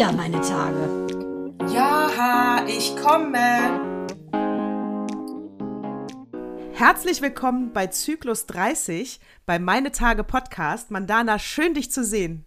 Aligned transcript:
wieder 0.00 0.12
meine 0.12 0.40
Tage. 0.40 1.06
Ja, 1.74 2.64
ich 2.66 2.96
komme. 2.96 4.08
Herzlich 6.72 7.20
willkommen 7.20 7.74
bei 7.74 7.88
Zyklus 7.88 8.46
30 8.46 9.20
bei 9.44 9.58
Meine 9.58 9.92
Tage 9.92 10.24
Podcast. 10.24 10.90
Mandana, 10.90 11.38
schön 11.38 11.74
dich 11.74 11.90
zu 11.90 12.02
sehen. 12.02 12.46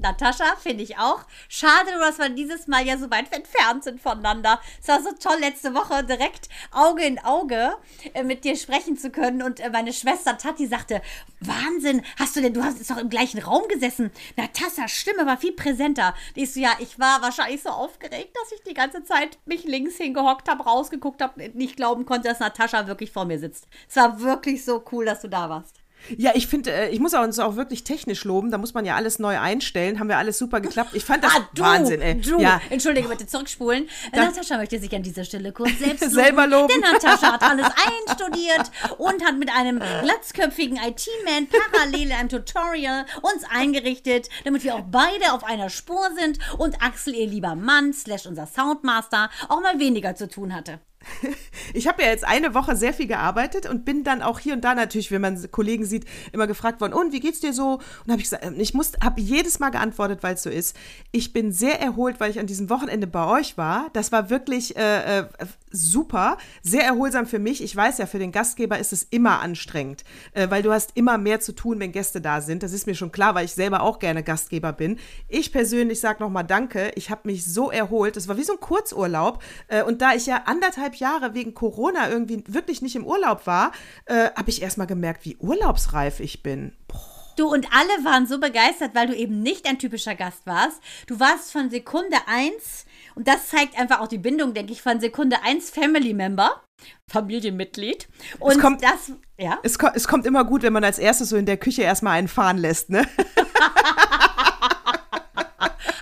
Natascha, 0.00 0.56
finde 0.56 0.82
ich 0.82 0.98
auch. 0.98 1.24
Schade 1.48 1.92
nur, 1.92 2.00
dass 2.00 2.18
wir 2.18 2.30
dieses 2.30 2.66
Mal 2.66 2.86
ja 2.86 2.96
so 2.96 3.10
weit 3.10 3.32
entfernt 3.32 3.84
sind 3.84 4.00
voneinander. 4.00 4.60
Es 4.80 4.88
war 4.88 5.02
so 5.02 5.10
toll, 5.12 5.38
letzte 5.40 5.74
Woche 5.74 6.04
direkt 6.04 6.48
Auge 6.72 7.04
in 7.04 7.18
Auge 7.18 7.76
äh, 8.14 8.22
mit 8.22 8.44
dir 8.44 8.56
sprechen 8.56 8.96
zu 8.96 9.10
können. 9.10 9.42
Und 9.42 9.60
äh, 9.60 9.70
meine 9.70 9.92
Schwester 9.92 10.38
Tati 10.38 10.66
sagte: 10.66 11.02
Wahnsinn, 11.40 12.02
hast 12.18 12.36
du 12.36 12.40
denn, 12.40 12.54
du 12.54 12.62
hast 12.62 12.90
doch 12.90 12.96
im 12.96 13.10
gleichen 13.10 13.40
Raum 13.40 13.68
gesessen. 13.68 14.10
Natassas 14.36 14.90
Stimme 14.90 15.26
war 15.26 15.36
viel 15.36 15.52
präsenter. 15.52 16.14
Die 16.34 16.42
ist 16.42 16.54
so, 16.54 16.60
ja, 16.60 16.72
ich 16.78 16.98
war 16.98 17.22
wahrscheinlich 17.22 17.62
so 17.62 17.70
aufgeregt, 17.70 18.34
dass 18.34 18.52
ich 18.52 18.62
die 18.62 18.74
ganze 18.74 19.04
Zeit 19.04 19.38
mich 19.44 19.64
links 19.64 19.96
hingehockt 19.96 20.48
habe, 20.48 20.64
rausgeguckt 20.64 21.22
habe, 21.22 21.50
nicht 21.50 21.76
glauben 21.76 22.06
konnte, 22.06 22.28
dass 22.28 22.40
Natascha 22.40 22.86
wirklich 22.86 23.12
vor 23.12 23.26
mir 23.26 23.38
sitzt. 23.38 23.66
Es 23.88 23.96
war 23.96 24.20
wirklich 24.20 24.64
so 24.64 24.82
cool, 24.92 25.04
dass 25.04 25.20
du 25.20 25.28
da 25.28 25.48
warst. 25.50 25.79
Ja, 26.16 26.32
ich 26.34 26.46
finde, 26.46 26.72
äh, 26.72 26.88
ich 26.90 27.00
muss 27.00 27.14
uns 27.14 27.38
auch 27.38 27.56
wirklich 27.56 27.84
technisch 27.84 28.24
loben. 28.24 28.50
Da 28.50 28.58
muss 28.58 28.74
man 28.74 28.84
ja 28.84 28.96
alles 28.96 29.18
neu 29.18 29.38
einstellen. 29.38 30.00
Haben 30.00 30.08
wir 30.08 30.18
alles 30.18 30.38
super 30.38 30.60
geklappt. 30.60 30.90
Ich 30.94 31.04
fand 31.04 31.24
das 31.24 31.32
ah, 31.36 31.48
du, 31.54 31.62
Wahnsinn, 31.62 32.00
ey. 32.00 32.20
Du. 32.20 32.40
Ja. 32.40 32.60
Entschuldige 32.70 33.08
bitte, 33.08 33.26
zurückspulen. 33.26 33.88
Da, 34.12 34.24
Natascha 34.24 34.56
möchte 34.56 34.78
sich 34.78 34.94
an 34.94 35.02
dieser 35.02 35.24
Stelle 35.24 35.52
kurz 35.52 35.78
selbst 35.78 36.00
loben. 36.02 36.14
Selber 36.14 36.46
loben. 36.46 36.68
Denn 36.68 36.80
Natascha 36.80 37.32
hat 37.32 37.42
alles 37.42 37.66
einstudiert 37.66 38.70
und 38.98 39.24
hat 39.24 39.38
mit 39.38 39.50
einem 39.54 39.78
glatzköpfigen 40.02 40.76
IT-Man 40.76 41.48
parallel 41.48 42.06
in 42.08 42.12
einem 42.12 42.28
Tutorial 42.28 43.06
uns 43.22 43.44
eingerichtet, 43.50 44.28
damit 44.44 44.64
wir 44.64 44.74
auch 44.74 44.84
beide 44.90 45.32
auf 45.32 45.44
einer 45.44 45.70
Spur 45.70 46.08
sind 46.18 46.38
und 46.58 46.82
Axel, 46.82 47.14
ihr 47.14 47.26
lieber 47.26 47.54
Mann, 47.54 47.92
slash 47.92 48.26
unser 48.26 48.46
Soundmaster, 48.46 49.30
auch 49.48 49.60
mal 49.60 49.78
weniger 49.78 50.14
zu 50.14 50.28
tun 50.28 50.54
hatte. 50.54 50.80
Ich 51.72 51.86
habe 51.86 52.02
ja 52.02 52.08
jetzt 52.08 52.24
eine 52.24 52.54
Woche 52.54 52.74
sehr 52.74 52.92
viel 52.92 53.06
gearbeitet 53.06 53.68
und 53.68 53.84
bin 53.84 54.02
dann 54.02 54.22
auch 54.22 54.40
hier 54.40 54.54
und 54.54 54.62
da 54.62 54.74
natürlich, 54.74 55.10
wenn 55.12 55.20
man 55.20 55.50
Kollegen 55.50 55.84
sieht, 55.84 56.04
immer 56.32 56.46
gefragt 56.46 56.80
worden, 56.80 56.92
und 56.92 57.12
wie 57.12 57.20
geht's 57.20 57.40
dir 57.40 57.52
so? 57.52 57.74
Und 58.04 58.10
habe 58.10 58.20
ich 58.20 58.24
gesagt, 58.24 58.44
ich 58.56 58.74
habe 58.74 59.20
jedes 59.20 59.60
Mal 59.60 59.70
geantwortet, 59.70 60.22
weil 60.22 60.34
es 60.34 60.42
so 60.42 60.50
ist. 60.50 60.76
Ich 61.12 61.32
bin 61.32 61.52
sehr 61.52 61.80
erholt, 61.80 62.18
weil 62.18 62.30
ich 62.30 62.40
an 62.40 62.46
diesem 62.46 62.70
Wochenende 62.70 63.06
bei 63.06 63.24
euch 63.26 63.56
war. 63.56 63.88
Das 63.92 64.10
war 64.10 64.30
wirklich 64.30 64.76
äh, 64.76 65.20
äh 65.20 65.24
super, 65.72 66.36
sehr 66.62 66.82
erholsam 66.82 67.26
für 67.26 67.38
mich. 67.38 67.62
Ich 67.62 67.74
weiß 67.74 67.98
ja, 67.98 68.06
für 68.06 68.18
den 68.18 68.32
Gastgeber 68.32 68.78
ist 68.78 68.92
es 68.92 69.04
immer 69.04 69.40
anstrengend, 69.40 70.02
äh, 70.32 70.50
weil 70.50 70.62
du 70.62 70.72
hast 70.72 70.96
immer 70.96 71.16
mehr 71.16 71.40
zu 71.40 71.52
tun, 71.52 71.78
wenn 71.78 71.92
Gäste 71.92 72.20
da 72.20 72.40
sind. 72.40 72.62
Das 72.64 72.72
ist 72.72 72.86
mir 72.86 72.96
schon 72.96 73.12
klar, 73.12 73.36
weil 73.36 73.44
ich 73.44 73.52
selber 73.52 73.82
auch 73.82 74.00
gerne 74.00 74.24
Gastgeber 74.24 74.72
bin. 74.72 74.98
Ich 75.28 75.52
persönlich 75.52 76.00
sage 76.00 76.22
nochmal 76.22 76.44
Danke. 76.44 76.90
Ich 76.96 77.10
habe 77.10 77.20
mich 77.24 77.44
so 77.44 77.70
erholt. 77.70 78.16
Das 78.16 78.26
war 78.26 78.36
wie 78.36 78.42
so 78.42 78.54
ein 78.54 78.60
Kurzurlaub. 78.60 79.42
Äh, 79.68 79.84
und 79.84 80.02
da 80.02 80.14
ich 80.14 80.26
ja 80.26 80.42
anderthalb 80.46 80.89
Jahre 80.96 81.34
wegen 81.34 81.54
Corona 81.54 82.08
irgendwie 82.08 82.44
wirklich 82.46 82.82
nicht 82.82 82.96
im 82.96 83.06
Urlaub 83.06 83.46
war, 83.46 83.72
äh, 84.06 84.30
habe 84.36 84.50
ich 84.50 84.62
erstmal 84.62 84.86
gemerkt, 84.86 85.24
wie 85.24 85.36
urlaubsreif 85.36 86.20
ich 86.20 86.42
bin. 86.42 86.72
Boah. 86.88 87.20
Du 87.36 87.46
und 87.46 87.68
alle 87.72 88.04
waren 88.04 88.26
so 88.26 88.38
begeistert, 88.38 88.94
weil 88.94 89.06
du 89.06 89.16
eben 89.16 89.40
nicht 89.40 89.66
ein 89.66 89.78
typischer 89.78 90.14
Gast 90.14 90.46
warst. 90.46 90.78
Du 91.06 91.20
warst 91.20 91.52
von 91.52 91.70
Sekunde 91.70 92.18
eins 92.26 92.84
und 93.14 93.28
das 93.28 93.48
zeigt 93.48 93.78
einfach 93.78 94.00
auch 94.00 94.08
die 94.08 94.18
Bindung, 94.18 94.52
denke 94.52 94.72
ich, 94.72 94.82
von 94.82 95.00
Sekunde 95.00 95.42
1 95.42 95.70
Family 95.70 96.12
Member. 96.12 96.62
Familienmitglied. 97.08 98.08
Und 98.38 98.52
es 98.52 98.58
kommt, 98.58 98.82
das, 98.82 99.12
ja. 99.38 99.58
Es, 99.62 99.78
es 99.94 100.08
kommt 100.08 100.26
immer 100.26 100.44
gut, 100.44 100.62
wenn 100.62 100.72
man 100.72 100.84
als 100.84 100.98
erstes 100.98 101.30
so 101.30 101.36
in 101.36 101.46
der 101.46 101.56
Küche 101.56 101.82
erstmal 101.82 102.18
einen 102.18 102.28
fahren 102.28 102.58
lässt, 102.58 102.90
ne? 102.90 103.06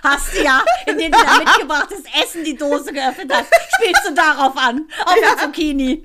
Hast 0.09 0.33
ja, 0.41 0.63
indem 0.85 1.11
du 1.11 1.17
dein 1.17 1.39
mitgebrachtes 1.39 2.03
Essen 2.23 2.43
die 2.43 2.55
Dose 2.55 2.91
geöffnet 2.91 3.31
hast, 3.31 3.49
spielst 3.75 4.07
du 4.07 4.13
darauf 4.13 4.57
an. 4.57 4.89
Auf 5.05 5.15
der 5.15 5.37
Zucchini. 5.37 6.03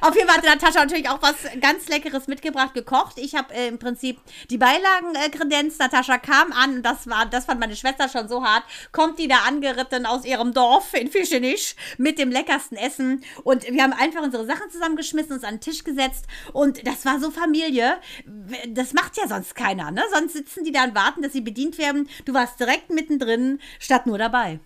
Auf 0.00 0.14
jeden 0.14 0.28
Fall 0.28 0.38
hat 0.38 0.44
Natascha 0.44 0.80
natürlich 0.80 1.08
auch 1.10 1.20
was 1.20 1.36
ganz 1.60 1.88
Leckeres 1.88 2.26
mitgebracht, 2.26 2.72
gekocht. 2.72 3.18
Ich 3.18 3.34
habe 3.34 3.52
äh, 3.52 3.68
im 3.68 3.78
Prinzip 3.78 4.18
die 4.48 4.56
Beilagen 4.56 5.14
äh, 5.14 5.28
kredenzt. 5.28 5.78
Natascha 5.78 6.16
kam 6.16 6.52
an 6.52 6.76
und 6.76 6.82
das 6.82 7.06
war, 7.06 7.26
das 7.26 7.44
fand 7.44 7.60
meine 7.60 7.76
Schwester 7.76 8.08
schon 8.08 8.26
so 8.28 8.42
hart. 8.42 8.64
Kommt 8.92 9.18
die 9.18 9.28
da 9.28 9.40
angeritten 9.46 10.06
aus 10.06 10.24
ihrem 10.24 10.54
Dorf 10.54 10.94
in 10.94 11.10
Fischenisch 11.10 11.76
mit 11.98 12.18
dem 12.18 12.30
leckersten 12.30 12.78
Essen. 12.78 13.22
Und 13.44 13.70
wir 13.70 13.82
haben 13.82 13.92
einfach 13.92 14.22
unsere 14.22 14.46
Sachen 14.46 14.70
zusammengeschmissen, 14.70 15.32
uns 15.32 15.44
an 15.44 15.56
den 15.56 15.60
Tisch 15.60 15.84
gesetzt. 15.84 16.24
Und 16.52 16.86
das 16.86 17.04
war 17.04 17.20
so 17.20 17.30
Familie. 17.30 17.98
Das 18.68 18.94
macht 18.94 19.18
ja 19.18 19.28
sonst 19.28 19.54
keiner, 19.54 19.90
ne? 19.90 20.02
Sonst 20.12 20.32
sitzen 20.32 20.64
die 20.64 20.72
da 20.72 20.84
und 20.84 20.94
warten, 20.94 21.20
dass 21.20 21.32
sie 21.32 21.42
bedient 21.42 21.76
werden. 21.76 22.08
Du 22.24 22.32
warst 22.32 22.58
direkt 22.58 22.90
mittendrin, 22.90 23.60
statt 23.78 24.06
nur 24.06 24.16
dabei. 24.16 24.60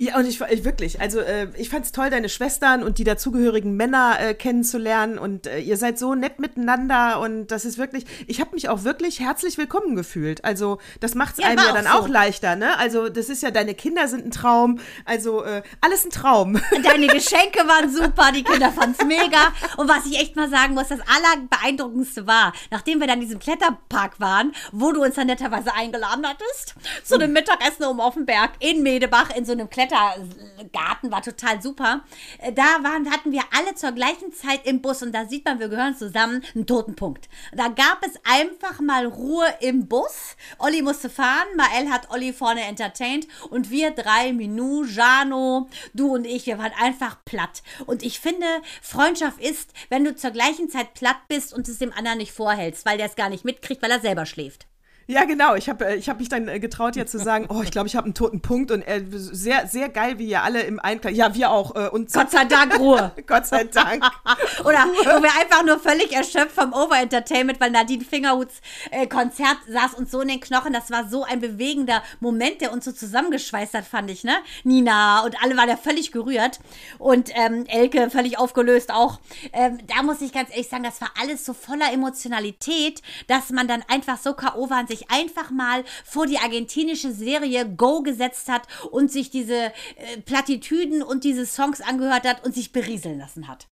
Ja, 0.00 0.16
und 0.16 0.26
ich, 0.28 0.40
ich 0.40 0.64
wirklich, 0.64 1.00
also 1.00 1.18
äh, 1.18 1.48
ich 1.56 1.70
fand 1.70 1.84
es 1.84 1.90
toll, 1.90 2.08
deine 2.08 2.28
Schwestern 2.28 2.84
und 2.84 2.98
die 2.98 3.04
dazugehörigen 3.04 3.74
Männer 3.74 4.16
äh, 4.20 4.32
kennenzulernen 4.32 5.18
und 5.18 5.48
äh, 5.48 5.58
ihr 5.58 5.76
seid 5.76 5.98
so 5.98 6.14
nett 6.14 6.38
miteinander 6.38 7.18
und 7.18 7.48
das 7.48 7.64
ist 7.64 7.78
wirklich, 7.78 8.04
ich 8.28 8.40
habe 8.40 8.54
mich 8.54 8.68
auch 8.68 8.84
wirklich 8.84 9.18
herzlich 9.18 9.58
willkommen 9.58 9.96
gefühlt. 9.96 10.44
Also 10.44 10.78
das 11.00 11.16
macht 11.16 11.32
es 11.32 11.38
ja, 11.38 11.48
einem 11.48 11.64
ja 11.66 11.72
dann 11.72 11.86
so. 11.86 11.90
auch 11.90 12.06
leichter, 12.06 12.54
ne? 12.54 12.78
Also 12.78 13.08
das 13.08 13.28
ist 13.28 13.42
ja, 13.42 13.50
deine 13.50 13.74
Kinder 13.74 14.06
sind 14.06 14.24
ein 14.24 14.30
Traum, 14.30 14.78
also 15.04 15.42
äh, 15.42 15.62
alles 15.80 16.04
ein 16.04 16.10
Traum. 16.10 16.60
Deine 16.84 17.08
Geschenke 17.08 17.66
waren 17.66 17.92
super, 17.92 18.30
die 18.32 18.44
Kinder 18.44 18.70
fanden 18.70 18.94
es 18.96 19.04
mega 19.04 19.52
und 19.78 19.88
was 19.88 20.06
ich 20.06 20.20
echt 20.20 20.36
mal 20.36 20.48
sagen 20.48 20.74
muss, 20.74 20.86
das 20.86 21.00
allerbeeindruckendste 21.00 22.24
war, 22.24 22.52
nachdem 22.70 23.00
wir 23.00 23.08
dann 23.08 23.20
in 23.20 23.26
diesem 23.26 23.40
Kletterpark 23.40 24.20
waren, 24.20 24.52
wo 24.70 24.92
du 24.92 25.02
uns 25.02 25.16
dann 25.16 25.26
netterweise 25.26 25.74
eingeladen 25.74 26.24
hattest, 26.24 26.76
zu 27.02 27.16
einem 27.16 27.32
Mittagessen 27.32 27.84
oben 27.84 28.00
auf 28.00 28.14
dem 28.14 28.26
Berg 28.26 28.52
in 28.60 28.84
Medebach 28.84 29.34
in 29.34 29.44
so 29.44 29.50
einem 29.50 29.68
Kletterpark 29.68 29.87
Klettergarten 29.88 31.10
war 31.10 31.22
total 31.22 31.62
super. 31.62 32.04
Äh, 32.38 32.52
da 32.52 32.82
waren, 32.82 33.10
hatten 33.10 33.32
wir 33.32 33.42
alle 33.56 33.74
zur 33.74 33.92
gleichen 33.92 34.32
Zeit 34.32 34.66
im 34.66 34.82
Bus 34.82 35.02
und 35.02 35.12
da 35.12 35.26
sieht 35.26 35.44
man, 35.44 35.58
wir 35.58 35.68
gehören 35.68 35.96
zusammen, 35.96 36.44
einen 36.54 36.66
toten 36.66 36.94
Punkt. 36.94 37.28
Da 37.52 37.68
gab 37.68 38.02
es 38.02 38.14
einfach 38.24 38.80
mal 38.80 39.06
Ruhe 39.06 39.46
im 39.60 39.88
Bus. 39.88 40.36
Olli 40.58 40.82
musste 40.82 41.10
fahren, 41.10 41.48
Mael 41.56 41.90
hat 41.90 42.10
Olli 42.10 42.32
vorne 42.32 42.62
entertained 42.62 43.26
und 43.50 43.70
wir 43.70 43.90
drei, 43.90 44.32
Minu, 44.32 44.84
Jano, 44.84 45.68
du 45.94 46.14
und 46.14 46.26
ich, 46.26 46.46
wir 46.46 46.58
waren 46.58 46.72
einfach 46.78 47.24
platt. 47.24 47.62
Und 47.86 48.02
ich 48.02 48.20
finde, 48.20 48.46
Freundschaft 48.82 49.40
ist, 49.40 49.72
wenn 49.88 50.04
du 50.04 50.14
zur 50.14 50.30
gleichen 50.30 50.68
Zeit 50.68 50.94
platt 50.94 51.18
bist 51.28 51.54
und 51.54 51.68
es 51.68 51.78
dem 51.78 51.92
anderen 51.92 52.18
nicht 52.18 52.32
vorhältst, 52.32 52.84
weil 52.86 52.98
der 52.98 53.06
es 53.06 53.16
gar 53.16 53.28
nicht 53.28 53.44
mitkriegt, 53.44 53.82
weil 53.82 53.90
er 53.90 54.00
selber 54.00 54.26
schläft. 54.26 54.66
Ja, 55.10 55.24
genau. 55.24 55.54
Ich 55.54 55.70
habe 55.70 55.86
äh, 55.86 55.96
ich 55.96 56.10
hab 56.10 56.18
mich 56.18 56.28
dann 56.28 56.48
äh, 56.48 56.60
getraut, 56.60 56.94
jetzt 56.94 57.12
zu 57.12 57.18
sagen, 57.18 57.46
oh, 57.48 57.62
ich 57.62 57.70
glaube, 57.70 57.86
ich 57.86 57.96
habe 57.96 58.04
einen 58.04 58.12
toten 58.12 58.42
Punkt 58.42 58.70
und 58.70 58.82
äh, 58.82 59.02
sehr, 59.08 59.66
sehr 59.66 59.88
geil, 59.88 60.18
wie 60.18 60.28
ihr 60.28 60.42
alle 60.42 60.60
im 60.60 60.78
Einklang. 60.78 61.14
Ja, 61.14 61.34
wir 61.34 61.50
auch. 61.50 61.74
Äh, 61.74 61.88
und 61.88 62.12
Gott 62.12 62.30
sei 62.30 62.44
Dank 62.44 62.78
Ruhe. 62.78 63.12
Gott 63.26 63.46
sei 63.46 63.64
Dank. 63.64 64.04
Oder 64.60 64.84
wo 64.84 65.22
wir 65.22 65.30
einfach 65.40 65.64
nur 65.64 65.78
völlig 65.78 66.12
erschöpft 66.12 66.54
vom 66.54 66.74
Overentertainment, 66.74 67.58
weil 67.58 67.70
Nadine 67.70 68.04
Fingerhuts 68.04 68.60
äh, 68.90 69.06
Konzert 69.06 69.56
saß 69.66 69.94
uns 69.94 70.10
so 70.10 70.20
in 70.20 70.28
den 70.28 70.40
Knochen. 70.40 70.74
Das 70.74 70.90
war 70.90 71.08
so 71.08 71.24
ein 71.24 71.40
bewegender 71.40 72.02
Moment, 72.20 72.60
der 72.60 72.70
uns 72.70 72.84
so 72.84 72.92
zusammengeschweißt 72.92 73.72
hat, 73.72 73.86
fand 73.86 74.10
ich, 74.10 74.24
ne? 74.24 74.34
Nina 74.64 75.24
und 75.24 75.42
alle 75.42 75.56
waren 75.56 75.70
ja 75.70 75.78
völlig 75.78 76.12
gerührt. 76.12 76.60
Und 76.98 77.30
ähm, 77.34 77.64
Elke 77.68 78.10
völlig 78.10 78.38
aufgelöst 78.38 78.92
auch. 78.92 79.20
Ähm, 79.54 79.78
da 79.86 80.02
muss 80.02 80.20
ich 80.20 80.34
ganz 80.34 80.50
ehrlich 80.50 80.68
sagen, 80.68 80.82
das 80.82 81.00
war 81.00 81.12
alles 81.18 81.46
so 81.46 81.54
voller 81.54 81.90
Emotionalität, 81.94 83.00
dass 83.26 83.48
man 83.48 83.66
dann 83.66 83.82
einfach 83.88 84.18
so 84.18 84.34
K.O. 84.34 84.68
war 84.68 84.80
und 84.80 84.88
sich 84.88 84.97
sich 84.98 85.10
einfach 85.10 85.50
mal 85.50 85.84
vor 86.04 86.26
die 86.26 86.38
argentinische 86.38 87.12
Serie 87.12 87.68
Go 87.68 88.02
gesetzt 88.02 88.48
hat 88.48 88.62
und 88.90 89.10
sich 89.10 89.30
diese 89.30 89.54
äh, 89.54 90.20
Plattitüden 90.24 91.02
und 91.02 91.24
diese 91.24 91.46
Songs 91.46 91.80
angehört 91.80 92.26
hat 92.26 92.44
und 92.44 92.54
sich 92.54 92.72
berieseln 92.72 93.18
lassen 93.18 93.48
hat. 93.48 93.68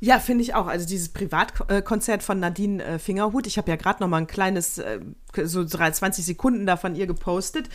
Ja, 0.00 0.18
finde 0.18 0.42
ich 0.42 0.54
auch. 0.54 0.66
Also 0.66 0.86
dieses 0.86 1.10
Privatkonzert 1.10 2.22
von 2.22 2.40
Nadine 2.40 2.82
äh, 2.82 2.98
Fingerhut. 2.98 3.46
Ich 3.46 3.58
habe 3.58 3.70
ja 3.70 3.76
gerade 3.76 4.02
noch 4.02 4.08
mal 4.08 4.18
ein 4.18 4.26
kleines, 4.26 4.78
äh, 4.78 5.00
so 5.44 5.64
20 5.64 6.24
Sekunden 6.24 6.66
da 6.66 6.76
von 6.76 6.94
ihr 6.94 7.06
gepostet. 7.06 7.68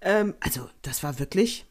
Ähm, 0.00 0.34
also 0.40 0.68
das 0.82 1.02
war 1.02 1.18
wirklich, 1.18 1.66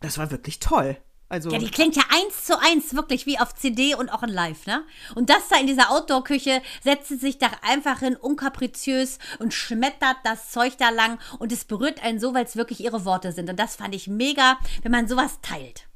das 0.00 0.18
war 0.18 0.30
wirklich 0.30 0.60
toll. 0.60 0.96
Also, 1.30 1.50
ja, 1.50 1.58
die 1.58 1.70
klingt 1.70 1.94
ja 1.94 2.04
eins 2.08 2.44
zu 2.44 2.58
eins 2.58 2.94
wirklich 2.94 3.26
wie 3.26 3.38
auf 3.38 3.54
CD 3.54 3.94
und 3.94 4.08
auch 4.08 4.22
in 4.22 4.30
Live, 4.30 4.66
ne? 4.66 4.84
Und 5.14 5.28
das 5.28 5.48
da 5.48 5.56
in 5.58 5.66
dieser 5.66 5.90
Outdoor-Küche 5.90 6.62
setzt 6.82 7.08
sie 7.08 7.16
sich 7.16 7.38
da 7.38 7.50
einfach 7.62 7.98
hin, 7.98 8.16
unkapriziös 8.16 9.18
und 9.38 9.52
schmettert 9.52 10.16
das 10.24 10.50
Zeug 10.50 10.78
da 10.78 10.88
lang 10.88 11.18
und 11.38 11.52
es 11.52 11.66
berührt 11.66 12.02
einen 12.02 12.18
so, 12.18 12.32
weil 12.32 12.44
es 12.44 12.56
wirklich 12.56 12.80
ihre 12.80 13.04
Worte 13.04 13.32
sind. 13.32 13.50
Und 13.50 13.58
das 13.58 13.76
fand 13.76 13.94
ich 13.94 14.08
mega, 14.08 14.58
wenn 14.82 14.92
man 14.92 15.06
sowas 15.06 15.38
teilt. 15.42 15.87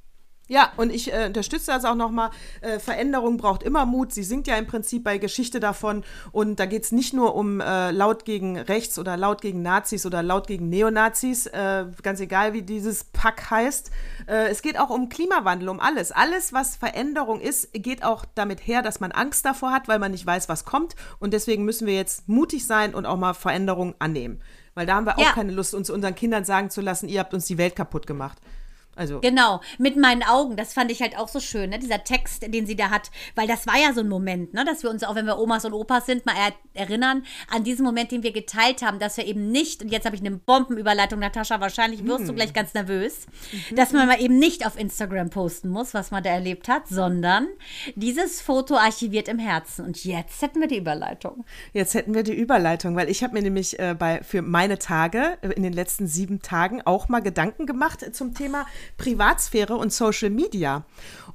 Ja, 0.53 0.71
und 0.77 0.93
ich 0.93 1.11
äh, 1.11 1.25
unterstütze 1.29 1.71
das 1.71 1.87
auch 1.87 1.95
nochmal. 1.95 2.29
Äh, 2.61 2.79
Veränderung 2.79 3.39
braucht 3.39 3.63
immer 3.63 3.87
Mut. 3.87 4.13
Sie 4.13 4.23
singt 4.23 4.47
ja 4.47 4.57
im 4.57 4.67
Prinzip 4.67 5.03
bei 5.03 5.17
Geschichte 5.17 5.61
davon. 5.61 6.05
Und 6.31 6.61
da 6.61 6.67
geht 6.67 6.85
es 6.85 6.93
nicht 6.93 7.15
nur 7.15 7.35
um 7.35 7.63
äh, 7.63 7.91
laut 7.91 8.27
gegen 8.27 8.59
rechts 8.59 8.99
oder 8.99 9.17
laut 9.17 9.41
gegen 9.41 9.63
Nazis 9.63 10.05
oder 10.05 10.23
laut 10.23 10.47
gegen 10.47 10.69
Neonazis, 10.69 11.47
äh, 11.47 11.87
ganz 12.03 12.21
egal 12.21 12.53
wie 12.53 12.61
dieses 12.61 13.05
Pack 13.05 13.51
heißt. 13.51 13.91
Äh, 14.27 14.49
es 14.51 14.61
geht 14.61 14.79
auch 14.79 14.91
um 14.91 15.09
Klimawandel, 15.09 15.71
um 15.71 15.81
alles. 15.81 16.13
Alles, 16.13 16.53
was 16.53 16.77
Veränderung 16.77 17.41
ist, 17.41 17.73
geht 17.73 18.05
auch 18.05 18.27
damit 18.35 18.67
her, 18.67 18.83
dass 18.83 19.01
man 19.01 19.11
Angst 19.11 19.47
davor 19.47 19.73
hat, 19.73 19.89
weil 19.89 20.01
man 20.01 20.11
nicht 20.13 20.27
weiß, 20.27 20.51
was 20.51 20.67
kommt. 20.67 20.97
Und 21.19 21.33
deswegen 21.33 21.65
müssen 21.65 21.87
wir 21.87 21.95
jetzt 21.95 22.29
mutig 22.29 22.67
sein 22.67 22.95
und 22.95 23.07
auch 23.07 23.17
mal 23.17 23.33
Veränderungen 23.33 23.95
annehmen. 24.01 24.43
Weil 24.75 24.85
da 24.85 24.97
haben 24.97 25.07
wir 25.07 25.17
auch 25.17 25.23
Ja. 25.23 25.33
keine 25.33 25.53
Lust, 25.53 25.75
uns 25.75 25.89
unseren 25.89 26.15
Kindern 26.15 26.45
sagen 26.45 26.69
zu 26.69 26.83
lassen, 26.83 27.09
ihr 27.09 27.21
habt 27.21 27.33
uns 27.33 27.47
die 27.47 27.57
Welt 27.57 27.75
kaputt 27.75 28.07
gemacht. 28.07 28.37
Also, 28.95 29.21
Genau, 29.21 29.61
mit 29.79 29.97
meinen 29.97 30.23
Augen, 30.23 30.57
das 30.57 30.75
fand 30.75 30.91
ich 30.91 31.01
halt 31.01 31.17
auch 31.17 31.29
so 31.29 31.41
schön, 31.41 31.71
ne? 31.71 31.79
dieser 31.79 32.05
Text, 32.05 32.43
den 32.53 32.67
sie 32.67 32.77
da 32.77 32.91
hat, 32.91 33.11
weil 33.35 33.47
das 33.47 33.67
war 33.67 33.79
ja 33.79 33.95
so 33.95 34.01
ein 34.01 34.09
Moment, 34.09 34.53
ne? 34.53 34.65
dass 34.65 34.83
wir 34.83 34.91
uns 34.91 35.03
auch, 35.03 35.15
wenn 35.15 35.27
wir 35.27 35.39
Omas 35.39 35.65
und 35.65 35.73
Opas 35.73 36.07
sind, 36.07 36.27
mal 36.27 36.35
er 36.37 36.53
erinnern 36.75 37.25
an 37.51 37.65
diesen 37.65 37.85
Moment, 37.85 38.13
den 38.13 38.23
wir 38.23 38.33
geteilt 38.33 38.83
haben, 38.83 38.99
dass 38.99 39.17
wir 39.17 39.27
eben 39.27 39.51
nicht, 39.51 39.83
und 39.83 39.89
jetzt 39.89 40.05
habe 40.05 40.17
ich 40.17 40.23
eine 40.23 40.33
Bombenüberleitung, 40.33 41.21
Natascha, 41.21 41.61
wahrscheinlich 41.61 42.05
wirst 42.07 42.29
du 42.29 42.35
gleich 42.35 42.53
ganz 42.53 42.75
nervös, 42.75 43.27
dass 43.75 43.93
man 43.93 44.07
mal 44.07 44.21
eben 44.21 44.39
nicht 44.39 44.67
auf 44.67 44.79
Instagram 44.79 45.31
posten 45.31 45.69
muss, 45.69 45.95
was 45.95 46.11
man 46.11 46.23
da 46.23 46.31
erlebt 46.31 46.69
hat, 46.69 46.89
sondern 46.89 47.49
dieses 47.95 48.41
Foto 48.41 48.77
archiviert 48.77 49.29
im 49.29 49.39
Herzen. 49.39 49.85
Und 49.85 50.05
jetzt 50.05 50.43
hätten 50.43 50.61
wir 50.61 50.69
die 50.69 50.79
Überleitung. 50.79 51.45
Jetzt 51.73 51.95
hätten 51.95 52.15
wir 52.15 52.23
die 52.23 52.35
Überleitung, 52.35 52.97
weil 52.97 53.09
ich 53.09 53.23
habe 53.23 53.35
mir 53.35 53.43
nämlich 53.43 53.79
äh, 53.79 53.95
bei, 53.99 54.23
für 54.23 54.43
meine 54.43 54.79
Tage 54.79 55.39
äh, 55.43 55.49
in 55.49 55.63
den 55.63 55.73
letzten 55.73 56.07
sieben 56.07 56.43
Tagen 56.43 56.83
auch 56.83 57.09
mal 57.09 57.21
Gedanken 57.21 57.67
gemacht 57.67 58.05
zum 58.15 58.35
Thema 58.35 58.67
Privatsphäre 58.97 59.77
und 59.77 59.93
Social 59.93 60.31
Media. 60.31 60.85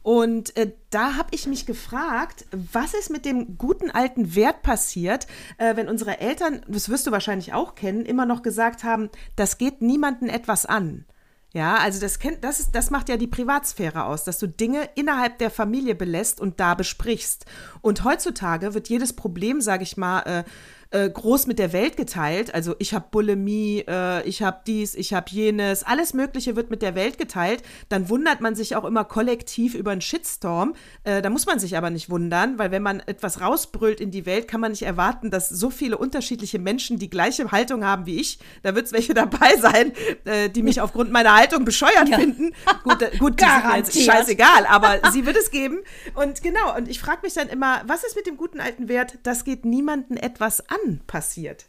Und 0.04 0.56
äh, 0.56 0.72
da 0.90 1.16
habe 1.16 1.30
ich 1.32 1.48
mich 1.48 1.66
gefragt, 1.66 2.46
was 2.52 2.94
ist 2.94 3.10
mit 3.10 3.26
dem 3.26 3.58
guten 3.58 3.92
alten 3.92 4.36
Wert 4.36 4.62
passiert, 4.62 5.28
äh, 5.58 5.76
wenn 5.76 5.90
unsere 5.90 6.20
Eltern, 6.20 6.62
das 6.68 6.88
wirst 6.88 7.08
du 7.08 7.12
wahrscheinlich 7.12 7.54
auch 7.54 7.76
kennen, 7.76 8.06
immer 8.06 8.26
noch 8.26 8.42
gesagt 8.42 8.84
haben, 8.84 9.10
das 9.36 9.58
geht 9.58 9.82
niemanden 9.82 10.30
etwas 10.30 10.66
an. 10.66 11.06
Ja, 11.54 11.76
also 11.76 12.00
das 12.00 12.20
kennt, 12.20 12.44
das 12.44 12.60
ist, 12.60 12.76
das 12.76 12.92
macht 12.92 13.10
ja 13.10 13.18
die 13.18 13.26
Privatsphäre 13.26 14.06
aus, 14.06 14.24
dass 14.24 14.38
du 14.38 14.48
Dinge 14.48 14.90
innerhalb 14.96 15.40
der 15.40 15.50
Familie 15.50 15.96
belässt 15.96 16.40
und 16.40 16.60
da 16.60 16.76
besprichst. 16.76 17.46
Und 17.82 18.04
heutzutage 18.04 18.74
wird 18.74 18.90
jedes 18.90 19.14
Problem, 19.14 19.60
sage 19.60 19.84
ich 19.84 19.98
mal, 19.98 20.20
äh, 20.22 20.44
äh, 20.92 21.10
groß 21.10 21.48
mit 21.48 21.60
der 21.60 21.74
Welt 21.74 21.98
geteilt. 21.98 22.54
Also 22.54 22.76
ich 22.80 22.94
habe 22.94 23.06
Bulimie, 23.12 23.84
äh, 23.88 24.28
ich 24.28 24.42
habe 24.42 24.62
dies, 24.66 24.96
ich 24.96 25.14
habe 25.14 25.28
jenes, 25.30 25.84
alles 25.84 26.14
Mögliche 26.14 26.56
wird 26.56 26.70
mit 26.70 26.82
der 26.82 26.96
Welt 26.96 27.18
geteilt. 27.18 27.64
Dann 27.90 28.10
wundert 28.10 28.42
man 28.42 28.56
sich 28.56 28.76
auch 28.76 28.86
immer 28.86 29.04
kollektiv 29.04 29.76
über 29.76 29.92
einen 29.92 30.02
Shitstorm. 30.02 30.76
Äh, 31.04 31.22
da 31.22 31.30
muss 31.30 31.46
man 31.46 31.60
sich 31.60 31.78
aber 31.78 31.90
nicht 31.90 32.10
wundern, 32.10 32.58
weil 32.60 32.72
wenn 32.72 32.84
man 32.84 33.00
etwas 33.02 33.42
rausbrüllt 33.42 34.00
in 34.00 34.12
die 34.12 34.26
Welt, 34.26 34.48
kann 34.48 34.62
man 34.62 34.72
nicht 34.72 34.84
erwarten, 34.84 35.32
dass 35.32 35.50
so 35.50 35.70
viele 35.70 35.98
unterschiedliche 35.98 36.60
Menschen 36.60 37.00
die 37.00 37.10
gleiche 37.10 37.52
Haltung 37.52 37.86
haben 37.86 38.06
wie 38.06 38.20
ich. 38.20 38.40
Da 38.64 38.76
wird 38.76 38.88
es 38.88 38.94
welche 38.94 39.14
dabei 39.16 39.58
sein, 39.58 39.92
äh, 40.26 40.50
die 40.50 40.64
mich 40.64 40.82
aufgrund 40.82 41.12
meiner 41.12 41.36
Haltung 41.36 41.66
bescheuert 41.66 42.10
finden. 42.10 42.54
Gut, 42.84 43.02
äh, 43.02 43.18
gut, 43.18 43.40
die 43.40 43.46
sind 43.46 43.76
jetzt 43.76 44.02
scheißegal, 44.02 44.66
aber 44.68 45.00
sie 45.12 45.26
wird 45.26 45.38
es 45.38 45.52
geben. 45.52 45.80
Und 46.16 46.42
genau, 46.42 46.76
und 46.76 46.88
ich 46.88 47.00
frage 47.00 47.20
mich 47.24 47.34
dann 47.34 47.50
immer, 47.50 47.82
was 47.86 48.04
ist 48.04 48.16
mit 48.16 48.28
dem 48.28 48.38
guten 48.38 48.60
alten 48.60 48.88
Wert, 48.88 49.20
das 49.24 49.44
geht 49.44 49.66
niemanden 49.66 50.18
etwas 50.18 50.62
an, 50.70 50.77
passiert? 51.08 51.66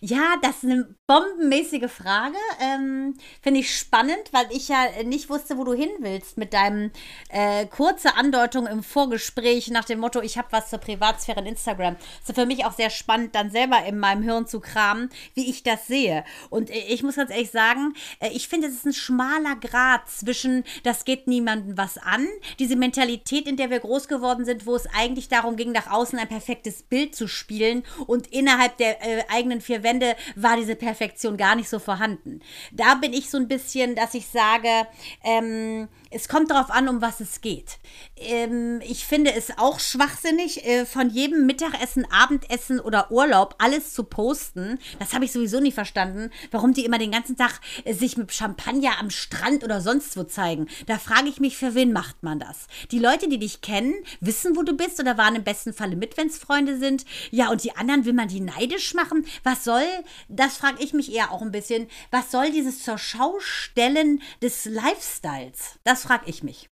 Ja, 0.00 0.36
das 0.42 0.62
ist 0.62 0.64
eine 0.64 0.94
bombenmäßige 1.06 1.90
Frage. 1.90 2.36
Ähm, 2.60 3.14
Finde 3.42 3.60
ich 3.60 3.76
spannend, 3.76 4.32
weil 4.32 4.46
ich 4.50 4.68
ja 4.68 4.86
nicht 5.04 5.30
wusste, 5.30 5.56
wo 5.58 5.64
du 5.64 5.72
hin 5.72 5.90
willst 6.00 6.36
mit 6.36 6.52
deinem 6.52 6.90
äh, 7.30 7.66
kurze 7.66 8.16
Andeutung 8.16 8.66
im 8.66 8.82
Vorgespräch 8.82 9.68
nach 9.68 9.84
dem 9.84 10.00
Motto, 10.00 10.20
ich 10.20 10.38
habe 10.38 10.48
was 10.50 10.70
zur 10.70 10.78
Privatsphäre 10.78 11.40
in 11.40 11.46
Instagram. 11.46 11.96
Das 12.20 12.30
ist 12.30 12.34
für 12.34 12.46
mich 12.46 12.64
auch 12.64 12.72
sehr 12.72 12.90
spannend, 12.90 13.34
dann 13.34 13.50
selber 13.50 13.84
in 13.84 13.98
meinem 13.98 14.22
Hirn 14.22 14.46
zu 14.46 14.60
kramen, 14.60 15.10
wie 15.34 15.48
ich 15.48 15.62
das 15.62 15.86
sehe. 15.86 16.24
Und 16.50 16.70
äh, 16.70 16.78
ich 16.88 17.02
muss 17.02 17.16
ganz 17.16 17.30
ehrlich 17.30 17.50
sagen, 17.50 17.94
äh, 18.20 18.30
ich 18.30 18.48
finde, 18.48 18.68
es 18.68 18.74
ist 18.74 18.86
ein 18.86 18.92
schmaler 18.92 19.56
Grad 19.56 20.08
zwischen, 20.08 20.64
das 20.82 21.04
geht 21.04 21.26
niemandem 21.26 21.76
was 21.76 21.98
an, 21.98 22.26
diese 22.58 22.76
Mentalität, 22.76 23.46
in 23.46 23.56
der 23.56 23.70
wir 23.70 23.80
groß 23.80 24.08
geworden 24.08 24.44
sind, 24.44 24.66
wo 24.66 24.74
es 24.74 24.86
eigentlich 24.94 25.28
darum 25.28 25.56
ging, 25.56 25.72
nach 25.72 25.90
außen 25.90 26.18
ein 26.18 26.28
perfektes 26.28 26.82
Bild 26.82 27.14
zu 27.14 27.28
spielen 27.28 27.82
und 28.06 28.26
innerhalb 28.28 28.76
der 28.76 29.04
äh, 29.04 29.24
eigenen 29.28 29.60
vier 29.66 29.82
Wände 29.82 30.16
war 30.36 30.56
diese 30.56 30.76
Perfektion 30.76 31.36
gar 31.36 31.56
nicht 31.56 31.68
so 31.68 31.78
vorhanden. 31.78 32.40
Da 32.72 32.94
bin 32.94 33.12
ich 33.12 33.30
so 33.30 33.36
ein 33.36 33.48
bisschen, 33.48 33.94
dass 33.94 34.14
ich 34.14 34.26
sage, 34.28 34.86
ähm, 35.24 35.88
es 36.10 36.28
kommt 36.28 36.50
darauf 36.50 36.70
an, 36.70 36.88
um 36.88 37.02
was 37.02 37.20
es 37.20 37.40
geht. 37.40 37.78
Ähm, 38.18 38.80
ich 38.82 39.04
finde 39.04 39.34
es 39.34 39.58
auch 39.58 39.78
schwachsinnig, 39.78 40.64
äh, 40.64 40.86
von 40.86 41.10
jedem 41.10 41.44
Mittagessen, 41.44 42.06
Abendessen 42.10 42.80
oder 42.80 43.10
Urlaub 43.10 43.56
alles 43.58 43.92
zu 43.92 44.04
posten. 44.04 44.78
Das 44.98 45.12
habe 45.12 45.26
ich 45.26 45.32
sowieso 45.32 45.60
nie 45.60 45.72
verstanden, 45.72 46.30
warum 46.50 46.72
die 46.72 46.86
immer 46.86 46.98
den 46.98 47.10
ganzen 47.10 47.36
Tag 47.36 47.60
äh, 47.84 47.92
sich 47.92 48.16
mit 48.16 48.32
Champagner 48.32 48.98
am 48.98 49.10
Strand 49.10 49.64
oder 49.64 49.82
sonst 49.82 50.16
wo 50.16 50.24
zeigen. 50.24 50.66
Da 50.86 50.98
frage 50.98 51.28
ich 51.28 51.40
mich, 51.40 51.58
für 51.58 51.74
wen 51.74 51.92
macht 51.92 52.22
man 52.22 52.38
das? 52.38 52.68
Die 52.90 52.98
Leute, 52.98 53.28
die 53.28 53.38
dich 53.38 53.60
kennen, 53.60 53.94
wissen, 54.20 54.56
wo 54.56 54.62
du 54.62 54.74
bist 54.74 54.98
oder 54.98 55.18
waren 55.18 55.36
im 55.36 55.44
besten 55.44 55.74
Falle 55.74 55.96
mit, 55.96 56.16
wenn 56.16 56.28
es 56.28 56.38
Freunde 56.38 56.78
sind. 56.78 57.04
Ja, 57.30 57.50
und 57.50 57.64
die 57.64 57.76
anderen 57.76 58.06
will 58.06 58.14
man 58.14 58.28
die 58.28 58.40
neidisch 58.40 58.94
machen? 58.94 59.26
Was 59.42 59.64
soll, 59.64 59.84
das 60.28 60.56
frage 60.56 60.82
ich 60.82 60.94
mich 60.94 61.12
eher 61.12 61.32
auch 61.32 61.42
ein 61.42 61.52
bisschen, 61.52 61.88
was 62.10 62.30
soll 62.30 62.50
dieses 62.50 62.82
zur 62.82 62.96
Schaustellen 62.96 64.22
des 64.40 64.64
Lifestyles? 64.64 65.78
Das 65.84 66.02
frage 66.02 66.24
ich 66.30 66.42
mich. 66.42 66.70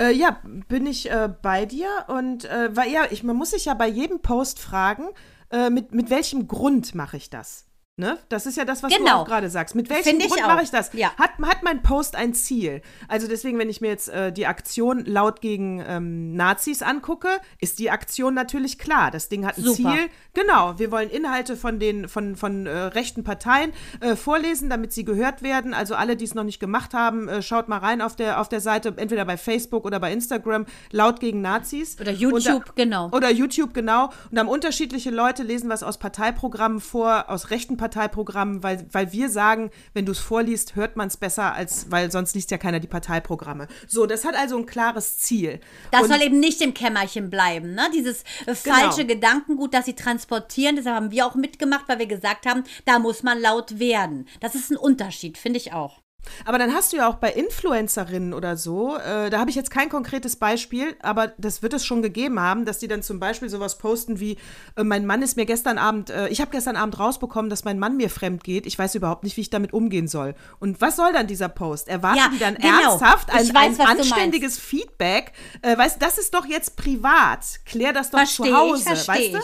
Äh, 0.00 0.12
ja, 0.12 0.40
bin 0.68 0.86
ich 0.86 1.10
äh, 1.10 1.28
bei 1.42 1.66
dir 1.66 1.88
und 2.08 2.44
äh, 2.44 2.74
weil 2.74 2.90
ja, 2.90 3.04
ich, 3.10 3.22
man 3.22 3.36
muss 3.36 3.50
sich 3.50 3.66
ja 3.66 3.74
bei 3.74 3.88
jedem 3.88 4.20
Post 4.20 4.58
fragen, 4.58 5.08
äh, 5.50 5.70
mit, 5.70 5.92
mit 5.92 6.10
welchem 6.10 6.48
Grund 6.48 6.94
mache 6.94 7.16
ich 7.16 7.30
das? 7.30 7.66
Ne? 7.98 8.18
Das 8.28 8.44
ist 8.44 8.58
ja 8.58 8.66
das, 8.66 8.82
was 8.82 8.92
du 8.92 8.98
Genau. 8.98 9.22
auch 9.22 9.24
gerade 9.26 9.48
sagst. 9.48 9.74
Mit 9.74 9.88
welchem 9.88 10.18
Grund 10.18 10.42
mache 10.42 10.62
ich 10.62 10.70
das? 10.70 10.92
Ja. 10.92 11.12
Hat, 11.16 11.30
hat 11.40 11.62
mein 11.62 11.82
Post 11.82 12.14
ein 12.14 12.34
Ziel? 12.34 12.82
Also 13.08 13.26
deswegen, 13.26 13.58
wenn 13.58 13.70
ich 13.70 13.80
mir 13.80 13.88
jetzt 13.88 14.10
äh, 14.10 14.30
die 14.34 14.46
Aktion 14.46 15.06
laut 15.06 15.40
gegen 15.40 15.82
ähm, 15.88 16.34
Nazis 16.36 16.82
angucke, 16.82 17.28
ist 17.58 17.78
die 17.78 17.90
Aktion 17.90 18.34
natürlich 18.34 18.78
klar. 18.78 19.10
Das 19.10 19.30
Ding 19.30 19.46
hat 19.46 19.56
ein 19.56 19.64
Super. 19.64 19.94
Ziel. 19.94 20.08
Genau, 20.34 20.78
wir 20.78 20.90
wollen 20.92 21.08
Inhalte 21.08 21.56
von 21.56 21.78
den 21.78 22.06
von, 22.06 22.36
von 22.36 22.66
äh, 22.66 22.70
rechten 22.70 23.24
Parteien 23.24 23.72
äh, 24.00 24.14
vorlesen, 24.14 24.68
damit 24.68 24.92
sie 24.92 25.06
gehört 25.06 25.40
werden. 25.42 25.72
Also 25.72 25.94
alle, 25.94 26.16
die 26.16 26.26
es 26.26 26.34
noch 26.34 26.44
nicht 26.44 26.60
gemacht 26.60 26.92
haben, 26.92 27.30
äh, 27.30 27.40
schaut 27.40 27.66
mal 27.68 27.78
rein 27.78 28.02
auf 28.02 28.14
der, 28.14 28.42
auf 28.42 28.50
der 28.50 28.60
Seite, 28.60 28.92
entweder 28.98 29.24
bei 29.24 29.38
Facebook 29.38 29.86
oder 29.86 30.00
bei 30.00 30.12
Instagram, 30.12 30.66
laut 30.92 31.18
gegen 31.18 31.40
Nazis. 31.40 31.98
Oder 31.98 32.10
Und 32.10 32.18
YouTube, 32.20 32.66
da, 32.66 32.72
genau. 32.76 33.08
Oder 33.12 33.30
YouTube, 33.30 33.72
genau. 33.72 34.08
Und 34.08 34.12
da 34.32 34.40
haben 34.40 34.48
unterschiedliche 34.48 35.08
Leute 35.08 35.42
lesen 35.44 35.70
was 35.70 35.82
aus 35.82 35.96
Parteiprogrammen 35.96 36.80
vor, 36.80 37.30
aus 37.30 37.48
rechten 37.48 37.78
Parteiprogrammen, 37.88 38.62
weil, 38.62 38.86
weil 38.92 39.12
wir 39.12 39.28
sagen, 39.28 39.70
wenn 39.94 40.06
du 40.06 40.12
es 40.12 40.18
vorliest, 40.18 40.74
hört 40.74 40.96
man 40.96 41.08
es 41.08 41.16
besser, 41.16 41.52
als 41.54 41.90
weil 41.90 42.10
sonst 42.10 42.34
liest 42.34 42.50
ja 42.50 42.58
keiner 42.58 42.80
die 42.80 42.86
Parteiprogramme. 42.88 43.68
So, 43.86 44.06
das 44.06 44.24
hat 44.24 44.34
also 44.34 44.56
ein 44.58 44.66
klares 44.66 45.18
Ziel. 45.18 45.60
Das 45.92 46.02
Und- 46.02 46.08
soll 46.08 46.22
eben 46.22 46.40
nicht 46.40 46.60
im 46.62 46.74
Kämmerchen 46.74 47.30
bleiben, 47.30 47.74
ne? 47.74 47.88
Dieses 47.94 48.22
äh, 48.46 48.54
falsche 48.54 49.04
Genau. 49.04 49.14
Gedankengut, 49.14 49.72
das 49.74 49.84
sie 49.86 49.94
transportieren, 49.94 50.76
deshalb 50.76 50.96
haben 50.96 51.10
wir 51.10 51.26
auch 51.26 51.34
mitgemacht, 51.34 51.88
weil 51.88 51.98
wir 51.98 52.06
gesagt 52.06 52.46
haben, 52.46 52.64
da 52.84 52.98
muss 52.98 53.22
man 53.22 53.40
laut 53.40 53.78
werden. 53.78 54.26
Das 54.40 54.54
ist 54.54 54.70
ein 54.70 54.76
Unterschied, 54.76 55.38
finde 55.38 55.58
ich 55.58 55.72
auch. 55.72 56.02
Aber 56.44 56.58
dann 56.58 56.72
hast 56.74 56.92
du 56.92 56.98
ja 56.98 57.08
auch 57.08 57.16
bei 57.16 57.32
Influencerinnen 57.32 58.32
oder 58.32 58.56
so, 58.56 58.96
äh, 58.96 59.30
da 59.30 59.38
habe 59.38 59.50
ich 59.50 59.56
jetzt 59.56 59.70
kein 59.70 59.88
konkretes 59.88 60.36
Beispiel, 60.36 60.96
aber 61.02 61.32
das 61.38 61.62
wird 61.62 61.72
es 61.72 61.84
schon 61.84 62.02
gegeben 62.02 62.40
haben, 62.40 62.64
dass 62.64 62.78
die 62.78 62.88
dann 62.88 63.02
zum 63.02 63.20
Beispiel 63.20 63.48
sowas 63.48 63.78
posten 63.78 64.20
wie, 64.20 64.36
äh, 64.76 64.84
mein 64.84 65.06
Mann 65.06 65.22
ist 65.22 65.36
mir 65.36 65.46
gestern 65.46 65.78
Abend, 65.78 66.10
äh, 66.10 66.28
ich 66.28 66.40
habe 66.40 66.50
gestern 66.50 66.76
Abend 66.76 66.98
rausbekommen, 66.98 67.50
dass 67.50 67.64
mein 67.64 67.78
Mann 67.78 67.96
mir 67.96 68.10
fremd 68.10 68.44
geht, 68.44 68.66
ich 68.66 68.78
weiß 68.78 68.94
überhaupt 68.94 69.24
nicht, 69.24 69.36
wie 69.36 69.42
ich 69.42 69.50
damit 69.50 69.72
umgehen 69.72 70.08
soll. 70.08 70.34
Und 70.58 70.80
was 70.80 70.96
soll 70.96 71.12
dann 71.12 71.26
dieser 71.26 71.48
Post? 71.48 71.88
Erwarten 71.88 72.18
Ja, 72.18 72.28
die 72.32 72.38
dann 72.38 72.54
genau. 72.54 72.90
ernsthaft 72.90 73.30
ein, 73.32 73.54
weiß, 73.54 73.80
ein 73.80 73.86
anständiges 73.86 74.58
Feedback? 74.58 75.32
Äh, 75.62 75.76
weißt 75.76 76.00
das 76.00 76.18
ist 76.18 76.34
doch 76.34 76.46
jetzt 76.46 76.76
privat. 76.76 77.60
Klär 77.64 77.92
das 77.92 78.10
doch 78.10 78.18
Verstehe 78.18 78.46
zu 78.46 78.56
Hause, 78.56 78.92
ich, 78.92 79.08
weißt 79.08 79.34
du? 79.34 79.38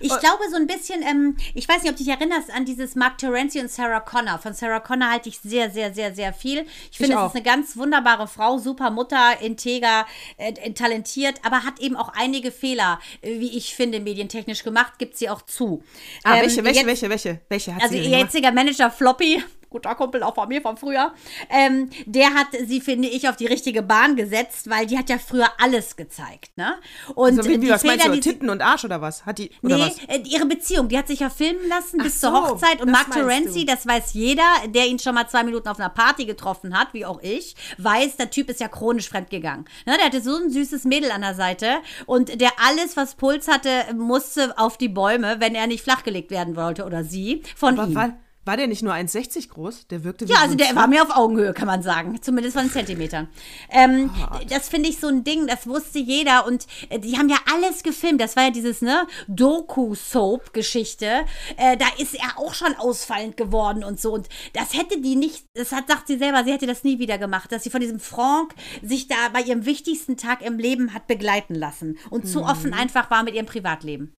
Ich. 0.00 0.12
Ich 0.12 0.18
glaube 0.20 0.44
so 0.50 0.56
ein 0.56 0.66
bisschen, 0.66 1.02
ähm, 1.02 1.36
ich 1.54 1.68
weiß 1.68 1.82
nicht, 1.82 1.90
ob 1.90 1.96
du 1.96 2.04
dich 2.04 2.12
erinnerst 2.12 2.50
an 2.50 2.64
dieses 2.64 2.94
Mark 2.94 3.18
Terenzi 3.18 3.60
und 3.60 3.70
Sarah 3.70 4.00
Connor. 4.00 4.38
Von 4.38 4.54
Sarah 4.54 4.80
Connor 4.80 5.10
halte 5.10 5.28
ich 5.28 5.38
sehr, 5.40 5.70
sehr, 5.70 5.92
sehr, 5.94 6.14
sehr 6.14 6.32
viel. 6.32 6.66
Ich 6.90 6.98
finde, 6.98 7.16
es 7.16 7.26
ist 7.28 7.34
eine 7.34 7.42
ganz 7.44 7.76
wunderbare 7.76 8.28
Frau, 8.28 8.58
super 8.58 8.90
Mutter, 8.90 9.40
integer, 9.40 10.06
äh, 10.36 10.52
äh, 10.52 10.72
talentiert, 10.72 11.36
aber 11.44 11.64
hat 11.64 11.80
eben 11.80 11.96
auch 11.96 12.12
einige 12.14 12.50
Fehler, 12.50 13.00
äh, 13.22 13.38
wie 13.40 13.56
ich 13.56 13.74
finde, 13.74 14.00
medientechnisch 14.00 14.62
gemacht, 14.64 14.94
gibt 14.98 15.16
sie 15.16 15.28
auch 15.28 15.42
zu. 15.42 15.82
Ah, 16.24 16.34
Ähm, 16.36 16.42
welche, 16.42 16.64
welche, 16.64 16.76
jetzt- 16.80 16.86
welche, 16.86 17.08
welche, 17.10 17.40
welche 17.48 17.74
hat 17.74 17.82
also 17.82 17.94
sie 17.94 18.00
ihr 18.02 18.18
jetziger 18.18 18.52
Manager 18.52 18.90
Floppy, 18.90 19.42
guter 19.70 19.94
Kumpel 19.94 20.22
auch 20.22 20.34
von 20.34 20.48
mir 20.48 20.62
von 20.62 20.76
früher, 20.76 21.12
ähm, 21.50 21.90
der 22.06 22.34
hat 22.34 22.48
sie, 22.66 22.80
finde 22.80 23.08
ich, 23.08 23.28
auf 23.28 23.36
die 23.36 23.46
richtige 23.46 23.82
Bahn 23.82 24.16
gesetzt, 24.16 24.70
weil 24.70 24.86
die 24.86 24.96
hat 24.98 25.08
ja 25.10 25.18
früher 25.18 25.48
alles 25.58 25.96
gezeigt, 25.96 26.56
ne? 26.56 26.74
Und 27.14 27.36
So, 27.42 27.44
wie, 27.48 27.58
die 27.58 27.68
was 27.68 27.84
meinst 27.84 28.02
Fehler, 28.02 28.14
du? 28.14 28.20
die 28.20 28.28
Titten 28.28 28.50
und 28.50 28.62
Arsch 28.62 28.84
oder 28.84 29.00
was? 29.00 29.26
Hat 29.26 29.38
die, 29.38 29.50
oder 29.62 29.76
Nee, 29.76 29.82
was? 29.82 29.98
äh, 30.16 30.22
ihre 30.24 30.46
Beziehung, 30.46 30.88
die 30.88 30.96
hat 30.98 31.08
sich 31.08 31.20
ja 31.20 31.30
filmen 31.30 31.68
lassen 31.68 31.98
bis 31.98 32.22
Ach 32.24 32.30
zur 32.30 32.40
so, 32.40 32.48
Hochzeit. 32.54 32.80
Und 32.80 32.90
Mark 32.90 33.08
meinst 33.08 33.18
Terenzi, 33.28 33.64
das 33.66 33.86
weiß 33.86 34.14
jeder, 34.14 34.42
der 34.68 34.86
ihn 34.86 34.98
schon 34.98 35.14
mal 35.14 35.28
zwei 35.28 35.44
Minuten 35.44 35.68
auf 35.68 35.78
einer 35.78 35.90
Party 35.90 36.24
getroffen 36.24 36.78
hat, 36.78 36.94
wie 36.94 37.04
auch 37.04 37.20
ich, 37.22 37.54
weiß, 37.78 38.16
der 38.16 38.30
Typ 38.30 38.48
ist 38.50 38.60
ja 38.60 38.68
chronisch 38.68 39.08
fremdgegangen. 39.08 39.64
Ne, 39.86 39.96
der 39.96 40.06
hatte 40.06 40.20
so 40.22 40.36
ein 40.36 40.50
süßes 40.50 40.84
Mädel 40.84 41.10
an 41.10 41.20
der 41.22 41.34
Seite 41.34 41.78
und 42.06 42.40
der 42.40 42.50
alles, 42.66 42.96
was 42.96 43.14
Puls 43.14 43.48
hatte, 43.48 43.70
musste 43.94 44.56
auf 44.58 44.78
die 44.78 44.88
Bäume, 44.88 45.36
wenn 45.40 45.54
er 45.54 45.66
nicht 45.66 45.82
flachgelegt 45.82 46.30
werden 46.30 46.56
wollte 46.56 46.84
oder 46.84 47.04
sie, 47.04 47.42
von 47.56 47.78
Aber 47.78 47.88
ihm. 47.88 48.12
Wa 48.48 48.52
War 48.52 48.56
der 48.56 48.66
nicht 48.66 48.82
nur 48.82 48.94
1,60 48.94 49.50
groß? 49.50 49.88
Der 49.88 50.04
wirkte 50.04 50.26
wie 50.26 50.32
Ja, 50.32 50.38
so 50.38 50.42
also 50.44 50.54
der 50.56 50.74
war 50.74 50.88
mir 50.88 51.02
auf 51.02 51.14
Augenhöhe, 51.14 51.52
kann 51.52 51.66
man 51.66 51.82
sagen. 51.82 52.20
Zumindest 52.22 52.56
von 52.56 52.70
Zentimetern. 52.70 53.28
Ähm, 53.70 54.10
das 54.48 54.70
finde 54.70 54.88
ich 54.88 54.98
so 54.98 55.06
ein 55.06 55.22
Ding, 55.22 55.46
das 55.46 55.66
wusste 55.66 55.98
jeder. 55.98 56.46
Und 56.46 56.66
äh, 56.88 56.98
die 56.98 57.18
haben 57.18 57.28
ja 57.28 57.36
alles 57.52 57.82
gefilmt. 57.82 58.20
Das 58.20 58.36
war 58.36 58.44
ja 58.44 58.50
dieses, 58.50 58.80
ne, 58.80 59.06
Doku-Soap-Geschichte. 59.28 61.26
Äh, 61.58 61.76
da 61.76 61.86
ist 61.98 62.14
er 62.14 62.38
auch 62.38 62.54
schon 62.54 62.74
ausfallend 62.74 63.36
geworden 63.36 63.84
und 63.84 64.00
so. 64.00 64.14
Und 64.14 64.28
das 64.54 64.72
hätte 64.72 65.00
die 65.00 65.14
nicht, 65.14 65.44
das 65.54 65.72
hat, 65.72 65.86
sagt 65.86 66.06
sie 66.06 66.16
selber, 66.16 66.42
sie 66.44 66.52
hätte 66.52 66.66
das 66.66 66.84
nie 66.84 66.98
wieder 66.98 67.18
gemacht, 67.18 67.52
dass 67.52 67.64
sie 67.64 67.70
von 67.70 67.82
diesem 67.82 68.00
Franck 68.00 68.54
sich 68.82 69.08
da 69.08 69.28
bei 69.32 69.42
ihrem 69.42 69.66
wichtigsten 69.66 70.16
Tag 70.16 70.42
im 70.42 70.58
Leben 70.58 70.94
hat 70.94 71.06
begleiten 71.06 71.54
lassen. 71.54 71.98
Und 72.08 72.26
zu 72.26 72.42
offen 72.42 72.72
einfach 72.72 73.10
war 73.10 73.22
mit 73.22 73.34
ihrem 73.34 73.46
Privatleben. 73.46 74.14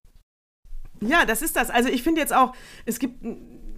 Ja, 1.01 1.25
das 1.25 1.43
ist 1.43 1.57
das. 1.57 1.71
Also 1.71 1.89
ich 1.89 2.03
finde 2.03 2.21
jetzt 2.21 2.33
auch, 2.33 2.55
es 2.85 2.99
gibt, 2.99 3.25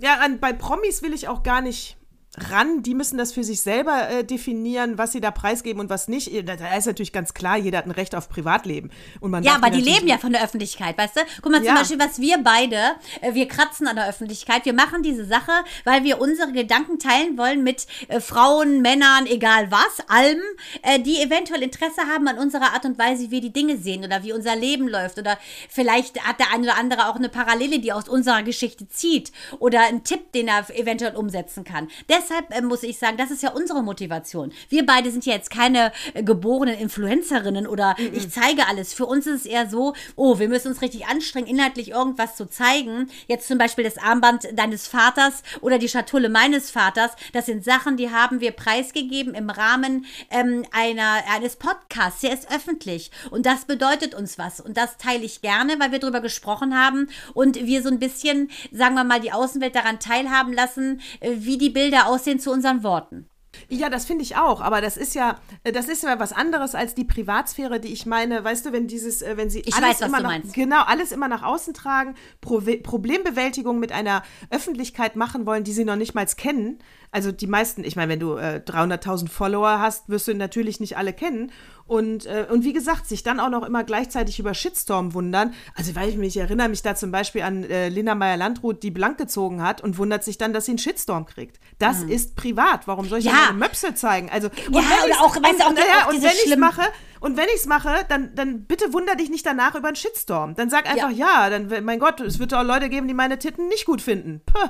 ja, 0.02 0.18
an, 0.18 0.40
bei 0.40 0.52
Promis 0.52 1.02
will 1.02 1.14
ich 1.14 1.28
auch 1.28 1.42
gar 1.42 1.60
nicht 1.62 1.96
ran. 2.38 2.82
Die 2.82 2.94
müssen 2.94 3.18
das 3.18 3.32
für 3.32 3.44
sich 3.44 3.60
selber 3.60 4.08
äh, 4.08 4.24
definieren, 4.24 4.96
was 4.96 5.12
sie 5.12 5.20
da 5.20 5.30
preisgeben 5.30 5.80
und 5.80 5.90
was 5.90 6.08
nicht. 6.08 6.30
Da, 6.48 6.54
ist 6.76 6.86
natürlich 6.86 7.12
ganz 7.12 7.34
klar, 7.34 7.58
jeder 7.58 7.78
hat 7.78 7.86
ein 7.86 7.90
Recht 7.90 8.14
auf 8.14 8.30
Privatleben. 8.30 8.90
Und 9.20 9.30
man 9.30 9.42
Ja, 9.42 9.56
aber 9.56 9.68
die 9.68 9.82
leben 9.82 10.06
ja 10.06 10.16
von 10.16 10.32
der 10.32 10.42
Öffentlichkeit, 10.42 10.96
weißt 10.96 11.16
du? 11.16 11.20
Guck 11.42 11.52
mal 11.52 11.58
zum 11.58 11.66
Ja. 11.66 11.74
Beispiel, 11.74 11.98
was 11.98 12.20
wir 12.20 12.38
beide, 12.42 12.76
äh, 13.20 13.34
wir 13.34 13.46
kratzen 13.48 13.86
an 13.86 13.96
der 13.96 14.08
Öffentlichkeit. 14.08 14.64
Wir 14.64 14.72
machen 14.72 15.02
diese 15.02 15.26
Sache, 15.26 15.52
weil 15.84 16.04
wir 16.04 16.20
unsere 16.20 16.52
Gedanken 16.52 16.98
teilen 16.98 17.36
wollen 17.36 17.62
mit 17.62 17.86
äh, 18.08 18.18
Frauen, 18.20 18.80
Männern, 18.80 19.26
egal 19.26 19.70
was, 19.70 20.06
allem, 20.08 20.40
äh, 20.82 21.00
die 21.00 21.20
eventuell 21.20 21.62
Interesse 21.62 22.02
haben 22.10 22.26
an 22.28 22.38
unserer 22.38 22.72
Art 22.72 22.86
und 22.86 22.98
Weise, 22.98 23.24
wie 23.24 23.30
wir 23.30 23.40
die 23.42 23.52
Dinge 23.52 23.76
sehen 23.76 24.04
oder 24.04 24.22
wie 24.22 24.32
unser 24.32 24.56
Leben 24.56 24.88
läuft. 24.88 25.18
Oder 25.18 25.38
vielleicht 25.68 26.22
hat 26.26 26.40
der 26.40 26.50
eine 26.52 26.64
oder 26.64 26.78
andere 26.78 27.08
auch 27.08 27.16
eine 27.16 27.28
Parallele, 27.28 27.78
die 27.78 27.92
aus 27.92 28.08
unserer 28.08 28.42
Geschichte 28.42 28.88
zieht. 28.88 29.32
Oder 29.58 29.80
einen 29.80 30.02
Tipp, 30.02 30.32
den 30.32 30.48
er 30.48 30.64
eventuell 30.70 31.14
umsetzen 31.14 31.64
kann. 31.64 31.88
Deshalb 32.22 32.54
äh, 32.54 32.62
muss 32.62 32.82
ich 32.82 32.98
sagen, 32.98 33.16
das 33.16 33.30
ist 33.30 33.42
ja 33.42 33.50
unsere 33.50 33.82
Motivation. 33.82 34.52
Wir 34.68 34.86
beide 34.86 35.10
sind 35.10 35.26
ja 35.26 35.34
jetzt 35.34 35.50
keine 35.50 35.92
äh, 36.14 36.22
geborenen 36.22 36.78
Influencerinnen 36.78 37.66
oder 37.66 37.96
ich 37.98 38.30
zeige 38.30 38.66
alles. 38.68 38.94
Für 38.94 39.06
uns 39.06 39.26
ist 39.26 39.40
es 39.40 39.46
eher 39.46 39.68
so, 39.68 39.94
oh, 40.16 40.38
wir 40.38 40.48
müssen 40.48 40.68
uns 40.68 40.82
richtig 40.82 41.06
anstrengen, 41.06 41.46
inhaltlich 41.46 41.90
irgendwas 41.90 42.36
zu 42.36 42.48
zeigen. 42.48 43.08
Jetzt 43.26 43.48
zum 43.48 43.58
Beispiel 43.58 43.84
das 43.84 43.98
Armband 43.98 44.48
deines 44.54 44.86
Vaters 44.86 45.42
oder 45.60 45.78
die 45.78 45.88
Schatulle 45.88 46.28
meines 46.28 46.70
Vaters. 46.70 47.12
Das 47.32 47.46
sind 47.46 47.64
Sachen, 47.64 47.96
die 47.96 48.10
haben 48.10 48.40
wir 48.40 48.52
preisgegeben 48.52 49.34
im 49.34 49.50
Rahmen 49.50 50.06
ähm, 50.30 50.64
einer, 50.72 51.22
eines 51.34 51.56
Podcasts. 51.56 52.20
Der 52.20 52.32
ist 52.32 52.50
öffentlich. 52.52 53.10
Und 53.30 53.46
das 53.46 53.64
bedeutet 53.64 54.14
uns 54.14 54.38
was. 54.38 54.60
Und 54.60 54.76
das 54.76 54.96
teile 54.96 55.24
ich 55.24 55.40
gerne, 55.42 55.78
weil 55.78 55.92
wir 55.92 55.98
darüber 55.98 56.20
gesprochen 56.20 56.78
haben 56.78 57.08
und 57.34 57.56
wir 57.56 57.82
so 57.82 57.88
ein 57.88 57.98
bisschen, 57.98 58.50
sagen 58.70 58.94
wir 58.94 59.04
mal, 59.04 59.20
die 59.20 59.32
Außenwelt 59.32 59.74
daran 59.74 59.98
teilhaben 59.98 60.52
lassen, 60.52 61.00
äh, 61.20 61.30
wie 61.36 61.58
die 61.58 61.70
Bilder 61.70 62.11
aussehen 62.12 62.38
zu 62.38 62.50
unseren 62.50 62.82
Worten. 62.82 63.28
Ja, 63.68 63.90
das 63.90 64.06
finde 64.06 64.22
ich 64.22 64.36
auch, 64.36 64.62
aber 64.62 64.80
das 64.80 64.96
ist 64.96 65.14
ja, 65.14 65.36
äh, 65.62 65.72
das 65.72 65.88
ist 65.88 66.02
ja 66.02 66.18
was 66.18 66.32
anderes 66.32 66.74
als 66.74 66.94
die 66.94 67.04
Privatsphäre, 67.04 67.80
die 67.80 67.92
ich 67.92 68.06
meine, 68.06 68.42
weißt 68.42 68.64
du, 68.64 68.72
wenn 68.72 68.86
dieses, 68.86 69.20
äh, 69.20 69.36
wenn 69.36 69.50
sie 69.50 69.60
Ich 69.60 69.74
alles 69.74 69.90
weiß, 69.90 70.00
was 70.00 70.08
immer 70.08 70.16
du 70.18 70.22
nach, 70.22 70.30
meinst. 70.30 70.54
genau, 70.54 70.82
alles 70.86 71.12
immer 71.12 71.28
nach 71.28 71.42
außen 71.42 71.74
tragen, 71.74 72.14
Prove 72.40 72.78
Problembewältigung 72.78 73.78
mit 73.78 73.92
einer 73.92 74.22
Öffentlichkeit 74.50 75.16
machen 75.16 75.44
wollen, 75.44 75.64
die 75.64 75.72
sie 75.72 75.84
noch 75.84 75.96
nicht 75.96 76.14
mal 76.14 76.26
kennen. 76.26 76.78
Also 77.10 77.30
die 77.30 77.46
meisten, 77.46 77.84
ich 77.84 77.94
meine, 77.94 78.10
wenn 78.12 78.20
du 78.20 78.36
äh, 78.36 78.62
300.000 78.66 79.28
Follower 79.28 79.80
hast, 79.80 80.08
wirst 80.08 80.28
du 80.28 80.34
natürlich 80.34 80.80
nicht 80.80 80.96
alle 80.96 81.12
kennen. 81.12 81.52
Und, 81.92 82.24
äh, 82.24 82.46
und 82.50 82.64
wie 82.64 82.72
gesagt, 82.72 83.06
sich 83.06 83.22
dann 83.22 83.38
auch 83.38 83.50
noch 83.50 83.64
immer 83.66 83.84
gleichzeitig 83.84 84.38
über 84.38 84.54
Shitstorm 84.54 85.12
wundern. 85.12 85.52
Also, 85.74 85.94
weil 85.94 86.08
ich 86.08 86.16
mich 86.16 86.36
erinnere 86.38 86.70
mich 86.70 86.80
da 86.80 86.94
zum 86.94 87.10
Beispiel 87.10 87.42
an 87.42 87.64
äh, 87.64 87.90
Linda 87.90 88.14
Meyer-Landrut, 88.14 88.82
die 88.82 88.90
blank 88.90 89.18
gezogen 89.18 89.62
hat 89.62 89.82
und 89.82 89.98
wundert 89.98 90.24
sich 90.24 90.38
dann, 90.38 90.54
dass 90.54 90.64
sie 90.64 90.70
einen 90.72 90.78
Shitstorm 90.78 91.26
kriegt. 91.26 91.60
Das 91.78 92.02
ist 92.02 92.34
privat. 92.34 92.86
Warum 92.86 93.06
soll 93.08 93.18
ich 93.18 93.26
Ja. 93.26 93.32
meine 93.48 93.58
Möpse 93.58 93.94
zeigen? 93.94 94.30
Also, 94.30 94.48
und 94.48 94.74
Ja, 94.74 94.80
wenn 94.80 95.10
ich's- 95.10 95.20
auch, 95.20 95.36
weißt 95.36 95.60
du, 95.60 95.64
auch 95.64 95.68
und, 95.68 95.78
die- 95.78 95.82
auch 95.82 96.08
und 96.14 96.22
wenn 96.22 96.30
ich 96.46 96.56
mache, 96.56 96.82
und 97.20 97.36
wenn 97.36 97.48
ich 97.48 97.56
es 97.56 97.66
mache, 97.66 97.90
dann, 98.08 98.34
dann 98.34 98.64
bitte 98.64 98.94
wunder 98.94 99.14
dich 99.14 99.28
nicht 99.28 99.44
danach 99.44 99.74
über 99.74 99.88
einen 99.88 99.96
Shitstorm. 99.96 100.54
Dann 100.54 100.70
sag 100.70 100.88
einfach 100.90 101.10
ja, 101.10 101.50
dann, 101.50 101.68
mein 101.84 101.98
Gott, 101.98 102.20
es 102.20 102.38
wird 102.38 102.54
auch 102.54 102.64
Leute 102.64 102.88
geben, 102.88 103.06
die 103.06 103.12
meine 103.14 103.38
Titten 103.38 103.68
nicht 103.68 103.84
gut 103.84 104.00
finden. 104.00 104.40
Puh. 104.46 104.68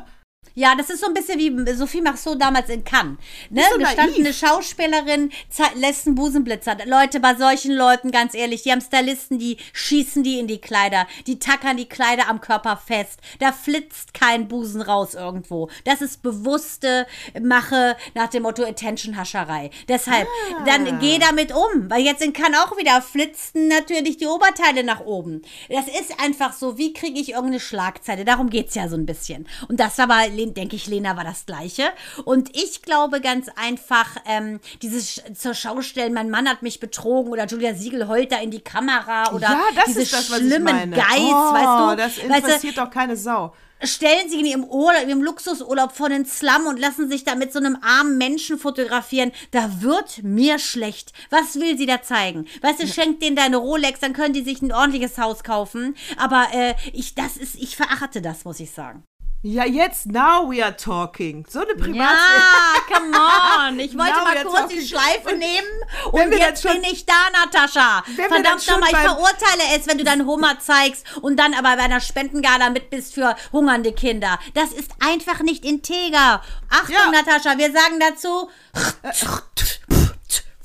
Ja, 0.54 0.74
das 0.74 0.90
ist 0.90 1.00
so 1.00 1.06
ein 1.06 1.14
bisschen 1.14 1.38
wie 1.38 1.72
Sophie 1.74 2.02
Marceau 2.02 2.34
damals 2.34 2.68
in 2.68 2.84
Cannes. 2.84 3.16
Ne? 3.48 3.62
so 3.72 3.78
Gestandene 3.78 4.24
naiv. 4.24 4.36
Schauspielerin 4.38 5.32
lässt 5.76 6.06
einen 6.06 6.14
Busenblitzer. 6.14 6.76
Leute, 6.84 7.20
bei 7.20 7.34
solchen 7.36 7.72
Leuten, 7.72 8.10
ganz 8.10 8.34
ehrlich, 8.34 8.62
die 8.62 8.70
haben 8.70 8.82
Stylisten, 8.82 9.38
die 9.38 9.56
schießen 9.72 10.22
die 10.22 10.38
in 10.38 10.46
die 10.46 10.60
Kleider. 10.60 11.06
Die 11.26 11.38
tackern 11.38 11.78
die 11.78 11.88
Kleider 11.88 12.28
am 12.28 12.42
Körper 12.42 12.76
fest. 12.76 13.20
Da 13.38 13.52
flitzt 13.52 14.12
kein 14.12 14.46
Busen 14.48 14.82
raus 14.82 15.14
irgendwo. 15.14 15.70
Das 15.86 16.02
ist 16.02 16.22
bewusste 16.22 17.06
Mache 17.40 17.96
nach 18.14 18.28
dem 18.28 18.42
Motto 18.42 18.62
Attention-Hascherei. 18.62 19.70
Deshalb, 19.88 20.28
Ah. 20.58 20.64
dann 20.66 20.98
geh 20.98 21.18
damit 21.18 21.52
um. 21.54 21.88
Weil 21.90 22.02
jetzt 22.02 22.22
in 22.22 22.34
Cannes 22.34 22.58
auch 22.58 22.76
wieder 22.76 23.00
flitzten 23.00 23.68
natürlich 23.68 24.18
die 24.18 24.26
Oberteile 24.26 24.84
nach 24.84 25.00
oben. 25.00 25.40
Das 25.70 25.86
ist 25.88 26.20
einfach 26.20 26.52
so, 26.52 26.76
wie 26.76 26.92
kriege 26.92 27.18
ich 27.18 27.30
irgendeine 27.30 27.60
Schlagzeile? 27.60 28.26
Darum 28.26 28.50
geht's 28.50 28.74
ja 28.74 28.88
so 28.88 28.96
ein 28.96 29.06
bisschen. 29.06 29.48
Und 29.68 29.80
das 29.80 29.96
war 29.96 30.04
aber, 30.10 30.28
denke 30.54 30.76
ich, 30.76 30.86
Lena 30.86 31.16
war 31.16 31.24
das 31.24 31.46
Gleiche. 31.46 31.84
Und 32.24 32.56
ich 32.56 32.82
glaube 32.82 33.20
ganz 33.20 33.48
einfach, 33.56 34.16
ähm, 34.26 34.60
dieses 34.82 35.22
zur 35.34 35.54
Schau 35.54 35.82
stellen, 35.82 36.12
mein 36.12 36.30
Mann 36.30 36.48
hat 36.48 36.62
mich 36.62 36.80
betrogen 36.80 37.32
oder 37.32 37.46
Julia 37.46 37.74
Siegel 37.74 38.08
heult 38.08 38.32
da 38.32 38.38
in 38.38 38.50
die 38.50 38.60
Kamera 38.60 39.32
oder 39.32 39.48
ja, 39.48 39.60
das 39.74 39.86
diese 39.86 40.02
ist 40.02 40.12
das, 40.12 40.30
was 40.30 40.38
schlimmen. 40.38 40.90
Geist, 40.90 41.20
oh, 41.20 41.52
weißt 41.52 41.66
du? 41.66 41.96
das 41.96 42.18
weißt 42.18 42.18
du, 42.18 42.34
interessiert 42.34 42.78
doch 42.78 42.90
keine 42.90 43.16
Sau. 43.16 43.54
stellen 43.82 44.28
sie 44.28 44.40
in 44.40 44.46
ihrem 44.46 44.64
Urlaub, 44.64 45.02
in 45.02 45.08
ihrem 45.08 45.22
Luxusurlaub 45.22 45.92
vor 45.92 46.08
den 46.08 46.24
Slum 46.24 46.66
und 46.66 46.78
lassen 46.78 47.08
sich 47.08 47.24
da 47.24 47.34
mit 47.34 47.52
so 47.52 47.58
einem 47.58 47.78
armen 47.82 48.18
Menschen 48.18 48.58
fotografieren. 48.58 49.32
Da 49.50 49.82
wird 49.82 50.22
mir 50.22 50.58
schlecht. 50.58 51.12
Was 51.30 51.56
will 51.56 51.76
sie 51.76 51.86
da 51.86 52.02
zeigen? 52.02 52.46
Weißt 52.60 52.82
du, 52.82 52.86
schenkt 52.86 53.22
denen 53.22 53.36
deine 53.36 53.56
Rolex, 53.56 54.00
dann 54.00 54.12
können 54.12 54.34
die 54.34 54.42
sich 54.42 54.62
ein 54.62 54.72
ordentliches 54.72 55.18
Haus 55.18 55.42
kaufen. 55.44 55.96
Aber 56.16 56.46
äh, 56.52 56.74
ich, 56.92 57.14
das 57.14 57.36
ist, 57.36 57.56
ich 57.56 57.76
verachte 57.76 58.22
das, 58.22 58.44
muss 58.44 58.60
ich 58.60 58.70
sagen. 58.70 59.04
Ja, 59.44 59.64
jetzt, 59.64 60.06
now 60.06 60.48
we 60.48 60.62
are 60.64 60.76
talking. 60.76 61.44
So 61.50 61.60
eine 61.62 61.74
Privatsphäre. 61.74 61.98
Ja, 61.98 62.96
come 62.96 63.16
on. 63.16 63.80
Ich 63.80 63.92
wollte 63.98 64.12
Now 64.12 64.24
mal 64.24 64.44
kurz 64.44 64.68
die. 64.72 64.86
Schleife 64.86 65.30
Und 65.32 65.38
nehmen 65.38 65.66
und 66.12 66.32
jetzt 66.38 66.62
schon- 66.62 66.74
bin 66.80 66.84
ich 66.84 67.04
da, 67.06 67.12
Natascha. 67.32 68.04
Verdammt 68.14 68.64
nochmal, 68.68 68.90
ich 68.92 68.96
verurteile 68.98 69.62
es, 69.76 69.88
wenn 69.88 69.98
du 69.98 70.04
deinen 70.04 70.26
Hummer 70.26 70.60
zeigst 70.60 71.04
und 71.22 71.36
dann 71.38 71.54
aber 71.54 71.76
bei 71.76 71.82
einer 71.82 72.00
Spendengala 72.00 72.70
mit 72.70 72.88
bist 72.90 73.14
für 73.14 73.34
hungernde 73.50 73.92
Kinder. 73.92 74.38
Das 74.54 74.70
ist 74.70 74.92
einfach 75.00 75.40
nicht 75.40 75.64
integer. 75.64 76.40
Achtung, 76.70 76.94
Ja. 76.94 77.10
Natascha, 77.10 77.58
wir 77.58 77.72
sagen 77.72 77.98
dazu. 77.98 78.48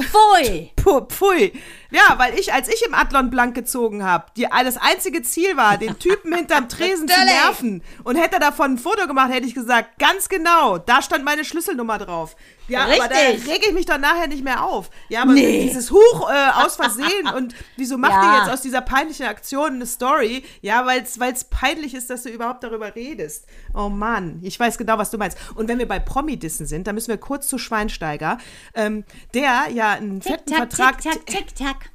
Pfui. 0.02 0.72
Pfui. 1.10 1.54
Ja, 1.90 2.16
weil 2.18 2.38
ich, 2.38 2.54
als 2.54 2.68
ich 2.68 2.86
im 2.86 2.94
Adlon 2.94 3.30
blank 3.30 3.56
gezogen 3.56 4.04
habe, 4.04 4.26
die, 4.36 4.48
das 4.64 4.78
einzige 4.78 5.22
Ziel 5.24 5.58
war, 5.58 5.78
den 5.78 5.98
Typen 6.00 6.34
hinterm 6.36 6.70
Tresen 6.70 7.08
zu 7.08 7.20
nerven. 7.26 7.84
Und 8.04 8.16
hätte 8.16 8.36
er 8.36 8.40
davon 8.40 8.74
ein 8.74 8.78
Foto 8.78 9.08
gemacht, 9.08 9.32
hätte 9.32 9.48
ich 9.48 9.56
gesagt, 9.56 9.98
ganz 10.00 10.30
genau, 10.30 10.78
da 10.78 11.02
stand 11.02 11.26
meine 11.26 11.46
Schlüsselnummer 11.46 11.98
drauf. 11.98 12.36
Ja, 12.68 12.84
aber 12.84 13.08
da 13.08 13.16
Richtig. 13.16 13.48
rege 13.50 13.68
ich 13.68 13.74
mich 13.74 13.86
doch 13.86 13.98
nachher 13.98 14.28
nicht 14.28 14.44
mehr 14.44 14.64
auf. 14.64 14.90
Ja, 15.10 15.22
aber 15.22 15.34
Nee. 15.34 15.64
dieses 15.64 15.90
Huch 15.92 16.30
äh, 16.30 16.50
aus 16.66 16.76
Versehen 16.76 17.28
und 17.36 17.56
wieso 17.78 17.98
macht 17.98 18.12
Ja. 18.12 18.34
ihr 18.34 18.40
jetzt 18.44 18.54
aus 18.54 18.62
dieser 18.62 18.82
peinlichen 18.82 19.26
Aktion 19.26 19.76
eine 19.76 19.86
Story? 19.86 20.44
Ja, 20.62 20.86
weil 20.86 21.02
es 21.04 21.44
peinlich 21.46 21.94
ist, 21.94 22.10
dass 22.10 22.24
du 22.24 22.30
überhaupt 22.30 22.64
darüber 22.64 22.94
redest. 22.96 23.46
Oh 23.74 23.90
Mann, 23.90 24.40
ich 24.44 24.60
weiß 24.60 24.78
genau, 24.78 24.98
was 24.98 25.12
du 25.12 25.18
meinst. 25.18 25.38
Und 25.56 25.68
wenn 25.68 25.80
wir 25.80 25.88
bei 25.88 26.00
Promi-Dissen 26.00 26.66
sind, 26.68 26.88
dann 26.88 26.96
müssen 26.96 27.10
wir 27.10 27.18
kurz 27.18 27.48
zu 27.48 27.58
Schweinsteiger, 27.58 28.38
ähm, 28.74 29.06
der 29.34 29.68
ja 29.72 29.92
einen 29.92 30.22
fetten 30.22 30.46
Tick-Tack, 30.46 30.58
Vertrag 30.58 31.02
tick-Tack, 31.02 31.26
tick-Tack. 31.26 31.90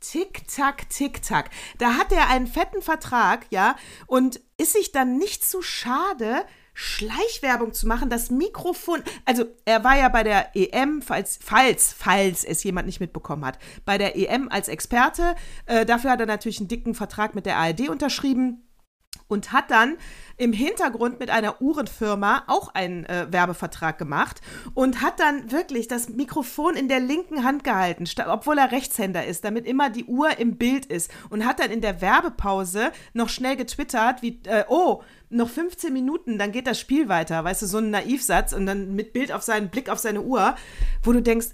Tick-Tack, 0.00 0.88
Tick-Tack. 0.90 1.50
Da 1.78 1.94
hat 1.94 2.12
er 2.12 2.28
einen 2.28 2.46
fetten 2.46 2.82
Vertrag, 2.82 3.46
ja, 3.50 3.76
und 4.06 4.40
ist 4.58 4.72
sich 4.74 4.92
dann 4.92 5.16
nicht 5.18 5.44
zu 5.44 5.62
schade, 5.62 6.44
Schleichwerbung 6.78 7.72
zu 7.72 7.88
machen, 7.88 8.10
das 8.10 8.30
Mikrofon, 8.30 9.02
also 9.24 9.46
er 9.64 9.82
war 9.82 9.96
ja 9.96 10.10
bei 10.10 10.22
der 10.22 10.54
EM, 10.54 11.00
falls, 11.00 11.38
falls, 11.42 11.94
falls 11.96 12.44
es 12.44 12.62
jemand 12.64 12.84
nicht 12.86 13.00
mitbekommen 13.00 13.46
hat, 13.46 13.58
bei 13.86 13.96
der 13.96 14.14
EM 14.14 14.50
als 14.50 14.68
Experte, 14.68 15.34
äh, 15.64 15.86
dafür 15.86 16.10
hat 16.10 16.20
er 16.20 16.26
natürlich 16.26 16.58
einen 16.60 16.68
dicken 16.68 16.94
Vertrag 16.94 17.34
mit 17.34 17.46
der 17.46 17.56
ARD 17.56 17.88
unterschrieben 17.88 18.65
und 19.28 19.52
hat 19.52 19.70
dann 19.70 19.96
im 20.36 20.52
Hintergrund 20.52 21.18
mit 21.18 21.30
einer 21.30 21.60
Uhrenfirma 21.60 22.44
auch 22.46 22.74
einen 22.74 23.04
äh, 23.06 23.26
Werbevertrag 23.30 23.98
gemacht 23.98 24.40
und 24.74 25.00
hat 25.00 25.20
dann 25.20 25.50
wirklich 25.50 25.88
das 25.88 26.08
Mikrofon 26.08 26.76
in 26.76 26.88
der 26.88 27.00
linken 27.00 27.44
Hand 27.44 27.64
gehalten, 27.64 28.04
obwohl 28.26 28.58
er 28.58 28.72
Rechtshänder 28.72 29.24
ist, 29.24 29.44
damit 29.44 29.66
immer 29.66 29.90
die 29.90 30.04
Uhr 30.04 30.38
im 30.38 30.56
Bild 30.56 30.86
ist 30.86 31.10
und 31.30 31.46
hat 31.46 31.60
dann 31.60 31.70
in 31.70 31.80
der 31.80 32.00
Werbepause 32.00 32.92
noch 33.14 33.28
schnell 33.28 33.56
getwittert, 33.56 34.22
wie, 34.22 34.40
äh, 34.46 34.64
oh, 34.68 35.02
noch 35.28 35.48
15 35.48 35.92
Minuten, 35.92 36.38
dann 36.38 36.52
geht 36.52 36.66
das 36.66 36.78
Spiel 36.78 37.08
weiter, 37.08 37.42
weißt 37.42 37.62
du, 37.62 37.66
so 37.66 37.78
ein 37.78 37.90
Naivsatz 37.90 38.52
und 38.52 38.66
dann 38.66 38.94
mit 38.94 39.12
Bild 39.12 39.32
auf 39.32 39.42
seinen 39.42 39.70
Blick 39.70 39.88
auf 39.88 39.98
seine 39.98 40.22
Uhr, 40.22 40.54
wo 41.02 41.12
du 41.12 41.20
denkst, 41.20 41.48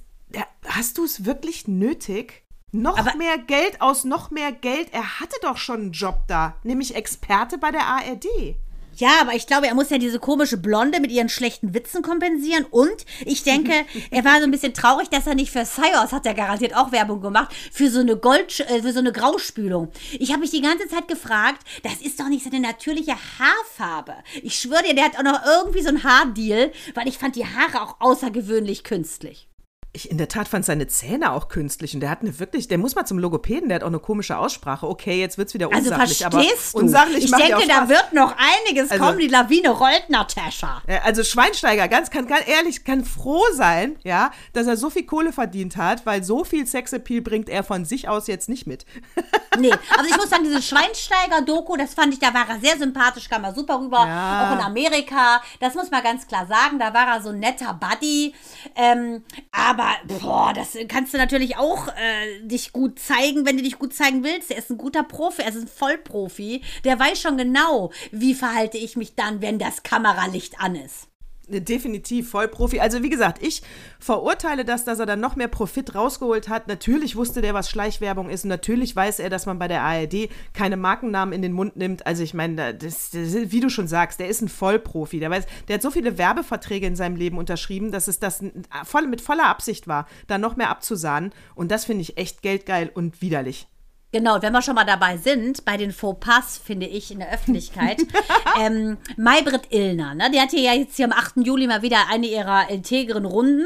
hast 0.67 0.99
du 0.99 1.05
es 1.05 1.25
wirklich 1.25 1.69
nötig? 1.69 2.45
Noch 2.73 2.99
Aber- 2.99 3.17
mehr 3.17 3.37
Geld 3.39 3.81
aus 3.83 4.05
noch 4.05 4.31
mehr 4.31 4.51
Geld. 4.51 4.89
Er 4.93 5.21
hatte 5.21 5.37
doch 5.43 5.59
schon 5.59 5.81
einen 5.81 5.93
Job 5.93 6.21
da, 6.27 6.57
nämlich 6.63 6.95
Experte 6.95 7.59
bei 7.59 7.71
der 7.71 7.87
ARD. 7.87 8.57
Ja, 8.97 9.21
aber 9.23 9.35
ich 9.35 9.47
glaube, 9.47 9.67
er 9.67 9.75
muss 9.75 9.89
ja 9.91 9.97
diese 9.99 10.19
komische 10.19 10.59
Blonde 10.59 11.01
mit 11.01 11.11
ihren 11.11 11.29
schlechten 11.31 11.73
Witzen 11.75 12.03
kompensieren. 12.03 12.67
Und 12.71 13.07
ich 13.25 13.43
denke, 13.43 13.73
er 14.11 14.25
war 14.25 14.39
so 14.39 14.45
ein 14.45 14.51
bisschen 14.51 14.75
traurig, 14.75 15.09
dass 15.09 15.27
er 15.27 15.35
nicht 15.35 15.51
für 15.51 15.65
Sios, 15.65 16.13
hat 16.13 16.27
er 16.27 16.35
garantiert 16.35 16.77
auch 16.77 16.93
Werbung 16.93 17.21
gemacht, 17.21 17.55
für 17.73 17.91
so 17.91 18.01
eine 18.01 18.17
Gold, 18.17 18.61
äh, 18.61 18.83
für 18.83 18.93
so 18.93 18.99
eine 19.01 19.13
Grauspülung. 19.13 19.91
Ich 20.19 20.31
habe 20.31 20.41
mich 20.41 20.51
die 20.51 20.61
ganze 20.61 20.89
Zeit 20.89 21.09
gefragt, 21.09 21.63
das 21.83 22.01
ist 22.03 22.21
doch 22.21 22.29
nicht 22.29 22.45
seine 22.45 22.61
natürliche 22.61 23.15
Haarfarbe. 23.39 24.15
Ich 24.43 24.59
schwöre 24.59 24.83
dir, 24.83 24.95
der 24.95 25.05
hat 25.05 25.19
auch 25.19 25.23
noch 25.23 25.41
irgendwie 25.47 25.83
so 25.83 25.89
ein 25.89 26.05
Haardeal, 26.05 26.73
weil 26.95 27.09
ich 27.09 27.19
fand 27.19 27.37
die 27.37 27.47
Haare 27.47 27.83
auch 27.83 27.97
außergewöhnlich 28.01 28.85
künstlich 28.85 29.49
ich 29.95 30.11
in 30.11 30.17
der 30.17 30.29
Tat 30.29 30.49
fand 30.49 30.65
seine 30.65 30.87
Zähne 30.87 31.33
auch 31.33 31.49
künstlich 31.49 31.93
und 31.93 32.01
der 32.01 32.09
hat 32.09 32.23
eine 32.23 32.39
wirklich, 32.39 32.67
der 32.67 32.79
muss 32.79 32.95
mal 32.95 33.05
zum 33.05 33.19
Logopäden, 33.19 33.69
der 33.69 33.77
hat 33.77 33.83
auch 33.83 33.89
eine 33.89 33.99
komische 33.99 34.39
Aussprache. 34.39 34.89
Okay, 34.89 35.21
jetzt 35.21 35.37
wird 35.37 35.49
es 35.49 35.55
wieder 35.55 35.67
also 35.67 35.91
unsachlich, 35.91 36.25
also 36.25 36.39
verstehst 36.39 36.75
aber 36.75 36.81
du? 36.81 36.87
unsachlich 36.87 37.25
Ich 37.25 37.31
denke, 37.31 37.69
da 37.69 37.89
wird 37.91 38.15
noch 38.15 38.35
einiges 38.39 38.91
also, 38.91 39.05
kommen, 39.05 39.19
die 39.19 39.29
Lawine 39.29 39.69
rollt, 39.69 40.09
Natascha. 40.09 40.83
Also 41.05 41.25
Schweinsteiger 41.25 41.89
ganz 41.89 42.09
kann 42.11 42.27
ganz 42.27 42.49
ehrlich 42.49 42.85
kann 42.85 43.05
froh 43.05 43.45
sein, 43.53 43.97
ja, 44.03 44.31
dass 44.55 44.67
er 44.67 44.79
so 44.79 44.89
viel 44.89 45.05
Kohle 45.05 45.31
verdient 45.31 45.77
hat, 45.77 46.07
weil 46.07 46.25
so 46.25 46.43
viel 46.45 46.67
Sexappeal 46.67 47.21
bringt 47.21 47.51
er 47.51 47.63
von 47.63 47.85
sich 47.85 48.09
aus 48.09 48.29
jetzt 48.29 48.49
nicht 48.49 48.67
mit. 48.67 48.87
nee, 49.59 49.73
aber 49.73 50.09
ich 50.09 50.17
muss 50.17 50.31
sagen, 50.31 50.45
diese 50.45 50.63
Schweinsteiger 50.63 51.43
Doku, 51.43 51.77
das 51.77 51.93
fand 51.93 52.15
ich, 52.15 52.19
da 52.19 52.33
war 52.33 52.49
er 52.49 52.61
sehr 52.61 52.79
sympathisch, 52.79 53.29
kam 53.29 53.45
er 53.45 53.55
super 53.55 53.79
rüber, 53.79 54.07
ja. 54.07 54.49
auch 54.49 54.55
in 54.55 54.65
Amerika. 54.65 55.43
Das 55.61 55.75
muss 55.75 55.91
man 55.91 56.03
ganz 56.03 56.27
klar 56.27 56.47
sagen, 56.47 56.79
da 56.79 56.95
war 56.95 57.17
er 57.17 57.23
so 57.23 57.29
ein 57.29 57.41
netter 57.41 57.75
Buddy, 57.75 58.35
ähm, 58.75 59.23
aber 59.51 59.82
aber, 59.83 60.19
boah, 60.21 60.53
das 60.55 60.77
kannst 60.89 61.15
du 61.15 61.19
natürlich 61.19 61.57
auch 61.57 61.89
äh, 61.89 62.41
dich 62.43 62.73
gut 62.73 62.99
zeigen, 62.99 63.47
wenn 63.47 63.57
du 63.57 63.63
dich 63.63 63.79
gut 63.79 63.95
zeigen 63.95 64.25
willst. 64.25 64.51
Er 64.51 64.59
ist 64.59 64.71
ein 64.71 64.79
guter 64.79 65.03
Profi, 65.03 65.43
er 65.43 65.49
ist 65.49 65.57
ein 65.57 65.69
Vollprofi. 65.69 66.63
Der 66.85 66.99
weiß 66.99 67.21
schon 67.21 67.37
genau, 67.37 67.91
wie 68.11 68.35
verhalte 68.35 68.79
ich 68.79 68.97
mich 68.97 69.15
dann, 69.15 69.41
wenn 69.43 69.59
das 69.59 69.83
Kameralicht 69.83 70.61
an 70.61 70.77
ist. 70.77 71.09
Definitiv, 71.49 72.31
Vollprofi. 72.31 72.79
Also 72.79 73.03
wie 73.03 73.11
gesagt, 73.11 73.43
ich 73.43 73.63
verurteile 73.99 74.65
das, 74.65 74.85
dass 74.85 75.01
er 75.01 75.07
dann 75.07 75.19
noch 75.19 75.35
mehr 75.35 75.49
Profit 75.49 75.95
rausgeholt 75.95 76.49
hat. 76.49 76.69
Natürlich 76.69 77.17
wusste 77.17 77.43
der, 77.43 77.53
was 77.53 77.69
Schleichwerbung 77.69 78.31
ist 78.31 78.45
und 78.45 78.49
natürlich 78.49 78.95
weiß 78.95 79.19
er, 79.19 79.29
dass 79.29 79.47
man 79.47 79.59
bei 79.59 79.67
der 79.67 79.83
ARD 79.83 80.29
keine 80.53 80.77
Markennamen 80.77 81.35
in 81.35 81.43
den 81.43 81.53
Mund 81.53 81.77
nimmt. 81.77 82.07
Also 82.07 82.23
ich 82.23 82.33
meine, 82.33 82.75
das, 82.75 83.11
das, 83.11 83.35
wie 83.35 83.61
du 83.61 83.71
schon 83.71 83.89
sagst, 83.89 84.21
der 84.21 84.29
ist 84.29 84.41
ein 84.41 84.49
Vollprofi. 84.49 85.19
Der, 85.19 85.31
weiß, 85.31 85.47
der 85.67 85.75
hat 85.75 85.83
so 85.83 85.91
viele 85.91 86.17
Werbeverträge 86.17 86.87
in 86.87 86.95
seinem 86.95 87.17
Leben 87.17 87.39
unterschrieben, 87.39 87.91
dass 87.91 88.07
es 88.07 88.21
das 88.21 88.45
voll, 88.85 89.09
mit 89.09 89.21
voller 89.21 89.47
Absicht 89.47 89.89
war, 89.89 90.07
da 90.29 90.39
noch 90.39 90.55
mehr 90.55 90.71
abzusahnen. 90.71 91.33
Und 91.57 91.73
das 91.73 91.85
finde 91.85 92.03
ich 92.03 92.19
echt 92.19 92.43
geldgeil 92.43 92.89
und 92.95 93.21
widerlich. 93.21 93.67
Genau, 94.15 94.43
wenn 94.43 94.53
wir 94.53 94.61
schon 94.61 94.75
mal 94.75 94.85
dabei 94.85 95.17
sind, 95.17 95.65
bei 95.65 95.79
den 95.79 95.91
Fauxpas, 95.91 96.61
finde 96.63 96.85
ich, 96.85 97.11
in 97.11 97.21
der 97.21 97.33
Öffentlichkeit, 97.33 97.97
ähm, 98.61 98.99
Maybrit 99.17 99.73
Illner, 99.73 100.15
ne, 100.15 100.31
die 100.31 100.39
hatte 100.39 100.59
ja 100.59 100.75
jetzt 100.75 100.97
hier 100.97 101.07
am 101.07 101.13
8. 101.13 101.39
Juli 101.39 101.67
mal 101.67 101.81
wieder 101.81 102.09
eine 102.11 102.27
ihrer 102.27 102.69
integren 102.69 103.25
Runden 103.25 103.65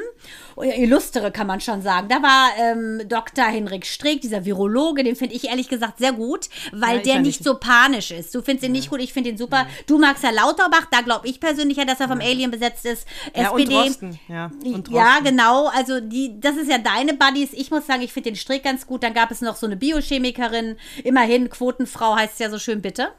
illustere, 0.63 1.31
kann 1.31 1.47
man 1.47 1.61
schon 1.61 1.83
sagen. 1.83 2.09
Da 2.09 2.23
war 2.23 2.51
ähm, 2.59 3.03
Dr. 3.09 3.45
Henrik 3.45 3.87
Streeck, 3.87 4.21
dieser 4.21 4.45
Virologe, 4.45 5.05
den 5.05 5.17
finde 5.17 5.35
ich 5.35 5.49
ehrlich 5.49 5.69
gesagt 5.69 5.99
sehr 5.99 6.13
gut, 6.13 6.49
weil 6.73 6.99
ja, 6.99 7.03
der 7.03 7.21
nicht 7.21 7.45
so 7.45 7.57
panisch 7.57 8.11
ist. 8.11 8.35
Du 8.35 8.43
findest 8.43 8.65
ihn 8.65 8.75
ja. 8.75 8.81
nicht 8.81 8.91
gut, 8.91 9.01
ich 9.01 9.13
finde 9.13 9.31
ihn 9.31 9.39
super. 9.39 9.59
Ja. 9.59 9.67
Du 9.87 9.99
magst 9.99 10.23
ja 10.23 10.31
Lauterbach, 10.31 10.87
da 10.91 11.01
glaube 11.01 11.29
ich 11.29 11.41
persönlich 11.41 11.77
ja, 11.77 11.85
dass 11.85 12.01
er 12.01 12.09
vom 12.09 12.21
Alien 12.21 12.51
besetzt 12.51 12.87
ist. 12.87 13.07
Ja, 13.35 13.45
SPD. 13.45 13.77
Und 13.77 13.87
Drosten. 13.87 14.21
Ja, 14.29 14.51
und 14.65 14.89
ja, 14.89 15.21
genau. 15.21 15.67
Also 15.69 16.01
die, 16.01 16.41
das 16.41 16.57
ist 16.57 16.71
ja 16.71 16.79
deine 16.79 17.15
Buddies. 17.15 17.53
Ich 17.53 17.71
muss 17.71 17.87
sagen, 17.87 18.03
ich 18.03 18.13
finde 18.13 18.31
den 18.31 18.37
Streeck 18.37 18.65
ganz 18.65 18.87
gut. 18.87 19.03
Dann 19.03 19.15
gab 19.15 19.31
es 19.31 19.41
noch 19.41 19.57
so 19.57 19.67
eine 19.67 19.77
Biochemikerin. 19.77 20.77
Immerhin, 21.05 21.51
Quotenfrau 21.51 22.17
heißt 22.17 22.35
es 22.35 22.39
ja 22.39 22.51
so 22.51 22.59
schön, 22.59 22.83
bitte. 22.83 23.13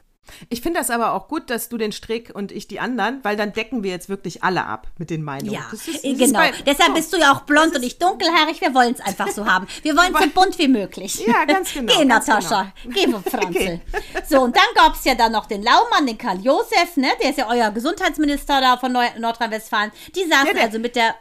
Ich 0.48 0.60
finde 0.60 0.80
das 0.80 0.90
aber 0.90 1.12
auch 1.12 1.28
gut, 1.28 1.50
dass 1.50 1.68
du 1.68 1.78
den 1.78 1.92
Strick 1.92 2.30
und 2.34 2.52
ich 2.52 2.68
die 2.68 2.80
anderen, 2.80 3.20
weil 3.22 3.36
dann 3.36 3.52
decken 3.52 3.82
wir 3.82 3.90
jetzt 3.90 4.08
wirklich 4.08 4.42
alle 4.42 4.64
ab 4.64 4.88
mit 4.98 5.10
den 5.10 5.22
Meinungen. 5.22 5.52
Ja, 5.52 5.66
das 5.70 5.88
ist, 5.88 6.04
das 6.04 6.18
genau. 6.18 6.38
Bei, 6.38 6.52
Deshalb 6.66 6.88
so. 6.90 6.94
bist 6.94 7.12
du 7.12 7.18
ja 7.18 7.32
auch 7.32 7.42
blond 7.42 7.74
und 7.74 7.82
ich 7.82 7.98
dunkelhaarig. 7.98 8.60
Wir 8.60 8.74
wollen 8.74 8.94
es 8.94 9.00
einfach 9.00 9.28
so 9.28 9.46
haben. 9.46 9.66
Wir 9.82 9.96
wollen 9.96 10.14
es 10.14 10.22
so 10.22 10.30
bunt 10.30 10.58
wie 10.58 10.68
möglich. 10.68 11.26
Ja, 11.26 11.44
ganz 11.44 11.72
genau. 11.72 11.92
Geh, 11.98 12.04
Natascha. 12.04 12.72
Genau. 12.84 13.20
Geh, 13.22 13.30
Franzl. 13.30 13.48
Okay. 13.48 13.80
So, 14.28 14.40
und 14.42 14.56
dann 14.56 14.64
gab 14.74 14.94
es 14.94 15.04
ja 15.04 15.14
dann 15.14 15.32
noch 15.32 15.46
den 15.46 15.62
Laumann, 15.62 16.06
den 16.06 16.18
Karl 16.18 16.40
Josef, 16.40 16.96
ne? 16.96 17.08
Der 17.22 17.30
ist 17.30 17.38
ja 17.38 17.48
euer 17.48 17.70
Gesundheitsminister 17.70 18.60
da 18.60 18.76
von 18.76 18.92
Nordrhein-Westfalen. 18.92 19.92
Die 20.14 20.24
saßen 20.24 20.56
ja, 20.56 20.62
also 20.62 20.78
mit 20.78 20.96
der 20.96 21.14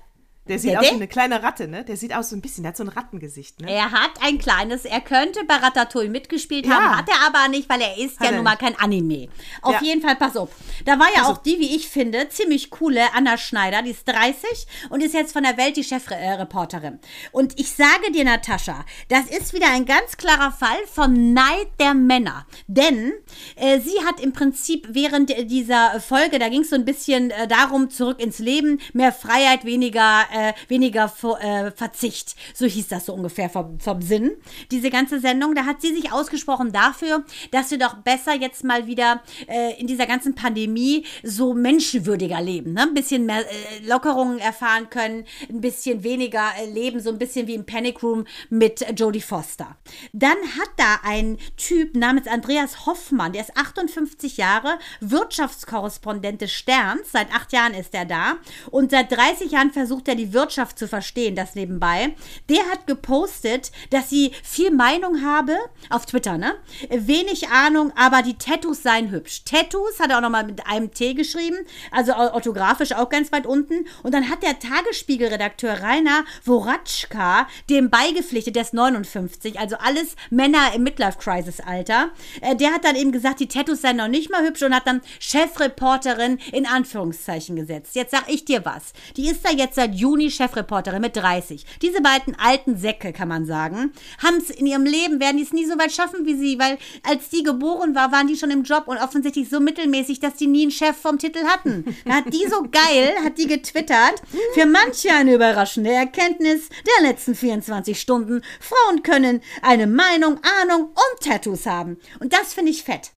der 0.48 0.60
sieht 0.60 0.72
der, 0.72 0.82
aus 0.82 0.86
wie 0.88 0.96
eine 0.96 1.08
kleine 1.08 1.44
Ratte, 1.44 1.68
ne? 1.68 1.84
Der 1.84 1.98
sieht 1.98 2.14
aus 2.14 2.30
so 2.30 2.36
ein 2.36 2.42
bisschen, 2.42 2.64
der 2.64 2.70
hat 2.70 2.78
so 2.78 2.84
ein 2.84 2.90
Rattengesicht, 2.90 3.62
ne? 3.62 3.72
Er 3.72 3.92
hat 3.92 4.12
ein 4.22 4.38
kleines, 4.38 4.86
er 4.86 5.02
könnte 5.02 5.44
bei 5.48 5.56
Ratatouille 5.56 6.10
mitgespielt 6.10 6.66
ja. 6.66 6.74
haben, 6.74 6.98
hat 6.98 7.10
er 7.10 7.28
aber 7.28 7.50
nicht, 7.50 7.70
weil 7.70 7.82
er 7.82 7.98
ist 7.98 8.20
hat 8.20 8.32
ja 8.32 8.36
nun 8.36 8.44
mal 8.44 8.56
kein 8.56 8.78
Anime. 8.80 9.28
Auf 9.62 9.76
ja. 9.76 9.82
jeden 9.82 10.02
Fall, 10.02 10.16
pass 10.16 10.36
auf. 10.38 10.50
Da 10.86 11.00
war 11.00 11.08
ja 11.14 11.22
also, 11.22 11.34
auch 11.34 11.38
die, 11.38 11.60
wie 11.60 11.76
ich 11.76 11.90
finde, 11.90 12.30
ziemlich 12.30 12.70
coole 12.70 13.02
Anna 13.14 13.38
Schneider, 13.38 13.82
die 13.82 13.92
ist 13.92 14.08
30 14.08 14.68
und 14.90 15.04
ist 15.04 15.14
jetzt 15.14 15.34
von 15.34 15.44
der 15.44 15.58
Welt 15.58 15.78
die 15.78 15.84
Chefreporterin. 15.84 17.00
Und 17.32 17.60
ich 17.60 17.72
sage 17.72 18.12
dir, 18.14 18.24
Natascha, 18.24 18.86
das 19.10 19.26
ist 19.26 19.54
wieder 19.54 19.68
ein 19.72 19.86
ganz 19.86 20.18
klarer 20.18 20.52
Fall 20.52 20.78
vom 20.92 21.34
Neid 21.34 21.68
der 21.80 21.94
Männer. 21.94 22.46
Denn 22.68 23.14
äh, 23.56 23.80
sie 23.80 24.06
hat 24.06 24.20
im 24.20 24.34
Prinzip 24.34 24.88
während 24.92 25.30
dieser 25.52 26.00
Folge, 26.00 26.40
da 26.40 26.50
ging 26.50 26.62
es 26.62 26.70
so 26.70 26.76
ein 26.76 26.86
bisschen 26.86 27.32
äh, 27.32 27.48
darum, 27.48 27.90
zurück 27.90 28.20
ins 28.20 28.40
Leben, 28.40 28.80
mehr 28.94 29.12
Freiheit, 29.12 29.66
weniger 29.66 30.24
äh, 30.38 30.54
weniger 30.68 31.12
äh, 31.40 31.72
Verzicht. 31.72 32.36
So 32.54 32.66
hieß 32.66 32.88
das 32.88 33.06
so 33.06 33.14
ungefähr 33.14 33.50
vom, 33.50 33.80
vom 33.80 34.02
Sinn. 34.02 34.32
Diese 34.72 34.90
ganze 34.90 35.20
Sendung, 35.20 35.56
da 35.56 35.66
hat 35.66 35.82
sie 35.82 35.94
sich 35.94 36.12
ausgesprochen 36.12 36.72
dafür, 36.72 37.24
dass 37.52 37.72
wir 37.72 37.78
doch 37.78 37.96
besser 37.96 38.36
jetzt 38.36 38.64
mal 38.64 38.88
wieder 38.88 39.22
äh, 39.48 39.80
in 39.80 39.88
dieser 39.88 40.06
ganzen 40.06 40.36
Pandemie 40.36 41.06
so 41.24 41.54
menschenwürdiger 41.54 42.42
leben. 42.42 42.74
Ne? 42.74 42.84
Ein 42.84 42.94
bisschen 42.94 43.26
mehr 43.26 43.40
äh, 43.40 43.88
Lockerungen 43.88 44.40
erfahren 44.40 44.90
können, 44.90 45.26
ein 45.50 45.62
bisschen 45.62 46.04
weniger 46.04 46.52
äh, 46.60 46.70
leben, 46.70 47.00
so 47.00 47.10
ein 47.10 47.18
bisschen 47.18 47.48
wie 47.48 47.56
im 47.56 47.66
Panic 47.66 48.04
Room 48.04 48.26
mit 48.50 48.86
Jodie 48.98 49.22
Foster. 49.22 49.78
Dann 50.14 50.38
hat 50.60 50.70
da 50.78 51.00
ein 51.04 51.38
Typ 51.58 51.96
namens 51.96 52.28
Andreas 52.28 52.86
Hoffmann, 52.86 53.34
der 53.34 53.42
ist 53.42 53.58
58 53.58 54.38
Jahre, 54.38 54.78
Wirtschaftskorrespondent 55.00 56.42
des 56.42 56.52
Sterns, 56.52 57.12
seit 57.12 57.34
acht 57.34 57.52
Jahren 57.54 57.74
ist 57.74 57.94
er 57.94 58.06
da 58.06 58.38
und 58.72 58.92
seit 58.92 59.12
30 59.12 59.52
Jahren 59.52 59.72
versucht 59.72 60.08
er 60.08 60.16
die 60.16 60.27
Wirtschaft 60.34 60.80
zu 60.80 60.88
verstehen, 60.88 61.36
das 61.36 61.56
nebenbei. 61.56 62.14
Der 62.50 62.70
hat 62.70 62.88
gepostet, 62.88 63.72
dass 63.90 64.10
sie 64.10 64.32
viel 64.44 64.72
Meinung 64.72 65.24
habe, 65.24 65.56
auf 65.90 66.06
Twitter, 66.06 66.38
ne? 66.38 66.56
Wenig 66.90 67.50
Ahnung, 67.50 67.92
aber 67.96 68.22
die 68.22 68.38
Tattoos 68.38 68.84
seien 68.84 69.12
hübsch. 69.12 69.44
Tattoos 69.46 70.00
hat 70.00 70.12
er 70.12 70.18
auch 70.18 70.22
nochmal 70.22 70.46
mit 70.46 70.66
einem 70.68 70.94
T 70.94 71.14
geschrieben, 71.14 71.58
also 71.92 72.14
orthografisch 72.14 72.94
auch 72.94 73.10
ganz 73.10 73.32
weit 73.32 73.46
unten. 73.46 73.86
Und 74.04 74.14
dann 74.14 74.30
hat 74.30 74.44
der 74.44 74.60
Tagesspiegel-Redakteur 74.60 75.82
Rainer 75.82 76.24
Woratschka 76.46 77.48
dem 77.70 77.90
beigepflichtet, 77.90 78.56
der 78.56 78.64
ist 78.64 78.74
59, 78.74 79.60
also 79.60 79.78
alles 79.78 80.16
Männer 80.30 80.74
im 80.76 80.84
Midlife-Crisis-Alter. 80.84 82.10
Äh, 82.42 82.56
der 82.56 82.74
hat 82.74 82.86
dann 82.86 82.96
eben 82.96 83.12
gesagt, 83.12 83.40
die 83.40 83.48
Tattoos 83.48 83.82
seien 83.82 83.98
noch 83.98 84.08
nicht 84.08 84.30
mal 84.30 84.46
hübsch 84.46 84.64
und 84.64 84.76
hat 84.76 84.88
dann 84.88 85.02
Chefreporterin 85.20 86.40
in 86.52 86.66
Anführungszeichen 86.66 87.56
gesetzt. 87.56 87.96
Jetzt 87.96 88.12
sag 88.12 88.30
ich 88.30 88.46
dir 88.46 88.66
was. 88.66 88.94
Die 89.16 89.30
ist 89.30 89.46
da 89.46 89.52
jetzt 89.52 89.76
seit 89.76 89.96
Juni 89.96 90.07
Juni-Chefreporterin 90.08 91.02
mit 91.02 91.16
30. 91.16 91.66
Diese 91.82 92.02
beiden 92.02 92.36
alten 92.40 92.78
Säcke, 92.78 93.12
kann 93.12 93.28
man 93.28 93.46
sagen, 93.46 93.92
haben 94.24 94.38
es 94.38 94.50
in 94.50 94.66
ihrem 94.66 94.86
Leben, 94.86 95.20
werden 95.20 95.38
die 95.38 95.44
es 95.44 95.54
nie 95.54 95.66
so 95.66 95.78
weit 95.78 95.92
schaffen 95.92 96.26
wie 96.26 96.36
sie, 96.36 96.58
weil 96.60 96.78
als 97.04 97.30
die 97.30 97.44
geboren 97.44 97.94
war, 97.94 98.12
waren 98.12 98.28
die 98.28 98.38
schon 98.38 98.52
im 98.52 98.64
Job 98.64 98.88
und 98.88 98.98
offensichtlich 98.98 99.50
so 99.50 99.60
mittelmäßig, 99.60 100.20
dass 100.20 100.36
die 100.36 100.48
nie 100.48 100.64
einen 100.64 100.72
Chef 100.72 100.96
vom 100.96 101.20
Titel 101.20 101.44
hatten. 101.46 101.96
Da 102.06 102.16
hat 102.16 102.34
die 102.34 102.48
so 102.50 102.64
geil, 102.64 103.16
hat 103.24 103.38
die 103.38 103.48
getwittert, 103.48 104.22
für 104.54 104.66
manche 104.66 105.12
eine 105.14 105.36
überraschende 105.36 105.92
Erkenntnis 105.92 106.70
der 106.70 107.10
letzten 107.10 107.36
24 107.36 108.00
Stunden. 108.00 108.42
Frauen 108.60 109.04
können 109.04 109.42
eine 109.62 109.88
Meinung, 109.88 110.40
Ahnung 110.62 110.86
und 110.86 111.28
Tattoos 111.28 111.66
haben. 111.66 111.98
Und 112.20 112.34
das 112.34 112.54
finde 112.54 112.72
ich 112.72 112.84
fett. 112.84 113.17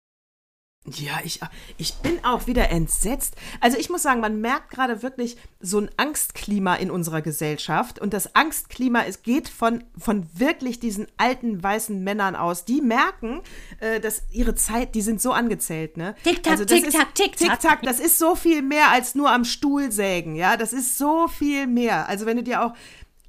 Ja, 0.87 1.21
ich, 1.23 1.41
ich 1.77 1.95
bin 1.97 2.25
auch 2.25 2.47
wieder 2.47 2.71
entsetzt. 2.71 3.37
Also 3.61 3.77
ich 3.77 3.91
muss 3.91 4.03
sagen, 4.03 4.23
man 4.23 4.41
merkt 4.41 4.71
gerade 4.71 5.03
wirklich 5.03 5.37
so 5.61 5.79
ein 5.79 5.91
Angstklima 5.99 6.75
in 6.75 6.91
unserer 6.91 7.21
Gesellschaft. 7.21 7.99
Und 7.99 8.15
das 8.15 8.35
Angstklima 8.35 9.05
es 9.05 9.23
geht 9.23 9.51
von, 9.51 9.85
von 9.99 10.27
wirklich 10.33 10.81
diesen 10.81 11.07
alten 11.19 11.63
weißen 11.63 12.03
Männern 12.03 12.35
aus. 12.35 12.65
Die 12.65 12.81
merken, 12.81 13.43
äh, 13.81 14.01
dass 14.01 14.23
ihre 14.31 14.55
Zeit, 14.55 14.95
die 14.95 15.03
sind 15.03 15.21
so 15.21 15.33
angezählt. 15.33 15.99
Ne? 15.99 16.15
Tick-Tack, 16.25 16.53
also 16.53 16.65
Tick-Tack, 16.65 17.15
Tick-Tack. 17.15 17.61
Tick-Tack, 17.61 17.83
das 17.83 18.01
ist 18.01 18.19
so 18.19 18.35
viel 18.35 18.63
mehr 18.63 18.91
als 18.91 19.15
nur 19.15 19.31
am 19.31 19.45
Stuhl 19.45 19.93
sägen. 19.93 20.35
Ja, 20.35 20.57
das 20.57 20.73
ist 20.73 20.97
so 20.97 21.29
viel 21.29 21.67
mehr. 21.67 22.09
Also 22.09 22.25
wenn 22.25 22.39
du 22.39 22.43
dir 22.43 22.65
auch 22.65 22.73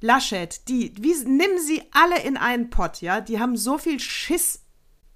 Laschet, 0.00 0.68
die, 0.68 0.94
wie, 0.98 1.14
nimm 1.26 1.58
sie 1.58 1.82
alle 1.92 2.22
in 2.22 2.38
einen 2.38 2.70
Pott, 2.70 3.02
ja, 3.02 3.20
die 3.20 3.38
haben 3.38 3.56
so 3.56 3.76
viel 3.76 4.00
Schiss 4.00 4.61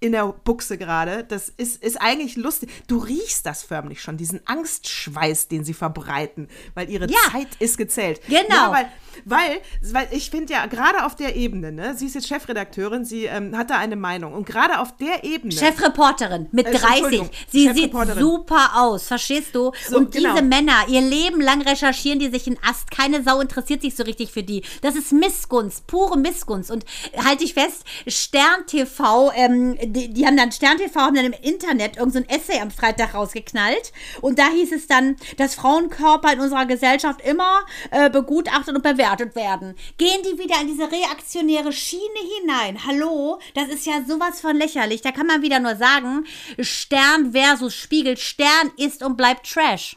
in 0.07 0.13
der 0.13 0.27
Buchse 0.45 0.79
gerade. 0.79 1.25
Das 1.25 1.49
ist, 1.49 1.83
ist 1.83 2.01
eigentlich 2.01 2.37
lustig. 2.37 2.71
Du 2.87 2.99
riechst 2.99 3.45
das 3.47 3.63
förmlich 3.63 4.01
schon, 4.03 4.17
diesen 4.17 4.41
Angstschweiß, 4.47 5.49
den 5.49 5.65
sie 5.65 5.75
verbreiten, 5.75 6.49
weil 6.75 6.89
ihre 6.91 7.07
Ja. 7.11 7.17
Zeit 7.33 7.49
ist 7.59 7.79
gezählt. 7.79 8.21
Genau. 8.29 8.43
Ja, 8.49 8.73
weil, 8.73 8.89
weil, 9.25 9.61
weil 9.93 10.09
ich 10.11 10.31
finde 10.31 10.53
ja, 10.53 10.67
gerade 10.67 11.05
auf 11.05 11.17
der 11.17 11.37
Ebene, 11.37 11.73
ne, 11.73 11.95
sie 11.97 12.07
ist 12.07 12.15
jetzt 12.15 12.29
Chefredakteurin, 12.29 13.05
sie 13.05 13.25
ähm, 13.25 13.57
hat 13.57 13.71
da 13.71 13.79
eine 13.79 13.97
Meinung. 13.97 14.33
Und 14.35 14.47
gerade 14.47 14.79
auf 14.79 14.97
der 14.97 15.25
Ebene. 15.25 15.53
Chefreporterin 15.53 16.49
mit 16.53 16.67
Äh, 16.67 16.73
30. 16.73 16.89
Entschuldigung, 16.91 17.31
Sie 17.49 17.73
sieht 17.73 17.93
super 18.19 18.71
aus, 18.77 19.07
verstehst 19.07 19.55
du? 19.55 19.73
So, 19.89 19.99
und 19.99 20.15
diese 20.15 20.29
genau. 20.29 20.43
Männer, 20.43 20.85
ihr 20.89 21.01
Leben 21.01 21.41
lang 21.41 21.63
recherchieren 21.63 22.19
die 22.19 22.31
sich 22.31 22.47
in 22.47 22.59
Ast. 22.69 22.91
Keine 22.91 23.23
Sau 23.23 23.41
interessiert 23.41 23.83
sich 23.83 23.95
so 23.97 24.03
richtig 24.05 24.31
für 24.33 24.43
die. 24.43 24.63
Das 24.83 24.95
ist 24.95 25.13
Missgunst, 25.13 25.87
pure 25.87 26.19
Missgunst. 26.19 26.71
Und 26.71 26.85
halte 27.25 27.45
ich 27.45 27.55
fest, 27.55 27.85
Stern 28.07 28.67
TV, 28.67 29.33
ähm, 29.35 29.77
die, 29.97 30.13
die 30.13 30.27
haben 30.27 30.37
dann 30.37 30.53
Stern 30.53 30.79
TV, 30.79 31.01
haben 31.01 31.17
dann 31.17 31.25
im 31.25 31.35
Internet 31.43 31.97
irgendein 31.97 32.27
so 32.29 32.35
Essay 32.37 32.61
am 32.61 32.71
Freitag 32.71 33.15
rausgeknallt. 33.15 33.93
Und 34.21 34.39
da 34.39 34.49
hieß 34.51 34.73
es 34.73 34.87
dann, 34.87 35.17
dass 35.37 35.55
Frauenkörper 35.55 36.33
in 36.33 36.41
unserer 36.41 36.67
Gesellschaft 36.67 37.21
immer 37.23 37.65
äh, 37.91 38.11
begutachtet 38.11 38.77
und 38.77 38.83
bewertet 38.83 39.35
werden. 39.35 39.75
Gehen 39.99 40.23
die 40.23 40.39
wieder 40.39 40.61
in 40.61 40.69
diese 40.69 40.91
reaktionäre 40.91 41.73
Schiene 41.73 42.03
hinein? 42.41 42.87
Hallo? 42.87 43.41
Das 43.55 43.69
ist 43.69 43.87
ja 43.87 44.05
sowas 44.07 44.41
von 44.41 44.57
lächerlich. 44.57 45.01
Da 45.01 45.13
kann 45.13 45.27
man 45.27 45.43
wieder 45.43 45.59
nur 45.59 45.77
sagen, 45.77 46.25
Stern 46.61 47.33
versus 47.33 47.75
Spiegel. 47.75 48.17
Stern 48.17 48.71
ist 48.77 49.03
und 49.03 49.17
bleibt 49.17 49.51
Trash. 49.51 49.97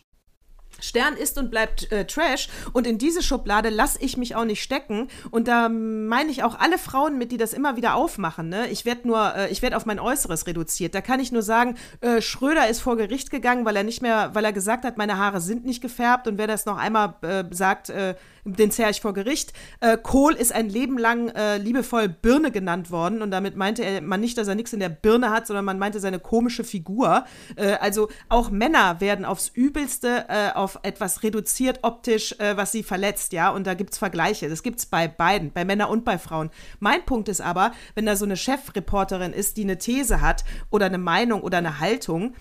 Stern 0.82 1.16
ist 1.16 1.38
und 1.38 1.52
bleibt 1.52 1.92
äh, 1.92 2.06
Trash 2.06 2.50
und 2.74 2.88
in 2.88 2.98
diese 2.98 3.22
Schublade 3.22 3.70
lasse 3.70 4.00
ich 4.02 4.18
mich 4.18 4.36
auch 4.36 4.46
nicht 4.46 4.62
stecken 4.62 5.08
und 5.32 5.48
da 5.48 5.70
meine 5.70 6.32
ich 6.32 6.44
auch 6.44 6.60
alle 6.60 6.78
Frauen 6.78 7.18
mit, 7.18 7.32
die 7.32 7.38
das 7.38 7.54
immer 7.54 7.76
wieder 7.76 7.96
aufmachen. 7.96 8.50
Ne? 8.50 8.68
Ich 8.70 8.86
werde 8.86 9.08
nur, 9.08 9.36
äh, 9.36 9.52
ich 9.52 9.62
werde 9.62 9.78
auf 9.78 9.86
mein 9.86 10.00
Äußeres 10.00 10.48
reduziert. 10.48 10.96
Da 10.96 11.02
kann 11.02 11.20
ich 11.20 11.32
nur 11.32 11.42
sagen, 11.42 11.76
äh, 12.02 12.22
Schröder 12.22 12.68
ist 12.68 12.82
vor 12.82 12.98
Gericht 12.98 13.32
gegangen, 13.32 13.66
weil 13.66 13.76
er 13.76 13.84
nicht 13.84 14.02
mehr, 14.02 14.32
weil 14.34 14.46
er 14.46 14.54
gesagt 14.54 14.86
hat, 14.86 14.98
meine 14.98 15.18
Haare 15.18 15.42
sind 15.42 15.66
nicht 15.66 15.82
gefärbt 15.82 16.28
und 16.28 16.38
wer 16.38 16.48
das 16.48 16.66
noch 16.66 16.78
einmal 16.78 17.16
äh, 17.22 17.44
sagt, 17.52 17.90
äh, 17.90 18.16
den 18.46 18.72
zerre 18.72 18.92
ich 18.92 19.02
vor 19.02 19.14
Gericht. 19.14 19.54
Äh, 19.80 19.98
Kohl 19.98 20.34
ist 20.34 20.54
ein 20.54 20.70
Leben 20.70 20.98
lang 20.98 21.30
äh, 21.30 21.58
liebevoll 21.58 22.10
Birne 22.10 22.52
genannt 22.52 22.92
worden 22.92 23.22
und 23.22 23.32
damit 23.32 23.56
meinte 23.56 23.84
er 23.84 24.02
man 24.02 24.22
nicht, 24.22 24.38
dass 24.38 24.48
er 24.48 24.56
nichts 24.56 24.74
in 24.74 24.80
der 24.80 24.90
Birne 24.90 25.30
hat, 25.30 25.48
sondern 25.48 25.66
man 25.66 25.80
meinte 25.80 26.00
seine 26.00 26.20
komische 26.20 26.64
Figur. 26.64 27.26
Äh, 27.56 27.74
also 27.74 28.10
auch 28.30 28.50
Männer 28.50 29.02
werden 29.02 29.26
aufs 29.26 29.50
Übelste 29.50 30.26
äh, 30.30 30.52
auf 30.54 30.80
etwas 30.84 31.24
reduziert 31.24 31.80
optisch, 31.84 32.34
äh, 32.40 32.56
was 32.58 32.72
sie 32.72 32.84
verletzt, 32.84 33.34
ja, 33.34 33.50
und 33.50 33.68
da 33.68 33.74
gibt 33.74 33.94
es 33.94 33.98
Vergleiche. 33.98 34.50
Das 34.50 34.64
gibt 34.64 34.80
es 34.80 34.86
bei 34.86 35.08
beiden, 35.08 35.52
bei 35.52 35.66
Männern 35.66 35.90
und 35.90 36.06
bei 36.06 36.18
Frauen. 36.18 36.50
Mein 36.80 37.06
Punkt 37.06 37.30
ist 37.30 37.42
aber, 37.42 37.72
wenn 37.96 38.06
da 38.06 38.16
so 38.16 38.26
eine 38.26 38.38
Chefreporterin 38.38 39.34
ist, 39.34 39.58
die 39.58 39.64
eine 39.64 39.78
These 39.78 40.22
hat 40.22 40.44
oder 40.70 40.88
eine 40.88 40.98
Meinung 40.98 41.42
oder 41.42 41.58
eine 41.58 41.80
Haltung, 41.80 42.34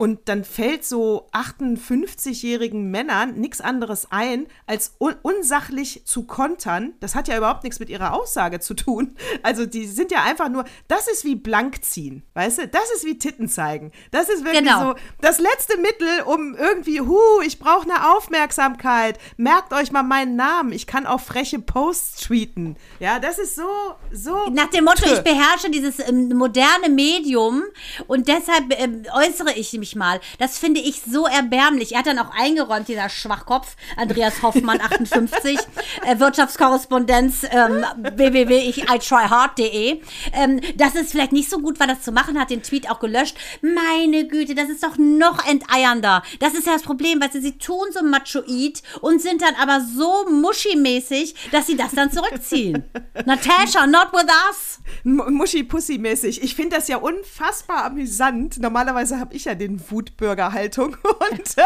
und 0.00 0.30
dann 0.30 0.44
fällt 0.44 0.86
so 0.86 1.28
58-jährigen 1.34 2.90
Männern 2.90 3.34
nichts 3.34 3.60
anderes 3.60 4.06
ein, 4.10 4.46
als 4.66 4.94
un 4.98 5.14
unsachlich 5.20 6.06
zu 6.06 6.24
kontern. 6.24 6.94
Das 7.00 7.14
hat 7.14 7.28
ja 7.28 7.36
überhaupt 7.36 7.64
nichts 7.64 7.80
mit 7.80 7.90
ihrer 7.90 8.14
Aussage 8.14 8.60
zu 8.60 8.72
tun. 8.72 9.14
Also 9.42 9.64
die 9.66 9.86
sind 9.86 10.10
ja 10.10 10.22
einfach 10.22 10.48
nur, 10.48 10.64
das 10.88 11.08
ist 11.08 11.24
wie 11.24 11.34
blank 11.34 11.82
ziehen, 11.84 12.22
weißt 12.34 12.58
du? 12.58 12.68
Das 12.68 12.90
ist 12.94 13.04
wie 13.04 13.18
Titten 13.18 13.48
zeigen. 13.48 13.90
Das 14.10 14.28
ist 14.28 14.44
wirklich 14.44 14.64
Genau. 14.64 14.90
so 14.92 14.94
das 15.20 15.38
letzte 15.38 15.76
Mittel, 15.78 16.22
um 16.24 16.54
irgendwie, 16.56 17.00
hu, 17.00 17.18
ich 17.44 17.58
brauche 17.58 17.82
eine 17.90 18.10
Aufmerksamkeit. 18.16 19.18
Merkt 19.36 19.72
euch 19.72 19.92
mal 19.92 20.02
meinen 20.02 20.36
Namen. 20.36 20.72
Ich 20.72 20.86
kann 20.86 21.06
auch 21.06 21.20
freche 21.20 21.58
Posts 21.58 22.22
tweeten. 22.22 22.76
Ja, 23.00 23.18
das 23.18 23.38
ist 23.38 23.54
so, 23.56 23.68
so. 24.12 24.46
Nach 24.50 24.68
dem 24.70 24.84
Motto, 24.84 25.04
Tö. 25.04 25.12
ich 25.14 25.20
beherrsche 25.20 25.70
dieses 25.70 25.98
ähm, 26.00 26.28
moderne 26.36 26.88
Medium 26.88 27.62
und 28.06 28.28
deshalb 28.28 28.64
ähm, 28.78 29.04
äußere 29.14 29.52
ich 29.54 29.72
mich 29.74 29.89
mal. 29.96 30.20
Das 30.38 30.58
finde 30.58 30.80
ich 30.80 31.02
so 31.02 31.26
erbärmlich. 31.26 31.92
Er 31.92 32.00
hat 32.00 32.06
dann 32.06 32.18
auch 32.18 32.30
eingeräumt, 32.34 32.88
dieser 32.88 33.08
Schwachkopf, 33.08 33.76
Andreas 33.96 34.42
Hoffmann, 34.42 34.80
58, 34.82 35.58
äh, 36.06 36.18
Wirtschaftskorrespondenz, 36.18 37.44
ähm, 37.50 37.84
www.itryhard.de, 38.16 40.00
ähm, 40.32 40.60
dass 40.76 40.94
es 40.94 41.10
vielleicht 41.10 41.32
nicht 41.32 41.50
so 41.50 41.58
gut 41.58 41.80
war, 41.80 41.86
das 41.86 42.02
zu 42.02 42.12
machen, 42.12 42.38
hat 42.38 42.50
den 42.50 42.62
Tweet 42.62 42.90
auch 42.90 43.00
gelöscht. 43.00 43.36
Meine 43.62 44.26
Güte, 44.26 44.54
das 44.54 44.68
ist 44.68 44.82
doch 44.82 44.96
noch 44.98 45.46
enteiernder. 45.46 46.22
Das 46.38 46.54
ist 46.54 46.66
ja 46.66 46.72
das 46.72 46.82
Problem, 46.82 47.20
weil 47.20 47.32
sie, 47.32 47.40
sie 47.40 47.58
tun 47.58 47.88
so 47.92 48.02
machoid 48.02 48.82
und 49.00 49.20
sind 49.20 49.42
dann 49.42 49.54
aber 49.54 49.80
so 49.80 50.26
muschimäßig, 50.30 51.34
dass 51.52 51.66
sie 51.66 51.76
das 51.76 51.92
dann 51.92 52.10
zurückziehen. 52.10 52.84
Natasha, 53.26 53.86
not 53.86 54.12
with 54.12 54.28
us. 54.48 54.80
Muschi-Pussy-mäßig. 55.04 56.42
Ich 56.42 56.54
finde 56.54 56.76
das 56.76 56.88
ja 56.88 56.98
unfassbar 56.98 57.84
amüsant. 57.84 58.58
Normalerweise 58.58 59.18
habe 59.18 59.34
ich 59.34 59.44
ja 59.46 59.54
den 59.54 59.79
Wutbürger-Haltung 59.88 60.96
und 61.30 61.58
äh, 61.58 61.62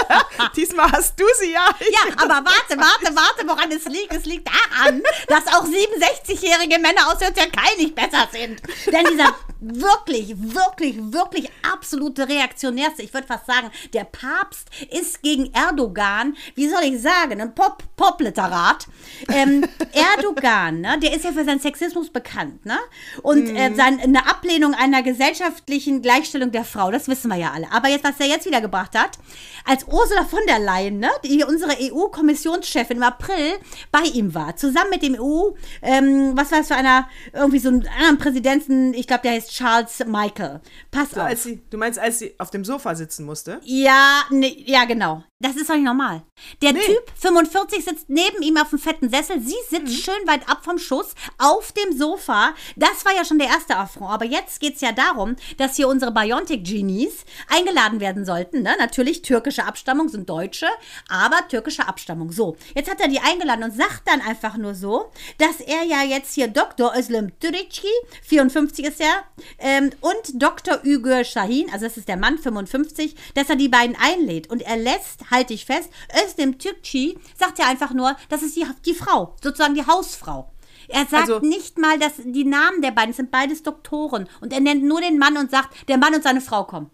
diesmal 0.57 0.91
hast 0.93 1.19
du 1.19 1.25
sie 1.41 1.53
ja. 1.53 1.67
Ja, 1.81 2.15
aber 2.17 2.45
warte, 2.45 2.77
warte, 2.77 3.15
warte, 3.15 3.49
woran 3.49 3.71
es 3.71 3.85
liegt. 3.87 4.13
Es 4.15 4.25
liegt 4.25 4.49
daran, 4.49 5.03
dass 5.29 5.47
auch 5.49 5.65
67-jährige 5.65 6.79
Männer 6.79 7.09
aus 7.09 7.19
der 7.19 7.35
Türkei 7.35 7.69
nicht 7.79 7.95
besser 7.95 8.29
sind. 8.33 8.61
Denn 8.87 9.07
dieser 9.11 9.35
wirklich, 9.61 10.35
wirklich, 10.37 10.97
wirklich 10.99 11.51
absolute 11.73 12.29
Reaktionärste, 12.29 13.03
ich 13.03 13.15
würde 13.15 13.27
fast 13.27 13.47
sagen, 13.47 13.71
der 13.93 14.05
Papst 14.05 14.69
ist 14.91 15.23
gegen 15.23 15.53
Erdogan, 15.55 16.37
wie 16.55 16.69
soll 16.69 16.83
ich 16.85 17.01
sagen, 17.01 17.41
ein 17.41 17.55
Pop 17.55 17.83
Popliterat. 17.97 18.87
Ähm, 19.29 19.65
Erdogan, 19.93 20.81
ne, 20.81 20.99
der 20.99 21.15
ist 21.15 21.25
ja 21.25 21.33
für 21.33 21.45
seinen 21.45 21.61
Sexismus 21.61 22.11
bekannt, 22.11 22.67
ne? 22.67 22.79
Und 23.23 23.49
äh, 23.49 23.73
sein, 23.75 24.01
eine 24.01 24.29
Ablehnung 24.29 24.75
einer 24.75 25.03
gesellschaftlichen 25.03 26.03
Gleichstellung 26.03 26.51
der 26.51 26.65
Frau, 26.65 26.91
das 26.91 27.09
wissen 27.09 27.29
wir 27.29 27.37
ja 27.37 27.53
alle. 27.53 27.71
Aber 27.73 27.89
jetzt, 27.89 28.04
was 28.05 28.21
er 28.21 28.27
jetzt 28.27 28.47
wieder 28.47 28.61
gebracht 28.61 28.97
hat, 28.99 29.19
als 29.65 29.85
Ursula 29.85 30.25
von 30.25 30.41
der 30.47 30.59
Leyen, 30.59 30.99
ne, 30.99 31.11
die 31.25 31.43
unsere 31.45 31.73
EU-Kommissionschefin 31.81 32.99
im 32.99 33.03
April 33.03 33.55
bei 33.91 34.03
ihm 34.13 34.35
war, 34.35 34.57
zusammen 34.57 34.91
mit 34.91 35.03
dem 35.03 35.15
EU, 35.21 35.51
ähm, 35.83 36.33
was 36.37 36.53
war 36.53 36.61
es 36.61 36.69
für 36.69 36.77
einer, 36.77 37.09
irgendwie 37.33 37.59
so 37.59 37.69
einen 37.69 37.87
anderen 37.89 38.19
Präsidenten, 38.19 38.95
ich 38.95 39.07
glaube, 39.07 39.23
der 39.23 39.33
heißt 39.33 39.51
Charles 39.51 40.05
Michael. 40.07 40.61
Pass 40.91 41.11
So, 41.11 41.21
auf. 41.21 41.27
als 41.27 41.43
sie, 41.45 41.63
du 41.71 41.79
meinst, 41.79 41.99
als 41.99 42.19
sie 42.19 42.35
auf 42.39 42.51
dem 42.51 42.65
Sofa 42.65 42.95
sitzen 42.95 43.25
musste? 43.25 43.61
Ja, 43.65 44.23
ne, 44.31 44.55
ja, 44.69 44.85
genau. 44.85 45.25
Das 45.45 45.57
ist 45.57 45.69
doch 45.69 45.75
nicht 45.75 45.85
normal. 45.85 46.23
Der 46.63 46.73
Nee. 46.73 46.81
Typ, 46.81 47.03
45, 47.21 47.85
sitzt 47.85 48.09
neben 48.09 48.41
ihm 48.41 48.57
auf 48.57 48.71
dem 48.71 48.79
fetten 48.79 49.11
Sessel. 49.11 49.43
Sie 49.43 49.55
sitzt 49.69 50.03
schön 50.03 50.27
weit 50.27 50.49
ab 50.49 50.65
vom 50.65 50.79
Schuss 50.79 51.15
auf 51.37 51.71
dem 51.73 51.95
Sofa. 51.95 52.55
Das 52.77 53.05
war 53.05 53.15
ja 53.15 53.27
schon 53.27 53.39
der 53.39 53.49
erste 53.49 53.77
Affront. 53.77 54.11
Aber 54.11 54.25
jetzt 54.25 54.59
geht 54.59 54.77
es 54.77 54.81
ja 54.81 54.93
darum, 54.93 55.37
dass 55.59 55.77
hier 55.77 55.89
unsere 55.89 56.13
Biontech-Genies 56.13 57.27
eingeladen 57.49 58.01
werden 58.01 58.25
sollten. 58.25 58.63
Ne? 58.63 58.75
Natürlich 58.79 59.21
türkische 59.21 59.67
Abstammung 59.67 60.09
sind 60.09 60.31
Deutsche, 60.31 60.67
aber 61.11 61.47
türkische 61.47 61.87
Abstammung. 61.87 62.33
So, 62.33 62.57
jetzt 62.75 62.91
hat 62.91 63.03
er 63.03 63.09
die 63.09 63.21
eingeladen 63.21 63.65
und 63.65 63.77
sagt 63.77 64.09
dann 64.09 64.23
einfach 64.23 64.57
nur 64.57 64.75
so, 64.75 65.11
dass 65.37 65.61
er 65.61 65.83
ja 65.85 66.05
jetzt 66.05 66.33
hier 66.33 66.49
Dr. 66.49 66.95
Özlem 66.97 67.39
Türeci, 67.39 67.87
54 68.23 68.87
ist 68.87 69.01
er, 69.03 69.25
ähm, 69.59 69.91
und 70.01 70.43
Dr. 70.43 70.81
Ügür 70.85 71.23
Shahin, 71.23 71.71
also 71.71 71.85
das 71.85 71.99
ist 71.99 72.09
der 72.09 72.17
Mann, 72.17 72.39
55, 72.39 73.15
dass 73.35 73.51
er 73.51 73.57
die 73.57 73.69
beiden 73.69 73.95
einlädt. 74.01 74.49
Und 74.49 74.63
er 74.63 74.79
lässt, 74.79 75.31
halte 75.35 75.55
ich 75.55 75.67
fest, 75.67 75.91
Özlem 76.25 76.59
Türeci 76.59 77.19
sagt 77.37 77.59
ja 77.59 77.67
einfach 77.69 77.93
nur, 77.93 78.17
das 78.29 78.43
ist 78.43 78.57
die, 78.57 78.67
die 78.87 78.95
Frau, 78.95 79.35
sozusagen 79.43 79.75
die 79.75 79.87
Hausfrau. 79.87 80.51
Er 80.89 81.07
sagt 81.07 81.31
Also- 81.31 81.41
nicht 81.41 81.79
mal, 81.79 81.99
dass 81.99 82.13
die 82.25 82.45
Namen 82.45 82.83
der 82.83 82.91
beiden 82.91 83.11
es 83.11 83.17
sind 83.17 83.31
beides 83.31 83.63
Doktoren. 83.63 84.29
Und 84.41 84.53
er 84.53 84.61
nennt 84.61 84.85
nur 84.85 85.01
den 85.01 85.19
Mann 85.19 85.37
und 85.37 85.51
sagt, 85.51 85.89
der 85.89 85.99
Mann 85.99 86.15
und 86.15 86.23
seine 86.23 86.41
Frau 86.41 86.65
kommen. 86.65 86.91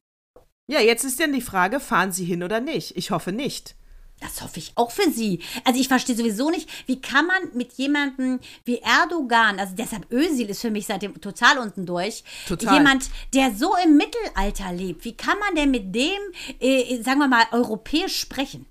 Ja, 0.70 0.81
jetzt 0.81 1.05
ist 1.05 1.18
dann 1.18 1.33
die 1.33 1.40
Frage, 1.40 1.81
fahren 1.81 2.12
sie 2.12 2.24
hin 2.24 2.42
oder 2.44 2.61
nicht? 2.61 2.96
Ich 2.96 3.11
hoffe 3.11 3.33
nicht. 3.33 3.74
Das 4.20 4.42
hoffe 4.42 4.59
ich 4.59 4.72
auch 4.74 4.90
für 4.90 5.11
Sie. 5.11 5.40
Also 5.64 5.80
ich 5.80 5.88
verstehe 5.88 6.14
sowieso 6.14 6.50
nicht, 6.50 6.68
wie 6.87 7.00
kann 7.00 7.26
man 7.26 7.54
mit 7.54 7.72
jemandem 7.74 8.38
wie 8.64 8.78
Erdogan, 8.78 9.59
also 9.59 9.74
deshalb 9.74 10.11
Özil 10.12 10.50
ist 10.50 10.61
für 10.61 10.70
mich 10.70 10.87
seitdem 10.87 11.20
total 11.20 11.59
unten 11.59 11.87
durch, 11.87 12.22
Total. 12.46 12.74
jemand, 12.74 13.11
der 13.35 13.54
so 13.54 13.74
im 13.83 13.96
Mittelalter 13.96 14.72
lebt, 14.72 15.04
wie 15.04 15.16
kann 15.16 15.38
man 15.38 15.54
denn 15.54 15.70
mit 15.70 15.94
dem, 15.94 16.18
äh, 16.61 17.02
sagen 17.02 17.18
wir 17.18 17.28
mal, 17.28 17.44
europäisch 17.52 18.18
sprechen? 18.18 18.66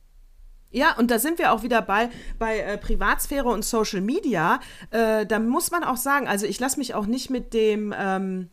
Ja, 0.71 0.95
und 0.97 1.09
da 1.09 1.17
sind 1.17 1.39
wir 1.39 1.51
auch 1.51 1.63
wieder 1.63 1.81
bei, 1.81 2.11
bei 2.37 2.59
äh, 2.59 2.77
Privatsphäre 2.77 3.47
und 3.47 3.65
Social 3.65 4.01
Media. 4.01 4.59
Äh, 4.91 5.25
da 5.25 5.39
muss 5.39 5.71
man 5.71 5.83
auch 5.83 5.97
sagen, 5.97 6.27
also 6.27 6.45
ich 6.45 6.59
lasse 6.59 6.77
mich 6.77 6.93
auch 6.93 7.07
nicht 7.07 7.31
mit 7.31 7.55
dem, 7.55 7.93
ähm, 7.97 8.49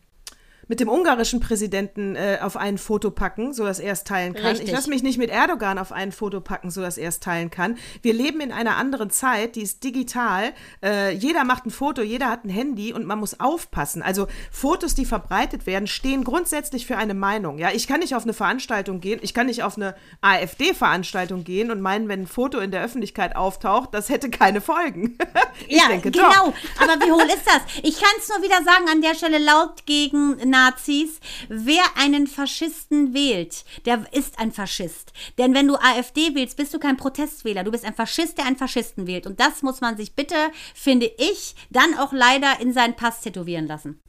mit 0.67 0.79
dem 0.79 0.89
ungarischen 0.89 1.39
Präsidenten 1.39 2.15
äh, 2.15 2.39
auf 2.41 2.57
ein 2.57 2.77
Foto 2.77 3.11
packen, 3.11 3.53
sodass 3.53 3.79
er 3.79 3.93
es 3.93 4.03
teilen 4.03 4.33
kann. 4.33 4.47
Richtig. 4.47 4.67
Ich 4.67 4.73
lasse 4.73 4.89
mich 4.89 5.03
nicht 5.03 5.17
mit 5.17 5.29
Erdogan 5.29 5.77
auf 5.77 5.91
ein 5.91 6.11
Foto 6.11 6.41
packen, 6.41 6.71
sodass 6.71 6.97
er 6.97 7.09
es 7.09 7.19
teilen 7.19 7.49
kann. 7.49 7.77
Wir 8.01 8.13
leben 8.13 8.41
in 8.41 8.51
einer 8.51 8.77
anderen 8.77 9.09
Zeit, 9.09 9.55
die 9.55 9.61
ist 9.61 9.83
digital. 9.83 10.53
Äh, 10.83 11.13
jeder 11.13 11.43
macht 11.43 11.65
ein 11.65 11.71
Foto, 11.71 12.01
jeder 12.01 12.29
hat 12.29 12.45
ein 12.45 12.49
Handy 12.49 12.93
und 12.93 13.05
man 13.05 13.19
muss 13.19 13.39
aufpassen. 13.39 14.01
Also 14.01 14.27
Fotos, 14.51 14.95
die 14.95 15.05
verbreitet 15.05 15.65
werden, 15.65 15.87
stehen 15.87 16.23
grundsätzlich 16.23 16.85
für 16.85 16.97
eine 16.97 17.13
Meinung. 17.13 17.57
Ja, 17.57 17.71
ich 17.71 17.87
kann 17.87 17.99
nicht 17.99 18.15
auf 18.15 18.23
eine 18.23 18.33
Veranstaltung 18.33 18.99
gehen, 18.99 19.19
ich 19.21 19.33
kann 19.33 19.47
nicht 19.47 19.63
auf 19.63 19.77
eine 19.77 19.95
AfD-Veranstaltung 20.21 21.43
gehen 21.43 21.71
und 21.71 21.81
meinen, 21.81 22.07
wenn 22.09 22.21
ein 22.21 22.27
Foto 22.27 22.59
in 22.59 22.71
der 22.71 22.83
Öffentlichkeit 22.83 23.35
auftaucht, 23.35 23.93
das 23.93 24.09
hätte 24.09 24.29
keine 24.29 24.61
Folgen. 24.61 25.17
ich 25.67 25.77
ja, 25.77 25.87
denke 25.87 26.11
genau. 26.11 26.29
doch. 26.29 26.53
Aber 26.81 27.05
wie 27.05 27.11
hohl 27.11 27.27
ist 27.27 27.45
das? 27.45 27.61
Ich 27.83 27.99
kann 27.99 28.11
es 28.19 28.29
nur 28.29 28.41
wieder 28.43 28.63
sagen, 28.63 28.87
an 28.89 29.01
der 29.01 29.15
Stelle 29.15 29.37
laut 29.37 29.85
gegen 29.85 30.49
Nazis, 30.57 31.19
wer 31.49 31.83
einen 31.95 32.25
Faschisten 32.25 33.13
wählt, 33.13 33.63
der 33.85 34.05
ist 34.11 34.39
ein 34.39 34.51
Faschist. 34.51 35.13
Denn 35.37 35.53
wenn 35.53 35.67
du 35.67 35.75
AfD 35.75 36.33
wählst, 36.33 36.57
bist 36.57 36.73
du 36.73 36.79
kein 36.79 36.97
Protestwähler. 36.97 37.63
Du 37.63 37.71
bist 37.71 37.85
ein 37.85 37.93
Faschist, 37.93 38.37
der 38.37 38.45
einen 38.45 38.55
Faschisten 38.55 39.05
wählt. 39.05 39.27
Und 39.27 39.39
das 39.39 39.61
muss 39.61 39.81
man 39.81 39.97
sich 39.97 40.15
bitte, 40.15 40.35
finde 40.73 41.11
ich, 41.17 41.55
dann 41.69 41.93
auch 41.99 42.11
leider 42.11 42.59
in 42.59 42.73
seinen 42.73 42.95
Pass 42.95 43.21
tätowieren 43.21 43.67
lassen. 43.67 44.01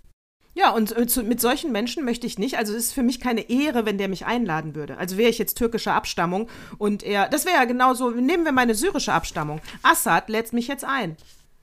Ja, 0.54 0.70
und 0.70 0.92
äh, 0.92 1.22
mit 1.22 1.40
solchen 1.40 1.70
Menschen 1.70 2.04
möchte 2.04 2.26
ich 2.26 2.38
nicht. 2.38 2.56
Also 2.56 2.72
es 2.72 2.86
ist 2.86 2.92
für 2.92 3.02
mich 3.02 3.20
keine 3.20 3.48
Ehre, 3.48 3.84
wenn 3.84 3.98
der 3.98 4.08
mich 4.08 4.24
einladen 4.24 4.74
würde. 4.74 4.96
Also 4.96 5.16
wäre 5.18 5.30
ich 5.30 5.38
jetzt 5.38 5.58
türkischer 5.58 5.92
Abstammung 5.92 6.48
und 6.78 7.02
er, 7.02 7.28
das 7.28 7.44
wäre 7.44 7.56
ja 7.56 7.64
genauso, 7.64 8.10
nehmen 8.10 8.44
wir 8.44 8.52
meine 8.52 8.74
syrische 8.74 9.12
Abstammung. 9.12 9.60
Assad 9.82 10.28
lädt 10.28 10.52
mich 10.52 10.66
jetzt 10.66 10.84
ein. 10.84 11.16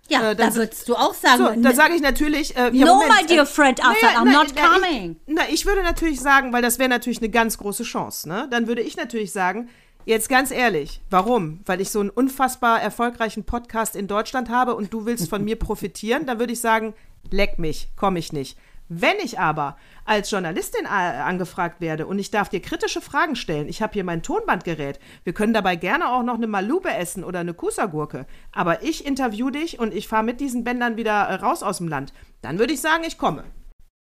Ja, 0.08 0.32
Äh, 0.32 0.36
da 0.36 0.54
würdest 0.54 0.88
du 0.88 0.96
auch 0.96 1.14
sagen. 1.14 1.38
So, 1.56 1.62
da 1.62 1.74
sage 1.74 1.96
ich 1.96 2.02
natürlich. 2.02 2.56
Äh, 2.56 2.70
ja, 2.74 2.86
No, 2.86 2.96
Moment, 2.96 3.22
my 3.22 3.26
dear 3.28 3.46
friend 3.46 3.80
Assad, 3.84 3.96
naja, 4.02 4.20
I'm 4.22 4.26
na, 4.26 4.32
not 4.44 4.54
na, 4.56 4.68
coming. 4.68 5.16
Ich, 5.26 5.34
na, 5.34 5.42
ich 5.50 5.66
würde 5.66 5.82
natürlich 5.84 6.22
sagen, 6.22 6.54
weil 6.54 6.62
das 6.62 6.78
wäre 6.80 6.90
natürlich 6.90 7.20
eine 7.20 7.30
ganz 7.30 7.58
große 7.58 7.84
Chance. 7.84 8.30
Ne? 8.30 8.48
Dann 8.52 8.68
würde 8.68 8.82
ich 8.82 8.98
natürlich 8.98 9.32
sagen, 9.32 9.70
jetzt 10.06 10.30
ganz 10.30 10.52
ehrlich, 10.52 11.02
warum? 11.10 11.62
Weil 11.66 11.82
ich 11.82 11.90
so 11.90 12.00
einen 12.00 12.12
unfassbar 12.12 12.82
erfolgreichen 12.82 13.44
Podcast 13.46 13.96
in 13.96 14.08
Deutschland 14.08 14.50
habe 14.50 14.76
und 14.76 14.94
du 14.94 15.06
willst 15.06 15.30
von 15.30 15.44
mir 15.44 15.56
profitieren, 15.58 16.28
dann 16.28 16.38
würde 16.40 16.54
ich 16.54 16.62
sagen, 16.62 16.94
leck 17.32 17.58
mich, 17.58 17.90
komme 17.96 18.20
ich 18.20 18.32
nicht. 18.32 18.58
Wenn 18.88 19.18
ich 19.24 19.40
aber 19.40 19.78
als 20.06 20.30
Journalistin 20.30 20.86
äh, 20.86 20.88
angefragt 20.88 21.82
werde 21.82 22.06
und 22.06 22.20
ich 22.20 22.30
darf 22.30 22.50
dir 22.50 22.62
kritische 22.62 23.02
Fragen 23.02 23.36
stellen, 23.36 23.68
ich 23.68 23.82
habe 23.82 23.94
hier 23.94 24.04
mein 24.04 24.22
Tonbandgerät, 24.22 25.00
wir 25.24 25.34
können 25.34 25.54
dabei 25.54 25.76
gerne 25.76 26.12
auch 26.12 26.22
noch 26.22 26.36
eine 26.36 26.46
Malube 26.46 26.94
essen 26.94 27.24
oder 27.24 27.40
eine 27.40 27.56
Kusagurke, 27.56 28.28
aber 28.52 28.84
ich 28.84 29.06
interview 29.06 29.50
dich 29.50 29.80
und 29.80 29.92
ich 29.92 30.08
fahre 30.08 30.24
mit 30.24 30.40
diesen 30.40 30.64
Bändern 30.64 30.98
wieder 30.98 31.24
äh, 31.24 31.36
raus 31.36 31.64
aus 31.64 31.80
dem 31.80 31.88
Land, 31.88 32.14
dann 32.42 32.60
würde 32.60 32.74
ich 32.74 32.82
sagen, 32.82 33.04
ich 33.08 33.18
komme. 33.18 33.44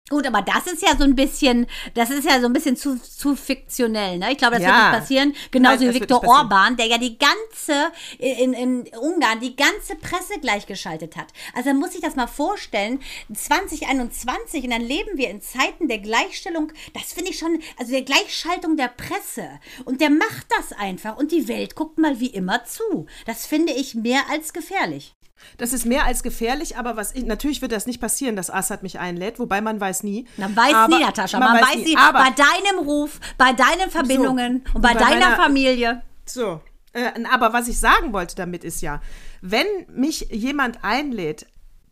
Gut, 0.10 0.26
aber 0.26 0.42
das 0.42 0.68
ist 0.72 0.82
ja 0.82 0.96
so 0.98 1.04
ein 1.04 1.16
bisschen, 1.16 1.68
das 1.94 2.10
ist 2.10 2.24
ja 2.24 2.40
so 2.40 2.46
ein 2.46 2.54
bisschen 2.54 2.78
zu, 2.78 2.98
zu 3.02 3.36
fiktionell, 3.36 4.18
ne? 4.18 4.32
Ich 4.32 4.38
glaube, 4.38 4.56
das 4.56 4.64
Ja. 4.64 4.70
wird 4.70 4.78
nicht 4.92 5.00
passieren. 5.02 5.36
Genauso 5.52 5.84
Nein, 5.84 5.94
wie 5.96 6.00
Viktor. 6.00 6.24
Orban, 6.26 6.78
der 6.78 6.86
ja 6.86 6.98
die 6.98 7.18
ganze, 7.18 7.92
in, 8.18 8.54
in 8.54 8.88
Ungarn, 9.02 9.42
die 9.42 9.56
ganze 9.58 9.96
Presse 9.96 10.40
gleichgeschaltet 10.40 11.18
hat. 11.18 11.28
Also 11.54 11.74
muss 11.74 11.92
sich 11.92 12.00
das 12.02 12.16
mal 12.16 12.28
vorstellen, 12.28 13.00
2021, 13.34 14.64
und 14.64 14.70
dann 14.72 14.82
leben 14.82 15.18
wir 15.18 15.30
in 15.30 15.42
Zeiten 15.42 15.88
der 15.90 16.00
Gleichstellung, 16.00 16.72
das 16.94 17.14
finde 17.14 17.32
ich 17.32 17.40
schon, 17.40 17.60
also 17.78 17.92
der 17.92 18.04
Gleichschaltung 18.04 18.78
der 18.78 18.88
Presse. 18.90 19.48
Und 19.86 20.00
der 20.00 20.10
macht 20.10 20.48
das 20.58 20.72
einfach 20.78 21.18
und 21.18 21.32
die 21.34 21.48
Welt 21.50 21.76
guckt 21.76 21.98
mal 21.98 22.20
wie 22.20 22.28
immer 22.28 22.64
zu. 22.64 23.08
Das 23.26 23.46
finde 23.46 23.74
ich 23.74 23.96
mehr 23.96 24.22
als 24.32 24.54
gefährlich. 24.54 25.16
Das 25.60 25.72
ist 25.72 25.86
mehr 25.86 26.04
als 26.06 26.24
gefährlich, 26.24 26.78
aber 26.78 26.98
was 26.98 27.14
ich, 27.14 27.24
natürlich 27.24 27.62
wird 27.62 27.72
das 27.72 27.86
nicht 27.86 28.02
passieren, 28.02 28.36
dass 28.36 28.50
Assad 28.50 28.82
mich 28.82 28.98
einlädt, 28.98 29.38
wobei 29.38 29.62
man 29.62 29.80
weiß 29.80 29.97
nie. 30.04 30.28
Man 30.38 30.56
weiß 30.56 30.74
aber, 30.74 30.98
nie, 30.98 31.04
Natascha, 31.04 31.40
man, 31.40 31.62
weiß 31.62 31.78
nie, 31.78 31.98
aber, 31.98 32.20
bei 32.20 32.30
deinem 32.32 32.80
Ruf, 32.86 33.20
bei 33.38 33.54
deinen 33.54 33.90
Verbindungen 33.90 34.64
und 34.74 34.82
bei, 34.82 34.94
bei 34.94 35.00
deiner 35.00 35.30
meiner- 35.32 35.36
Familie. 35.36 36.02
So, 36.26 36.62
äh, 36.94 37.12
aber 37.32 37.54
was 37.54 37.68
ich 37.68 37.80
sagen 37.80 38.14
wollte 38.14 38.36
damit 38.36 38.64
ist 38.64 38.82
ja, 38.82 39.02
wenn 39.42 39.66
mich 39.94 40.28
jemand 40.32 40.84
einlädt, 40.84 41.46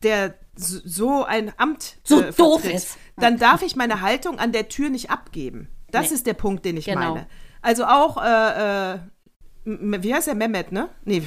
der 0.04 0.36
so- 0.56 0.80
so 0.86 1.24
ein 1.24 1.52
Amt 1.58 1.98
So 2.04 2.22
äh, 2.22 2.32
doof 2.34 2.62
vertritt, 2.62 2.76
ist. 2.76 2.98
dann 3.18 3.38
darf 3.38 3.62
ich 3.62 3.76
meine 3.76 4.02
Haltung 4.02 4.40
an 4.40 4.52
der 4.52 4.68
Tür 4.70 4.90
nicht 4.90 5.10
abgeben. 5.10 5.68
Das 5.92 6.10
Nee. 6.10 6.16
ist 6.16 6.28
der 6.28 6.34
Punkt, 6.34 6.66
den 6.66 6.78
ich 6.78 6.86
Genau. 6.86 7.14
meine. 7.14 7.28
Also 7.62 7.86
auch, 7.86 8.22
äh, 8.24 8.94
äh, 8.94 9.00
wie 9.66 10.14
heißt 10.14 10.28
der, 10.28 10.36
Mehmet, 10.36 10.72
ne? 10.72 10.90
Nee, 11.06 11.22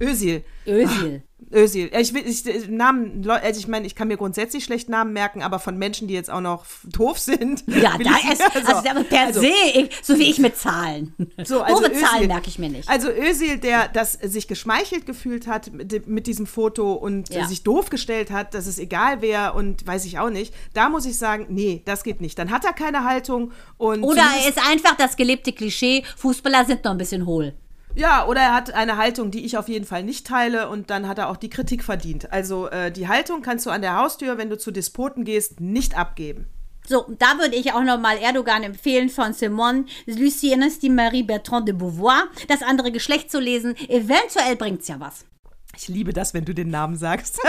Özil. 0.00 0.42
Özil. 0.66 1.22
Özil. 1.52 1.90
Ja, 1.92 2.00
Ich 2.00 2.14
will, 2.14 2.22
ich, 2.26 2.44
äh, 2.46 2.66
Namen, 2.68 3.28
also 3.28 3.60
ich 3.60 3.68
meine, 3.68 3.86
ich 3.86 3.94
kann 3.94 4.08
mir 4.08 4.16
grundsätzlich 4.16 4.64
schlecht 4.64 4.88
Namen 4.88 5.12
merken, 5.12 5.42
aber 5.42 5.58
von 5.58 5.76
Menschen, 5.76 6.08
die 6.08 6.14
jetzt 6.14 6.30
auch 6.30 6.40
noch 6.40 6.64
doof 6.84 7.18
sind. 7.18 7.62
Ja, 7.68 7.96
da 8.02 8.10
ich- 8.22 8.32
ist, 8.32 8.40
also, 8.66 8.80
der- 8.82 9.04
per 9.04 9.26
also- 9.26 9.40
se, 9.40 9.48
ich, 9.74 9.90
so 10.02 10.18
wie 10.18 10.30
ich 10.30 10.38
mit 10.38 10.56
Zahlen. 10.56 11.14
So, 11.44 11.60
also 11.60 11.82
Zahlen 11.82 11.94
Özil- 12.24 12.26
merke 12.28 12.48
ich 12.48 12.58
mir 12.58 12.70
nicht. 12.70 12.88
Also 12.88 13.08
Özil, 13.10 13.58
der 13.58 13.88
das 13.88 14.14
sich 14.14 14.48
geschmeichelt 14.48 15.04
gefühlt 15.06 15.46
hat 15.46 15.70
mit, 15.72 16.08
mit 16.08 16.26
diesem 16.26 16.46
Foto 16.46 16.94
und 16.94 17.28
Ja. 17.28 17.46
sich 17.46 17.62
doof 17.62 17.90
gestellt 17.90 18.30
hat, 18.30 18.54
dass 18.54 18.66
es 18.66 18.78
egal 18.78 19.20
wer 19.20 19.54
und 19.54 19.86
weiß 19.86 20.06
ich 20.06 20.18
auch 20.18 20.30
nicht, 20.30 20.52
da 20.72 20.88
muss 20.88 21.04
ich 21.06 21.18
sagen, 21.18 21.46
nee, 21.50 21.82
das 21.84 22.02
geht 22.04 22.20
nicht. 22.20 22.38
Dann 22.38 22.50
hat 22.50 22.64
er 22.64 22.72
keine 22.72 23.04
Haltung 23.04 23.52
und 23.76 24.02
Oder 24.02 24.22
er 24.42 24.48
ist 24.48 24.58
einfach 24.66 24.96
das 24.96 25.14
gelebte 25.16 25.52
Klischee, 25.52 26.02
Fußballer 26.16 26.64
sind 26.64 26.84
noch 26.84 26.92
ein 26.92 26.98
bisschen 26.98 27.26
hohl. 27.26 27.52
Ja, 27.94 28.26
oder 28.26 28.40
er 28.40 28.54
hat 28.54 28.72
eine 28.72 28.96
Haltung, 28.96 29.30
die 29.30 29.44
ich 29.44 29.56
auf 29.56 29.68
jeden 29.68 29.84
Fall 29.84 30.02
nicht 30.02 30.26
teile 30.26 30.68
und 30.68 30.90
dann 30.90 31.08
hat 31.08 31.18
er 31.18 31.28
auch 31.28 31.36
die 31.36 31.50
Kritik 31.50 31.84
verdient. 31.84 32.32
Also 32.32 32.68
äh, 32.68 32.90
die 32.90 33.08
Haltung 33.08 33.42
kannst 33.42 33.66
du 33.66 33.70
an 33.70 33.82
der 33.82 33.96
Haustür, 33.96 34.38
wenn 34.38 34.50
du 34.50 34.58
zu 34.58 34.70
Despoten 34.70 35.24
gehst, 35.24 35.60
nicht 35.60 35.96
abgeben. 35.96 36.46
So, 36.86 37.06
da 37.18 37.38
würde 37.38 37.56
ich 37.56 37.72
auch 37.72 37.82
nochmal 37.82 38.18
Erdogan 38.18 38.62
empfehlen 38.62 39.08
von 39.08 39.32
Simone 39.32 39.86
Lucienne 40.04 40.70
die 40.82 40.90
Marie 40.90 41.22
Bertrand 41.22 41.66
de 41.66 41.74
Beauvoir, 41.74 42.24
das 42.48 42.62
andere 42.62 42.92
Geschlecht 42.92 43.30
zu 43.30 43.40
lesen. 43.40 43.74
Eventuell 43.88 44.56
bringt's 44.56 44.88
ja 44.88 45.00
was. 45.00 45.24
Ich 45.76 45.88
liebe 45.88 46.12
das, 46.12 46.34
wenn 46.34 46.44
du 46.44 46.54
den 46.54 46.68
Namen 46.68 46.96
sagst. 46.96 47.40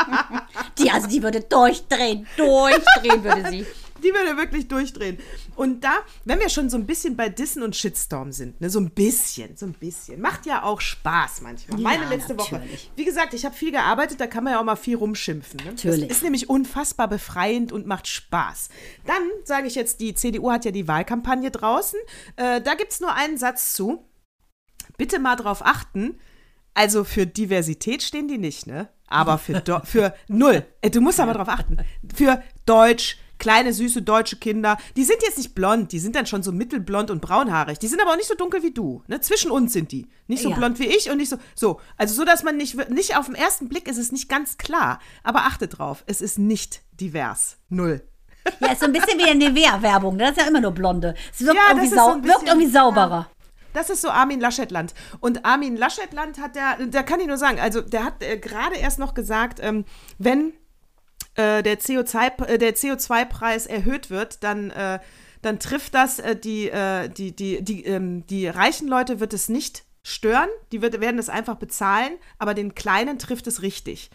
Die, 0.78 0.90
also 0.90 1.08
die 1.08 1.22
würde 1.22 1.40
durchdrehen, 1.40 2.26
durchdrehen 2.36 3.24
würde 3.24 3.48
sie. 3.50 3.66
Die 4.02 4.08
würde 4.12 4.36
wirklich 4.36 4.68
durchdrehen. 4.68 5.18
Und 5.56 5.84
da, 5.84 5.94
wenn 6.24 6.38
wir 6.38 6.48
schon 6.48 6.68
so 6.70 6.76
ein 6.76 6.86
bisschen 6.86 7.16
bei 7.16 7.28
Dissen 7.28 7.62
und 7.62 7.74
Shitstorm 7.76 8.32
sind, 8.32 8.60
ne, 8.60 8.70
so 8.70 8.78
ein 8.80 8.90
bisschen, 8.90 9.56
so 9.56 9.66
ein 9.66 9.72
bisschen, 9.72 10.20
macht 10.20 10.46
ja 10.46 10.62
auch 10.62 10.80
Spaß 10.80 11.40
manchmal. 11.42 11.80
Meine 11.80 12.04
Ja, 12.04 12.08
letzte 12.10 12.38
Woche. 12.38 12.54
natürlich. 12.56 12.90
Wie 12.96 13.04
gesagt, 13.04 13.34
ich 13.34 13.44
habe 13.44 13.54
viel 13.54 13.72
gearbeitet, 13.72 14.20
da 14.20 14.26
kann 14.26 14.44
man 14.44 14.52
ja 14.54 14.60
auch 14.60 14.64
mal 14.64 14.76
viel 14.76 14.96
rumschimpfen. 14.96 15.60
Ne? 15.64 15.70
Natürlich. 15.72 16.08
Das 16.08 16.18
ist 16.18 16.22
nämlich 16.22 16.48
unfassbar 16.48 17.08
befreiend 17.08 17.72
und 17.72 17.86
macht 17.86 18.06
Spaß. 18.08 18.68
Dann 19.06 19.22
sage 19.44 19.66
ich 19.66 19.74
jetzt, 19.74 20.00
die 20.00 20.14
CDU 20.14 20.50
hat 20.50 20.64
ja 20.64 20.70
die 20.70 20.86
Wahlkampagne 20.88 21.50
draußen. 21.50 21.98
Äh, 22.36 22.60
da 22.60 22.74
gibt 22.74 22.92
es 22.92 23.00
nur 23.00 23.14
einen 23.14 23.38
Satz 23.38 23.74
zu. 23.74 24.04
Bitte 24.98 25.18
mal 25.18 25.36
drauf 25.36 25.64
achten. 25.64 26.18
Also 26.74 27.04
für 27.04 27.26
Diversität 27.26 28.02
stehen 28.02 28.28
die 28.28 28.38
nicht, 28.38 28.66
ne? 28.66 28.88
Aber 29.08 29.38
für, 29.38 29.60
Do 29.60 29.80
für 29.84 30.14
null. 30.28 30.66
Äh, 30.82 30.90
Du 30.90 31.00
musst 31.00 31.20
aber 31.20 31.32
drauf 31.32 31.48
achten. 31.48 31.78
Für 32.14 32.42
Deutsch, 32.66 33.18
kleine, 33.38 33.72
süße 33.72 34.02
deutsche 34.02 34.36
Kinder. 34.36 34.78
Die 34.96 35.04
sind 35.04 35.22
jetzt 35.22 35.38
nicht 35.38 35.54
blond, 35.54 35.92
die 35.92 35.98
sind 35.98 36.14
dann 36.16 36.26
schon 36.26 36.42
so 36.42 36.52
mittelblond 36.52 37.10
und 37.10 37.20
braunhaarig. 37.20 37.78
Die 37.78 37.86
sind 37.88 38.00
aber 38.00 38.12
auch 38.12 38.16
nicht 38.16 38.28
so 38.28 38.34
dunkel 38.34 38.62
wie 38.62 38.72
du. 38.72 39.02
Ne? 39.06 39.20
Zwischen 39.20 39.50
uns 39.50 39.72
sind 39.72 39.92
die. 39.92 40.06
Nicht 40.26 40.42
so 40.42 40.50
Ja. 40.50 40.56
blond 40.56 40.78
wie 40.78 40.86
ich 40.86 41.10
und 41.10 41.18
nicht 41.18 41.28
so. 41.28 41.36
So, 41.54 41.80
also 41.96 42.14
so, 42.14 42.24
dass 42.24 42.42
man 42.42 42.56
nicht, 42.56 42.90
nicht 42.90 43.16
auf 43.16 43.26
den 43.26 43.34
ersten 43.34 43.68
Blick 43.68 43.88
ist 43.88 43.98
es 43.98 44.12
nicht 44.12 44.28
ganz 44.28 44.56
klar. 44.58 44.98
Aber 45.22 45.40
achte 45.40 45.68
drauf, 45.68 46.04
es 46.06 46.20
ist 46.20 46.38
nicht 46.38 46.82
divers. 47.00 47.56
Null. 47.68 48.02
Ja, 48.60 48.72
ist 48.72 48.80
so 48.80 48.86
ein 48.86 48.92
bisschen 48.92 49.18
wie 49.18 49.24
eine 49.24 49.34
Nivea-Werbung. 49.50 50.18
Das 50.18 50.30
ist 50.30 50.40
ja 50.40 50.46
immer 50.48 50.60
nur 50.60 50.70
Blonde. 50.70 51.14
Es 51.34 51.40
wirkt, 51.44 51.56
Ja, 51.56 51.62
irgendwie, 51.70 51.86
ist 51.86 51.90
so 51.90 51.96
sau 51.96 52.12
ein 52.12 52.24
wirkt 52.24 52.40
bisschen- 52.40 52.46
irgendwie 52.58 52.70
sauberer. 52.72 53.28
Das 53.72 53.90
ist 53.90 54.00
so 54.00 54.08
Armin 54.08 54.40
Laschetland. 54.40 54.94
Und 55.20 55.44
Armin 55.44 55.76
Laschetland 55.76 56.38
hat 56.40 56.54
der, 56.56 56.78
da 56.86 57.02
kann 57.02 57.20
ich 57.20 57.26
nur 57.26 57.36
sagen, 57.36 57.60
also 57.60 57.82
der 57.82 58.04
hat 58.04 58.22
äh, 58.22 58.38
gerade 58.38 58.76
erst 58.76 58.98
noch 58.98 59.12
gesagt, 59.12 59.58
ähm, 59.60 59.84
wenn 60.16 60.54
äh, 61.36 61.62
der 61.62 61.78
CO2, 61.78 62.46
äh, 62.46 62.72
CO2-Preis 62.72 63.66
erhöht 63.66 64.10
wird, 64.10 64.42
dann, 64.42 64.70
äh, 64.70 64.98
dann 65.42 65.58
trifft 65.58 65.94
das 65.94 66.18
äh, 66.18 66.36
die, 66.36 66.68
äh, 66.70 67.08
die, 67.08 67.34
die, 67.34 67.62
die, 67.62 67.84
ähm, 67.84 68.26
die 68.26 68.46
reichen 68.48 68.88
Leute 68.88 69.20
wird 69.20 69.32
es 69.32 69.48
nicht 69.48 69.84
stören, 70.02 70.48
die 70.72 70.82
wird, 70.82 71.00
werden 71.00 71.18
es 71.18 71.28
einfach 71.28 71.56
bezahlen, 71.56 72.12
aber 72.38 72.54
den 72.54 72.74
Kleinen 72.74 73.18
trifft 73.18 73.46
es 73.46 73.62
richtig. 73.62 74.10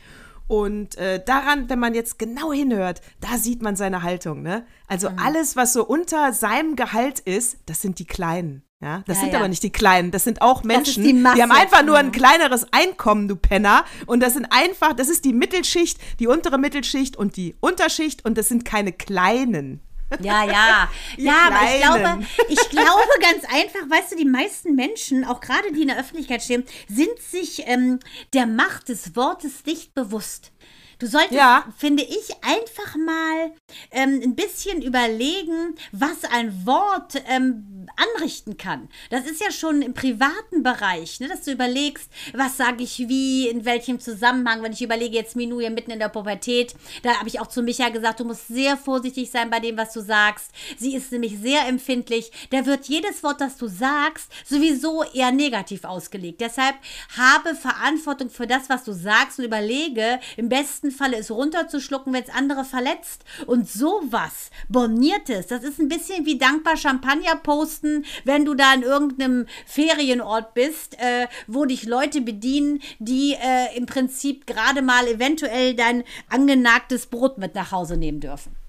Und 0.47 0.97
äh, 0.97 1.23
daran, 1.23 1.69
wenn 1.69 1.79
man 1.79 1.93
jetzt 1.93 2.19
genau 2.19 2.51
hinhört, 2.51 3.01
da 3.21 3.37
sieht 3.37 3.61
man 3.61 3.77
seine 3.77 4.03
Haltung. 4.03 4.41
Ne? 4.41 4.65
Also 4.87 5.09
Mhm. 5.09 5.19
alles, 5.19 5.55
was 5.55 5.71
so 5.73 5.85
unter 5.85 6.33
seinem 6.33 6.75
Gehalt 6.75 7.19
ist, 7.21 7.57
das 7.67 7.81
sind 7.81 7.99
die 7.99 8.05
Kleinen. 8.07 8.63
Ja, 8.81 9.03
das 9.05 9.17
Ja, 9.17 9.21
sind 9.23 9.33
ja. 9.33 9.39
aber 9.39 9.47
nicht 9.47 9.61
die 9.61 9.71
Kleinen, 9.71 10.09
das 10.09 10.23
sind 10.23 10.41
auch 10.41 10.63
Menschen, 10.63 11.03
die 11.03 11.13
die, 11.13 11.23
haben 11.41 11.51
einfach 11.51 11.83
nur 11.83 11.97
ein 11.97 12.07
Mhm. 12.07 12.11
kleineres 12.13 12.65
Einkommen, 12.71 13.27
du 13.27 13.35
Penner. 13.35 13.85
Und 14.07 14.21
das 14.21 14.33
sind 14.33 14.47
einfach, 14.49 14.93
das 14.93 15.07
ist 15.07 15.23
die 15.23 15.33
Mittelschicht, 15.33 15.99
die 16.19 16.25
untere 16.27 16.57
Mittelschicht 16.57 17.15
und 17.15 17.37
die 17.37 17.55
Unterschicht 17.59 18.25
und 18.25 18.37
das 18.39 18.49
sind 18.49 18.65
keine 18.65 18.91
Kleinen. 18.91 19.81
Ja, 20.19 20.43
ja. 20.43 20.89
Ihr 21.15 21.25
ja, 21.25 21.33
aber 21.47 21.59
ich 21.73 21.81
glaube, 21.81 21.99
Kleinen. 21.99 22.27
ich 22.49 22.69
glaube 22.69 23.11
ganz 23.21 23.43
einfach, 23.45 23.89
weißt 23.89 24.11
du, 24.11 24.15
die 24.17 24.25
meisten 24.25 24.75
Menschen, 24.75 25.23
auch 25.25 25.39
gerade 25.39 25.71
die 25.71 25.83
in 25.83 25.87
der 25.87 25.97
Öffentlichkeit 25.99 26.41
stehen, 26.43 26.65
sind 26.89 27.17
sich 27.19 27.63
ähm, 27.67 27.99
der 28.33 28.45
Macht 28.45 28.89
des 28.89 29.15
Wortes 29.15 29.63
nicht 29.65 29.93
bewusst. 29.93 30.51
Du 31.01 31.07
solltest, 31.07 31.33
Ja. 31.33 31.65
finde 31.79 32.03
ich, 32.03 32.29
einfach 32.43 32.95
mal 32.95 33.53
ähm, 33.89 34.21
ein 34.23 34.35
bisschen 34.35 34.83
überlegen, 34.83 35.73
was 35.91 36.23
ein 36.31 36.65
Wort 36.67 37.15
ähm, 37.27 37.87
anrichten 38.15 38.55
kann. 38.55 38.87
Das 39.09 39.25
ist 39.25 39.41
ja 39.41 39.49
schon 39.51 39.81
im 39.81 39.95
privaten 39.95 40.61
Bereich, 40.61 41.19
ne, 41.19 41.27
dass 41.27 41.41
du 41.41 41.51
überlegst, 41.51 42.07
was 42.35 42.55
sage 42.55 42.83
ich 42.83 42.99
wie, 43.09 43.47
in 43.49 43.65
welchem 43.65 43.99
Zusammenhang. 43.99 44.61
Wenn 44.61 44.73
ich 44.73 44.83
überlege, 44.83 45.15
jetzt 45.15 45.35
Minu 45.35 45.59
hier 45.59 45.71
mitten 45.71 45.89
in 45.89 45.97
der 45.97 46.09
Pubertät, 46.09 46.75
da 47.01 47.17
habe 47.17 47.27
ich 47.29 47.39
auch 47.39 47.47
zu 47.47 47.63
Micha 47.63 47.89
gesagt, 47.89 48.19
du 48.19 48.23
musst 48.25 48.47
sehr 48.47 48.77
vorsichtig 48.77 49.31
sein 49.31 49.49
bei 49.49 49.59
dem, 49.59 49.77
was 49.77 49.93
du 49.93 50.01
sagst. 50.01 50.51
Sie 50.77 50.93
ist 50.95 51.11
nämlich 51.11 51.39
sehr 51.39 51.67
empfindlich. 51.67 52.31
Da 52.51 52.67
wird 52.67 52.85
jedes 52.85 53.23
Wort, 53.23 53.41
das 53.41 53.57
du 53.57 53.65
sagst, 53.67 54.31
sowieso 54.47 55.03
eher 55.03 55.31
negativ 55.31 55.83
ausgelegt. 55.83 56.41
Deshalb 56.41 56.75
habe 57.17 57.55
Verantwortung 57.55 58.29
für 58.29 58.45
das, 58.45 58.69
was 58.69 58.83
du 58.83 58.93
sagst 58.93 59.39
und 59.39 59.45
überlege, 59.45 60.19
im 60.37 60.47
besten 60.47 60.90
Falle 60.91 61.17
es 61.17 61.31
runterzuschlucken, 61.31 62.13
wenn 62.13 62.23
es 62.23 62.29
andere 62.29 62.63
verletzt. 62.63 63.23
Und 63.47 63.69
sowas, 63.69 64.51
Borniertes, 64.69 65.47
das 65.47 65.63
ist 65.63 65.79
ein 65.79 65.87
bisschen 65.87 66.25
wie 66.25 66.37
dankbar 66.37 66.77
Champagner 66.77 67.35
posten, 67.35 68.05
wenn 68.23 68.45
du 68.45 68.53
da 68.53 68.73
in 68.73 68.83
irgendeinem 68.83 69.47
Ferienort 69.65 70.53
bist, 70.53 70.99
äh, 70.99 71.27
wo 71.47 71.65
dich 71.65 71.85
Leute 71.85 72.21
bedienen, 72.21 72.81
die 72.99 73.33
äh, 73.33 73.75
im 73.75 73.85
Prinzip 73.85 74.45
gerade 74.45 74.81
mal 74.81 75.07
eventuell 75.07 75.75
dein 75.75 76.03
angenagtes 76.29 77.07
Brot 77.07 77.37
mit 77.37 77.55
nach 77.55 77.71
Hause 77.71 77.97
nehmen 77.97 78.19
dürfen. 78.19 78.60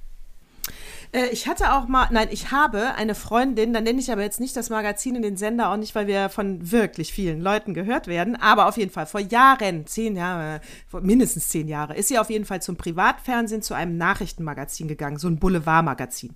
Äh, 1.12 1.26
ich 1.26 1.46
hatte 1.46 1.72
auch 1.74 1.86
mal, 1.86 2.08
nein, 2.10 2.28
ich 2.30 2.50
habe 2.50 2.94
eine 2.94 3.14
Freundin, 3.14 3.72
da 3.72 3.80
nenne 3.80 4.00
ich 4.00 4.10
aber 4.10 4.22
jetzt 4.22 4.40
nicht 4.40 4.56
das 4.56 4.70
Magazin 4.70 5.14
in 5.14 5.22
den 5.22 5.36
Sender, 5.36 5.70
auch 5.70 5.76
nicht, 5.76 5.94
weil 5.94 6.06
wir 6.06 6.28
von 6.28 6.72
wirklich 6.72 7.12
vielen 7.12 7.40
Leuten 7.40 7.74
gehört 7.74 8.06
werden, 8.06 8.34
aber 8.36 8.66
auf 8.66 8.76
jeden 8.76 8.90
Fall 8.90 9.06
vor 9.06 9.20
Jahren, 9.20 9.86
zehn 9.86 10.16
Jahre, 10.16 10.60
mindestens 11.00 11.48
zehn 11.48 11.68
Jahre, 11.68 11.94
ist 11.94 12.08
sie 12.08 12.18
auf 12.18 12.30
jeden 12.30 12.44
Fall 12.44 12.62
zum 12.62 12.76
Privatfernsehen, 12.76 13.62
zu 13.62 13.74
einem 13.74 13.96
Nachrichtenmagazin 13.96 14.88
gegangen, 14.88 15.18
so 15.18 15.28
ein 15.28 15.38
Boulevardmagazin. 15.38 16.34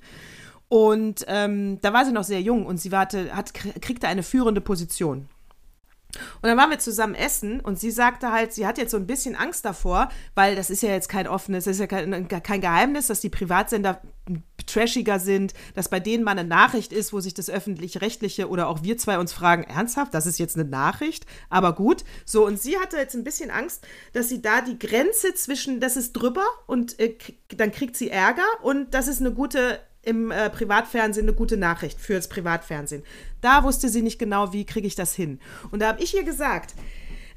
Und 0.69 1.25
ähm, 1.29 1.79
da 1.81 1.93
war 1.93 2.05
sie 2.05 2.13
noch 2.13 2.25
sehr 2.25 2.41
jung 2.41 2.67
und 2.67 2.79
sie 2.79 2.91
warte, 2.91 3.35
hat, 3.35 3.55
kriegte 3.55 4.09
eine 4.09 4.25
führende 4.25 4.61
Position. 4.61 5.29
Und 6.43 6.49
dann 6.49 6.57
waren 6.57 6.71
wir 6.71 6.79
zusammen 6.79 7.15
essen 7.15 7.61
und 7.61 7.79
sie 7.79 7.91
sagte 7.91 8.33
halt, 8.33 8.53
sie 8.53 8.67
hat 8.67 8.79
jetzt 8.79 8.91
so 8.91 8.97
ein 8.97 9.07
bisschen 9.07 9.37
Angst 9.37 9.65
davor, 9.65 10.09
weil 10.35 10.57
das 10.57 10.71
ist 10.71 10.83
ja 10.83 10.91
jetzt 10.91 11.09
kein 11.09 11.27
offenes, 11.27 11.65
das 11.65 11.77
ist 11.77 11.81
ja 11.81 11.87
kein, 11.87 12.29
kein 12.29 12.61
Geheimnis, 12.61 13.07
dass 13.07 13.21
die 13.21 13.29
Privatsender 13.29 14.01
trashiger 14.67 15.21
sind, 15.21 15.55
dass 15.75 15.89
bei 15.89 16.01
denen 16.01 16.25
mal 16.25 16.33
eine 16.33 16.45
Nachricht 16.45 16.93
ist, 16.93 17.13
wo 17.13 17.21
sich 17.21 17.35
das 17.35 17.49
öffentlich-rechtliche 17.49 18.49
oder 18.49 18.69
auch 18.69 18.83
wir 18.83 18.99
zwei 18.99 19.19
uns 19.19 19.33
fragen, 19.33 19.63
ernsthaft, 19.65 20.13
das 20.13 20.27
ist 20.27 20.39
jetzt 20.39 20.57
eine 20.57 20.69
Nachricht, 20.69 21.27
aber 21.49 21.75
gut. 21.75 22.05
So, 22.25 22.45
und 22.45 22.61
sie 22.61 22.79
hatte 22.79 22.97
jetzt 22.97 23.15
ein 23.15 23.25
bisschen 23.25 23.51
Angst, 23.51 23.87
dass 24.13 24.29
sie 24.29 24.43
da 24.43 24.61
die 24.61 24.79
Grenze 24.79 25.35
zwischen, 25.35 25.81
das 25.81 25.97
ist 25.97 26.13
drüber 26.15 26.45
und 26.67 26.99
äh, 26.99 27.17
dann 27.57 27.71
kriegt 27.71 27.97
sie 27.97 28.11
Ärger 28.11 28.47
und 28.63 28.95
das 28.95 29.09
ist 29.09 29.21
eine 29.21 29.33
gute 29.33 29.79
im 30.07 30.31
äh, 30.31 30.51
Privatfernsehen 30.51 31.27
eine 31.27 31.37
gute 31.37 31.57
Nachricht 31.57 32.01
fürs 32.01 32.29
Privatfernsehen. 32.29 33.03
Da 33.47 33.63
wusste 33.63 33.89
sie 33.89 34.03
nicht 34.03 34.19
genau, 34.19 34.53
wie 34.53 34.67
kriege 34.67 34.89
ich 34.89 34.97
das 34.97 35.15
hin. 35.15 35.39
Und 35.71 35.81
da 35.81 35.87
habe 35.87 36.03
ich 36.03 36.13
ihr 36.17 36.25
gesagt, 36.25 36.75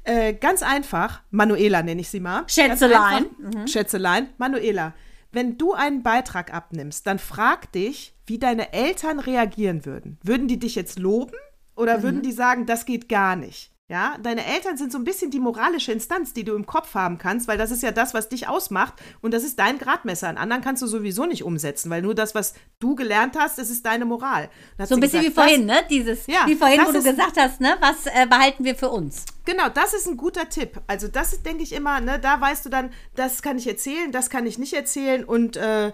äh, 0.02 0.34
ganz 0.34 0.60
einfach, 0.60 1.22
Manuela 1.30 1.84
nenne 1.84 2.00
ich 2.00 2.08
sie 2.10 2.18
mal. 2.18 2.42
Schätzelein. 2.48 3.26
Mhm. 3.38 3.68
Schätzelein. 3.68 4.28
Manuela, 4.36 4.92
wenn 5.30 5.56
du 5.56 5.72
einen 5.72 6.02
Beitrag 6.02 6.52
abnimmst, 6.52 7.06
dann 7.06 7.20
frag 7.20 7.70
dich, 7.70 8.12
wie 8.26 8.40
deine 8.40 8.72
Eltern 8.72 9.20
reagieren 9.20 9.86
würden. 9.86 10.18
Würden 10.24 10.48
die 10.48 10.58
dich 10.58 10.74
jetzt 10.74 10.98
loben 10.98 11.36
oder 11.76 11.98
mhm. 11.98 12.02
würden 12.02 12.22
die 12.22 12.32
sagen, 12.32 12.66
das 12.66 12.86
geht 12.86 13.08
gar 13.08 13.36
nicht? 13.36 13.70
Ja, 13.90 14.16
deine 14.22 14.46
Eltern 14.46 14.76
sind 14.76 14.92
so 14.92 14.98
ein 14.98 15.04
bisschen 15.04 15.32
die 15.32 15.40
moralische 15.40 15.90
Instanz, 15.90 16.32
die 16.32 16.44
du 16.44 16.54
im 16.54 16.64
Kopf 16.64 16.94
haben 16.94 17.18
kannst, 17.18 17.48
weil 17.48 17.58
das 17.58 17.72
ist 17.72 17.82
ja 17.82 17.90
das, 17.90 18.14
was 18.14 18.28
dich 18.28 18.46
ausmacht 18.46 18.94
und 19.20 19.34
das 19.34 19.42
ist 19.42 19.58
dein 19.58 19.80
Gradmesser. 19.80 20.28
An 20.28 20.36
anderen 20.36 20.62
kannst 20.62 20.80
du 20.80 20.86
sowieso 20.86 21.26
nicht 21.26 21.42
umsetzen, 21.42 21.90
weil 21.90 22.00
nur 22.00 22.14
das, 22.14 22.32
was 22.32 22.54
du 22.78 22.94
gelernt 22.94 23.36
hast, 23.36 23.58
das 23.58 23.68
ist 23.68 23.84
deine 23.84 24.04
Moral. 24.04 24.48
So 24.78 24.94
ein 24.94 25.00
bisschen 25.00 25.24
gesagt, 25.24 25.24
wie 25.24 25.30
vorhin, 25.30 25.66
das, 25.66 25.80
ne? 25.80 25.86
Dieses, 25.90 26.28
ja, 26.28 26.46
wie 26.46 26.54
vorhin, 26.54 26.82
wo 26.86 26.92
du 26.92 27.02
gesagt 27.02 27.36
hast, 27.36 27.60
ne? 27.60 27.78
Was 27.80 28.06
äh, 28.06 28.28
behalten 28.28 28.62
wir 28.62 28.76
für 28.76 28.90
uns? 28.90 29.24
Genau, 29.44 29.68
das 29.68 29.92
ist 29.92 30.06
ein 30.06 30.16
guter 30.16 30.48
Tipp. 30.48 30.80
Also 30.86 31.08
das 31.08 31.42
denke 31.42 31.64
ich 31.64 31.72
immer, 31.72 31.98
ne? 31.98 32.20
Da 32.20 32.40
weißt 32.40 32.64
du 32.64 32.68
dann, 32.68 32.90
das 33.16 33.42
kann 33.42 33.58
ich 33.58 33.66
erzählen, 33.66 34.12
das 34.12 34.30
kann 34.30 34.46
ich 34.46 34.56
nicht 34.56 34.72
erzählen 34.72 35.24
und 35.24 35.56
äh, 35.56 35.90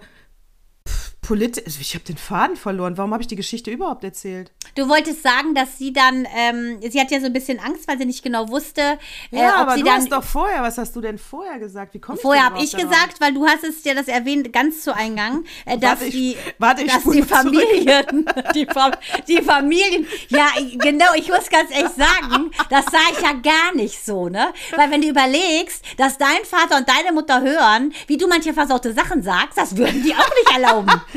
politisch. 1.27 1.63
Also 1.65 1.79
ich 1.81 1.93
habe 1.93 2.05
den 2.05 2.17
Faden 2.17 2.55
verloren. 2.55 2.97
Warum 2.97 3.11
habe 3.11 3.21
ich 3.21 3.27
die 3.27 3.35
Geschichte 3.35 3.69
überhaupt 3.69 4.03
erzählt? 4.03 4.51
Du 4.75 4.87
wolltest 4.87 5.23
sagen, 5.23 5.53
dass 5.55 5.77
sie 5.77 5.91
dann, 5.91 6.25
ähm, 6.35 6.79
sie 6.87 6.99
hat 7.01 7.11
ja 7.11 7.19
so 7.19 7.25
ein 7.25 7.33
bisschen 7.33 7.59
Angst, 7.59 7.87
weil 7.87 7.97
sie 7.97 8.05
nicht 8.05 8.23
genau 8.23 8.47
wusste, 8.49 8.81
äh, 9.31 9.39
ja, 9.39 9.55
ob 9.55 9.61
aber 9.61 9.73
sie 9.73 9.79
du 9.81 9.85
dann. 9.85 9.95
hast 9.95 10.11
doch 10.11 10.23
vorher, 10.23 10.61
was 10.61 10.77
hast 10.77 10.95
du 10.95 11.01
denn 11.01 11.17
vorher 11.17 11.59
gesagt? 11.59 11.93
Wie 11.93 11.99
kommst 11.99 12.21
Vorher 12.21 12.45
habe 12.45 12.63
ich 12.63 12.71
gesagt, 12.71 13.19
weil 13.19 13.33
du 13.33 13.45
hast 13.45 13.63
es 13.63 13.83
ja 13.83 13.93
das 13.93 14.07
erwähnt 14.07 14.53
ganz 14.53 14.81
zu 14.81 14.95
Eingang, 14.95 15.43
äh, 15.65 15.77
dass 15.79 15.91
Warte, 15.99 16.05
ich- 16.05 16.11
die, 16.13 16.37
warte, 16.59 16.83
ich 16.83 16.91
dass 16.91 17.03
die 17.03 17.23
Familien, 17.23 18.25
die, 18.55 18.67
die 19.27 19.41
Familien, 19.41 20.07
ja 20.29 20.47
genau, 20.79 21.13
ich 21.15 21.27
muss 21.29 21.49
ganz 21.49 21.71
echt 21.71 21.95
sagen, 21.95 22.51
das 22.69 22.85
sah 22.85 22.99
ich 23.11 23.21
ja 23.21 23.33
gar 23.33 23.75
nicht 23.75 24.03
so, 24.05 24.29
ne? 24.29 24.53
Weil 24.75 24.91
wenn 24.91 25.01
du 25.01 25.09
überlegst, 25.09 25.83
dass 25.97 26.17
dein 26.17 26.43
Vater 26.45 26.77
und 26.77 26.87
deine 26.87 27.11
Mutter 27.13 27.41
hören, 27.41 27.93
wie 28.07 28.17
du 28.17 28.27
manche 28.27 28.53
versaute 28.53 28.93
Sachen 28.93 29.23
sagst, 29.23 29.57
das 29.57 29.75
würden 29.75 30.03
die 30.03 30.13
auch 30.13 30.29
nicht 30.29 30.51
erlauben. 30.53 31.01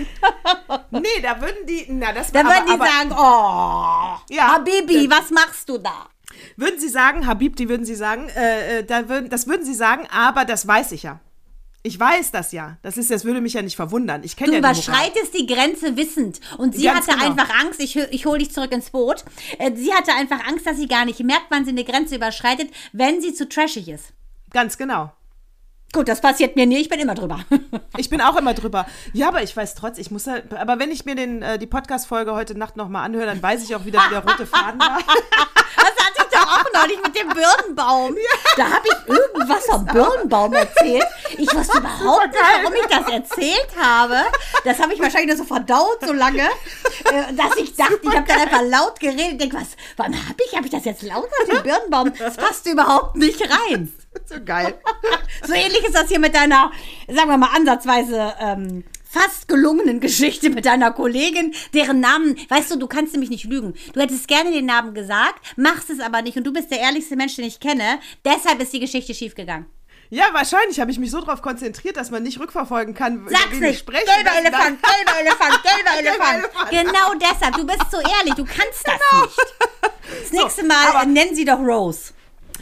Nee, 0.91 1.21
da 1.23 1.41
würden 1.41 1.67
die, 1.69 1.87
na, 1.89 2.13
das 2.13 2.33
Dann 2.33 2.47
aber, 2.47 2.57
würden 2.57 2.67
die 2.67 2.73
aber, 2.73 2.87
sagen, 2.87 3.13
oh, 3.13 4.35
Ja. 4.35 4.55
Habibi, 4.55 5.09
was 5.11 5.31
machst 5.31 5.69
du 5.69 5.79
da? 5.79 6.09
Würden 6.57 6.79
sie 6.81 6.89
sagen, 6.89 7.27
Habib, 7.27 7.57
die 7.57 7.69
würden 7.69 7.85
sie 7.85 7.95
sagen, 7.95 8.29
äh, 8.37 8.79
äh, 8.79 8.85
da 8.85 9.09
würden, 9.09 9.29
das 9.31 9.47
würden 9.47 9.65
sie 9.65 9.75
sagen, 9.75 10.07
aber 10.13 10.45
das 10.45 10.67
weiß 10.67 10.93
ich 10.93 11.03
ja. 11.03 11.21
Ich 11.83 11.99
weiß 11.99 12.31
das 12.31 12.53
ja. 12.53 12.77
Das 12.83 12.99
ist, 12.99 13.11
das 13.11 13.25
würde 13.25 13.41
mich 13.41 13.55
ja 13.55 13.63
nicht 13.63 13.75
verwundern. 13.77 14.23
Ich 14.23 14.37
Du 14.37 14.45
kenne 14.45 14.57
ja 14.57 14.61
Moral. 14.61 14.75
überschreitest 14.75 15.33
die 15.33 15.47
Grenze 15.47 15.97
wissend. 15.97 16.39
Und 16.59 16.75
sie 16.75 16.85
Ganz 16.85 17.07
hatte 17.09 17.19
genau. 17.19 17.31
einfach 17.31 17.49
Angst, 17.59 17.81
ich, 17.81 17.97
ich 17.97 18.27
hole 18.27 18.39
dich 18.39 18.53
zurück 18.53 18.71
ins 18.73 18.91
Boot. 18.91 19.25
Äh, 19.59 19.75
Sie 19.75 19.93
hatte 19.95 20.13
einfach 20.13 20.47
Angst, 20.47 20.67
dass 20.67 20.77
sie 20.77 20.89
gar 20.89 21.07
nicht 21.07 21.21
merkt, 21.21 21.47
wann 21.49 21.65
sie 21.65 21.71
eine 21.71 21.85
Grenze 21.85 22.17
überschreitet, 22.17 22.71
wenn 22.93 23.23
sie 23.23 23.33
zu 23.33 23.49
trashig 23.49 23.89
ist. 23.89 24.13
Ganz 24.53 24.77
genau. 24.77 25.11
Gut, 25.93 26.09
das 26.09 26.21
passiert 26.21 26.55
mir 26.55 26.67
nie, 26.67 26.79
ich 26.79 26.89
bin 26.89 27.01
immer 27.01 27.15
drüber. 27.15 27.41
Ich 27.97 28.09
bin 28.09 28.23
auch 28.23 28.37
immer 28.37 28.55
drüber. 28.55 28.87
Ja, 29.13 29.29
aber 29.29 29.43
ich 29.43 29.55
weiß 29.55 29.75
trotzdem, 29.75 30.01
ich 30.01 30.11
muss 30.11 30.25
ja, 30.25 30.37
aber 30.57 30.79
wenn 30.79 30.91
ich 30.91 31.05
mir 31.05 31.17
den, 31.17 31.43
äh, 31.43 31.59
die 31.59 31.67
Podcast-Folge 31.67 32.33
heute 32.33 32.57
Nacht 32.57 32.77
nochmal 32.77 33.05
anhöre, 33.05 33.27
dann 33.27 33.43
weiß 33.43 33.63
ich 33.65 33.75
auch 33.75 33.85
wieder, 33.85 34.01
wie 34.07 34.11
der 34.11 34.25
rote 34.25 34.47
Faden 34.47 34.81
war. 34.81 35.01
auch 36.51 36.65
neulich 36.75 36.99
mit 37.03 37.17
dem 37.17 37.29
Birnenbaum. 37.29 38.17
Da 38.57 38.65
habe 38.65 38.87
ich 38.89 39.09
irgendwas 39.17 39.65
vom 39.67 39.85
Birnenbaum 39.87 40.53
erzählt. 40.53 41.07
Ich 41.39 41.55
wusste 41.55 41.79
überhaupt 41.79 42.27
nicht, 42.29 42.43
warum 42.63 42.75
ich 42.75 42.87
das 42.87 43.13
erzählt 43.13 43.69
habe. 43.81 44.17
Das 44.65 44.79
habe 44.81 44.93
ich 44.93 45.01
wahrscheinlich 45.01 45.29
nur 45.29 45.37
so 45.37 45.45
verdaut 45.45 45.99
so 46.05 46.13
lange, 46.13 46.43
äh, 46.43 47.33
dass 47.35 47.57
ich 47.57 47.75
dachte, 47.77 48.01
ich 48.03 48.11
habe 48.11 48.27
dann 48.27 48.41
einfach 48.41 48.63
laut 48.63 48.99
geredet. 49.01 49.33
Ich 49.33 49.39
denke, 49.39 49.57
was, 49.57 49.69
wann 49.97 50.15
habe 50.15 50.37
ich, 50.45 50.57
habe 50.57 50.67
ich 50.67 50.73
das 50.73 50.85
jetzt 50.85 51.03
laut 51.03 51.29
mit 51.41 51.57
dem 51.57 51.63
Birnenbaum? 51.63 52.13
Das 52.19 52.37
passt 52.37 52.67
überhaupt 52.67 53.17
nicht 53.17 53.41
rein. 53.43 53.93
so 54.27 54.37
geil. 54.45 54.79
So 55.47 55.55
ähnlich 55.55 55.85
ist 55.85 55.95
das 55.95 56.09
hier 56.09 56.19
mit 56.19 56.35
deiner, 56.35 56.71
sagen 57.09 57.29
wir 57.29 57.39
mal, 57.39 57.51
ansatzweise 57.55 58.35
ähm, 58.41 58.85
fast 59.13 59.49
gelungenen 59.49 60.01
Geschichte 60.01 60.51
mit 60.51 60.67
deiner 60.67 60.93
Kollegin, 60.93 61.55
deren 61.75 62.01
Namen, 62.01 62.37
weißt 62.49 62.71
du, 62.71 62.77
du 62.77 62.87
kannst 62.87 63.13
nämlich 63.13 63.31
nicht 63.31 63.45
lügen. 63.45 63.75
Du 63.93 64.01
hättest 64.01 64.29
gerne 64.29 64.53
den 64.53 64.67
Namen 64.67 64.95
gesagt, 64.95 65.41
machst 65.57 65.91
es 65.91 66.01
aber 66.01 66.23
nicht 66.23 66.37
und 66.37 66.45
du 66.45 66.53
bist 66.53 66.71
der 66.71 66.79
ehrlichste 66.81 67.17
Mensch, 67.17 67.37
den 67.37 67.45
ich 67.47 67.59
kenne. 67.61 67.99
Deshalb 68.25 68.61
ist 68.61 68.73
die 68.73 68.81
Geschichte 68.81 69.15
schiefgegangen. 69.15 69.67
Ja, 70.13 70.25
wahrscheinlich 70.33 70.81
habe 70.81 70.91
ich 70.91 70.99
mich 70.99 71.11
so 71.13 71.21
darauf 71.21 71.41
konzentriert, 71.41 71.97
dass 71.97 72.11
man 72.11 72.25
nicht 72.25 72.41
rückverfolgen 72.41 72.95
kann, 72.95 73.27
Sag's 73.29 73.51
wie 73.51 73.55
ich 73.55 73.61
nicht. 73.61 73.79
spreche. 73.81 74.05
Gelber 74.07 74.39
Elefant, 74.39 74.79
gelber 74.83 75.21
Elefant, 75.21 75.63
gelber 75.63 75.99
Elefant. 76.01 76.71
Genau 76.71 77.15
deshalb. 77.15 77.55
Du 77.57 77.65
bist 77.67 77.85
so 77.93 77.99
ehrlich, 77.99 78.35
du 78.35 78.45
kannst 78.45 78.85
das 78.87 79.23
nicht. 79.23 79.39
Das 80.23 80.33
nächste 80.33 80.65
Mal 80.67 80.75
aber- 80.89 81.03
äh, 81.05 81.07
nennen 81.07 81.35
sie 81.37 81.45
doch 81.45 81.61
Rose. 81.61 82.13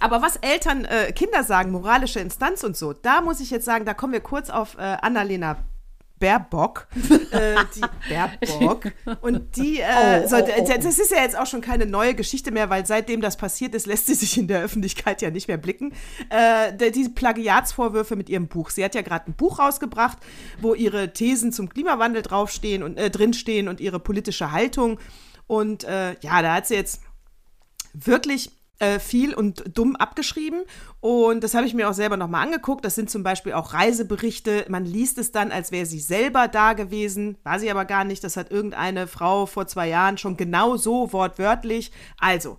Aber 0.01 0.21
was 0.23 0.37
Eltern, 0.37 0.85
äh, 0.85 1.11
Kinder 1.13 1.43
sagen, 1.43 1.71
moralische 1.73 2.21
Instanz 2.21 2.63
und 2.65 2.77
so, 2.77 2.93
da 2.93 3.21
muss 3.23 3.41
ich 3.41 3.51
jetzt 3.51 3.65
sagen, 3.65 3.85
da 3.87 3.95
kommen 3.95 4.13
wir 4.13 4.21
kurz 4.21 4.51
auf 4.51 4.77
äh, 4.77 4.81
Annalena 5.01 5.57
Baerbock. 6.19 6.89
äh, 7.33 7.55
die 7.75 7.81
Baerbock. 8.09 8.93
Und 9.21 9.57
die, 9.57 9.81
äh, 9.81 10.23
Oh, 10.25 10.29
so, 10.29 10.37
oh, 10.37 10.41
d- 10.41 10.53
oh, 10.59 10.65
d- 10.65 10.79
das 10.79 10.99
ist 10.99 11.11
ja 11.11 11.23
jetzt 11.23 11.39
auch 11.39 11.47
schon 11.47 11.61
keine 11.61 11.87
neue 11.87 12.15
Geschichte 12.15 12.51
mehr, 12.51 12.71
weil 12.71 12.85
seitdem 12.87 13.21
das 13.21 13.37
passiert 13.37 13.75
ist, 13.75 13.87
lässt 13.87 14.07
sie 14.07 14.15
sich 14.15 14.37
in 14.39 14.49
der 14.49 14.63
Öffentlichkeit 14.63 15.23
ja 15.23 15.31
nicht 15.31 15.49
mehr 15.49 15.57
blicken. 15.59 15.93
Äh, 16.31 16.91
diese 16.91 17.11
Plagiatsvorwürfe 17.11 18.17
mit 18.17 18.29
ihrem 18.29 18.49
Buch. 18.49 18.71
Sie 18.71 18.85
hat 18.85 18.95
ja 18.95 19.03
gerade 19.03 19.31
ein 19.31 19.35
Buch 19.35 19.59
rausgebracht, 19.59 20.19
wo 20.61 20.75
ihre 20.75 21.13
Thesen 21.13 21.53
zum 21.53 21.69
Klimawandel 21.69 22.23
draufstehen 22.23 22.83
und 22.83 22.97
äh, 22.99 23.11
drinstehen 23.11 23.69
und 23.69 23.81
ihre 23.81 24.01
politische 24.01 24.53
Haltung. 24.53 24.99
Und 25.47 25.85
äh, 25.85 26.17
ja, 26.21 26.43
da 26.43 26.55
hat 26.55 26.67
sie 26.67 26.75
jetzt 26.75 27.01
wirklich 27.95 28.51
äh, 28.79 28.99
viel 28.99 29.35
und 29.35 29.64
dumm 29.77 29.97
abgeschrieben. 29.97 30.62
Und 31.01 31.45
das 31.45 31.55
habe 31.55 31.67
ich 31.67 31.75
mir 31.75 31.88
auch 31.88 31.95
selber 31.95 32.17
nochmal 32.17 32.45
angeguckt. 32.45 32.85
Das 32.85 32.95
sind 32.95 33.11
zum 33.11 33.23
Beispiel 33.23 33.53
auch 33.53 33.72
Reiseberichte. 33.74 34.66
Man 34.68 34.85
liest 34.85 35.18
es 35.18 35.33
dann, 35.33 35.53
als 35.53 35.72
wäre 35.72 35.87
sie 35.87 36.01
selber 36.01 36.49
da 36.49 36.72
gewesen. 36.72 37.39
War 37.43 37.59
sie 37.59 37.70
aber 37.70 37.85
gar 37.85 38.05
nicht. 38.05 38.22
Das 38.24 38.37
hat 38.37 38.51
irgendeine 38.51 39.07
Frau 39.07 39.47
vor 39.47 39.66
zwei 39.66 39.89
Jahren 39.89 40.18
schon 40.18 40.37
genau 40.37 40.76
so 40.76 41.12
wortwörtlich. 41.12 41.93
Also, 42.18 42.59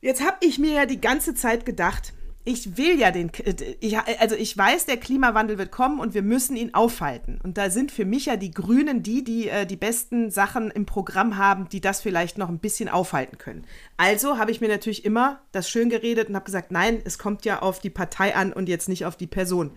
jetzt 0.00 0.24
habe 0.24 0.36
ich 0.40 0.58
mir 0.58 0.74
ja 0.74 0.86
die 0.86 1.00
ganze 1.00 1.34
Zeit 1.34 1.64
gedacht, 1.66 2.12
ich 2.46 2.76
will 2.76 2.98
ja 3.00 3.10
den, 3.10 3.32
ich, 3.80 3.98
also 3.98 4.34
ich 4.36 4.56
weiß, 4.56 4.84
der 4.84 4.98
Klimawandel 4.98 5.56
wird 5.56 5.70
kommen 5.70 5.98
und 5.98 6.12
wir 6.12 6.20
müssen 6.20 6.56
ihn 6.56 6.74
aufhalten. 6.74 7.40
Und 7.42 7.56
da 7.56 7.70
sind 7.70 7.90
für 7.90 8.04
mich 8.04 8.26
ja 8.26 8.36
die 8.36 8.50
Grünen 8.50 9.02
die, 9.02 9.24
die 9.24 9.48
äh, 9.48 9.64
die 9.64 9.76
besten 9.76 10.30
Sachen 10.30 10.70
im 10.70 10.84
Programm 10.84 11.38
haben, 11.38 11.70
die 11.70 11.80
das 11.80 12.02
vielleicht 12.02 12.36
noch 12.36 12.50
ein 12.50 12.58
bisschen 12.58 12.90
aufhalten 12.90 13.38
können. 13.38 13.66
Also 13.96 14.36
habe 14.36 14.50
ich 14.50 14.60
mir 14.60 14.68
natürlich 14.68 15.06
immer 15.06 15.40
das 15.52 15.70
schön 15.70 15.88
geredet 15.88 16.28
und 16.28 16.34
habe 16.34 16.44
gesagt, 16.44 16.70
nein, 16.70 17.00
es 17.04 17.18
kommt 17.18 17.46
ja 17.46 17.62
auf 17.62 17.78
die 17.78 17.90
Partei 17.90 18.34
an 18.34 18.52
und 18.52 18.68
jetzt 18.68 18.90
nicht 18.90 19.06
auf 19.06 19.16
die 19.16 19.26
Person. 19.26 19.70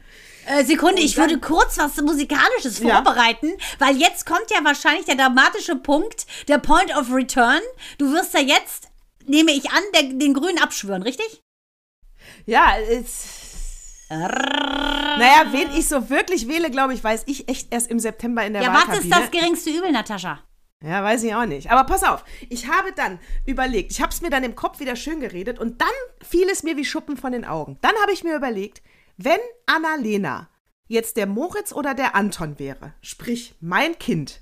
Äh, 0.45 0.65
Sekunde, 0.65 1.01
ich 1.01 1.15
würde 1.15 1.39
kurz 1.39 1.77
was 1.77 1.95
Musikalisches 2.01 2.79
Ja. 2.79 2.95
vorbereiten, 2.95 3.47
weil 3.79 3.95
jetzt 3.95 4.25
kommt 4.25 4.51
ja 4.51 4.63
wahrscheinlich 4.65 5.05
der 5.05 5.15
dramatische 5.15 5.77
Punkt, 5.77 6.25
der 6.49 6.57
Point 6.57 6.93
of 6.97 7.13
Return. 7.13 7.61
Du 7.97 8.11
wirst 8.11 8.33
ja 8.33 8.41
jetzt, 8.41 8.89
nehme 9.25 9.51
ich 9.51 9.69
an, 9.71 9.83
der, 9.95 10.03
den 10.03 10.33
Grünen 10.33 10.57
abschwören, 10.57 11.03
richtig? 11.03 11.41
Ja, 12.45 12.75
es. 12.77 13.25
Naja, 14.09 15.47
wen 15.51 15.69
ich 15.75 15.87
so 15.87 16.09
wirklich 16.09 16.47
wähle, 16.47 16.71
glaube 16.71 16.93
ich, 16.93 17.03
weiß 17.03 17.23
ich 17.25 17.49
echt 17.49 17.73
erst 17.73 17.89
im 17.89 17.99
September 17.99 18.45
in 18.45 18.53
der 18.53 18.61
Ja, 18.61 18.73
was 18.73 18.99
ist 18.99 19.11
das 19.11 19.31
geringste 19.31 19.69
Übel, 19.69 19.91
Natascha? 19.91 20.39
Ja, 20.81 21.03
weiß 21.03 21.23
ich 21.23 21.33
auch 21.33 21.45
nicht. 21.45 21.71
Aber 21.71 21.85
pass 21.85 22.03
auf, 22.03 22.23
ich 22.49 22.67
habe 22.67 22.93
dann 22.93 23.19
überlegt, 23.45 23.91
ich 23.91 24.01
habe 24.01 24.11
es 24.11 24.21
mir 24.21 24.29
dann 24.29 24.43
im 24.43 24.55
Kopf 24.55 24.79
wieder 24.79 24.95
schön 24.95 25.19
geredet 25.19 25.57
und 25.59 25.81
dann 25.81 25.89
fiel 26.21 26.47
es 26.51 26.63
mir 26.63 26.77
wie 26.77 26.85
Schuppen 26.85 27.17
von 27.17 27.31
den 27.31 27.45
Augen. 27.45 27.79
Dann 27.81 27.95
habe 28.01 28.11
ich 28.11 28.23
mir 28.23 28.35
überlegt, 28.35 28.83
wenn 29.17 29.39
Annalena 29.65 30.49
jetzt 30.87 31.17
der 31.17 31.25
Moritz 31.25 31.73
oder 31.73 31.95
der 31.95 32.15
Anton 32.15 32.59
wäre, 32.59 32.93
sprich 33.01 33.55
mein 33.59 33.97
Kind, 33.97 34.41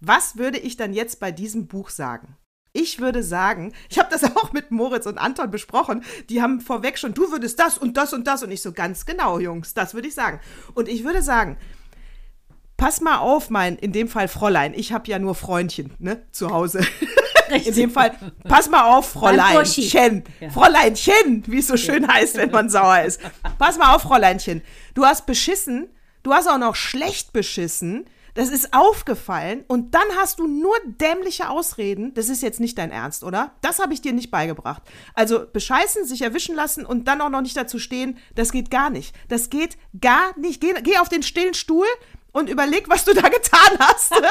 was 0.00 0.38
würde 0.38 0.58
ich 0.58 0.76
dann 0.78 0.94
jetzt 0.94 1.20
bei 1.20 1.30
diesem 1.30 1.68
Buch 1.68 1.90
sagen? 1.90 2.36
Ich 2.72 3.00
würde 3.00 3.22
sagen, 3.22 3.72
ich 3.88 3.98
habe 3.98 4.10
das 4.10 4.24
auch 4.36 4.52
mit 4.52 4.70
Moritz 4.70 5.06
und 5.06 5.18
Anton 5.18 5.50
besprochen. 5.50 6.04
Die 6.28 6.42
haben 6.42 6.60
vorweg 6.60 6.98
schon, 6.98 7.14
du 7.14 7.30
würdest 7.30 7.58
das 7.58 7.78
und 7.78 7.96
das 7.96 8.12
und 8.12 8.26
das 8.26 8.42
und 8.42 8.50
ich 8.50 8.62
so 8.62 8.72
ganz 8.72 9.06
genau, 9.06 9.38
Jungs, 9.38 9.74
das 9.74 9.94
würde 9.94 10.08
ich 10.08 10.14
sagen. 10.14 10.40
Und 10.74 10.88
ich 10.88 11.04
würde 11.04 11.22
sagen, 11.22 11.56
pass 12.76 13.00
mal 13.00 13.18
auf, 13.18 13.50
mein, 13.50 13.76
in 13.76 13.92
dem 13.92 14.08
Fall 14.08 14.28
Fräulein, 14.28 14.72
ich 14.74 14.92
habe 14.92 15.08
ja 15.10 15.18
nur 15.18 15.34
Freundchen, 15.34 15.92
ne, 15.98 16.22
zu 16.32 16.50
Hause. 16.50 16.80
In 17.50 17.74
dem 17.74 17.90
Fall, 17.90 18.14
pass 18.48 18.70
mal 18.70 18.84
auf. 18.96 19.10
Fräuleinchen. 19.10 20.22
Fräuleinchen, 20.52 21.42
wie 21.48 21.58
es 21.58 21.66
so 21.66 21.76
schön 21.76 22.06
heißt, 22.06 22.36
wenn 22.36 22.52
man 22.52 22.70
sauer 22.70 23.02
ist. 23.02 23.20
Pass 23.58 23.76
mal 23.76 23.92
auf, 23.92 24.02
Fräuleinchen. 24.02 24.62
Du 24.94 25.04
hast 25.04 25.26
beschissen, 25.26 25.88
du 26.22 26.32
hast 26.32 26.46
auch 26.46 26.58
noch 26.58 26.76
schlecht 26.76 27.32
beschissen. 27.32 28.04
Das 28.34 28.50
ist 28.50 28.72
aufgefallen 28.72 29.64
und 29.68 29.94
dann 29.94 30.06
hast 30.16 30.38
du 30.38 30.46
nur 30.46 30.74
dämliche 30.84 31.48
Ausreden. 31.48 32.14
Das 32.14 32.28
ist 32.28 32.42
jetzt 32.42 32.60
nicht 32.60 32.78
dein 32.78 32.90
Ernst, 32.90 33.24
oder? 33.24 33.52
Das 33.60 33.78
habe 33.78 33.92
ich 33.92 34.00
dir 34.00 34.12
nicht 34.12 34.30
beigebracht. 34.30 34.82
Also 35.14 35.46
bescheißen, 35.52 36.04
sich 36.04 36.22
erwischen 36.22 36.54
lassen 36.54 36.86
und 36.86 37.08
dann 37.08 37.20
auch 37.20 37.28
noch 37.30 37.42
nicht 37.42 37.56
dazu 37.56 37.78
stehen, 37.78 38.18
das 38.34 38.52
geht 38.52 38.70
gar 38.70 38.90
nicht. 38.90 39.14
Das 39.28 39.50
geht 39.50 39.76
gar 40.00 40.38
nicht. 40.38 40.60
Geh, 40.60 40.74
geh 40.82 40.98
auf 40.98 41.08
den 41.08 41.22
stillen 41.22 41.54
Stuhl 41.54 41.86
und 42.32 42.48
überleg, 42.48 42.88
was 42.88 43.04
du 43.04 43.14
da 43.14 43.28
getan 43.28 43.78
hast. 43.78 44.12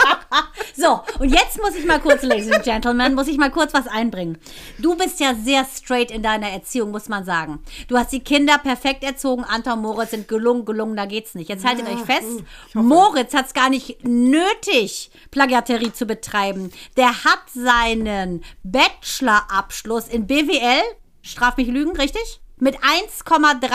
So, 0.76 1.02
und 1.20 1.30
jetzt 1.30 1.58
muss 1.62 1.76
ich 1.76 1.86
mal 1.86 2.00
kurz, 2.00 2.22
Ladies 2.24 2.52
and 2.52 2.64
Gentlemen, 2.64 3.14
muss 3.14 3.28
ich 3.28 3.38
mal 3.38 3.52
kurz 3.52 3.74
was 3.74 3.88
einbringen. 3.88 4.38
Du 4.78 4.96
bist 4.96 5.20
ja 5.20 5.36
sehr 5.36 5.66
straight 5.66 6.10
in 6.10 6.24
deiner 6.24 6.50
Erziehung, 6.50 6.92
muss 6.92 7.10
man 7.10 7.26
sagen. 7.26 7.60
Du 7.90 7.98
hast 7.98 8.14
die 8.14 8.22
Kinder 8.22 8.58
perfekt 8.58 9.04
erzogen. 9.04 9.44
Anton 9.44 9.82
Moritz 9.82 10.12
sind 10.12 10.30
gelungen, 10.30 10.64
gelungen, 10.64 10.96
da 10.96 11.06
geht's 11.06 11.36
nicht. 11.36 11.50
Jetzt 11.50 11.66
haltet 11.66 11.88
euch 11.88 12.00
fest, 12.00 12.44
Moritz 12.74 13.34
hat's 13.34 13.54
gar 13.54 13.70
nicht 13.70 14.06
nötig, 14.06 15.12
Plagiaterie 15.32 15.92
zu 15.92 16.06
betreiben. 16.06 16.72
Der 16.96 17.26
hat 17.26 17.42
seinen 17.54 18.44
Bachelorabschluss 18.64 20.08
in 20.08 20.28
BWL, 20.28 20.84
straf 21.22 21.58
mich 21.58 21.68
Lügen, 21.68 21.96
richtig? 21.98 22.40
Mit 22.58 22.78
1,3 22.78 23.68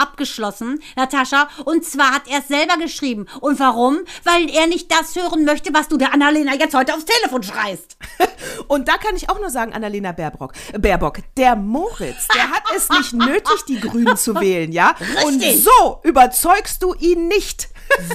abgeschlossen, 0.00 0.82
Natascha. 0.96 1.48
Und 1.64 1.84
zwar 1.84 2.12
hat 2.12 2.22
er 2.28 2.40
es 2.40 2.48
selber 2.48 2.76
geschrieben. 2.76 3.26
Und 3.40 3.60
warum? 3.60 4.00
Weil 4.24 4.50
er 4.50 4.66
nicht 4.66 4.90
das 4.90 5.14
hören 5.16 5.44
möchte, 5.44 5.72
was 5.74 5.88
du 5.88 5.96
der 5.96 6.12
Annalena 6.12 6.54
jetzt 6.54 6.74
heute 6.74 6.94
aufs 6.94 7.04
Telefon 7.04 7.42
schreist. 7.42 7.96
Und 8.68 8.88
da 8.88 8.96
kann 8.96 9.16
ich 9.16 9.28
auch 9.28 9.38
nur 9.38 9.50
sagen, 9.50 9.72
Annalena 9.72 10.12
Baerbock, 10.12 10.52
Baerbock 10.78 11.18
der 11.36 11.56
Moritz, 11.56 12.28
der 12.34 12.50
hat 12.50 12.62
es 12.74 12.88
nicht 12.88 13.12
nötig, 13.12 13.64
die 13.68 13.80
Grünen 13.80 14.16
zu 14.16 14.34
wählen, 14.40 14.72
ja? 14.72 14.94
Und 15.24 15.42
Richtig. 15.42 15.64
so 15.64 16.00
überzeugst 16.02 16.82
du 16.82 16.94
ihn 16.94 17.28
nicht. 17.28 17.68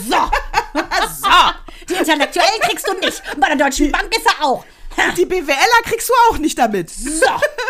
So. 0.09 0.17
so. 1.21 1.29
Die 1.89 1.93
Intellektuellen 1.93 2.61
kriegst 2.61 2.87
du 2.87 2.93
nicht. 2.93 3.21
Und 3.33 3.41
bei 3.41 3.47
der 3.47 3.57
Deutschen 3.57 3.91
Bank 3.91 4.15
ist 4.15 4.25
er 4.25 4.45
auch. 4.45 4.65
Die 5.17 5.25
BWLer 5.25 5.81
kriegst 5.83 6.09
du 6.09 6.13
auch 6.29 6.37
nicht 6.37 6.57
damit. 6.57 6.89
So. 6.89 7.25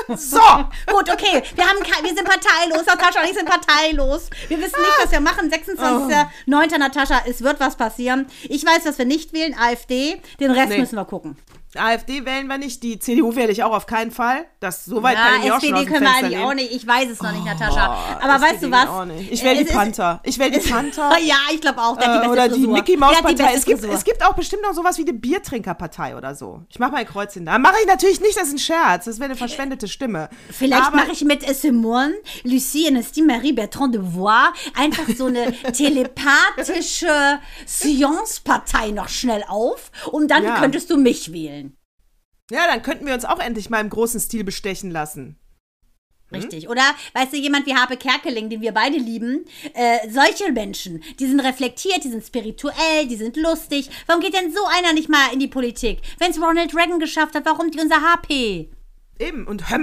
So. 0.16 0.38
Gut, 0.86 1.10
okay. 1.12 1.42
Wir, 1.56 1.68
haben 1.68 1.80
wir 1.80 2.14
sind 2.14 2.26
parteilos. 2.26 2.86
Natascha 2.86 3.22
und 3.22 3.28
ich 3.28 3.34
sind 3.36 3.50
parteilos. 3.50 4.30
Wir 4.48 4.60
wissen 4.60 4.80
nicht, 4.80 5.00
was 5.04 5.12
wir 5.12 5.20
machen. 5.20 5.50
26.09. 5.52 6.78
Natascha, 6.78 7.24
es 7.28 7.42
wird 7.42 7.60
was 7.60 7.76
passieren. 7.76 8.28
Ich 8.44 8.64
weiß, 8.64 8.86
was 8.86 9.00
wir 9.00 9.06
nicht 9.06 9.34
wählen. 9.34 9.56
AfD. 9.58 10.22
Den 10.40 10.52
Rest 10.52 10.70
Nee. 10.70 10.78
müssen 10.78 10.96
wir 10.96 11.06
gucken. 11.06 11.36
AfD 11.78 12.26
wählen 12.26 12.48
wir 12.48 12.58
nicht, 12.58 12.84
die 12.84 13.00
CDU 13.00 13.36
wähle 13.36 13.52
ich 13.52 13.64
auch 13.64 13.74
auf 13.74 13.86
keinen 13.86 14.12
Fall. 14.12 14.46
Das 14.60 14.86
so 14.86 15.02
weit 15.04 15.16
kann 15.18 15.40
ich 15.42 15.46
Ja, 15.48 15.56
auch 15.58 15.62
schon 15.62 15.74
SPD 15.76 15.86
können 15.92 16.06
wir 16.06 16.16
eigentlich 16.16 16.38
auch 16.40 16.54
nicht. 16.54 16.72
Ich 16.72 16.88
weiß 16.88 17.10
es 17.10 17.22
noch 17.22 17.32
nicht, 17.32 17.46
Natascha. 17.46 18.16
Oh, 18.20 18.24
Aber 18.24 18.42
weißt 18.42 18.64
SPD 18.64 18.66
du 18.68 18.72
was? 18.72 19.10
Ich 19.32 19.44
wähle 19.44 19.64
die 19.64 19.72
Panther. 19.72 20.20
Ich 20.24 20.38
wähle 20.40 20.52
die 20.60 20.68
Panther. 20.70 21.18
Ja, 21.24 21.36
ich 21.54 21.62
glaube 21.62 21.82
auch. 21.82 21.98
Die 21.98 22.06
Äh, 22.06 22.28
oder 22.28 22.48
die 22.48 22.56
Frisur. 22.56 22.74
Mickey 22.74 22.98
Maus 22.98 23.18
die 23.18 23.24
Partei. 23.24 23.54
Es 23.56 23.66
gibt, 23.66 23.84
es 23.84 24.04
gibt 24.04 24.24
auch 24.26 24.34
bestimmt 24.34 24.64
noch 24.64 24.74
sowas 24.74 24.98
wie 24.98 25.02
eine 25.04 25.14
Biertrinkerpartei 25.14 26.16
oder 26.16 26.36
so. 26.36 26.62
Ich 26.70 26.80
mache 26.80 26.92
mal 26.92 26.98
ein 27.00 27.06
Kreuz 27.08 27.34
hin. 27.34 27.46
Da 27.46 27.58
mache 27.58 27.76
ich 27.82 27.88
natürlich 27.88 28.20
nicht, 28.22 28.36
das 28.38 28.48
ist 28.48 28.54
ein 28.54 28.60
Scherz. 28.60 29.06
Das 29.06 29.18
wäre 29.20 29.26
eine 29.26 29.36
verschwendete 29.36 29.88
Stimme. 29.88 30.30
Vielleicht 30.52 30.94
mache 30.94 31.12
ich 31.12 31.24
mit 31.24 31.44
Simone, 31.56 32.14
Lucie 32.44 32.88
und 32.90 33.04
Steve 33.04 33.28
Marie 33.28 33.54
Bertrand 33.54 33.96
de 33.96 34.02
Voix 34.04 34.50
einfach 34.78 35.04
so 35.18 35.26
eine 35.26 35.52
telepathische 35.74 37.40
Science-Partei 37.68 38.92
noch 38.92 39.10
schnell 39.10 39.44
auf 39.48 39.92
und 40.12 40.30
dann 40.30 40.44
Ja. 40.44 40.60
könntest 40.60 40.90
du 40.90 40.98
mich 40.98 41.32
wählen. 41.34 41.65
Ja, 42.52 42.68
dann 42.68 42.84
könnten 42.84 43.06
wir 43.06 43.14
uns 43.14 43.26
auch 43.26 43.40
endlich 43.40 43.70
mal 43.70 43.82
im 43.82 43.90
großen 43.90 44.20
Stil 44.20 44.44
bestechen 44.44 44.92
lassen. 44.92 45.40
Richtig. 46.32 46.70
Oder, 46.70 46.84
weißt 47.14 47.34
du, 47.34 47.38
jemand 47.38 47.66
wie 47.66 47.76
Harpe 47.76 47.98
Kerkeling, 47.98 48.50
den 48.50 48.62
wir 48.62 48.74
beide 48.74 48.98
lieben, 48.98 49.46
äh, 49.74 50.10
solche 50.10 50.52
Menschen, 50.52 51.04
die 51.20 51.28
sind 51.28 51.40
reflektiert, 51.40 52.04
die 52.04 52.10
sind 52.10 52.26
spirituell, 52.26 53.08
die 53.08 53.16
sind 53.16 53.38
lustig. 53.38 53.90
Warum 54.08 54.22
geht 54.22 54.34
denn 54.34 54.52
so 54.52 54.60
einer 54.78 54.94
nicht 54.94 55.08
mal 55.08 55.32
in 55.34 55.40
die 55.40 55.48
Politik? 55.48 56.02
Wenn 56.20 56.32
es 56.32 56.42
Ronald 56.42 56.76
Reagan 56.76 57.00
geschafft 57.00 57.36
hat, 57.36 57.46
warum 57.46 57.68
unser 57.68 58.02
HP? 58.02 58.72
Eben, 59.18 59.48
und 59.48 59.70
hör 59.70 59.78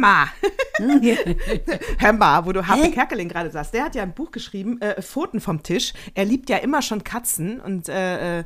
mal, 2.12 2.44
wo 2.44 2.52
du 2.52 2.66
Harpe? 2.66 2.90
Kerkeling 2.90 3.28
gerade 3.28 3.50
sagst. 3.50 3.72
Der 3.72 3.84
hat 3.84 3.94
ja 3.94 4.02
ein 4.02 4.12
Buch 4.14 4.30
geschrieben, 4.30 4.80
äh, 4.82 5.00
Pfoten 5.00 5.40
vom 5.40 5.62
Tisch. 5.62 5.94
Er 6.14 6.26
liebt 6.26 6.50
ja 6.50 6.58
immer 6.58 6.82
schon 6.82 7.02
Katzen 7.02 7.60
und 7.60 7.88
äh, 7.88 8.40
äh, 8.40 8.44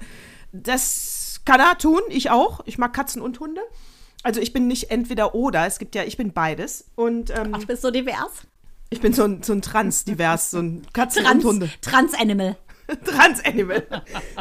das 0.53 1.41
kann 1.45 1.61
er 1.61 1.77
tun. 1.79 2.03
Ich 2.09 2.31
auch. 2.31 2.61
Ich 2.67 2.79
mag 2.79 2.93
Katzen 2.93 3.21
und 3.21 3.41
Hunde. 3.41 3.63
Also 4.27 4.41
ich 4.41 4.53
bin 4.53 4.67
nicht 4.67 4.91
entweder 4.91 5.37
oder. 5.37 5.67
Es 5.67 5.79
gibt 5.79 5.95
ja, 5.95 6.03
ich 6.03 6.17
bin 6.17 6.33
beides. 6.33 6.91
Und 6.97 7.31
ähm, 7.31 7.53
Ach, 7.53 7.61
du 7.61 7.67
bist 7.67 7.83
so 7.83 7.93
divers. 7.93 8.43
ich 8.91 9.01
bin 9.01 9.13
so 9.13 9.23
ein, 9.23 9.45
so 9.45 9.53
ein 9.53 9.63
Trans-divers, 9.63 10.51
so 10.51 10.59
ein 10.59 10.85
Katzen 10.93 11.23
Trans, 11.23 11.45
und 11.45 11.51
Hunde. 11.53 11.71
Trans-Animal. 11.81 12.57
Trans-Animal. 13.05 13.87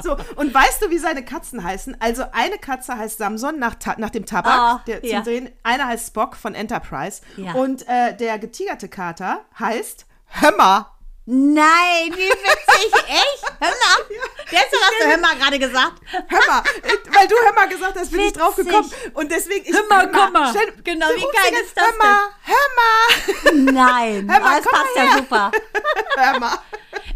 So, 0.04 0.18
und 0.38 0.52
weißt 0.54 0.82
du, 0.82 0.90
wie 0.90 0.98
seine 0.98 1.24
Katzen 1.24 1.64
heißen? 1.64 1.98
Also 2.00 2.24
eine 2.32 2.58
Katze 2.58 2.98
heißt 2.98 3.20
Samson 3.20 3.60
nach, 3.60 3.76
Ta 3.76 3.94
nach 4.00 4.10
dem 4.10 4.26
Tabak, 4.26 4.54
Ah, 4.60 4.82
der 4.88 5.02
zum 5.02 5.10
ja. 5.12 5.22
Drehen. 5.22 5.50
Einer 5.62 5.86
heißt 5.88 6.08
Spock 6.08 6.36
von 6.36 6.56
Enterprise. 6.56 7.22
Ja. 7.38 7.54
Und 7.54 7.88
äh, 7.88 8.18
der 8.18 8.40
getigerte 8.40 8.90
Kater 8.90 9.42
heißt 9.60 10.08
Hömmer. 10.42 10.95
Nein, 11.28 12.12
wie 12.14 12.30
witzig, 12.30 12.94
echt? 13.08 13.44
Hör 13.60 13.70
mal. 13.70 14.18
Deshalb 14.52 14.72
hast 14.74 15.00
du 15.02 15.08
Hör 15.10 15.18
mal 15.18 15.36
gerade 15.36 15.58
gesagt. 15.60 16.02
Hömmer. 16.12 16.64
Äh, 16.84 17.16
Weil 17.16 17.28
du 17.28 17.36
Hömmer 17.36 17.68
gesagt 17.68 17.98
hast, 17.98 18.12
bin 18.12 18.20
ich 18.22 18.34
drauf 18.34 18.56
Witzig. 18.58 18.72
gekommen. 18.72 18.92
Und 19.16 19.32
deswegen. 19.32 19.66
Ich, 19.66 19.74
Hör 19.74 19.86
mal, 19.90 20.12
komm 20.12 20.34
mal. 20.34 20.50
Stell, 20.52 20.72
Genau, 20.84 21.08
wie 21.16 21.22
geil 21.22 21.62
ist 21.64 21.76
das 21.76 21.86
ganze- 21.86 22.30
Hömmer, 22.46 23.72
Nein, 23.72 24.30
Hör 24.32 24.40
mal, 24.40 24.48
aber 24.52 24.60
es 24.60 24.66
passt 24.66 24.96
ja 24.96 25.18
super. 25.18 25.52
Hömmer. 26.18 26.62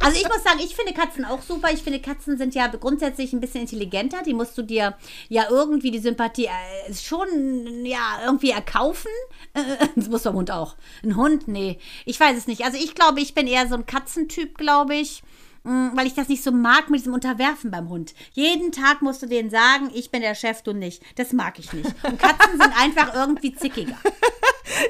Also 0.01 0.17
ich 0.17 0.27
muss 0.27 0.43
sagen, 0.43 0.59
ich 0.59 0.75
finde 0.75 0.93
Katzen 0.93 1.25
auch 1.25 1.41
super. 1.41 1.71
Ich 1.71 1.83
finde, 1.83 1.99
Katzen 2.01 2.37
sind 2.37 2.55
ja 2.55 2.67
grundsätzlich 2.67 3.33
ein 3.33 3.41
bisschen 3.41 3.61
intelligenter. 3.61 4.21
Die 4.25 4.33
musst 4.33 4.57
du 4.57 4.61
dir 4.61 4.97
ja 5.27 5.47
irgendwie 5.49 5.91
die 5.91 5.99
Sympathie 5.99 6.45
äh, 6.45 6.93
schon 6.93 7.85
ja 7.85 8.19
irgendwie 8.25 8.51
erkaufen. 8.51 9.11
Äh, 9.53 9.87
das 9.95 10.07
muss 10.07 10.23
der 10.23 10.33
Hund 10.33 10.51
auch. 10.51 10.75
Ein 11.03 11.15
Hund? 11.17 11.47
Nee. 11.49 11.79
Ich 12.05 12.17
weiß 12.19 12.37
es 12.37 12.47
nicht. 12.47 12.63
Also 12.63 12.77
ich 12.77 12.95
glaube, 12.95 13.19
ich 13.19 13.33
bin 13.33 13.45
eher 13.47 13.67
so 13.67 13.75
ein 13.75 13.85
Katzentyp, 13.99 14.57
glaube 14.57 14.95
ich. 14.95 15.21
Mm, 15.63 15.89
Weil 15.93 16.07
ich 16.07 16.13
das 16.13 16.29
nicht 16.29 16.41
so 16.43 16.51
mag 16.51 16.89
mit 16.89 17.01
diesem 17.01 17.13
Unterwerfen 17.13 17.69
beim 17.69 17.89
Hund. 17.89 18.13
Jeden 18.31 18.71
Tag 18.71 19.01
musst 19.01 19.21
du 19.21 19.25
denen 19.27 19.49
sagen, 19.49 19.89
ich 19.93 20.09
bin 20.09 20.21
der 20.21 20.33
Chef, 20.35 20.61
du 20.61 20.71
nicht. 20.73 21.03
Das 21.17 21.33
mag 21.33 21.59
ich 21.59 21.73
nicht. 21.73 21.93
Und 22.03 22.17
Katzen 22.17 22.59
sind 22.59 22.81
einfach 22.81 23.13
irgendwie 23.13 23.53
zickiger. 23.53 23.97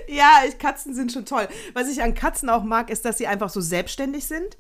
Ja, 0.08 0.42
ich, 0.48 0.58
Katzen 0.60 0.94
sind 0.94 1.12
schon 1.12 1.26
toll. 1.26 1.48
Was 1.74 1.90
ich 1.90 2.04
an 2.04 2.14
Katzen 2.14 2.50
auch 2.50 2.64
mag, 2.64 2.90
ist, 2.90 3.06
dass 3.06 3.18
sie 3.18 3.28
einfach 3.28 3.50
so 3.50 3.62
selbstständig 3.62 4.26
sind. 4.26 4.58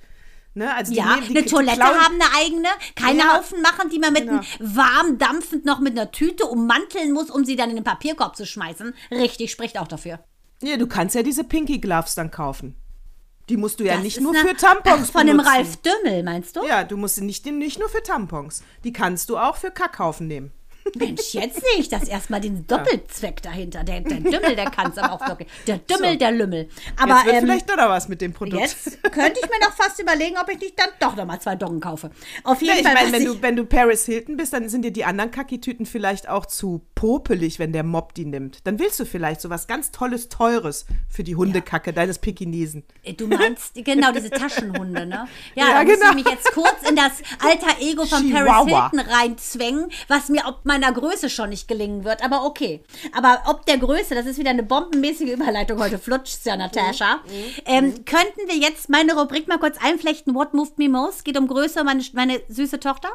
Ne? 0.56 0.74
Also 0.74 0.94
Ja, 0.94 1.18
nehmen- 1.18 1.36
eine 1.38 1.46
Toilette 1.46 1.78
klauen- 1.80 2.00
haben 2.00 2.16
eine 2.16 2.34
eigene, 2.38 2.68
keine 2.96 3.20
Ja. 3.20 3.38
Haufen 3.38 3.62
machen, 3.62 3.90
die 3.90 4.00
man 4.00 4.14
mit 4.14 4.24
Genau. 4.28 4.40
einem 4.40 4.76
warm 4.76 5.18
dampfend 5.18 5.66
noch 5.66 5.80
mit 5.82 5.92
einer 6.00 6.12
Tüte 6.12 6.46
ummanteln 6.46 7.12
muss, 7.12 7.30
um 7.30 7.44
sie 7.46 7.56
dann 7.58 7.70
in 7.70 7.76
den 7.76 7.84
Papierkorb 7.84 8.36
zu 8.38 8.46
schmeißen. 8.46 8.94
Richtig, 9.12 9.52
spricht 9.52 9.78
auch 9.78 9.88
dafür. 9.88 10.24
Ja, 10.64 10.78
du 10.78 10.88
kannst 10.88 11.16
ja 11.16 11.22
diese 11.22 11.44
Pinky 11.44 11.80
Gloves 11.80 12.16
dann 12.16 12.32
kaufen. 12.32 12.76
Die 13.50 13.58
musst 13.58 13.80
du 13.80 13.84
ja 13.84 13.96
Das 13.96 14.04
nicht 14.04 14.22
nur 14.22 14.34
eine- 14.34 14.48
für 14.48 14.56
Tampons 14.56 15.08
Ach, 15.10 15.12
Von 15.12 15.26
dem 15.28 15.38
benutzen. 15.38 15.52
Ralf 15.56 15.78
Dümmel, 15.78 16.24
meinst 16.24 16.56
du? 16.56 16.66
Ja, 16.66 16.84
du 16.84 16.98
musst 16.98 17.16
sie 17.16 17.24
nicht, 17.26 17.46
nicht 17.46 17.80
nur 17.80 17.90
für 17.90 18.04
Tampons. 18.04 18.62
Die 18.84 18.94
kannst 18.94 19.30
du 19.30 19.38
auch 19.38 19.58
für 19.58 19.72
Kackhaufen 19.72 20.28
nehmen. 20.28 20.52
Mensch, 20.96 21.34
jetzt 21.34 21.56
sehe 21.56 21.80
ich 21.80 21.90
das 21.90 22.08
erstmal, 22.08 22.42
den 22.42 22.66
Doppelzweck 22.68 23.42
dahinter. 23.42 23.84
Der, 23.84 24.02
der 24.02 24.20
Dümmel, 24.20 24.56
der 24.56 24.70
kann 24.70 24.92
es 24.92 24.98
aber 24.98 25.14
auch 25.14 25.28
wirklich. 25.28 25.48
Der 25.68 25.78
Dümmel, 25.80 26.12
So. 26.14 26.18
der 26.18 26.32
Lümmel. 26.32 26.70
Aber 26.98 27.16
Jetzt 27.16 27.26
wird 27.26 27.36
ähm, 27.36 27.42
vielleicht 27.46 27.70
doch 27.70 27.78
noch 27.78 27.90
was 27.90 28.08
mit 28.10 28.22
dem 28.22 28.34
Produkt. 28.34 28.62
jetzt 28.62 29.02
könnte 29.04 29.40
ich 29.44 29.50
mir 29.50 29.60
noch 29.66 29.74
fast 29.74 30.00
überlegen, 30.00 30.36
ob 30.42 30.50
ich 30.50 30.60
nicht 30.60 30.80
dann 30.80 30.90
doch 31.00 31.16
noch 31.16 31.26
mal 31.26 31.40
zwei 31.40 31.56
Doggen 31.56 31.80
kaufe. 31.80 32.10
Auf 32.44 32.62
Ja, 32.62 32.74
jeden 32.74 32.80
ich 32.80 32.86
Fall, 32.86 32.94
meine, 32.96 33.08
was 33.08 33.14
wenn 33.14 33.22
ich- 33.22 33.28
du, 33.28 33.42
wenn 33.42 33.56
du 33.56 33.66
Paris 33.66 34.06
Hilton 34.06 34.38
bist, 34.38 34.54
dann 34.54 34.70
sind 34.70 34.84
dir 34.84 34.92
die 34.92 35.06
anderen 35.06 35.32
Kaki-Tüten 35.32 35.86
vielleicht 35.86 36.28
auch 36.30 36.46
zu 36.46 36.82
popelig, 36.96 37.60
wenn 37.60 37.74
der 37.74 37.84
Mob 37.84 38.14
die 38.14 38.26
nimmt. 38.26 38.66
Dann 38.66 38.80
willst 38.80 39.00
du 39.00 39.06
vielleicht 39.06 39.42
so 39.42 39.50
was 39.50 39.68
ganz 39.68 39.92
Tolles, 39.92 40.30
Teures 40.30 40.86
für 41.10 41.24
die 41.24 41.36
Hundekacke 41.36 41.94
deines 41.94 42.20
Pekinesen. 42.20 42.84
Äh, 43.04 43.14
Du 43.14 43.28
meinst, 43.28 43.74
genau, 43.76 44.12
diese 44.12 44.30
Taschenhunde, 44.30 45.06
ne? 45.06 45.28
Ja, 45.56 45.68
Ja, 45.70 45.74
da 45.74 45.84
muss 45.84 45.94
genau. 46.00 46.10
ich 46.12 46.16
mich 46.24 46.28
jetzt 46.34 46.52
kurz 46.54 46.90
in 46.90 46.96
das 46.96 47.12
alter 47.44 47.82
Ego 47.82 48.06
von 48.06 48.30
Paris 48.32 48.46
Chihuahua. 48.50 48.90
Hilton 48.92 49.12
reinzwängen, 49.12 49.92
was 50.08 50.30
mir 50.30 50.46
ob 50.48 50.66
meiner 50.80 50.94
Größe 50.94 51.30
schon 51.30 51.50
nicht 51.50 51.68
gelingen 51.68 52.04
wird, 52.04 52.24
aber 52.24 52.46
okay. 52.46 52.82
Aber 53.16 53.44
ob 53.48 53.66
der 53.66 53.78
Größe, 53.78 54.16
das 54.16 54.26
ist 54.26 54.38
wieder 54.38 54.52
eine 54.52 54.64
bombenmäßige 54.64 55.34
Überleitung 55.34 55.80
heute, 55.80 56.00
flutscht 56.00 56.46
ja, 56.46 56.56
Natascha. 56.56 57.20
Ähm, 57.66 58.06
könnten 58.06 58.48
wir 58.48 58.56
jetzt 58.56 58.90
meine 58.90 59.14
Rubrik 59.14 59.48
mal 59.48 59.60
kurz 59.60 59.78
einflechten, 59.82 60.36
What 60.36 60.54
Moved 60.54 60.78
Me 60.78 60.90
Most? 60.90 61.26
Geht 61.26 61.38
um 61.38 61.48
Größe, 61.48 61.84
meine, 61.84 62.04
meine 62.14 62.42
süße 62.48 62.80
Tochter? 62.80 63.10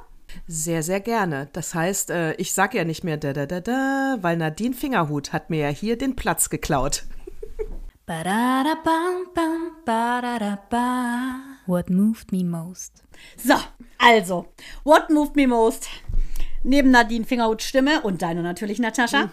Sehr, 0.47 0.83
sehr 0.83 1.01
gerne. 1.01 1.49
Das 1.53 1.75
heißt, 1.75 2.11
äh, 2.11 2.35
ich 2.35 2.53
sag 2.53 2.75
ja 2.75 2.85
nicht 2.85 3.05
mehr 3.05 3.17
da 3.17 3.33
da 3.33 3.47
da 3.47 3.61
da, 3.61 4.17
weil 4.21 4.37
Nadine 4.37 4.75
Fingerhut 4.75 5.33
hat 5.33 5.49
mir 5.49 5.61
ja 5.61 5.69
hier 5.69 5.97
den 5.97 6.17
Platz 6.17 6.51
geklaut. 6.51 7.05
What 11.67 11.89
moved 11.89 12.31
me 12.33 12.45
most? 12.45 13.03
So, 13.39 13.55
also, 13.99 14.49
what 14.83 15.09
moved 15.09 15.37
me 15.37 15.47
most? 15.47 15.89
Neben 16.67 16.91
Nadine 16.91 17.27
Fingerhut 17.27 17.63
Stimme 17.63 18.01
und 18.01 18.23
deine 18.23 18.43
natürlich, 18.43 18.79
Natascha, 18.79 19.31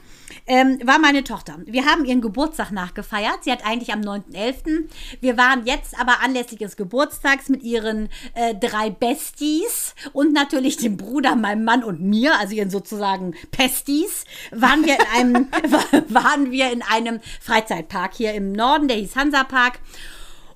ähm, 0.47 0.79
war 0.83 0.99
meine 0.99 1.23
Tochter. 1.23 1.59
Wir 1.65 1.85
haben 1.85 2.03
ihren 2.03 2.19
Geburtstag 2.19 2.71
nachgefeiert. 2.71 3.45
Sie 3.45 3.51
hat 3.53 3.65
eigentlich 3.65 3.93
am 3.93 4.01
9.11. 4.01 4.89
Wir 5.21 5.37
waren 5.37 5.65
jetzt 5.65 5.97
aber 5.97 6.21
anlässlich 6.21 6.59
des 6.59 6.75
Geburtstags 6.75 7.47
mit 7.47 7.63
ihren 7.63 8.09
äh, 8.33 8.53
drei 8.53 8.89
Besties 8.89 9.95
und 10.11 10.33
natürlich 10.33 10.75
dem 10.75 10.97
Bruder, 10.97 11.37
meinem 11.37 11.63
Mann 11.63 11.85
und 11.85 12.01
mir, 12.01 12.37
also 12.37 12.53
ihren 12.53 12.69
sozusagen 12.69 13.33
Pesties, 13.51 14.25
waren 14.51 14.85
wir 14.85 14.95
in 14.95 15.05
einem, 15.15 15.47
waren 16.09 16.51
wir 16.51 16.69
in 16.69 16.81
einem 16.81 17.21
Freizeitpark 17.39 18.13
hier 18.13 18.33
im 18.33 18.51
Norden, 18.51 18.89
der 18.89 18.97
hieß 18.97 19.15
Hansapark. 19.15 19.79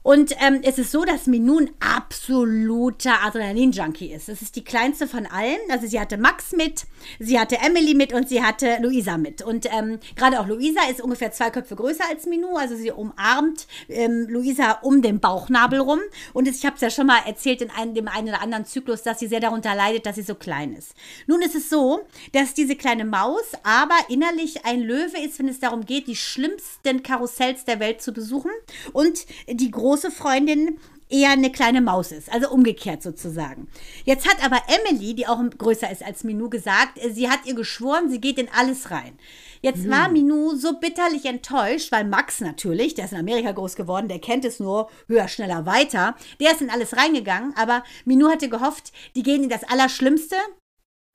Und 0.05 0.35
ähm, 0.39 0.59
es 0.61 0.77
ist 0.77 0.91
so, 0.91 1.03
dass 1.03 1.25
Minou 1.25 1.57
ein 1.57 1.71
absoluter 1.79 3.23
Adrenalin-Junkie 3.23 4.13
ist. 4.13 4.29
Es 4.29 4.43
ist 4.43 4.55
die 4.55 4.63
kleinste 4.63 5.07
von 5.07 5.25
allen. 5.25 5.57
Also 5.71 5.87
sie 5.87 5.99
hatte 5.99 6.19
Max 6.19 6.51
mit, 6.51 6.85
sie 7.17 7.39
hatte 7.39 7.57
Emily 7.57 7.95
mit 7.95 8.13
und 8.13 8.29
sie 8.29 8.43
hatte 8.43 8.77
Luisa 8.81 9.17
mit. 9.17 9.41
Und 9.41 9.65
ähm, 9.65 9.97
gerade 10.15 10.39
auch 10.39 10.45
Luisa 10.45 10.81
ist 10.91 11.01
ungefähr 11.01 11.31
zwei 11.31 11.49
Köpfe 11.49 11.75
größer 11.75 12.03
als 12.07 12.27
Minou. 12.27 12.55
Also 12.55 12.75
sie 12.75 12.91
umarmt 12.91 13.65
ähm, 13.89 14.27
Luisa 14.29 14.73
um 14.83 15.01
den 15.01 15.19
Bauchnabel 15.19 15.79
rum. 15.79 15.99
Und 16.33 16.47
ich 16.47 16.63
habe 16.67 16.75
es 16.75 16.81
ja 16.81 16.91
schon 16.91 17.07
mal 17.07 17.21
erzählt 17.25 17.63
in 17.63 17.71
einem, 17.71 17.95
dem 17.95 18.07
einen 18.07 18.27
oder 18.27 18.43
anderen 18.43 18.65
Zyklus, 18.65 19.01
dass 19.01 19.17
sie 19.17 19.27
sehr 19.27 19.39
darunter 19.39 19.73
leidet, 19.73 20.05
dass 20.05 20.17
sie 20.17 20.21
so 20.21 20.35
klein 20.35 20.75
ist. 20.75 20.93
Nun 21.25 21.41
ist 21.41 21.55
es 21.55 21.67
so, 21.67 22.01
dass 22.31 22.53
diese 22.53 22.75
kleine 22.75 23.05
Maus 23.05 23.53
aber 23.63 23.97
innerlich 24.09 24.65
ein 24.67 24.81
Löwe 24.81 25.17
ist, 25.25 25.39
wenn 25.39 25.47
es 25.47 25.59
darum 25.59 25.83
geht, 25.83 26.05
die 26.05 26.15
schlimmsten 26.15 27.01
Karussells 27.01 27.65
der 27.65 27.79
Welt 27.79 28.03
zu 28.03 28.13
besuchen. 28.13 28.51
Und 28.93 29.25
die 29.49 29.71
große 29.95 30.11
Freundin 30.11 30.77
eher 31.07 31.29
eine 31.29 31.51
kleine 31.51 31.79
Maus 31.79 32.11
ist, 32.11 32.29
also 32.29 32.49
umgekehrt 32.49 33.01
sozusagen. 33.01 33.69
Jetzt 34.03 34.27
hat 34.27 34.43
aber 34.43 34.61
Emily, 34.67 35.13
die 35.13 35.25
auch 35.25 35.41
größer 35.57 35.89
ist 35.89 36.03
als 36.03 36.25
Minou, 36.25 36.49
gesagt, 36.49 36.97
äh, 37.01 37.11
sie 37.11 37.29
hat 37.29 37.45
ihr 37.45 37.55
geschworen, 37.55 38.09
sie 38.09 38.19
geht 38.19 38.37
in 38.37 38.49
alles 38.49 38.91
rein. 38.91 39.17
Jetzt 39.61 39.89
war 39.89 40.09
Minou 40.09 40.55
so 40.55 40.79
bitterlich 40.79 41.25
enttäuscht, 41.25 41.93
weil 41.93 42.03
Max 42.03 42.41
natürlich, 42.41 42.93
der 42.93 43.05
ist 43.05 43.13
in 43.13 43.19
Amerika 43.19 43.53
groß 43.53 43.77
geworden, 43.77 44.09
der 44.09 44.19
kennt 44.19 44.43
es 44.43 44.59
nur 44.59 44.89
höher, 45.07 45.29
schneller, 45.29 45.65
weiter, 45.65 46.15
der 46.41 46.51
ist 46.51 46.61
in 46.61 46.69
alles 46.69 46.97
reingegangen, 46.97 47.53
aber 47.55 47.83
Minou 48.03 48.29
hatte 48.29 48.49
gehofft, 48.49 48.91
die 49.15 49.23
gehen 49.23 49.43
in 49.43 49.49
das 49.49 49.63
Allerschlimmste, 49.63 50.35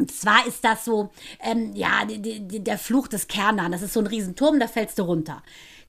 und 0.00 0.10
zwar 0.10 0.46
ist 0.46 0.64
das 0.64 0.86
so, 0.86 1.10
ähm, 1.40 1.72
ja, 1.74 2.06
die, 2.06 2.22
die, 2.22 2.64
der 2.64 2.78
Fluch 2.78 3.06
des 3.06 3.28
Kernan. 3.28 3.70
Das 3.70 3.82
ist 3.82 3.92
so 3.92 4.00
ein 4.00 4.06
Riesenturm, 4.06 4.58
da 4.58 4.66
fällst 4.66 4.98
du 4.98 5.02
runter. 5.02 5.42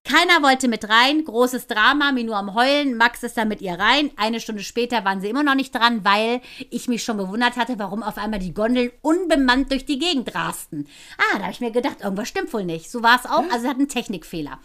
Keiner 0.04 0.42
wollte 0.42 0.68
mit 0.68 0.90
rein, 0.90 1.24
großes 1.24 1.68
Drama, 1.68 2.12
Minu 2.12 2.34
am 2.34 2.56
Heulen, 2.56 2.98
Max 2.98 3.22
ist 3.22 3.38
dann 3.38 3.48
mit 3.48 3.62
ihr 3.62 3.76
rein. 3.76 4.10
Eine 4.18 4.40
Stunde 4.40 4.64
später 4.64 5.06
waren 5.06 5.22
sie 5.22 5.30
immer 5.30 5.44
noch 5.44 5.54
nicht 5.54 5.76
dran, 5.76 6.04
weil 6.04 6.42
ich 6.72 6.88
mich 6.88 7.04
schon 7.04 7.20
gewundert 7.20 7.56
hatte, 7.56 7.78
warum 7.78 8.02
auf 8.02 8.18
einmal 8.18 8.40
die 8.40 8.54
Gondeln 8.54 8.92
unbemannt 9.02 9.72
durch 9.72 9.86
die 9.86 10.00
Gegend 10.00 10.34
rasten. 10.34 10.88
Ah, 11.18 11.38
da 11.38 11.44
habe 11.44 11.52
ich 11.52 11.62
mir 11.62 11.72
gedacht, 11.72 12.02
irgendwas 12.02 12.28
stimmt 12.28 12.52
wohl 12.52 12.66
nicht. 12.66 12.90
So 12.90 13.04
war 13.04 13.20
es 13.20 13.30
auch, 13.30 13.44
also 13.52 13.60
sie 13.60 13.68
hat 13.68 13.78
einen 13.78 13.90
Technikfehler. 13.90 14.60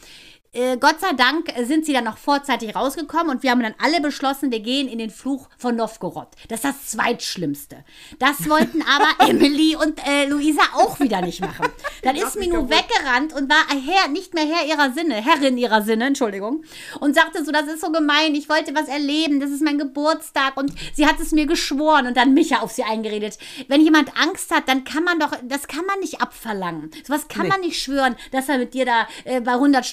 Äh, 0.56 0.78
Gott 0.78 1.00
sei 1.00 1.12
Dank 1.12 1.52
sind 1.66 1.84
sie 1.84 1.92
dann 1.92 2.04
noch 2.04 2.16
vorzeitig 2.16 2.74
rausgekommen 2.74 3.28
und 3.28 3.42
wir 3.42 3.50
haben 3.50 3.62
dann 3.62 3.74
alle 3.78 4.00
beschlossen, 4.00 4.50
wir 4.50 4.60
gehen 4.60 4.88
in 4.88 4.98
den 4.98 5.10
Fluch 5.10 5.48
von 5.58 5.76
Novgorod. 5.76 6.28
Das 6.48 6.60
ist 6.60 6.64
das 6.64 6.86
Zweitschlimmste. 6.92 7.84
Das 8.18 8.48
wollten 8.48 8.82
aber 8.88 9.28
Emily 9.30 9.76
und 9.76 10.00
äh, 10.08 10.26
Luisa 10.26 10.62
auch 10.74 10.98
wieder 10.98 11.20
nicht 11.20 11.40
machen. 11.42 11.68
Dann 12.02 12.16
ist 12.16 12.36
Minou 12.36 12.70
weggerannt 12.70 13.34
und 13.34 13.50
war 13.50 13.64
Herr, 13.68 14.08
nicht 14.08 14.32
mehr 14.32 14.46
Herr 14.46 14.66
ihrer 14.66 14.92
Sinne, 14.92 15.16
Herrin 15.16 15.58
ihrer 15.58 15.82
Sinne, 15.82 16.06
Entschuldigung, 16.06 16.64
und 17.00 17.14
sagte 17.14 17.44
so, 17.44 17.52
das 17.52 17.66
ist 17.66 17.82
so 17.82 17.92
gemein, 17.92 18.34
ich 18.34 18.48
wollte 18.48 18.74
was 18.74 18.88
erleben, 18.88 19.40
das 19.40 19.50
ist 19.50 19.62
mein 19.62 19.78
Geburtstag 19.78 20.56
und 20.56 20.72
sie 20.94 21.06
hat 21.06 21.20
es 21.20 21.32
mir 21.32 21.46
geschworen 21.46 22.06
und 22.06 22.16
dann 22.16 22.32
Micha 22.32 22.60
auf 22.60 22.72
sie 22.72 22.84
eingeredet. 22.84 23.36
Wenn 23.68 23.82
jemand 23.82 24.10
Angst 24.18 24.50
hat, 24.54 24.68
dann 24.68 24.84
kann 24.84 25.04
man 25.04 25.18
doch, 25.20 25.32
das 25.44 25.66
kann 25.68 25.84
man 25.84 26.00
nicht 26.00 26.22
abverlangen. 26.22 26.90
Sowas 27.06 27.28
kann 27.28 27.42
Nee. 27.42 27.48
man 27.48 27.60
nicht 27.60 27.80
schwören, 27.82 28.16
dass 28.32 28.48
er 28.48 28.56
mit 28.58 28.72
dir 28.72 28.86
da 28.86 29.06
äh, 29.24 29.40
bei 29.40 29.52
100 29.52 29.84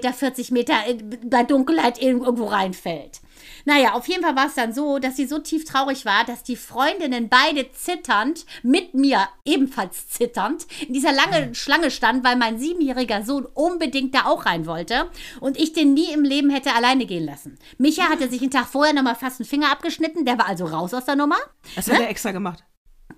Stundenkilometer, 0.00 0.12
40 0.12 0.50
Meter 0.50 0.74
bei 1.24 1.42
Dunkelheit 1.44 2.00
irgendwo 2.00 2.46
reinfällt. 2.46 3.20
Naja, 3.64 3.92
auf 3.92 4.08
jeden 4.08 4.22
Fall 4.22 4.36
war 4.36 4.46
es 4.46 4.54
dann 4.54 4.72
so, 4.72 4.98
dass 4.98 5.16
sie 5.16 5.26
so 5.26 5.38
tief 5.38 5.64
traurig 5.64 6.04
war, 6.04 6.24
dass 6.24 6.42
die 6.42 6.56
Freundinnen 6.56 7.28
beide 7.28 7.70
zitternd, 7.72 8.46
mit 8.62 8.94
mir 8.94 9.28
ebenfalls 9.44 10.08
zitternd, 10.08 10.66
in 10.86 10.94
dieser 10.94 11.12
langen 11.12 11.54
Schlange 11.54 11.90
stand, 11.90 12.24
weil 12.24 12.36
mein 12.36 12.58
siebenjähriger 12.58 13.22
Sohn 13.22 13.46
unbedingt 13.46 14.14
da 14.14 14.26
auch 14.26 14.46
rein 14.46 14.66
wollte 14.66 15.10
und 15.40 15.58
ich 15.58 15.72
den 15.72 15.94
nie 15.94 16.12
im 16.12 16.24
Leben 16.24 16.50
hätte 16.50 16.74
alleine 16.74 17.06
gehen 17.06 17.24
lassen. 17.24 17.58
Micha 17.78 18.04
hatte 18.04 18.28
sich 18.28 18.40
einen 18.40 18.50
Tag 18.50 18.66
vorher 18.66 18.94
nochmal 18.94 19.16
fast 19.16 19.40
einen 19.40 19.48
Finger 19.48 19.70
abgeschnitten, 19.70 20.24
der 20.24 20.38
war 20.38 20.48
also 20.48 20.66
raus 20.66 20.94
aus 20.94 21.04
der 21.04 21.16
Nummer. 21.16 21.36
Das 21.76 21.90
hat 21.90 22.00
er 22.00 22.08
extra 22.08 22.32
gemacht. 22.32 22.64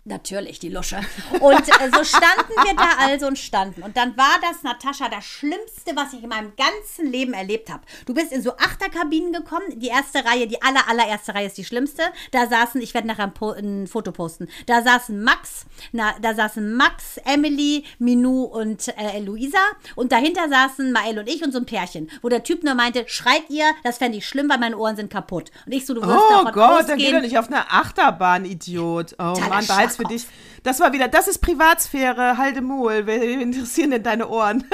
Natürlich, 0.05 0.59
die 0.59 0.69
Lusche. 0.69 1.01
Und 1.39 1.69
äh, 1.69 1.91
so 1.95 2.03
standen 2.03 2.51
wir 2.65 2.75
da 2.75 2.89
also 2.99 3.29
und 3.29 3.39
standen. 3.39 3.85
Und 3.85 3.97
dann 3.97 4.17
war 4.17 4.35
das, 4.41 4.65
Natascha, 4.65 5.09
das 5.09 5.25
Schlimmste, 5.25 5.95
was 5.95 6.13
ich 6.13 6.25
in 6.25 6.29
meinem 6.29 6.53
ganzen 6.57 7.07
Leben 7.07 7.35
erlebt 7.35 7.71
habe. 7.71 7.83
Du 8.07 8.13
bist 8.13 8.33
in 8.33 8.43
so 8.43 8.57
Achterkabinen 8.57 9.33
gekommen. 9.33 9.79
Die 9.79 9.87
erste 9.87 10.25
Reihe, 10.25 10.49
die 10.49 10.61
aller, 10.61 10.89
allererste 10.89 11.37
Reihe 11.37 11.47
ist 11.47 11.57
die 11.57 11.65
schlimmste. 11.65 12.03
Da 12.33 12.49
saßen, 12.49 12.81
ich 12.81 12.95
werde 12.95 13.07
nachher 13.07 13.25
ein, 13.25 13.35
po 13.35 13.53
ein 13.53 13.87
Foto 13.87 14.11
posten, 14.11 14.49
da 14.67 14.83
saßen 14.83 15.23
Max, 15.23 15.67
na, 15.93 16.15
da 16.21 16.35
saßen 16.35 16.75
Max, 16.75 17.19
Emily, 17.25 17.85
Minou 18.01 18.43
und 18.43 18.89
äh, 18.99 19.21
Luisa. 19.21 19.59
Und 19.95 20.11
dahinter 20.11 20.49
saßen 20.49 20.91
Mael 20.91 21.21
und 21.21 21.29
ich 21.29 21.45
und 21.45 21.53
so 21.53 21.59
ein 21.59 21.67
Pärchen, 21.67 22.11
wo 22.23 22.29
der 22.29 22.43
Typ 22.43 22.65
nur 22.65 22.75
meinte, 22.75 23.05
schreit 23.07 23.49
ihr, 23.51 23.71
das 23.85 23.99
fände 23.99 24.19
ich 24.19 24.27
schlimm, 24.27 24.49
weil 24.51 24.59
meine 24.59 24.77
Ohren 24.77 24.97
sind 24.97 25.13
kaputt. 25.13 25.53
Und 25.65 25.73
ich 25.73 25.87
so, 25.87 25.95
du 25.95 26.03
wirst 26.03 26.19
Oh 26.19 26.45
Gott, 26.51 26.89
dann 26.89 26.99
geh 26.99 27.13
doch 27.13 27.21
nicht 27.21 27.39
auf 27.39 27.47
eine 27.47 27.71
Achterbahn, 27.71 28.45
Idiot. 28.45 29.15
Oh 29.21 29.39
Mann, 29.49 29.65
für 29.97 30.05
dich. 30.05 30.27
Das 30.63 30.79
war 30.79 30.93
wieder, 30.93 31.09
das 31.09 31.27
ist 31.27 31.39
Privatsphäre, 31.39 32.39
halte 32.39 32.61
Maul. 32.61 33.07
Wer 33.07 33.23
interessieren 33.23 33.91
denn 33.91 34.03
deine 34.03 34.29
Ohren? 34.29 34.65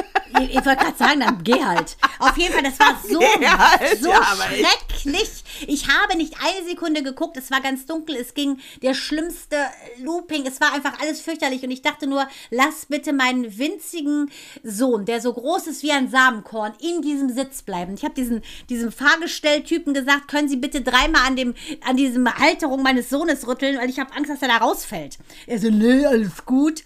Ich, 0.41 0.51
ich 0.51 0.67
wollte 0.67 0.85
gerade 0.85 0.99
sagen, 0.99 1.21
dann 1.21 1.43
geh 1.43 1.65
halt. 1.65 1.97
Auf 2.19 2.37
jeden 2.37 2.53
Fall, 2.53 2.63
das 2.63 2.79
war 2.79 3.01
so, 3.09 3.21
halt, 3.21 4.03
so 4.03 4.11
ja, 4.11 4.23
schrecklich. 4.25 5.45
Ich 5.67 5.89
habe 5.89 6.17
nicht 6.17 6.35
eine 6.45 6.69
Sekunde 6.69 7.03
geguckt. 7.03 7.37
Es 7.39 7.51
war 7.51 7.63
ganz 7.63 7.87
dunkel. 7.87 8.17
Es 8.17 8.35
ging 8.35 8.59
der 8.83 8.93
schlimmste 8.93 9.57
Looping. 9.99 10.47
Es 10.47 10.61
war 10.61 10.75
einfach 10.75 11.01
alles 11.01 11.21
fürchterlich. 11.21 11.63
Und 11.63 11.71
ich 11.71 11.81
dachte 11.81 12.07
nur, 12.07 12.29
lass 12.51 12.87
bitte 12.87 13.15
meinen 13.15 13.59
winzigen 13.59 14.31
Sohn, 14.63 15.07
der 15.07 15.23
so 15.23 15.33
groß 15.33 15.69
ist 15.69 15.83
wie 15.83 15.93
ein 15.93 16.11
Samenkorn, 16.11 16.75
in 16.81 17.01
diesem 17.01 17.31
Sitz 17.31 17.63
bleiben. 17.63 17.95
Ich 17.95 18.05
habe 18.05 18.15
diesen, 18.15 18.43
diesem 18.69 18.93
Fahrgestelltypen 18.93 19.95
gesagt, 19.95 20.29
können 20.29 20.49
Sie 20.49 20.57
bitte 20.57 20.83
dreimal 20.83 21.27
an, 21.27 21.37
dem, 21.37 21.55
an 21.87 21.97
diesem 21.97 22.33
Halterung 22.33 22.83
meines 22.83 23.09
Sohnes 23.09 23.47
rütteln, 23.49 23.79
weil 23.79 23.89
ich 23.89 23.99
habe 23.99 24.15
Angst, 24.15 24.31
dass 24.31 24.43
er 24.43 24.49
da 24.49 24.59
rausfällt. 24.59 25.19
Er 25.47 25.59
so, 25.59 25.78
nee, 25.79 26.07
alles 26.07 26.45
gut. 26.45 26.85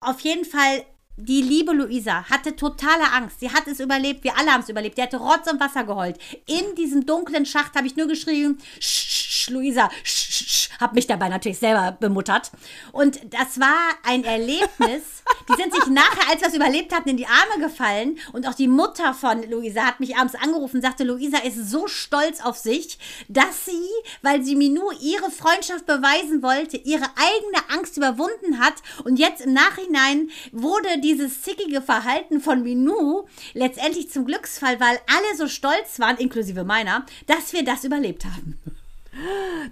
Auf 0.00 0.20
jeden 0.20 0.44
Fall 0.44 0.84
die 1.16 1.42
liebe 1.42 1.72
Luisa 1.72 2.24
hatte 2.24 2.56
totale 2.56 3.12
Angst. 3.12 3.40
Sie 3.40 3.50
hat 3.50 3.66
es 3.66 3.80
überlebt. 3.80 4.24
Wir 4.24 4.36
alle 4.38 4.50
haben 4.50 4.62
es 4.62 4.68
überlebt. 4.68 4.96
Die 4.96 5.02
hatte 5.02 5.18
Rotz 5.18 5.50
und 5.50 5.60
Wasser 5.60 5.84
geheult. 5.84 6.18
In 6.46 6.74
diesem 6.74 7.04
dunklen 7.04 7.44
Schacht 7.44 7.74
habe 7.76 7.86
ich 7.86 7.96
nur 7.96 8.08
geschrien, 8.08 8.58
"Sch, 8.80 9.31
sch, 9.42 9.50
Luisa, 9.50 9.90
sch, 10.04 10.32
sch, 10.32 10.70
habe 10.80 10.94
mich 10.94 11.06
dabei 11.06 11.28
natürlich 11.28 11.58
selber 11.58 11.96
bemuttert. 11.98 12.50
Und 12.92 13.20
das 13.32 13.58
war 13.60 13.92
ein 14.04 14.24
Erlebnis. 14.24 15.22
Die 15.48 15.60
sind 15.60 15.74
sich 15.74 15.86
nachher, 15.86 16.30
als 16.30 16.40
wir 16.40 16.48
es 16.48 16.54
überlebt 16.54 16.94
hatten, 16.94 17.08
in 17.08 17.16
die 17.16 17.26
Arme 17.26 17.62
gefallen. 17.62 18.18
Und 18.32 18.46
auch 18.46 18.54
die 18.54 18.68
Mutter 18.68 19.12
von 19.12 19.42
Luisa 19.50 19.82
hat 19.82 19.98
mich 19.98 20.16
abends 20.16 20.34
angerufen 20.34 20.76
und 20.76 20.82
sagte, 20.82 21.04
Luisa 21.04 21.38
ist 21.38 21.70
so 21.70 21.88
stolz 21.88 22.40
auf 22.40 22.56
sich, 22.56 22.98
dass 23.28 23.64
sie, 23.64 23.88
weil 24.22 24.42
sie 24.42 24.54
Minou 24.54 24.90
ihre 25.00 25.30
Freundschaft 25.30 25.86
beweisen 25.86 26.42
wollte, 26.42 26.76
ihre 26.76 27.04
eigene 27.16 27.76
Angst 27.76 27.96
überwunden 27.96 28.60
hat. 28.60 28.74
Und 29.04 29.18
jetzt 29.18 29.44
im 29.44 29.52
Nachhinein 29.52 30.30
wurde 30.52 31.00
dieses 31.02 31.42
zickige 31.42 31.82
Verhalten 31.82 32.40
von 32.40 32.62
Minou 32.62 33.26
letztendlich 33.52 34.10
zum 34.10 34.24
Glücksfall, 34.24 34.78
weil 34.80 34.98
alle 35.06 35.36
so 35.36 35.48
stolz 35.48 35.98
waren, 35.98 36.18
inklusive 36.18 36.64
meiner, 36.64 37.04
dass 37.26 37.52
wir 37.52 37.64
das 37.64 37.84
überlebt 37.84 38.24
haben. 38.24 38.58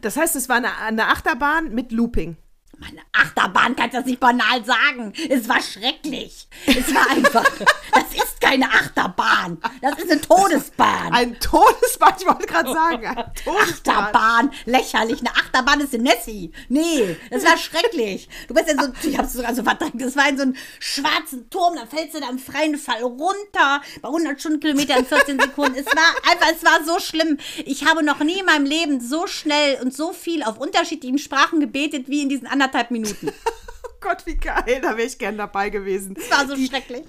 Das 0.00 0.16
heißt, 0.16 0.36
es 0.36 0.48
war 0.48 0.56
eine, 0.56 0.76
eine 0.78 1.08
Achterbahn 1.08 1.72
mit 1.74 1.92
Looping. 1.92 2.36
Meine 2.78 3.02
Achterbahn 3.12 3.76
kannst 3.76 3.94
du 3.94 3.98
das 3.98 4.06
nicht 4.06 4.20
banal 4.20 4.64
sagen. 4.64 5.12
Es 5.28 5.48
war 5.48 5.60
schrecklich. 5.60 6.48
Es 6.66 6.94
war 6.94 7.10
einfach. 7.10 7.44
das 7.92 8.14
ist 8.14 8.29
keine 8.40 8.66
Achterbahn. 8.66 9.58
Das 9.82 9.98
ist 9.98 10.10
eine 10.10 10.20
Todesbahn. 10.20 11.12
Ein 11.12 11.38
Todesbahn, 11.38 12.14
ich 12.18 12.26
wollte 12.26 12.46
gerade 12.46 12.72
sagen. 12.72 13.06
Achterbahn. 13.60 14.50
Lächerlich. 14.64 15.20
Eine 15.20 15.30
Achterbahn 15.30 15.80
ist 15.80 15.94
in 15.94 16.02
Nessie. 16.02 16.52
Nee, 16.68 17.16
das 17.30 17.44
war 17.44 17.56
schrecklich. 17.56 18.28
Du 18.48 18.54
bist 18.54 18.68
ja 18.68 18.82
so, 18.82 19.08
ich 19.08 19.18
hab's 19.18 19.34
sogar 19.34 19.54
so 19.54 19.62
verdrängt. 19.62 20.00
Das 20.00 20.16
war 20.16 20.28
in 20.28 20.36
so 20.36 20.42
einem 20.42 20.56
schwarzen 20.78 21.48
Turm, 21.50 21.76
da 21.76 21.86
fällst 21.86 22.14
du 22.14 22.20
da 22.20 22.28
im 22.28 22.38
freien 22.38 22.76
Fall 22.76 23.02
runter. 23.02 23.82
Bei 24.00 24.08
100 24.08 24.40
Stundenkilometer 24.40 24.96
in 24.96 25.06
14 25.06 25.40
Sekunden. 25.40 25.76
Es 25.76 25.86
war 25.86 26.30
einfach, 26.30 26.48
es 26.52 26.64
war 26.64 26.84
so 26.84 26.98
schlimm. 26.98 27.38
Ich 27.64 27.84
habe 27.86 28.02
noch 28.02 28.20
nie 28.20 28.40
in 28.40 28.46
meinem 28.46 28.64
Leben 28.64 29.00
so 29.00 29.26
schnell 29.26 29.80
und 29.82 29.94
so 29.94 30.12
viel 30.12 30.42
auf 30.42 30.58
unterschiedlichen 30.58 31.18
Sprachen 31.18 31.60
gebetet 31.60 32.08
wie 32.08 32.22
in 32.22 32.28
diesen 32.28 32.46
anderthalb 32.46 32.90
Minuten. 32.90 33.32
Oh 33.82 34.08
Gott, 34.08 34.24
wie 34.24 34.36
geil, 34.36 34.80
da 34.80 34.96
wäre 34.96 35.02
ich 35.06 35.18
gern 35.18 35.36
dabei 35.36 35.68
gewesen. 35.68 36.14
Das 36.14 36.30
war 36.30 36.48
so 36.48 36.56
schrecklich. 36.56 37.04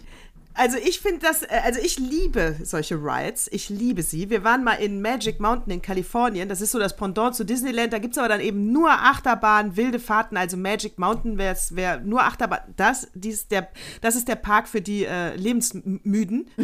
Also 0.54 0.78
ich 0.78 1.00
finde 1.00 1.20
das, 1.20 1.44
äh, 1.44 1.62
also 1.64 1.80
ich 1.80 1.98
liebe 1.98 2.58
solche 2.64 2.96
Rides, 2.96 3.48
ich 3.52 3.70
liebe 3.70 4.04
sie. 4.04 4.30
Wir 4.30 4.44
waren 4.44 4.64
mal 4.64 4.74
in 4.74 5.02
Magic 5.02 5.40
Mountain 5.40 5.74
in 5.74 5.82
Kalifornien, 5.82 6.50
das 6.50 6.62
ist 6.62 6.72
so 6.72 6.80
das 6.80 6.96
Pendant 6.96 7.36
zu 7.36 7.46
Disneyland, 7.46 7.94
da 7.94 8.00
gibt 8.00 8.14
es 8.14 8.18
aber 8.18 8.30
dann 8.30 8.42
eben 8.42 8.72
nur 8.72 8.90
Achterbahn, 8.90 9.78
wilde 9.78 10.00
Fahrten, 10.00 10.38
also 10.38 10.58
Magic 10.58 11.00
Mountain 11.00 11.38
wäre 11.38 11.58
wär 11.72 12.00
nur 12.00 12.24
Achterbahn. 12.24 12.60
Das, 12.76 13.08
dies, 13.14 13.48
der, 13.48 13.70
das 14.02 14.16
ist 14.16 14.28
der 14.28 14.36
Park 14.36 14.68
für 14.68 14.82
die 14.82 15.06
äh, 15.06 15.36
Lebensmüden. 15.36 16.50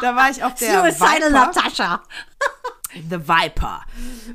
Da 0.00 0.16
war 0.16 0.30
ich 0.30 0.42
auf 0.42 0.54
der 0.54 0.92
Suicidal. 0.92 1.30
Natascha. 1.30 2.02
The 3.10 3.28
Viper. 3.28 3.82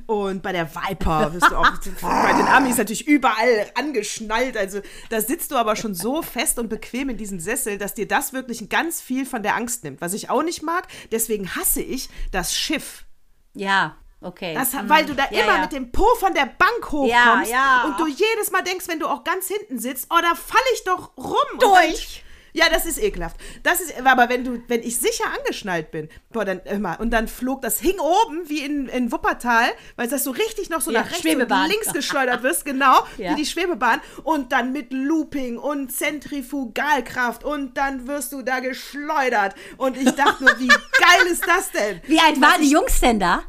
Und 0.06 0.42
bei 0.42 0.52
der 0.52 0.74
Viper 0.74 1.34
wirst 1.34 1.50
du 1.52 1.56
auch 1.56 1.72
bei 2.02 2.34
den 2.34 2.48
Amis 2.48 2.78
natürlich 2.78 3.08
überall 3.08 3.72
angeschnallt. 3.76 4.58
Also 4.58 4.82
da 5.10 5.22
sitzt 5.22 5.52
du 5.52 5.56
aber 5.56 5.76
schon 5.76 5.96
so 5.96 6.22
fest 6.22 6.60
und 6.60 6.70
bequem 6.70 7.10
in 7.10 7.18
diesem 7.18 7.40
Sessel, 7.40 7.78
dass 7.78 7.94
dir 7.94 8.08
das 8.08 8.34
wirklich 8.34 8.70
ganz 8.70 9.02
viel 9.02 9.26
von 9.26 9.44
der 9.44 9.56
Angst 9.56 9.84
nimmt. 9.84 10.02
Was 10.02 10.14
ich 10.14 10.30
auch 10.30 10.44
nicht 10.44 10.64
mag, 10.64 10.88
deswegen 11.12 11.56
hasse 11.56 11.82
ich 11.82 12.10
das 12.32 12.56
Schiff. 12.56 13.06
Ja, 13.54 13.96
okay. 14.22 14.54
Das, 14.54 14.74
Weil 14.88 15.06
du 15.06 15.16
da 15.16 15.24
Ja, 15.32 15.44
immer 15.44 15.56
ja. 15.56 15.62
mit 15.62 15.72
dem 15.72 15.92
Po 15.92 16.06
von 16.20 16.34
der 16.34 16.46
Bank 16.46 16.92
hochkommst 16.92 17.52
Ja, 17.52 17.86
und 17.86 18.00
du 18.00 18.08
jedes 18.08 18.52
Mal 18.52 18.62
denkst, 18.62 18.88
wenn 18.88 19.00
du 19.00 19.08
auch 19.08 19.24
ganz 19.24 19.48
hinten 19.48 19.80
sitzt, 19.80 20.08
oh, 20.10 20.20
da 20.22 20.36
falle 20.36 20.64
ich 20.74 20.84
doch 20.84 21.18
rum. 21.18 21.60
Durch. 21.60 22.24
Ja, 22.54 22.66
das 22.72 22.86
ist 22.86 22.98
ekelhaft. 23.02 23.38
Das 23.64 23.80
ist, 23.82 23.94
aber 24.06 24.30
wenn 24.30 24.44
du, 24.44 24.62
wenn 24.68 24.82
ich 24.82 24.98
sicher 24.98 25.26
angeschnallt 25.38 25.92
bin, 25.92 26.10
boah, 26.32 26.46
dann 26.46 26.60
immer, 26.62 27.00
und 27.00 27.12
dann 27.12 27.28
flog 27.28 27.62
das 27.62 27.80
hing 27.80 28.00
oben 28.00 28.50
wie 28.50 28.60
in, 28.66 28.88
in 28.88 29.12
Wuppertal, 29.12 29.70
weil 29.96 30.08
das 30.08 30.24
so 30.24 30.32
richtig 30.32 30.70
noch 30.70 30.82
so 30.82 30.92
Ja, 30.92 31.02
nach 31.02 31.12
rechts 31.12 31.26
und 31.26 31.70
links 31.70 31.94
geschleudert 31.94 32.44
wirst, 32.44 32.66
genau, 32.66 33.06
Ja. 33.18 33.32
wie 33.32 33.36
die 33.36 33.46
Schwebebahn. 33.46 34.02
Und 34.24 34.52
dann 34.52 34.72
mit 34.72 34.92
Looping 34.92 35.58
und 35.58 35.92
Zentrifugalkraft 35.92 37.44
und 37.44 37.78
dann 37.78 38.08
wirst 38.08 38.34
du 38.34 38.42
da 38.42 38.60
geschleudert. 38.60 39.56
Und 39.78 39.98
ich 39.98 40.10
dachte 40.12 40.44
nur, 40.44 40.60
wie 40.60 40.68
geil 40.68 41.28
ist 41.32 41.46
das 41.48 41.72
denn? 41.72 42.02
Wie 42.08 42.20
alt 42.20 42.40
waren 42.42 42.62
die 42.62 42.72
Jungs 42.72 43.00
denn 43.00 43.20
da? 43.20 43.44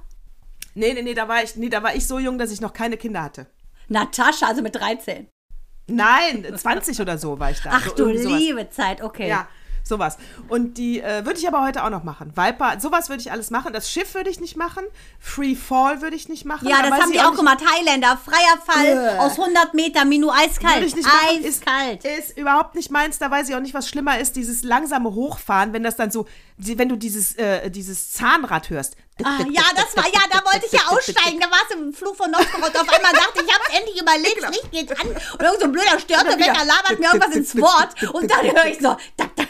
Nee, 0.74 0.92
nee, 0.94 1.02
nee, 1.02 1.14
da 1.14 1.26
war 1.28 1.42
ich, 1.42 1.56
nee, 1.56 1.68
da 1.68 1.82
war 1.82 1.94
ich 1.94 2.06
so 2.06 2.18
jung, 2.18 2.38
dass 2.38 2.50
ich 2.52 2.60
noch 2.60 2.72
keine 2.72 2.96
Kinder 2.96 3.22
hatte. 3.22 3.46
Natascha, 3.88 4.46
also 4.46 4.62
mit 4.62 4.74
13. 4.76 5.28
Nein, 5.90 6.46
20 6.56 7.00
oder 7.00 7.18
so 7.18 7.38
war 7.38 7.50
ich 7.50 7.60
da. 7.60 7.70
Ach 7.72 7.88
so, 7.88 7.94
du 7.94 8.06
liebe 8.06 8.70
Zeit, 8.70 9.02
okay. 9.02 9.28
Ja, 9.28 9.48
sowas. 9.90 10.16
Und 10.48 10.78
die 10.78 11.00
äh, 11.02 11.26
würde 11.26 11.38
ich 11.38 11.46
aber 11.46 11.62
heute 11.62 11.84
auch 11.84 11.90
noch 11.90 12.02
machen. 12.04 12.32
Viper, 12.34 12.80
sowas 12.80 13.10
würde 13.10 13.20
ich 13.20 13.30
alles 13.30 13.50
machen. 13.50 13.74
Das 13.74 13.90
Schiff 13.90 14.14
würde 14.14 14.30
ich 14.30 14.40
nicht 14.40 14.56
machen. 14.56 14.84
Free 15.18 15.54
Fall 15.54 16.00
würde 16.00 16.16
ich 16.16 16.30
nicht 16.30 16.46
machen. 16.46 16.66
Ja, 16.66 16.80
Da 16.82 16.88
das 16.88 17.00
haben 17.02 17.12
die 17.12 17.20
auch 17.20 17.30
nicht- 17.32 17.36
gemacht. 17.38 17.58
Thailänder, 17.60 18.16
freier 18.24 18.58
Fall 18.64 19.16
Äh. 19.16 19.18
aus 19.18 19.36
100 19.36 19.74
Meter, 19.74 20.06
Minu 20.06 20.30
eiskalt. 20.30 20.76
Würde 20.76 20.86
ich 20.86 20.96
nicht 20.96 21.06
machen. 21.06 21.44
eiskalt. 21.44 22.04
Ist, 22.04 22.30
ist 22.30 22.38
überhaupt 22.38 22.74
nicht 22.74 22.90
meins. 22.90 23.18
Da 23.18 23.30
weiß 23.30 23.48
ich 23.50 23.54
auch 23.54 23.60
nicht, 23.60 23.74
was 23.74 23.86
schlimmer 23.88 24.18
ist. 24.18 24.36
Dieses 24.36 24.62
langsame 24.62 25.12
Hochfahren, 25.14 25.72
wenn 25.74 25.82
das 25.82 25.96
dann 25.96 26.10
so, 26.10 26.26
wenn 26.56 26.88
du 26.88 26.96
dieses, 26.96 27.34
äh, 27.36 27.70
dieses 27.70 28.12
Zahnrad 28.12 28.70
hörst. 28.70 28.96
Ah, 29.22 29.44
ja, 29.50 29.60
das 29.76 29.94
war, 29.98 30.06
ja, 30.06 30.20
da 30.30 30.38
wollte 30.50 30.64
ich 30.64 30.72
ja 30.72 30.80
aussteigen. 30.88 31.38
Da 31.40 31.50
war 31.50 31.58
es 31.68 31.76
im 31.76 31.92
Flug 31.92 32.16
von 32.16 32.30
Novgorod. 32.30 32.74
Auf 32.74 32.88
einmal 32.88 33.12
dachte 33.12 33.32
ich, 33.34 33.42
ich 33.42 33.52
hab's 33.54 33.68
endlich 33.76 34.00
überlebt, 34.00 34.36
Genau. 34.36 34.48
Licht 34.48 34.70
geht 34.72 34.98
an. 34.98 35.08
Und 35.08 35.42
irgend 35.42 35.58
so 35.60 35.64
ein 35.66 35.72
blöder 35.72 35.98
Störtewecker 35.98 36.38
wieder. 36.38 36.64
labert 36.64 36.98
mir 36.98 37.06
irgendwas 37.12 37.34
ins 37.36 37.60
Wort. 37.60 38.02
Und 38.14 38.30
dann 38.30 38.40
höre 38.46 38.64
ich 38.64 38.78
so, 38.80 38.96
tak, 39.18 39.36
tak, 39.36 39.49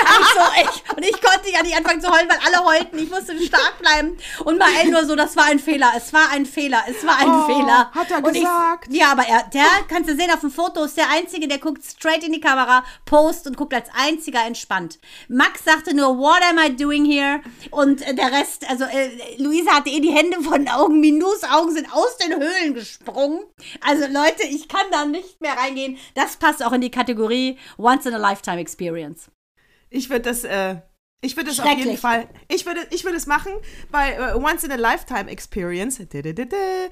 tak. 0.00 0.18
Und, 0.18 0.22
ich 0.22 0.32
so, 0.34 0.72
ich, 0.90 0.96
und 0.96 1.04
ich 1.04 1.22
konnte 1.22 1.50
ja 1.50 1.62
nicht 1.62 1.76
anfangen 1.76 2.00
zu 2.00 2.10
heulen, 2.10 2.28
weil 2.28 2.38
alle 2.46 2.64
heulten. 2.64 2.98
Ich 2.98 3.10
musste 3.10 3.38
stark 3.42 3.78
bleiben. 3.78 4.16
Und 4.44 4.58
Mael 4.58 4.90
nur 4.90 5.04
so, 5.04 5.16
das 5.16 5.36
war 5.36 5.44
ein 5.44 5.58
Fehler, 5.58 5.92
es 5.96 6.12
war 6.12 6.30
ein 6.30 6.46
Fehler, 6.46 6.82
es 6.88 7.04
war 7.06 7.18
ein 7.18 7.30
Oh, 7.30 7.46
Fehler. 7.46 7.90
hat 7.92 8.10
er 8.10 8.18
und 8.18 8.32
gesagt. 8.32 8.88
Ich, 8.90 8.96
ja, 8.96 9.12
aber 9.12 9.26
er, 9.26 9.44
der, 9.52 9.66
kannst 9.88 10.08
du 10.10 10.16
sehen 10.16 10.30
auf 10.30 10.40
dem 10.40 10.50
Foto, 10.50 10.84
ist 10.84 10.96
der 10.96 11.10
Einzige, 11.10 11.48
der 11.48 11.58
guckt 11.58 11.84
straight 11.84 12.22
in 12.24 12.32
die 12.32 12.40
Kamera, 12.40 12.84
post 13.04 13.46
und 13.46 13.56
guckt 13.56 13.74
als 13.74 13.88
einziger 13.94 14.44
entspannt. 14.46 14.98
Max 15.28 15.64
sagte 15.64 15.94
nur, 15.94 16.18
what 16.18 16.40
am 16.48 16.58
I 16.58 16.74
doing 16.74 17.04
here? 17.04 17.40
Und 17.70 18.02
äh, 18.02 18.14
der 18.14 18.32
Rest, 18.32 18.68
also 18.68 18.84
äh, 18.84 19.10
Luisa 19.38 19.72
hatte 19.72 19.90
eh 19.90 20.00
die 20.00 20.10
Hände 20.12 20.40
von 20.42 20.68
Augen, 20.68 21.00
Minus 21.00 21.42
Augen 21.44 21.70
sind 21.72 21.92
aus 21.92 22.16
den 22.18 22.34
Höhlen 22.40 22.74
gesprungen. 22.74 23.40
Also 23.80 24.06
Leute, 24.06 24.44
ich 24.48 24.68
kann 24.68 24.86
da 24.90 25.04
nicht 25.04 25.40
mehr 25.40 25.54
reingehen. 25.56 25.98
Das 26.14 26.36
passt 26.36 26.64
auch 26.64 26.72
in 26.72 26.80
die 26.80 26.90
Kategorie 26.90 27.58
Once 27.78 28.06
in 28.06 28.14
a 28.14 28.18
Lifetime 28.18 28.60
Experience. 28.60 29.30
Ich 29.92 30.10
würde 30.10 30.22
das, 30.22 30.44
äh, 30.44 30.76
ich 31.24 31.36
würde 31.36 31.50
es 31.50 31.60
auf 31.60 31.78
jeden 31.78 31.96
Fall, 31.96 32.26
ich 32.48 32.66
würde, 32.66 32.80
ich 32.90 33.04
würde 33.04 33.16
es 33.16 33.26
machen 33.26 33.52
bei 33.92 34.14
äh, 34.14 34.34
Once 34.34 34.64
in 34.64 34.72
a 34.72 34.74
Lifetime 34.74 35.30
Experience. 35.30 36.00
Äh, 36.00 36.90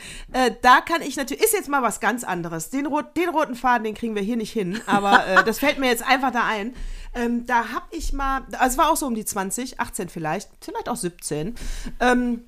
da 0.63 0.81
kann 0.83 1.03
ich 1.03 1.17
natürlich, 1.17 1.43
ist 1.43 1.53
jetzt 1.53 1.69
mal 1.69 1.83
was 1.83 1.99
ganz 1.99 2.23
anderes. 2.23 2.71
Den, 2.71 2.87
rot, 2.87 3.17
den 3.17 3.29
roten 3.29 3.57
Faden, 3.57 3.83
den 3.83 3.95
kriegen 3.95 4.15
wir 4.15 4.23
hier 4.23 4.37
nicht 4.37 4.53
hin, 4.53 4.81
aber 4.87 5.27
äh, 5.27 5.45
das 5.45 5.59
fällt 5.59 5.79
mir 5.79 5.89
jetzt 5.89 6.07
einfach 6.07 6.31
da 6.31 6.47
ein. 6.47 6.77
Ähm, 7.13 7.45
da 7.47 7.71
habe 7.71 7.87
ich 7.91 8.13
mal, 8.13 8.43
also 8.53 8.67
es 8.67 8.79
war 8.79 8.91
auch 8.93 8.97
so 8.97 9.07
um 9.07 9.17
die 9.17 9.25
20, 9.25 9.81
18 9.81 10.09
vielleicht, 10.09 10.49
vielleicht 10.61 10.89
auch 10.89 10.97
17. 10.97 11.57
Ähm, 11.99 12.45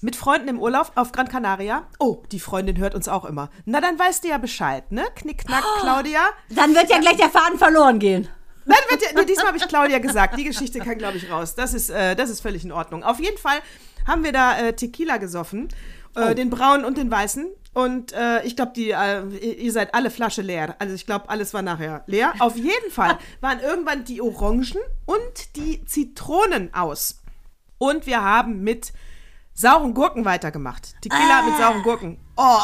mit 0.00 0.14
Freunden 0.14 0.46
im 0.48 0.60
Urlaub 0.60 0.92
auf 0.94 1.10
Gran 1.10 1.28
Canaria. 1.28 1.88
Oh, 1.98 2.22
die 2.30 2.38
Freundin 2.38 2.78
hört 2.78 2.94
uns 2.94 3.08
auch 3.08 3.24
immer. 3.24 3.50
Na, 3.64 3.80
dann 3.80 3.98
weißt 3.98 4.22
du 4.22 4.28
ja 4.28 4.38
Bescheid, 4.38 4.92
ne? 4.92 5.04
Knickknack, 5.16 5.64
Claudia. 5.80 6.20
Dann 6.50 6.74
wird 6.74 6.90
ja 6.90 6.98
gleich 6.98 7.16
der 7.16 7.30
Faden 7.30 7.58
verloren 7.58 7.98
gehen. 7.98 8.28
Nein, 8.66 8.78
wird 8.88 9.02
ja, 9.02 9.08
nee, 9.14 9.26
diesmal 9.26 9.48
habe 9.48 9.58
ich 9.58 9.68
Claudia 9.68 9.98
gesagt. 9.98 10.38
Die 10.38 10.44
Geschichte 10.44 10.78
kann, 10.78 10.98
glaube 10.98 11.16
ich, 11.18 11.30
raus. 11.30 11.54
Das 11.54 11.74
ist, 11.74 11.90
äh, 11.90 12.16
das 12.16 12.30
ist 12.30 12.40
völlig 12.40 12.64
in 12.64 12.72
Ordnung. 12.72 13.02
Auf 13.04 13.20
jeden 13.20 13.38
Fall 13.38 13.58
haben 14.06 14.24
wir 14.24 14.32
da 14.32 14.58
äh, 14.58 14.72
Tequila 14.74 15.18
gesoffen. 15.18 15.68
Äh, 16.14 16.34
Den 16.34 16.50
braunen 16.50 16.84
und 16.84 16.96
den 16.96 17.10
weißen. 17.10 17.46
Und 17.74 18.12
äh, 18.12 18.44
ich 18.44 18.54
glaube, 18.54 18.72
die, 18.76 18.92
äh, 18.92 19.22
ihr 19.40 19.58
ihr 19.58 19.72
seid 19.72 19.94
alle 19.94 20.10
Flasche 20.10 20.42
leer. 20.42 20.76
Also 20.78 20.94
ich 20.94 21.06
glaube, 21.06 21.28
alles 21.28 21.52
war 21.54 21.62
nachher 21.62 22.04
leer. 22.06 22.32
Auf 22.38 22.56
jeden 22.56 22.90
Fall 22.90 23.18
waren 23.40 23.58
irgendwann 23.58 24.04
die 24.04 24.22
Orangen 24.22 24.78
und 25.06 25.56
die 25.56 25.84
Zitronen 25.84 26.72
aus. 26.72 27.20
Und 27.78 28.06
wir 28.06 28.22
haben 28.22 28.62
mit 28.62 28.92
sauren 29.54 29.94
Gurken 29.94 30.24
weitergemacht. 30.24 30.94
Tequila 31.00 31.42
mit 31.42 31.56
sauren 31.56 31.82
Gurken. 31.82 32.18
Oh, 32.36 32.58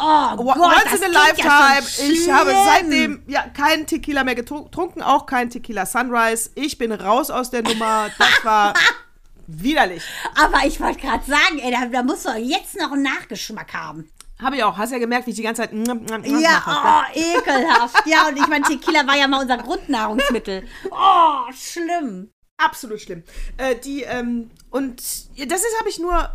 Oh 0.00 0.34
Once 0.38 0.54
Gott, 0.54 0.84
das 0.92 1.00
in 1.00 1.04
a 1.04 1.18
ja 1.18 1.24
lifetime. 1.28 1.88
schon 1.88 2.10
ich 2.12 2.30
habe 2.30 2.52
seitdem 2.52 3.22
ja 3.26 3.42
keinen 3.48 3.86
Tequila 3.86 4.24
mehr 4.24 4.36
getrun- 4.36 4.64
getrunken, 4.64 5.02
auch 5.02 5.26
kein 5.26 5.50
Tequila 5.50 5.86
Sunrise. 5.86 6.50
Ich 6.54 6.78
bin 6.78 6.92
raus 6.92 7.30
aus 7.30 7.50
der 7.50 7.62
Nummer. 7.62 8.08
Das 8.18 8.44
war 8.44 8.74
widerlich. 9.46 10.02
Aber 10.34 10.66
ich 10.66 10.80
wollte 10.80 11.00
gerade 11.00 11.24
sagen, 11.24 11.58
ey, 11.58 11.70
da, 11.72 11.86
da 11.86 12.02
muss 12.02 12.22
doch 12.24 12.36
jetzt 12.36 12.76
noch 12.78 12.92
einen 12.92 13.02
Nachgeschmack 13.02 13.72
haben. 13.74 14.08
Habe 14.40 14.56
ich 14.56 14.64
auch. 14.64 14.76
Hast 14.76 14.92
ja 14.92 14.98
gemerkt, 14.98 15.26
wie 15.26 15.30
ich 15.30 15.36
die 15.36 15.42
ganze 15.42 15.62
Zeit 15.62 15.72
mm, 15.72 15.78
mm, 15.82 16.06
mm 16.22 16.38
Ja, 16.40 16.62
oh, 17.14 17.18
ekelhaft. 17.18 18.06
Ja, 18.06 18.28
und 18.28 18.36
ich 18.36 18.46
meine, 18.48 18.64
Tequila 18.66 19.06
war 19.06 19.16
ja 19.16 19.26
mal 19.26 19.40
unser 19.40 19.56
Grundnahrungsmittel. 19.56 20.62
Oh, 20.90 21.50
schlimm. 21.54 22.30
Absolut 22.58 23.00
schlimm. 23.00 23.22
Äh, 23.56 23.76
die, 23.76 24.02
ähm, 24.02 24.50
und 24.76 24.96
das 24.96 25.60
ist, 25.60 25.78
habe 25.78 25.88
ich 25.88 25.98
nur 25.98 26.30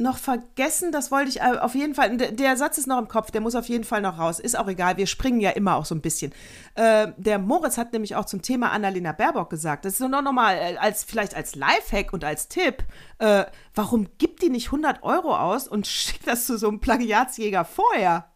noch 0.00 0.18
vergessen, 0.18 0.92
das 0.92 1.10
wollte 1.10 1.28
ich 1.28 1.40
äh, 1.40 1.58
auf 1.60 1.74
jeden 1.74 1.94
Fall, 1.94 2.16
der, 2.16 2.56
Satz 2.56 2.78
ist 2.78 2.86
noch 2.86 2.98
im 2.98 3.08
Kopf, 3.08 3.30
der 3.30 3.40
muss 3.40 3.54
auf 3.54 3.68
jeden 3.68 3.84
Fall 3.84 4.00
noch 4.00 4.18
raus. 4.18 4.40
Ist 4.40 4.58
auch 4.58 4.66
egal, 4.66 4.96
wir 4.96 5.06
springen 5.06 5.40
ja 5.40 5.50
immer 5.50 5.76
auch 5.76 5.84
so 5.84 5.94
ein 5.94 6.00
bisschen. 6.00 6.32
Äh, 6.74 7.08
der 7.16 7.38
Moritz 7.38 7.76
hat 7.76 7.92
nämlich 7.92 8.16
auch 8.16 8.24
zum 8.24 8.42
Thema 8.42 8.70
Annalena 8.70 9.12
Baerbock 9.12 9.50
gesagt, 9.50 9.84
das 9.84 9.94
ist 9.94 10.00
nur 10.00 10.22
noch 10.22 10.32
mal 10.32 10.54
äh, 10.56 10.76
als, 10.78 11.04
vielleicht 11.04 11.34
als 11.34 11.54
Lifehack 11.54 12.12
und 12.12 12.24
als 12.24 12.48
Tipp, 12.48 12.82
äh, 13.18 13.44
warum 13.74 14.08
gibt 14.18 14.42
die 14.42 14.50
nicht 14.50 14.66
100 14.66 15.02
Euro 15.02 15.36
aus 15.36 15.68
und 15.68 15.86
schickt 15.86 16.26
das 16.26 16.46
zu 16.46 16.58
so 16.58 16.68
einem 16.68 16.80
Plagiatsjäger 16.80 17.64
vorher? 17.64 18.32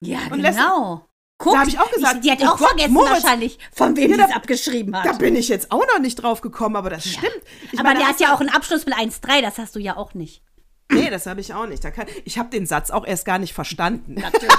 Ja, 0.00 0.18
Und 0.30 0.42
genau. 0.42 1.06
Guck, 1.38 1.52
Da 1.52 1.60
hab 1.60 1.68
ich 1.68 1.78
auch 1.78 1.90
gesagt, 1.90 2.14
ich, 2.16 2.20
die 2.22 2.30
hat 2.32 2.38
oh 2.40 2.46
auch 2.46 2.56
Gott, 2.58 2.68
vergessen 2.68 2.92
Moritz. 2.94 3.10
wahrscheinlich, 3.24 3.58
von 3.72 3.94
wem 3.96 4.10
Ja, 4.10 4.16
da- 4.16 4.24
es 4.24 4.34
abgeschrieben 4.34 4.96
hat. 4.96 5.04
Da 5.06 5.12
bin 5.12 5.36
ich 5.36 5.48
jetzt 5.48 5.70
auch 5.70 5.84
noch 5.86 5.98
nicht 5.98 6.16
drauf 6.16 6.40
gekommen, 6.40 6.76
aber 6.76 6.88
das 6.90 7.04
stimmt. 7.06 7.30
Ich 7.72 7.78
Aber 7.78 7.88
meine, 7.90 7.98
der 8.00 8.08
hat 8.08 8.20
ja 8.20 8.34
auch 8.34 8.40
einen 8.40 8.48
Abschluss 8.48 8.86
mit 8.86 8.94
1,3, 8.94 9.42
das 9.42 9.58
hast 9.58 9.74
du 9.74 9.78
ja 9.78 9.96
auch 9.98 10.14
nicht. 10.14 10.42
Nee, 10.90 11.10
das 11.10 11.26
habe 11.26 11.40
ich 11.40 11.52
auch 11.52 11.66
nicht. 11.66 11.82
Kann, 11.82 12.06
ich 12.24 12.38
habe 12.38 12.48
den 12.50 12.64
Satz 12.66 12.90
auch 12.90 13.04
erst 13.06 13.24
gar 13.24 13.38
nicht 13.38 13.52
verstanden. 13.52 14.14
Natürlich. 14.20 14.54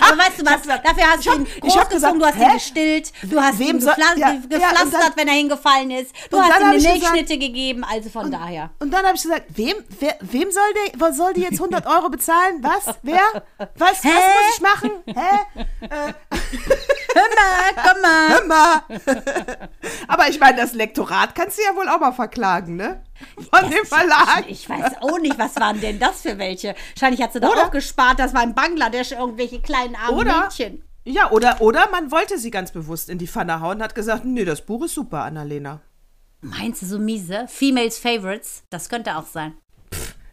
Aber 0.00 0.16
weißt 0.18 0.40
du 0.40 0.46
was, 0.46 0.62
gesagt- 0.62 0.86
dafür 0.86 1.04
hast 1.04 1.20
ich 1.20 1.26
du 1.26 1.32
ihn 1.38 1.46
großgezogen, 1.60 1.90
gesagt, 1.90 2.16
du 2.20 2.24
hast 2.26 2.36
hä? 2.36 2.44
ihn 2.44 2.52
gestillt, 2.54 3.12
du 3.24 3.40
hast 3.40 3.58
Wem 3.58 3.68
ihn 3.68 3.78
gefla 3.84 3.96
ja, 4.16 4.28
ja, 4.30 4.34
gepflastert, 4.48 4.84
und 4.84 4.92
dann- 4.92 5.12
wenn 5.16 5.28
er 5.28 5.34
hingefallen 5.34 5.90
ist. 5.90 6.12
Du 6.30 6.36
und 6.38 6.42
hast 6.44 6.60
ihm 6.60 6.66
eine 6.66 6.80
Milchschnitte 6.80 7.38
gegeben, 7.38 7.84
also 7.84 8.08
von 8.10 8.30
daher. 8.30 8.70
Und 8.78 8.90
dann 8.92 9.04
habe 9.04 9.16
ich 9.16 9.22
gesagt, 9.22 9.44
wem, 9.56 9.74
wer, 10.00 10.16
wem 10.20 10.50
soll 10.50 10.62
der, 10.74 11.00
was 11.00 11.16
soll 11.16 11.32
die 11.34 11.42
jetzt 11.42 11.60
100 11.60 11.86
Euro 11.86 12.08
bezahlen? 12.08 12.62
Was? 12.62 12.94
Wer? 13.02 13.20
Was? 13.76 14.04
Was 14.04 14.04
muss 14.04 14.54
ich 14.54 14.60
machen? 14.60 14.90
Hä? 15.06 15.88
Hör 17.14 17.22
mal, 17.34 17.90
komm 17.90 18.02
mal. 18.02 18.28
Hör 18.28 18.44
mal. 18.46 19.68
Aber 20.08 20.28
ich 20.28 20.38
meine, 20.38 20.58
das 20.58 20.74
Lektorat 20.74 21.34
kannst 21.34 21.58
du 21.58 21.62
ja 21.62 21.74
wohl 21.74 21.88
auch 21.88 22.00
mal 22.00 22.12
verklagen, 22.12 22.76
ne? 22.76 23.02
Von 23.52 23.70
dem 23.70 23.84
Verlag. 23.84 24.44
Ich 24.48 24.68
weiß 24.68 25.00
auch 25.00 25.18
nicht, 25.18 25.38
was 25.38 25.56
waren 25.56 25.80
denn 25.80 25.98
das 25.98 26.22
für 26.22 26.38
welche? 26.38 26.74
Wahrscheinlich 26.94 27.22
hat 27.22 27.32
sie 27.32 27.40
da 27.40 27.48
auch 27.48 27.70
gespart, 27.70 28.18
das 28.18 28.34
war 28.34 28.42
in 28.42 28.54
Bangladesch 28.54 29.12
irgendwelche 29.12 29.60
kleinen 29.60 29.96
armen 29.96 30.18
Oder? 30.18 30.42
Mädchen. 30.42 30.82
Ja, 31.04 31.30
oder, 31.30 31.60
oder 31.62 31.88
man 31.90 32.10
wollte 32.10 32.38
sie 32.38 32.50
ganz 32.50 32.70
bewusst 32.70 33.08
in 33.08 33.18
die 33.18 33.26
Pfanne 33.26 33.60
hauen 33.60 33.78
und 33.78 33.82
hat 33.82 33.94
gesagt, 33.94 34.24
nee, 34.24 34.44
das 34.44 34.60
Buch 34.60 34.84
ist 34.84 34.94
super, 34.94 35.22
Annalena. 35.22 35.80
Meinst 36.40 36.82
du 36.82 36.86
so 36.86 36.98
miese? 36.98 37.46
Females 37.48 37.98
Favorites, 37.98 38.62
das 38.70 38.88
könnte 38.88 39.16
auch 39.16 39.26
sein. 39.26 39.54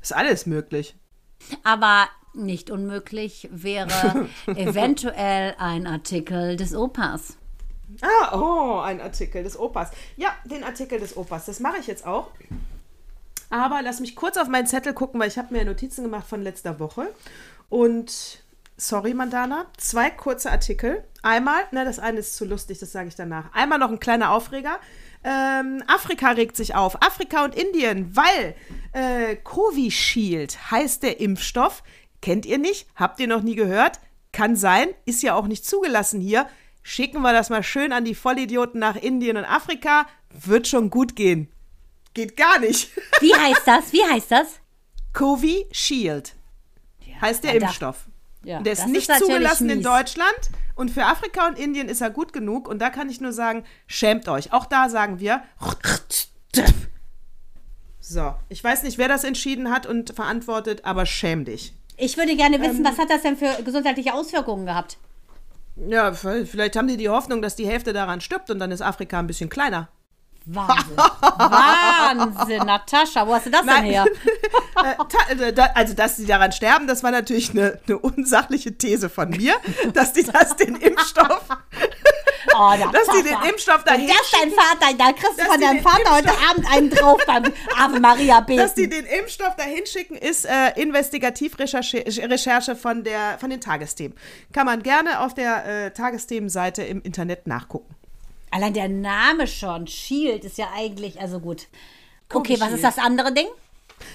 Ist 0.02 0.14
alles 0.14 0.46
möglich. 0.46 0.96
Aber 1.64 2.08
nicht 2.36 2.70
unmöglich 2.72 3.50
wäre 3.52 4.30
eventuell 4.48 5.56
ein 5.58 5.88
Artikel 5.88 6.56
des 6.56 6.76
Opas. 6.76 7.38
Ah, 8.02 8.38
oh, 8.38 8.80
ein 8.80 9.00
Artikel 9.00 9.44
des 9.44 9.58
Opas. 9.58 9.92
Ja, 10.18 10.30
den 10.46 10.64
Artikel 10.64 11.00
des 11.00 11.16
Opas. 11.16 11.46
Das 11.46 11.60
mache 11.60 11.78
ich 11.80 11.88
jetzt 11.88 12.06
auch. 12.06 12.32
Aber 13.50 13.82
lass 13.82 14.00
mich 14.00 14.16
kurz 14.16 14.38
auf 14.38 14.48
meinen 14.48 14.68
Zettel 14.68 14.94
gucken, 14.94 15.20
weil 15.20 15.28
ich 15.28 15.38
habe 15.38 15.54
mir 15.54 15.64
Notizen 15.64 16.04
gemacht 16.04 16.28
von 16.28 16.42
letzter 16.42 16.80
Woche. 16.80 17.14
Und 17.70 18.44
sorry, 18.78 19.14
Mandana, 19.14 19.68
zwei 19.78 20.10
kurze 20.10 20.52
Artikel. 20.52 21.04
Einmal, 21.22 21.62
ne, 21.72 21.86
das 21.86 22.00
eine 22.00 22.20
ist 22.20 22.36
zu 22.36 22.46
lustig, 22.46 22.80
das 22.80 22.92
sage 22.92 23.08
ich 23.08 23.16
danach. 23.16 23.54
Einmal 23.54 23.80
noch 23.80 23.90
ein 23.90 24.00
kleiner 24.00 24.32
Aufreger. 24.32 24.80
Ähm, 25.24 25.84
Afrika 25.88 26.32
regt 26.32 26.56
sich 26.56 26.76
auf. 26.76 27.02
Afrika 27.02 27.44
und 27.46 27.56
Indien, 27.56 28.16
weil 28.16 28.56
äh, 28.94 29.36
Covishield 29.38 30.72
heißt 30.72 31.04
der 31.04 31.20
Impfstoff. 31.20 31.84
Kennt 32.26 32.48
ihr 32.48 32.58
nicht? 32.58 32.88
Habt 32.96 33.20
ihr 33.20 33.28
noch 33.28 33.44
nie 33.44 33.54
gehört? 33.54 34.00
Kann 34.32 34.56
sein, 34.56 34.88
ist 35.06 35.22
ja 35.22 35.36
auch 35.36 35.46
nicht 35.46 35.64
zugelassen 35.64 36.20
hier. 36.20 36.48
Schicken 36.82 37.22
wir 37.22 37.34
das 37.34 37.52
mal 37.52 37.62
schön 37.62 37.94
an 37.94 38.04
die 38.04 38.16
Vollidioten 38.16 38.80
nach 38.80 38.96
Indien 38.96 39.38
und 39.38 39.46
Afrika. 39.46 40.08
Wird 40.32 40.68
schon 40.68 40.90
gut 40.90 41.16
gehen. 41.16 41.52
Geht 42.16 42.36
gar 42.36 42.58
nicht. 42.58 42.90
Wie 43.22 43.32
heißt 43.32 43.62
das? 43.68 43.94
Wie 43.94 44.04
heißt 44.04 44.32
das? 44.32 44.60
Covishield 45.14 46.34
heißt 47.22 47.44
der 47.44 47.54
ja, 47.54 47.60
da- 47.60 47.66
Impfstoff. 47.68 48.08
Ja, 48.44 48.60
der 48.60 48.74
ist 48.74 48.88
nicht 48.88 49.08
natürlich 49.08 49.32
zugelassen 49.32 49.70
in 49.70 49.78
mies. 49.78 49.86
Deutschland. 49.86 50.50
Und 50.74 50.90
für 50.90 51.06
Afrika 51.06 51.48
und 51.48 51.60
Indien 51.60 51.90
ist 51.90 52.02
er 52.02 52.10
gut 52.10 52.34
genug. 52.34 52.68
Und 52.68 52.80
da 52.80 52.90
kann 52.90 53.08
ich 53.08 53.22
nur 53.22 53.34
sagen, 53.34 53.66
schämt 53.86 54.28
euch. 54.30 54.52
Auch 54.52 54.66
da 54.66 54.90
sagen 54.90 55.20
wir. 55.20 55.44
So, 58.00 58.34
ich 58.50 58.64
weiß 58.64 58.82
nicht, 58.82 58.98
wer 58.98 59.10
das 59.10 59.24
entschieden 59.24 59.70
hat 59.70 59.86
und 59.86 60.16
verantwortet, 60.16 60.86
aber 60.86 61.06
schäm 61.06 61.46
dich. 61.46 61.76
Ich 61.98 62.18
würde 62.18 62.36
gerne 62.36 62.60
wissen, 62.62 62.86
Ähm. 62.86 62.86
was 62.86 62.98
hat 62.98 63.10
das 63.10 63.22
denn 63.22 63.38
für 63.38 63.64
gesundheitliche 63.64 64.14
Auswirkungen 64.14 64.66
gehabt? 64.66 64.98
Ja, 65.76 66.14
vielleicht 66.14 66.76
haben 66.78 66.88
die 66.88 66.98
die 66.98 67.10
Hoffnung, 67.10 67.42
dass 67.42 67.56
die 67.56 67.68
Hälfte 67.68 67.92
daran 67.94 68.22
stirbt 68.22 68.50
und 68.50 68.60
dann 68.60 68.72
ist 68.72 68.82
Afrika 68.82 69.20
ein 69.20 69.28
bisschen 69.28 69.50
kleiner. 69.50 69.90
Wahnsinn. 70.46 70.98
Wahnsinn, 70.98 72.66
Natascha, 72.66 73.28
wo 73.28 73.34
hast 73.34 73.48
du 73.48 73.50
das 73.52 73.66
denn 73.66 73.84
her? 73.84 74.06
Äh, 74.78 75.34
äh, 75.42 75.54
da, 75.54 75.70
also, 75.74 75.94
dass 75.94 76.18
die 76.18 76.26
daran 76.26 76.52
sterben, 76.52 76.86
das 76.86 77.02
war 77.02 77.10
natürlich 77.10 77.52
eine, 77.52 77.80
eine 77.88 77.98
unsachliche 77.98 78.78
These 78.78 79.10
von 79.10 79.30
mir, 79.30 79.56
dass 79.94 80.12
die 80.12 80.24
das 80.24 80.58
den 80.58 80.76
Impfstoff, 80.76 81.48
Oh, 82.58 82.74
dass 82.92 83.08
die 83.18 83.24
den 83.24 83.38
Impfstoff 83.50 83.86
Wenn 83.86 83.94
dahin 83.94 84.08
das 84.08 84.32
dein 84.32 84.52
Vater, 84.52 84.98
da 84.98 85.12
kriegst 85.14 85.40
du 85.40 85.46
von 85.46 85.60
deinem 85.60 85.82
Vater 85.82 86.16
heute 86.16 86.30
Impfstoff- 86.30 86.50
Abend 86.52 86.72
einen 86.72 86.90
drauf 86.90 87.22
beim 87.26 87.46
Ave 87.78 88.00
Maria 88.00 88.40
beten. 88.42 88.60
dass 88.62 88.74
die 88.74 88.90
den 88.90 89.06
Impfstoff 89.06 89.56
dahin 89.56 89.86
schicken, 89.86 90.16
ist 90.16 90.46
äh, 90.46 90.72
Investigativrecherche 90.76 92.06
Recherche 92.06 92.76
von, 92.76 93.04
der, 93.04 93.38
von 93.40 93.50
den 93.50 93.62
Tagesthemen. 93.62 94.18
Kann 94.54 94.66
man 94.66 94.84
gerne 94.84 95.22
auf 95.22 95.34
der 95.34 95.86
äh, 95.86 95.92
Tagesthemenseite 95.92 96.84
im 96.84 97.02
Internet 97.02 97.48
nachgucken. 97.48 97.96
Allein 98.56 98.74
der 98.74 98.88
Name 98.88 99.48
schon, 99.48 99.86
Shield, 99.86 100.46
ist 100.46 100.58
ja 100.58 100.70
eigentlich, 100.74 101.20
also 101.20 101.42
gut. 101.42 101.68
Okay, 102.34 102.54
was 102.54 102.70
Shield. 102.70 102.76
ist 102.76 102.84
das 102.86 102.98
andere 103.00 103.34
Ding? 103.34 103.48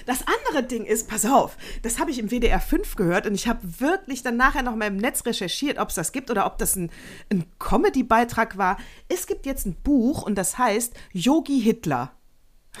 Das 0.07 0.23
andere 0.25 0.63
Ding 0.63 0.83
ist, 0.83 1.07
pass 1.07 1.27
auf, 1.27 1.57
das 1.83 1.99
habe 1.99 2.09
ich 2.09 2.17
im 2.17 2.31
WDR 2.31 2.59
5 2.59 2.95
gehört 2.95 3.27
und 3.27 3.35
ich 3.35 3.47
habe 3.47 3.59
wirklich 3.79 4.23
dann 4.23 4.37
nachher 4.37 4.63
noch 4.63 4.75
mal 4.75 4.87
im 4.87 4.97
Netz 4.97 5.27
recherchiert, 5.27 5.77
ob 5.77 5.89
es 5.89 5.95
das 5.95 6.11
gibt 6.11 6.31
oder 6.31 6.47
ob 6.47 6.57
das 6.57 6.75
ein, 6.75 6.89
ein 7.31 7.45
Comedy-Beitrag 7.59 8.57
war. 8.57 8.77
Es 9.09 9.27
gibt 9.27 9.45
jetzt 9.45 9.67
ein 9.67 9.75
Buch 9.75 10.23
und 10.23 10.33
das 10.39 10.57
heißt 10.57 10.95
Yogi 11.11 11.61
Hitler. 11.61 12.11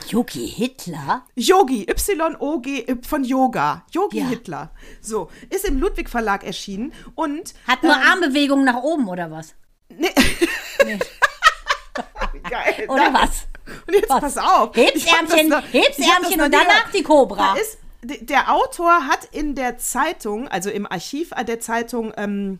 Yogi 0.07 0.47
Hitler? 0.47 1.27
Yogi, 1.35 1.83
Y-O-G 1.87 2.85
y 2.89 3.03
von 3.03 3.23
Yoga. 3.23 3.85
Yogi 3.91 4.17
Ja. 4.17 4.25
Hitler. 4.29 4.71
So, 4.99 5.29
ist 5.51 5.65
im 5.65 5.77
Ludwig 5.79 6.09
Verlag 6.09 6.43
erschienen 6.43 6.91
und. 7.13 7.53
Hat 7.67 7.83
nur 7.83 7.93
ähm, 7.93 8.01
Armbewegungen 8.01 8.65
nach 8.65 8.81
oben 8.81 9.07
oder 9.07 9.29
was? 9.29 9.53
Nee. 9.89 10.09
Geil. 12.51 12.85
Oder 12.89 13.13
was? 13.13 13.47
Und 13.87 13.93
jetzt 13.93 14.09
Was? 14.09 14.19
pass 14.21 14.37
auf. 14.37 14.75
Heb's 14.75 15.05
Ärmchen, 15.05 15.49
noch- 15.49 15.63
heb's 15.71 15.97
Ärmchen 15.97 16.41
und 16.41 16.53
danach 16.53 16.91
die 16.93 17.03
Cobra. 17.03 17.53
Da 17.53 17.59
der 18.03 18.51
Autor 18.53 19.07
hat 19.07 19.25
in 19.31 19.55
der 19.55 19.77
Zeitung, 19.77 20.47
also 20.47 20.69
im 20.69 20.85
Archiv 20.91 21.31
der 21.47 21.59
Zeitung, 21.59 22.11
ähm, 22.17 22.59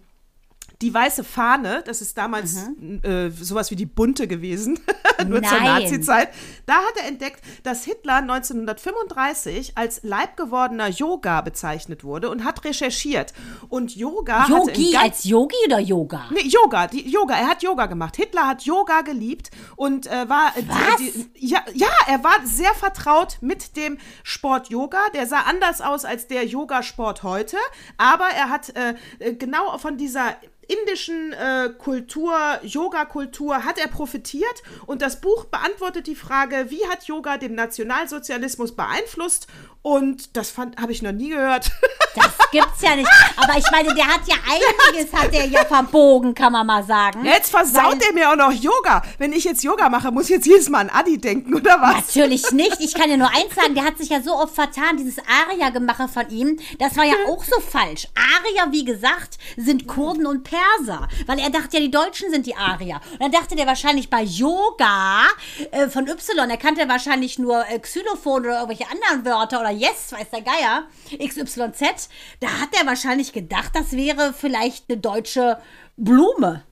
die 0.81 0.93
weiße 0.93 1.23
Fahne, 1.23 1.83
das 1.85 2.01
ist 2.01 2.17
damals 2.17 2.57
äh, 3.03 3.29
sowas 3.29 3.71
wie 3.71 3.75
die 3.75 3.85
bunte 3.85 4.27
gewesen, 4.27 4.79
nur 5.27 5.41
zur 5.43 5.61
Mhm. 5.61 5.65
Nein. 5.65 5.83
Nazi-Zeit. 5.83 6.29
Da 6.65 6.75
hat 6.75 6.97
er 6.97 7.07
entdeckt, 7.07 7.41
dass 7.63 7.83
Hitler 7.83 8.15
1935 8.17 9.77
als 9.77 10.01
leibgewordener 10.03 10.87
Yoga 10.89 11.41
bezeichnet 11.41 12.03
wurde 12.03 12.29
und 12.29 12.43
hat 12.43 12.63
recherchiert. 12.65 13.33
Und 13.69 13.95
Yoga 13.95 14.47
Yogi 14.47 14.95
als 14.97 15.23
Yogi 15.23 15.55
oder 15.65 15.79
Yoga? 15.79 16.25
Nee, 16.31 16.47
Yoga, 16.47 16.87
die, 16.87 17.09
Yoga, 17.09 17.35
er 17.35 17.47
hat 17.47 17.63
Yoga 17.63 17.85
gemacht. 17.85 18.15
Hitler 18.15 18.47
hat 18.47 18.63
Yoga 18.63 19.01
geliebt 19.01 19.51
und 19.75 20.07
äh, 20.07 20.29
war 20.29 20.55
äh, 20.57 20.63
Was? 20.67 20.97
Die, 20.97 21.29
ja, 21.35 21.63
ja, 21.73 21.89
er 22.07 22.23
war 22.23 22.45
sehr 22.45 22.73
vertraut 22.73 23.37
mit 23.41 23.75
dem 23.75 23.97
Sport 24.23 24.69
Yoga. 24.69 24.99
Der 25.13 25.27
sah 25.27 25.41
anders 25.41 25.81
aus 25.81 26.05
als 26.05 26.27
der 26.27 26.45
Yogasport 26.45 27.23
heute, 27.23 27.57
aber 27.97 28.25
er 28.25 28.49
hat 28.49 28.75
äh, 28.75 28.95
äh, 29.19 29.33
genau 29.33 29.77
von 29.77 29.97
dieser 29.97 30.35
indischen 30.67 31.33
äh, 31.33 31.69
Kultur, 31.77 32.35
Yoga-Kultur 32.63 33.65
hat 33.65 33.77
er 33.77 33.87
profitiert. 33.87 34.63
Und 34.85 35.01
das 35.01 35.21
Buch 35.21 35.45
beantwortet 35.45 36.07
die 36.07 36.15
Frage, 36.15 36.67
wie 36.69 36.85
hat 36.87 37.03
Yoga 37.05 37.37
den 37.37 37.55
Nationalsozialismus 37.55 38.75
beeinflusst 38.75 39.47
und 39.81 40.35
das 40.37 40.57
habe 40.57 40.91
ich 40.91 41.01
noch 41.01 41.11
nie 41.11 41.29
gehört. 41.29 41.71
Das 42.13 42.49
gibt's 42.51 42.81
ja 42.81 42.93
nicht. 42.95 43.09
Aber 43.37 43.57
ich 43.57 43.63
meine, 43.71 43.93
der 43.93 44.05
hat 44.05 44.19
ja 44.27 44.35
einiges, 44.45 45.13
hat 45.13 45.33
er 45.33 45.45
ja 45.45 45.63
verbogen, 45.63 46.35
kann 46.35 46.51
man 46.51 46.67
mal 46.67 46.83
sagen. 46.83 47.23
Jetzt 47.23 47.51
versaut 47.51 48.03
er 48.05 48.13
mir 48.13 48.29
auch 48.29 48.35
noch 48.35 48.51
Yoga. 48.51 49.01
Wenn 49.17 49.31
ich 49.31 49.45
jetzt 49.45 49.63
Yoga 49.63 49.87
mache, 49.87 50.11
muss 50.11 50.25
ich 50.25 50.31
jetzt 50.31 50.45
jedes 50.45 50.67
Mal 50.67 50.81
an 50.81 50.89
Adi 50.89 51.17
denken, 51.17 51.55
oder 51.55 51.79
was? 51.79 52.07
Natürlich 52.07 52.51
nicht. 52.51 52.81
Ich 52.81 52.93
kann 52.93 53.09
dir 53.09 53.15
nur 53.15 53.29
eins 53.29 53.55
sagen, 53.55 53.75
der 53.75 53.85
hat 53.85 53.97
sich 53.97 54.09
ja 54.09 54.21
so 54.21 54.33
oft 54.33 54.53
vertan, 54.53 54.97
dieses 54.97 55.19
Aria-Gemache 55.19 56.09
von 56.09 56.29
ihm, 56.29 56.59
das 56.79 56.97
war 56.97 57.05
ja 57.05 57.15
auch 57.29 57.43
so 57.45 57.61
falsch. 57.61 58.07
Arier, 58.15 58.71
wie 58.73 58.83
gesagt, 58.83 59.37
sind 59.55 59.87
Kurden 59.87 60.25
und 60.25 60.43
Perser, 60.43 61.07
weil 61.27 61.39
er 61.39 61.49
dachte 61.49 61.77
ja, 61.77 61.79
die 61.79 61.91
Deutschen 61.91 62.29
sind 62.29 62.45
die 62.45 62.57
Arier. 62.57 62.99
Und 63.13 63.21
dann 63.21 63.31
dachte 63.31 63.55
der 63.55 63.67
wahrscheinlich 63.67 64.09
bei 64.09 64.23
Yoga 64.23 65.23
äh, 65.71 65.87
von 65.87 66.07
Y, 66.07 66.49
er 66.49 66.57
kannte 66.57 66.89
wahrscheinlich 66.89 67.39
nur 67.39 67.65
äh, 67.69 67.79
Xylophon 67.79 68.41
oder 68.41 68.59
irgendwelche 68.61 68.91
anderen 68.91 69.23
Wörter 69.25 69.61
oder 69.61 69.70
Yes, 69.71 70.11
weiß 70.11 70.29
der 70.31 70.41
Geier, 70.41 70.87
XYZ. 71.17 72.09
Da 72.39 72.47
hat 72.59 72.69
er 72.79 72.85
wahrscheinlich 72.85 73.33
gedacht, 73.33 73.71
das 73.73 73.91
wäre 73.93 74.33
vielleicht 74.33 74.85
eine 74.89 74.99
deutsche 74.99 75.57
Blume. 75.97 76.63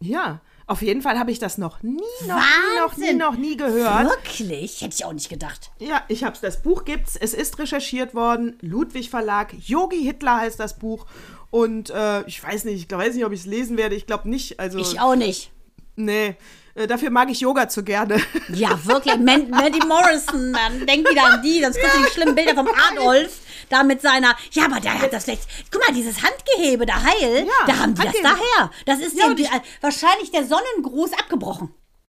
Ja, 0.00 0.40
Auf 0.66 0.80
jeden 0.82 1.02
Fall 1.02 1.18
habe 1.18 1.30
ich 1.30 1.38
das 1.38 1.58
noch 1.58 1.82
nie, 1.82 2.00
noch 2.26 2.36
nie, 2.36 2.78
noch 2.80 2.96
nie, 2.96 3.12
noch 3.14 3.36
nie 3.36 3.56
gehört. 3.56 4.08
Wirklich? 4.08 4.80
Hätte 4.80 4.94
ich 4.96 5.04
auch 5.04 5.12
nicht 5.12 5.28
gedacht. 5.28 5.70
Ja, 5.80 6.02
ich 6.08 6.24
hab's. 6.24 6.40
Das 6.40 6.62
Buch 6.62 6.84
gibt's. 6.84 7.16
Es 7.16 7.34
ist 7.34 7.58
recherchiert 7.58 8.14
worden. 8.14 8.56
Ludwig 8.60 9.10
Verlag. 9.10 9.52
Yogi 9.58 10.02
Hitler 10.02 10.38
heißt 10.38 10.58
das 10.58 10.78
Buch. 10.78 11.06
Und 11.50 11.90
äh, 11.90 12.22
ich 12.26 12.42
weiß 12.42 12.64
nicht, 12.64 12.90
ich 12.90 12.90
weiß 12.96 13.14
nicht, 13.14 13.24
ob 13.26 13.32
ich 13.32 13.40
es 13.40 13.46
lesen 13.46 13.76
werde. 13.76 13.94
Ich 13.96 14.06
glaube 14.06 14.28
nicht. 14.30 14.58
Also, 14.60 14.78
Ich 14.78 14.98
auch 15.00 15.14
nicht. 15.16 15.50
nee. 15.96 16.36
Äh, 16.74 16.86
dafür 16.86 17.10
mag 17.10 17.30
ich 17.30 17.40
Yoga 17.40 17.68
zu 17.68 17.82
gerne. 17.84 18.20
Ja, 18.48 18.78
wirklich. 18.84 19.16
Man 19.16 19.50
Mandy 19.50 19.84
Morrison, 19.86 20.52
dann 20.52 20.86
denk 20.86 21.08
wieder 21.08 21.24
an 21.24 21.42
die. 21.42 21.60
Das 21.60 21.74
sind 21.74 21.84
die 22.06 22.10
schlimmen 22.12 22.34
Bilder 22.34 22.54
vom 22.54 22.68
Adolf. 22.90 23.38
Da 23.68 23.82
mit 23.82 24.02
seiner, 24.02 24.34
ja, 24.52 24.64
aber 24.66 24.80
der 24.80 25.00
hat 25.00 25.12
das 25.12 25.24
vielleicht, 25.24 25.42
guck 25.70 25.86
mal, 25.86 25.94
dieses 25.94 26.16
Handgehebe, 26.22 26.84
der 26.84 27.02
Heil, 27.02 27.46
Ja, 27.46 27.66
da 27.66 27.78
haben 27.78 27.94
die 27.94 28.02
das 28.02 28.06
Handgehebe. 28.14 28.28
daher. 28.56 28.70
Das 28.86 28.98
ist 29.00 29.16
Ja, 29.18 29.28
dem, 29.28 29.38
ich- 29.38 29.48
die, 29.48 29.60
wahrscheinlich 29.80 30.30
der 30.30 30.44
Sonnengruß 30.46 31.12
abgebrochen. 31.14 31.74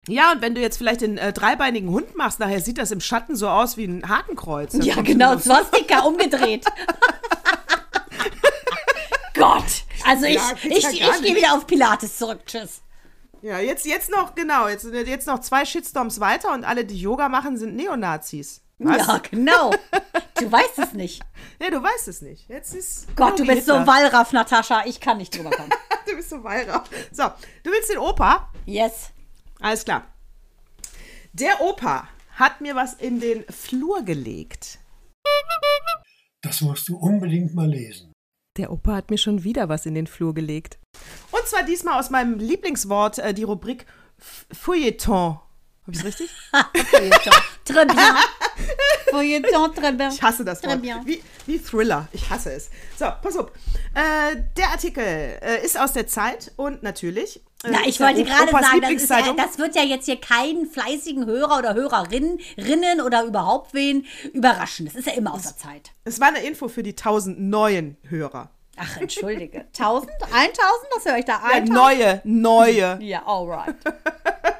ja, 0.09 0.33
und 0.33 0.41
wenn 0.41 0.55
du 0.55 0.61
jetzt 0.63 0.79
vielleicht 0.79 1.03
den 1.03 1.19
äh, 1.19 1.33
dreibeinigen 1.33 1.91
Hund 1.91 2.17
machst, 2.17 2.39
nachher 2.41 2.61
sieht 2.61 2.79
das 2.79 2.91
im 2.91 3.01
Schatten 3.01 3.37
so 3.37 3.49
aus 3.49 3.77
wie 3.77 3.85
ein 3.85 4.09
Hakenkreuz. 4.09 4.73
Ja, 4.81 4.95
du 4.95 5.03
genau. 5.03 5.37
Swastika 5.39 6.01
umgedreht. 6.05 6.65
Gott, 9.35 9.65
also 10.07 10.27
ich, 10.27 10.35
Ja, 10.35 10.53
ich, 10.63 10.87
ich, 10.89 11.01
gar 11.01 11.21
gehe 11.21 11.35
wieder 11.37 11.55
auf 11.55 11.67
Pilates 11.67 12.17
zurück. 12.19 12.41
Tschüss. 12.47 12.81
Ja, 13.43 13.59
jetzt, 13.59 13.85
jetzt 13.87 14.09
noch, 14.09 14.37
genau, 14.37 14.69
jetzt, 14.69 14.85
jetzt 14.85 15.27
noch 15.27 15.41
zwei 15.41 15.65
Shitstorms 15.65 16.21
weiter 16.21 16.53
und 16.53 16.65
alle, 16.65 16.85
die 16.85 16.97
Yoga 16.97 17.29
machen, 17.29 17.57
sind 17.57 17.75
Neonazis. 17.75 18.63
Was? 18.79 19.07
Ja, 19.07 19.19
genau. 19.19 19.73
Du 20.39 20.51
weißt 20.51 20.79
es 20.79 20.93
nicht. 20.93 21.23
Ja, 21.61 21.71
du 21.71 21.81
weißt 21.81 22.09
es 22.09 22.23
nicht. 22.23 22.49
Jetzt 22.49 22.75
ist. 22.75 23.15
Gott, 23.15 23.39
du 23.39 23.47
bist 23.47 23.67
so. 23.67 23.75
Wallraff, 23.75 24.33
Natascha. 24.33 24.83
Ich 24.85 24.99
kann 25.01 25.19
nicht 25.19 25.37
drüber 25.37 25.51
kommen. 25.51 25.71
Du 26.07 26.17
bist 26.17 26.31
so 26.31 26.43
Weihrauch. 26.43 26.83
So, 27.13 27.23
du 27.63 27.71
willst 27.71 27.89
den 27.89 27.99
Opa? 27.99 28.51
Yes. 28.67 29.11
Alles 29.61 29.85
klar. 29.85 30.05
Der 31.33 31.61
Opa 31.61 32.09
hat 32.35 32.61
mir 32.61 32.75
was 32.75 32.95
in 32.95 33.21
den 33.21 33.45
Flur 33.45 34.03
gelegt. 34.03 34.81
Das 36.43 36.61
musst 36.61 36.89
du 36.89 36.97
unbedingt 36.97 37.55
mal 37.55 37.69
lesen. 37.69 38.12
Der 38.59 38.71
Opa 38.71 38.95
hat 38.97 39.11
mir 39.11 39.19
schon 39.19 39.45
wieder 39.45 39.69
was 39.69 39.87
in 39.87 39.95
den 39.95 40.07
Flur 40.07 40.35
gelegt. 40.35 40.79
Und 41.31 41.47
zwar 41.47 41.63
diesmal 41.65 41.99
aus 41.99 42.11
meinem 42.11 42.39
Lieblingswort, 42.39 43.19
äh, 43.19 43.33
die 43.33 43.45
Rubrik 43.45 43.87
F- 44.19 44.47
Feuilleton. 45.85 45.85
Hab 45.85 45.95
ich's 45.95 46.05
richtig? 46.05 46.31
Très 47.65 47.85
bien. 47.87 48.15
Feuilleton, 49.11 49.75
très 49.75 49.93
bien. 49.93 50.11
Ich 50.13 50.23
hasse 50.23 50.45
das 50.45 50.63
Très 50.63 50.69
Wort. 50.71 50.83
bien. 50.83 51.01
Wie, 51.05 51.23
wie 51.47 51.59
Thriller. 51.59 52.09
Ich 52.13 52.29
hasse 52.31 52.53
es. 52.53 52.71
So, 52.99 53.07
pass 53.23 53.37
auf. 53.37 53.51
Äh, 53.95 54.37
der 54.57 54.71
Artikel 54.71 55.05
äh, 55.05 55.65
ist 55.65 55.79
aus 55.79 55.93
der 55.93 56.07
Zeit 56.07 56.53
und 56.57 56.83
natürlich. 56.83 57.37
Äh, 57.65 57.71
Na, 57.71 57.79
ich 57.87 58.01
wollte 58.01 58.25
gerade 58.25 58.51
sagen, 58.51 58.81
das, 58.81 59.09
ja, 59.09 59.33
das 59.35 59.59
wird 59.59 59.75
ja 59.77 59.83
jetzt 59.83 60.07
hier 60.07 60.21
keinen 60.21 60.67
fleißigen 60.67 61.27
Hörer 61.27 61.59
oder 61.59 61.75
Hörerinnen 61.75 62.39
Rinnen 62.57 63.01
oder 63.01 63.25
überhaupt 63.25 63.75
wen 63.75 64.07
überraschen. 64.33 64.87
Das 64.87 64.95
ist 64.95 65.07
ja 65.07 65.13
immer 65.15 65.35
aus 65.35 65.43
der 65.43 65.57
Zeit. 65.57 65.91
Es 66.05 66.19
war 66.21 66.29
eine 66.29 66.43
Info 66.43 66.69
für 66.69 66.83
die 66.83 66.95
tausend 66.95 67.39
neuen 67.41 67.97
Hörer. 68.09 68.51
Ach, 68.77 68.97
entschuldige. 68.97 69.67
1000? 69.79 70.11
1000? 70.23 70.61
Was 70.95 71.05
höre 71.05 71.19
ich 71.19 71.25
da? 71.25 71.41
Ja, 71.43 71.57
1000? 71.57 71.69
neue, 71.69 72.21
neue. 72.25 72.99
Ja, 73.03 73.27
alright. 73.27 73.75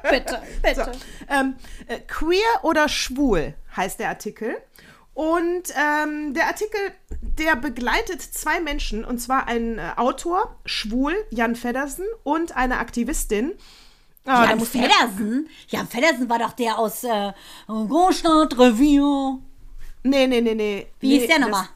bitte, 0.09 0.41
bitte. 0.61 0.91
Ähm, 1.29 1.55
äh, 1.87 1.99
queer 1.99 2.63
oder 2.63 2.87
schwul 2.89 3.55
heißt 3.75 3.99
der 3.99 4.09
Artikel. 4.09 4.57
Und 5.13 5.63
ähm, 5.75 6.33
der 6.33 6.47
Artikel, 6.47 6.79
der 7.21 7.55
begleitet 7.55 8.21
zwei 8.21 8.59
Menschen, 8.59 9.05
und 9.05 9.19
zwar 9.19 9.47
einen 9.47 9.77
äh, 9.77 9.91
Autor, 9.95 10.55
schwul, 10.65 11.13
Jan 11.29 11.55
Feddersen, 11.55 12.05
und 12.23 12.55
eine 12.55 12.79
Aktivistin. 12.79 13.53
Ah, 14.25 14.45
Jan 14.45 14.59
Feddersen? 14.61 15.49
Jan 15.67 15.87
Feddersen 15.87 16.29
war 16.29 16.39
doch 16.39 16.53
der 16.53 16.79
aus 16.79 17.03
äh, 17.03 17.31
Großstadt 17.67 18.57
Revier. 18.57 19.37
Nee, 20.03 20.27
nee, 20.27 20.41
nee, 20.41 20.55
nee. 20.55 20.87
Wie 20.99 21.09
nee, 21.09 21.19
hieß 21.19 21.27
der 21.27 21.39
nochmal? 21.39 21.67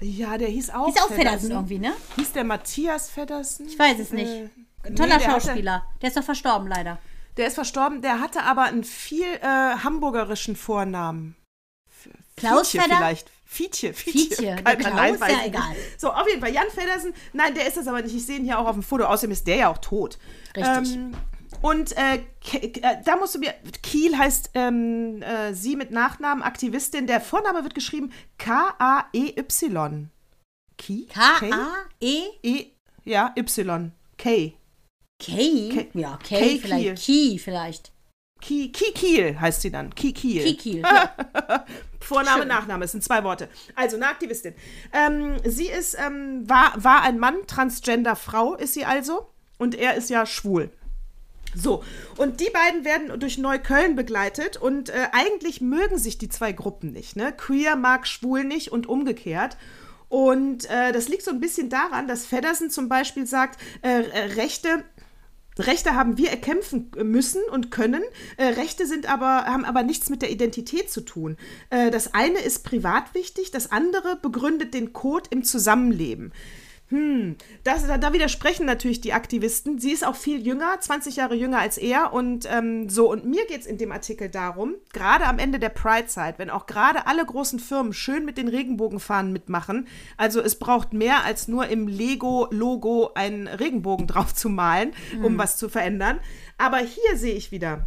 Ja, 0.00 0.38
der 0.38 0.48
hieß 0.48 0.70
auch 0.70 0.88
Ist 0.88 1.00
auch 1.02 1.08
Feddersen 1.08 1.50
irgendwie, 1.50 1.78
ne? 1.78 1.92
Hieß 2.16 2.32
der 2.32 2.44
Matthias 2.44 3.10
Feddersen? 3.10 3.66
Ich 3.68 3.78
weiß 3.78 3.98
es 3.98 4.12
nicht. 4.12 4.30
Ein 4.30 4.50
Äh, 4.82 4.94
toller 4.94 5.16
nee, 5.18 5.24
der 5.24 5.32
hatte- 5.32 5.46
Schauspieler. 5.46 5.84
Der 6.00 6.08
ist 6.08 6.16
doch 6.16 6.24
verstorben, 6.24 6.68
leider. 6.68 6.98
Der 7.36 7.46
ist 7.46 7.54
verstorben, 7.54 8.00
der 8.02 8.20
hatte 8.20 8.42
aber 8.42 8.62
einen 8.64 8.84
viel 8.84 9.26
äh, 9.26 9.44
hamburgerischen 9.46 10.56
Vornamen. 10.56 11.36
F- 11.88 12.10
Klaus 12.36 12.70
Fietje 12.70 12.80
Fedder? 12.82 12.96
vielleicht. 12.96 13.30
Fietje, 13.44 13.92
Fietje. 13.94 14.36
Fietje, 14.36 14.56
Kein- 14.62 14.78
Klaus, 14.78 14.94
nein, 14.94 15.20
weiß 15.20 15.32
ja, 15.32 15.44
egal. 15.46 15.76
So, 15.98 16.12
auf 16.12 16.26
jeden 16.28 16.40
Fall, 16.40 16.52
Jan 16.54 16.70
Feddersen, 16.72 17.12
nein, 17.32 17.54
der 17.54 17.66
ist 17.66 17.76
das 17.76 17.86
aber 17.88 18.00
nicht. 18.00 18.14
Ich 18.14 18.24
sehe 18.24 18.36
ihn 18.38 18.44
hier 18.44 18.58
auch 18.58 18.66
auf 18.66 18.74
dem 18.74 18.82
Foto. 18.82 19.04
Außerdem 19.04 19.32
ist 19.32 19.46
der 19.46 19.56
ja 19.56 19.68
auch 19.68 19.78
tot. 19.78 20.18
Richtig. 20.56 20.94
Ähm, 20.96 21.14
und 21.62 21.96
äh, 21.96 22.16
äh, 22.52 23.02
da 23.04 23.16
musst 23.16 23.34
du 23.34 23.38
mir, 23.38 23.54
Kiel 23.82 24.16
heißt 24.16 24.50
ähm, 24.54 25.22
äh, 25.22 25.52
sie 25.52 25.76
mit 25.76 25.90
Nachnamen, 25.90 26.42
Aktivistin. 26.42 27.06
Der 27.06 27.20
Vorname 27.20 27.62
wird 27.62 27.74
geschrieben 27.74 28.12
K-A-E-Y. 28.38 30.08
Ki? 30.78 31.06
K-A-E? 31.12 32.22
E, 32.42 32.66
ja, 33.04 33.34
Y. 33.36 33.92
K. 34.16 34.54
K? 35.18 35.90
Ja, 35.92 36.18
K, 36.22 36.38
K 36.38 36.58
vielleicht. 36.58 37.02
Ki 37.02 37.38
vielleicht. 37.38 37.92
Ki, 38.40 38.72
Ki 38.72 38.92
Kiel 38.92 39.38
heißt 39.38 39.60
sie 39.60 39.70
dann. 39.70 39.94
Ki 39.94 40.12
Kiel. 40.12 40.42
Kiki. 40.42 40.82
Ja. 40.82 41.66
Vorname, 42.00 42.40
Schön. 42.40 42.48
Nachname, 42.48 42.84
es 42.86 42.92
sind 42.92 43.04
zwei 43.04 43.22
Worte. 43.22 43.48
Also 43.76 43.96
eine 43.96 44.08
Aktivistin. 44.08 44.54
Ähm, 44.92 45.36
sie 45.44 45.66
ist, 45.66 45.94
ähm, 45.94 46.48
war, 46.48 46.72
war 46.82 47.02
ein 47.02 47.18
Mann, 47.18 47.46
Transgender-Frau 47.46 48.54
ist 48.54 48.72
sie 48.72 48.86
also. 48.86 49.30
Und 49.58 49.74
er 49.74 49.94
ist 49.94 50.08
ja 50.08 50.24
schwul. 50.24 50.70
So, 51.54 51.82
und 52.16 52.40
die 52.40 52.50
beiden 52.50 52.84
werden 52.84 53.18
durch 53.18 53.38
Neukölln 53.38 53.96
begleitet 53.96 54.56
und 54.56 54.88
äh, 54.88 55.08
eigentlich 55.12 55.60
mögen 55.60 55.98
sich 55.98 56.18
die 56.18 56.28
zwei 56.28 56.52
Gruppen 56.52 56.92
nicht. 56.92 57.16
Ne? 57.16 57.32
Queer 57.32 57.76
mag 57.76 58.06
schwul 58.06 58.44
nicht 58.44 58.70
und 58.70 58.88
umgekehrt. 58.88 59.56
Und 60.08 60.68
äh, 60.70 60.92
das 60.92 61.08
liegt 61.08 61.22
so 61.22 61.30
ein 61.30 61.40
bisschen 61.40 61.70
daran, 61.70 62.08
dass 62.08 62.26
Feddersen 62.26 62.70
zum 62.70 62.88
Beispiel 62.88 63.26
sagt, 63.26 63.60
äh, 63.82 64.02
äh, 64.02 64.18
Rechte 64.34 64.84
Rechte 65.58 65.94
haben 65.94 66.16
wir 66.16 66.30
erkämpfen 66.30 66.90
müssen 67.02 67.42
und 67.50 67.70
können. 67.70 68.02
Äh, 68.36 68.46
Rechte 68.46 68.86
sind 68.86 69.10
aber, 69.10 69.44
haben 69.44 69.64
aber 69.64 69.82
nichts 69.82 70.08
mit 70.08 70.22
der 70.22 70.30
Identität 70.30 70.90
zu 70.90 71.02
tun. 71.02 71.36
Äh, 71.70 71.90
das 71.90 72.14
eine 72.14 72.38
ist 72.38 72.64
privat 72.64 73.14
wichtig, 73.14 73.50
das 73.50 73.70
andere 73.70 74.16
begründet 74.16 74.74
den 74.74 74.92
Code 74.92 75.28
im 75.30 75.44
Zusammenleben. 75.44 76.32
Hm, 76.90 77.36
das, 77.62 77.86
da, 77.86 77.98
da 77.98 78.12
widersprechen 78.12 78.66
natürlich 78.66 79.00
die 79.00 79.12
Aktivisten. 79.12 79.78
Sie 79.78 79.92
ist 79.92 80.04
auch 80.04 80.16
viel 80.16 80.44
jünger, 80.44 80.80
20 80.80 81.14
Jahre 81.16 81.36
jünger 81.36 81.60
als 81.60 81.78
er. 81.78 82.12
Und 82.12 82.48
ähm, 82.50 82.88
so, 82.88 83.08
und 83.10 83.24
mir 83.24 83.46
geht 83.46 83.60
es 83.60 83.66
in 83.66 83.78
dem 83.78 83.92
Artikel 83.92 84.28
darum, 84.28 84.74
gerade 84.92 85.26
am 85.26 85.38
Ende 85.38 85.60
der 85.60 85.68
Pride-Zeit, 85.68 86.40
wenn 86.40 86.50
auch 86.50 86.66
gerade 86.66 87.06
alle 87.06 87.24
großen 87.24 87.60
Firmen 87.60 87.92
schön 87.92 88.24
mit 88.24 88.38
den 88.38 88.48
Regenbogenfahnen 88.48 89.32
mitmachen, 89.32 89.86
also 90.16 90.40
es 90.40 90.58
braucht 90.58 90.92
mehr 90.92 91.24
als 91.24 91.46
nur 91.46 91.68
im 91.68 91.86
Lego-Logo 91.86 93.12
einen 93.14 93.46
Regenbogen 93.46 94.06
drauf 94.08 94.34
zu 94.34 94.48
malen, 94.48 94.92
um 95.22 95.38
was 95.38 95.56
zu 95.56 95.68
verändern. 95.68 96.18
Aber 96.58 96.78
hier 96.78 97.16
sehe 97.16 97.34
ich 97.34 97.52
wieder, 97.52 97.86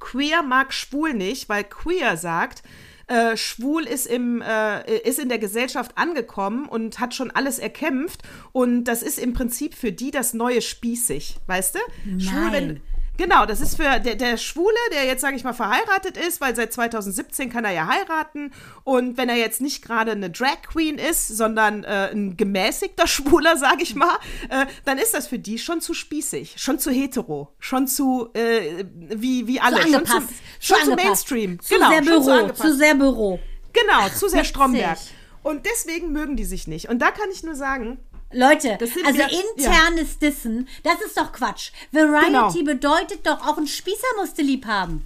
queer 0.00 0.42
mag 0.42 0.72
schwul 0.72 1.14
nicht, 1.14 1.48
weil 1.48 1.62
queer 1.62 2.16
sagt, 2.16 2.64
äh, 3.08 3.36
schwul 3.36 3.84
ist, 3.84 4.06
im, 4.06 4.42
äh, 4.42 4.98
ist 5.00 5.18
in 5.18 5.28
der 5.28 5.38
Gesellschaft 5.38 5.92
angekommen 5.96 6.66
und 6.66 7.00
hat 7.00 7.14
schon 7.14 7.30
alles 7.30 7.58
erkämpft. 7.58 8.22
Und 8.52 8.84
das 8.84 9.02
ist 9.02 9.18
im 9.18 9.32
Prinzip 9.32 9.74
für 9.74 9.92
die 9.92 10.10
das 10.10 10.34
neue 10.34 10.60
spießig, 10.60 11.36
weißt 11.46 11.76
du? 11.76 11.78
Schwul, 12.20 12.52
wenn, 12.52 12.80
genau, 13.18 13.44
das 13.44 13.60
ist 13.60 13.76
für 13.76 14.00
der, 14.00 14.14
der 14.14 14.38
Schwule, 14.38 14.76
der 14.92 15.04
jetzt, 15.04 15.20
sage 15.20 15.36
ich 15.36 15.44
mal, 15.44 15.52
verheiratet 15.52 16.16
ist, 16.16 16.40
weil 16.40 16.56
seit 16.56 16.72
2017 16.72 17.50
kann 17.50 17.66
er 17.66 17.72
ja 17.72 17.86
heiraten. 17.86 18.52
Und 18.84 19.18
wenn 19.18 19.28
er 19.28 19.36
jetzt 19.36 19.60
nicht 19.60 19.84
gerade 19.84 20.12
eine 20.12 20.30
Drag 20.30 20.62
Queen 20.62 20.96
ist, 20.96 21.28
sondern 21.28 21.84
äh, 21.84 22.10
ein 22.10 22.38
gemäßigter 22.38 23.06
Schwuler, 23.06 23.58
sage 23.58 23.82
ich 23.82 23.94
mal, 23.94 24.16
äh, 24.48 24.64
dann 24.86 24.96
ist 24.96 25.12
das 25.12 25.26
für 25.26 25.38
die 25.38 25.58
schon 25.58 25.82
zu 25.82 25.92
spießig, 25.92 26.54
schon 26.56 26.78
zu 26.78 26.90
hetero, 26.90 27.54
schon 27.58 27.86
zu, 27.86 28.30
äh, 28.32 28.84
wie, 28.94 29.46
wie 29.46 29.60
alle. 29.60 29.76
Zu 29.76 29.82
schon 29.82 29.94
angepasst. 29.94 30.28
Zu, 30.28 30.34
schon 30.60 30.76
zu 30.76 30.82
angepasst. 30.84 31.04
Mainstream. 31.04 31.60
Zu 31.60 31.74
genau, 31.74 31.88
sehr 31.90 32.04
schon 32.04 32.06
zu 32.06 32.20
Büro. 32.20 32.38
angepasst. 32.38 32.62
Zu 32.62 32.76
sehr 32.76 32.94
Büro. 32.94 33.40
Genau, 33.74 34.08
zu 34.08 34.28
sehr. 34.28 34.44
Stromberg. 34.44 34.98
Und 35.42 35.66
deswegen 35.66 36.12
mögen 36.12 36.36
die 36.36 36.44
sich 36.44 36.66
nicht. 36.66 36.88
Und 36.88 37.00
da 37.00 37.10
kann 37.10 37.30
ich 37.32 37.42
nur 37.42 37.54
sagen, 37.54 37.98
Leute, 38.32 38.78
also 38.80 39.18
wir- 39.18 39.30
internes 39.56 40.18
Dissen, 40.18 40.68
das 40.82 41.00
ist 41.00 41.16
doch 41.16 41.32
Quatsch. 41.32 41.70
Variety 41.92 42.58
Genau. 42.58 42.72
bedeutet 42.72 43.26
doch, 43.26 43.46
auch 43.46 43.56
ein 43.56 43.66
Spießer 43.66 44.06
musste 44.18 44.42
lieb 44.42 44.66
haben. 44.66 45.04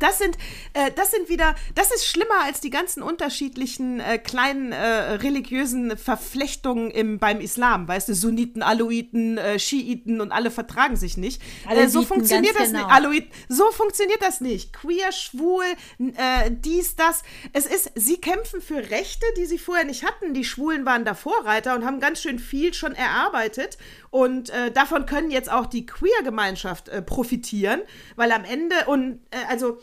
Das 0.00 0.18
sind, 0.18 0.36
äh, 0.72 0.90
das 0.96 1.12
sind 1.12 1.28
wieder, 1.28 1.54
das 1.74 1.92
ist 1.92 2.06
schlimmer 2.06 2.42
als 2.44 2.60
die 2.60 2.70
ganzen 2.70 3.02
unterschiedlichen 3.02 4.00
äh, 4.00 4.18
kleinen 4.18 4.72
äh, 4.72 4.78
religiösen 4.78 5.96
Verflechtungen 5.96 6.90
im, 6.90 7.18
beim 7.18 7.40
Islam. 7.40 7.86
Weißt 7.86 8.08
du, 8.08 8.14
Sunniten, 8.14 8.62
Aluiten, 8.62 9.38
äh, 9.38 9.58
Schiiten 9.58 10.20
und 10.20 10.32
alle 10.32 10.50
vertragen 10.50 10.96
sich 10.96 11.16
nicht. 11.16 11.42
Äh, 11.68 11.86
so 11.88 12.00
Aleviten, 12.00 12.06
funktioniert 12.06 12.54
das 12.58 12.68
genau. 12.68 12.86
nicht. 12.86 12.90
Aluiten, 12.90 13.30
so 13.48 13.70
funktioniert 13.70 14.22
das 14.22 14.40
nicht. 14.40 14.72
Queer, 14.72 15.12
schwul, 15.12 15.64
äh, 15.98 16.50
dies, 16.50 16.96
das. 16.96 17.22
Es 17.52 17.66
ist, 17.66 17.92
sie 17.94 18.16
kämpfen 18.16 18.60
für 18.62 18.90
Rechte, 18.90 19.26
die 19.36 19.44
sie 19.44 19.58
vorher 19.58 19.84
nicht 19.84 20.04
hatten. 20.04 20.32
Die 20.32 20.44
Schwulen 20.44 20.86
waren 20.86 21.04
da 21.04 21.14
Vorreiter 21.14 21.74
und 21.74 21.84
haben 21.84 22.00
ganz 22.00 22.22
schön 22.22 22.38
viel 22.38 22.72
schon 22.72 22.94
erarbeitet. 22.94 23.76
Und 24.10 24.52
davon 24.74 25.06
können 25.06 25.30
jetzt 25.30 25.50
auch 25.52 25.66
die 25.66 25.86
Queer-Gemeinschaft 25.86 26.90
profitieren, 27.06 27.80
weil 28.16 28.32
am 28.32 28.44
Ende 28.44 28.74
und 28.86 29.20
also 29.48 29.78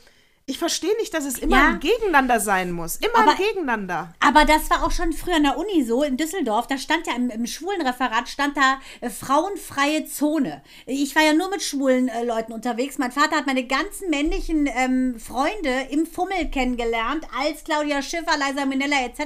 ich 0.50 0.60
verstehe 0.60 0.96
nicht, 0.96 1.14
dass 1.14 1.26
es 1.26 1.40
immer 1.40 1.58
Ja. 1.58 1.68
ein 1.72 1.80
Gegeneinander 1.82 2.40
sein 2.40 2.72
muss. 2.72 2.96
Immer 2.96 3.18
Aber- 3.20 3.32
ein 3.32 3.38
Gegeneinander. 3.38 4.14
Aber 4.22 4.46
das 4.46 4.70
war 4.70 4.86
auch 4.86 4.92
schon 4.92 5.12
früher 5.12 5.36
an 5.36 5.44
der 5.44 5.58
Uni 5.58 5.84
so, 5.84 6.04
in 6.04 6.16
Düsseldorf. 6.16 6.68
Da 6.68 6.78
stand 6.78 7.06
ja 7.06 7.16
im, 7.18 7.30
im 7.30 7.46
Schwulenreferat, 7.46 8.30
stand 8.30 8.56
da 8.56 8.80
äh, 9.02 9.10
frauenfreie 9.10 10.06
Zone. 10.06 10.62
Ich 10.86 11.14
war 11.18 11.24
ja 11.24 11.34
nur 11.34 11.50
mit 11.50 11.62
schwulen 11.64 12.08
äh, 12.08 12.24
Leuten 12.24 12.54
unterwegs. 12.54 12.98
Mein 12.98 13.12
Vater 13.12 13.36
hat 13.36 13.46
meine 13.46 13.66
ganzen 13.68 14.10
männlichen 14.10 14.70
ähm, 14.74 15.20
Freunde 15.20 15.88
im 15.92 16.06
Fummel 16.06 16.50
kennengelernt, 16.50 17.28
als 17.38 17.66
Claudia 17.66 18.02
Schiffer, 18.02 18.38
Liza 18.38 18.66
Minnella 18.66 19.02
etc. 19.04 19.26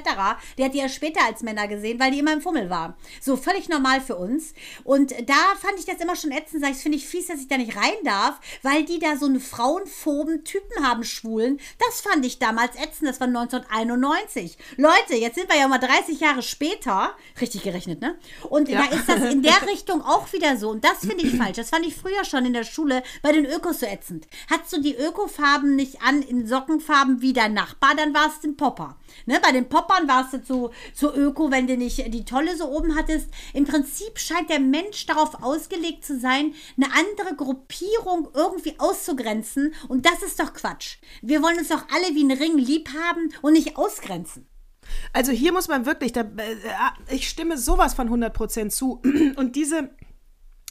Der 0.57 0.65
hat 0.65 0.73
die 0.73 0.79
ja 0.79 0.89
später 0.89 1.23
als 1.27 1.43
Männer 1.43 1.67
gesehen, 1.67 1.99
weil 1.99 2.09
die 2.09 2.17
immer 2.19 2.33
im 2.33 2.41
Fummel 2.41 2.71
waren. 2.71 2.95
So, 3.21 3.37
völlig 3.37 3.69
normal 3.69 4.01
für 4.01 4.15
uns. 4.15 4.55
Und 4.83 5.11
da 5.29 5.35
fand 5.61 5.77
ich 5.77 5.85
das 5.85 5.99
immer 6.01 6.15
schon 6.15 6.31
ätzend. 6.31 6.63
Sag 6.63 6.71
ich, 6.71 6.77
finde 6.77 6.97
ich 6.97 7.05
fies, 7.05 7.27
dass 7.27 7.39
ich 7.41 7.47
da 7.47 7.57
nicht 7.57 7.77
rein 7.77 7.93
darf, 8.03 8.39
weil 8.63 8.85
die 8.85 8.97
da 8.97 9.17
so 9.17 9.27
einen 9.27 9.39
frauenphoben 9.39 10.43
Typen 10.43 10.83
haben, 10.83 11.03
Schwulen. 11.11 11.59
Das 11.79 12.01
fand 12.01 12.25
ich 12.25 12.39
damals 12.39 12.75
ätzend. 12.75 13.09
Das 13.09 13.19
war 13.19 13.27
1991. 13.27 14.57
Leute, 14.77 15.15
jetzt 15.15 15.35
sind 15.35 15.49
wir 15.49 15.59
ja 15.59 15.67
mal 15.67 15.77
30 15.77 16.19
Jahre 16.19 16.41
später. 16.41 17.15
Richtig 17.39 17.63
gerechnet, 17.63 18.01
ne? 18.01 18.17
Und 18.49 18.71
da 18.71 18.85
ist 18.85 19.07
das 19.07 19.21
in 19.31 19.43
der 19.43 19.61
Richtung 19.67 20.01
auch 20.01 20.31
wieder 20.33 20.57
so. 20.57 20.69
Und 20.69 20.83
das 20.83 20.99
finde 20.99 21.25
ich 21.25 21.35
falsch. 21.35 21.57
Das 21.57 21.69
fand 21.69 21.85
ich 21.85 21.95
früher 21.95 22.23
schon 22.23 22.45
in 22.45 22.53
der 22.53 22.63
Schule 22.63 23.03
bei 23.21 23.31
den 23.31 23.45
Ökos 23.45 23.81
so 23.81 23.85
ätzend. 23.85 24.27
Hattest 24.49 24.73
du 24.73 24.81
die 24.81 24.95
Ökofarben 24.95 25.75
nicht 25.75 26.01
an 26.01 26.21
in 26.21 26.47
Sockenfarben 26.47 27.21
wie 27.21 27.33
dein 27.33 27.53
Nachbar, 27.53 27.95
dann 27.95 28.13
warst 28.13 28.43
du 28.43 28.49
ein 28.49 28.57
Popper. 28.57 28.97
Ne? 29.25 29.39
Bei 29.41 29.51
den 29.51 29.69
Poppern 29.69 30.07
warst 30.07 30.33
du 30.33 30.43
zu, 30.43 30.69
zu 30.93 31.13
Öko, 31.13 31.51
wenn 31.51 31.67
du 31.67 31.77
nicht 31.77 32.13
die 32.13 32.25
Tolle 32.25 32.55
so 32.55 32.69
oben 32.69 32.95
hattest. 32.95 33.29
Im 33.53 33.65
Prinzip 33.65 34.19
scheint 34.19 34.49
der 34.49 34.59
Mensch 34.59 35.05
darauf 35.05 35.43
ausgelegt 35.43 36.05
zu 36.05 36.19
sein, 36.19 36.53
eine 36.77 36.93
andere 36.93 37.35
Gruppierung 37.35 38.29
irgendwie 38.33 38.75
auszugrenzen. 38.77 39.73
Und 39.87 40.05
das 40.05 40.23
ist 40.23 40.39
doch 40.39 40.53
Quatsch. 40.53 40.97
Wir 41.21 41.41
wollen 41.41 41.57
uns 41.57 41.69
doch 41.69 41.85
alle 41.93 42.15
wie 42.15 42.23
ein 42.23 42.31
Ring 42.31 42.57
lieb 42.57 42.89
haben 42.89 43.33
und 43.41 43.53
nicht 43.53 43.77
ausgrenzen. 43.77 44.47
Also 45.13 45.31
hier 45.31 45.53
muss 45.53 45.67
man 45.67 45.85
wirklich, 45.85 46.11
da, 46.11 46.21
äh, 46.21 46.55
ich 47.09 47.29
stimme 47.29 47.57
sowas 47.57 47.93
von 47.93 48.09
100% 48.09 48.69
zu. 48.69 49.01
Und 49.35 49.55
diese 49.55 49.91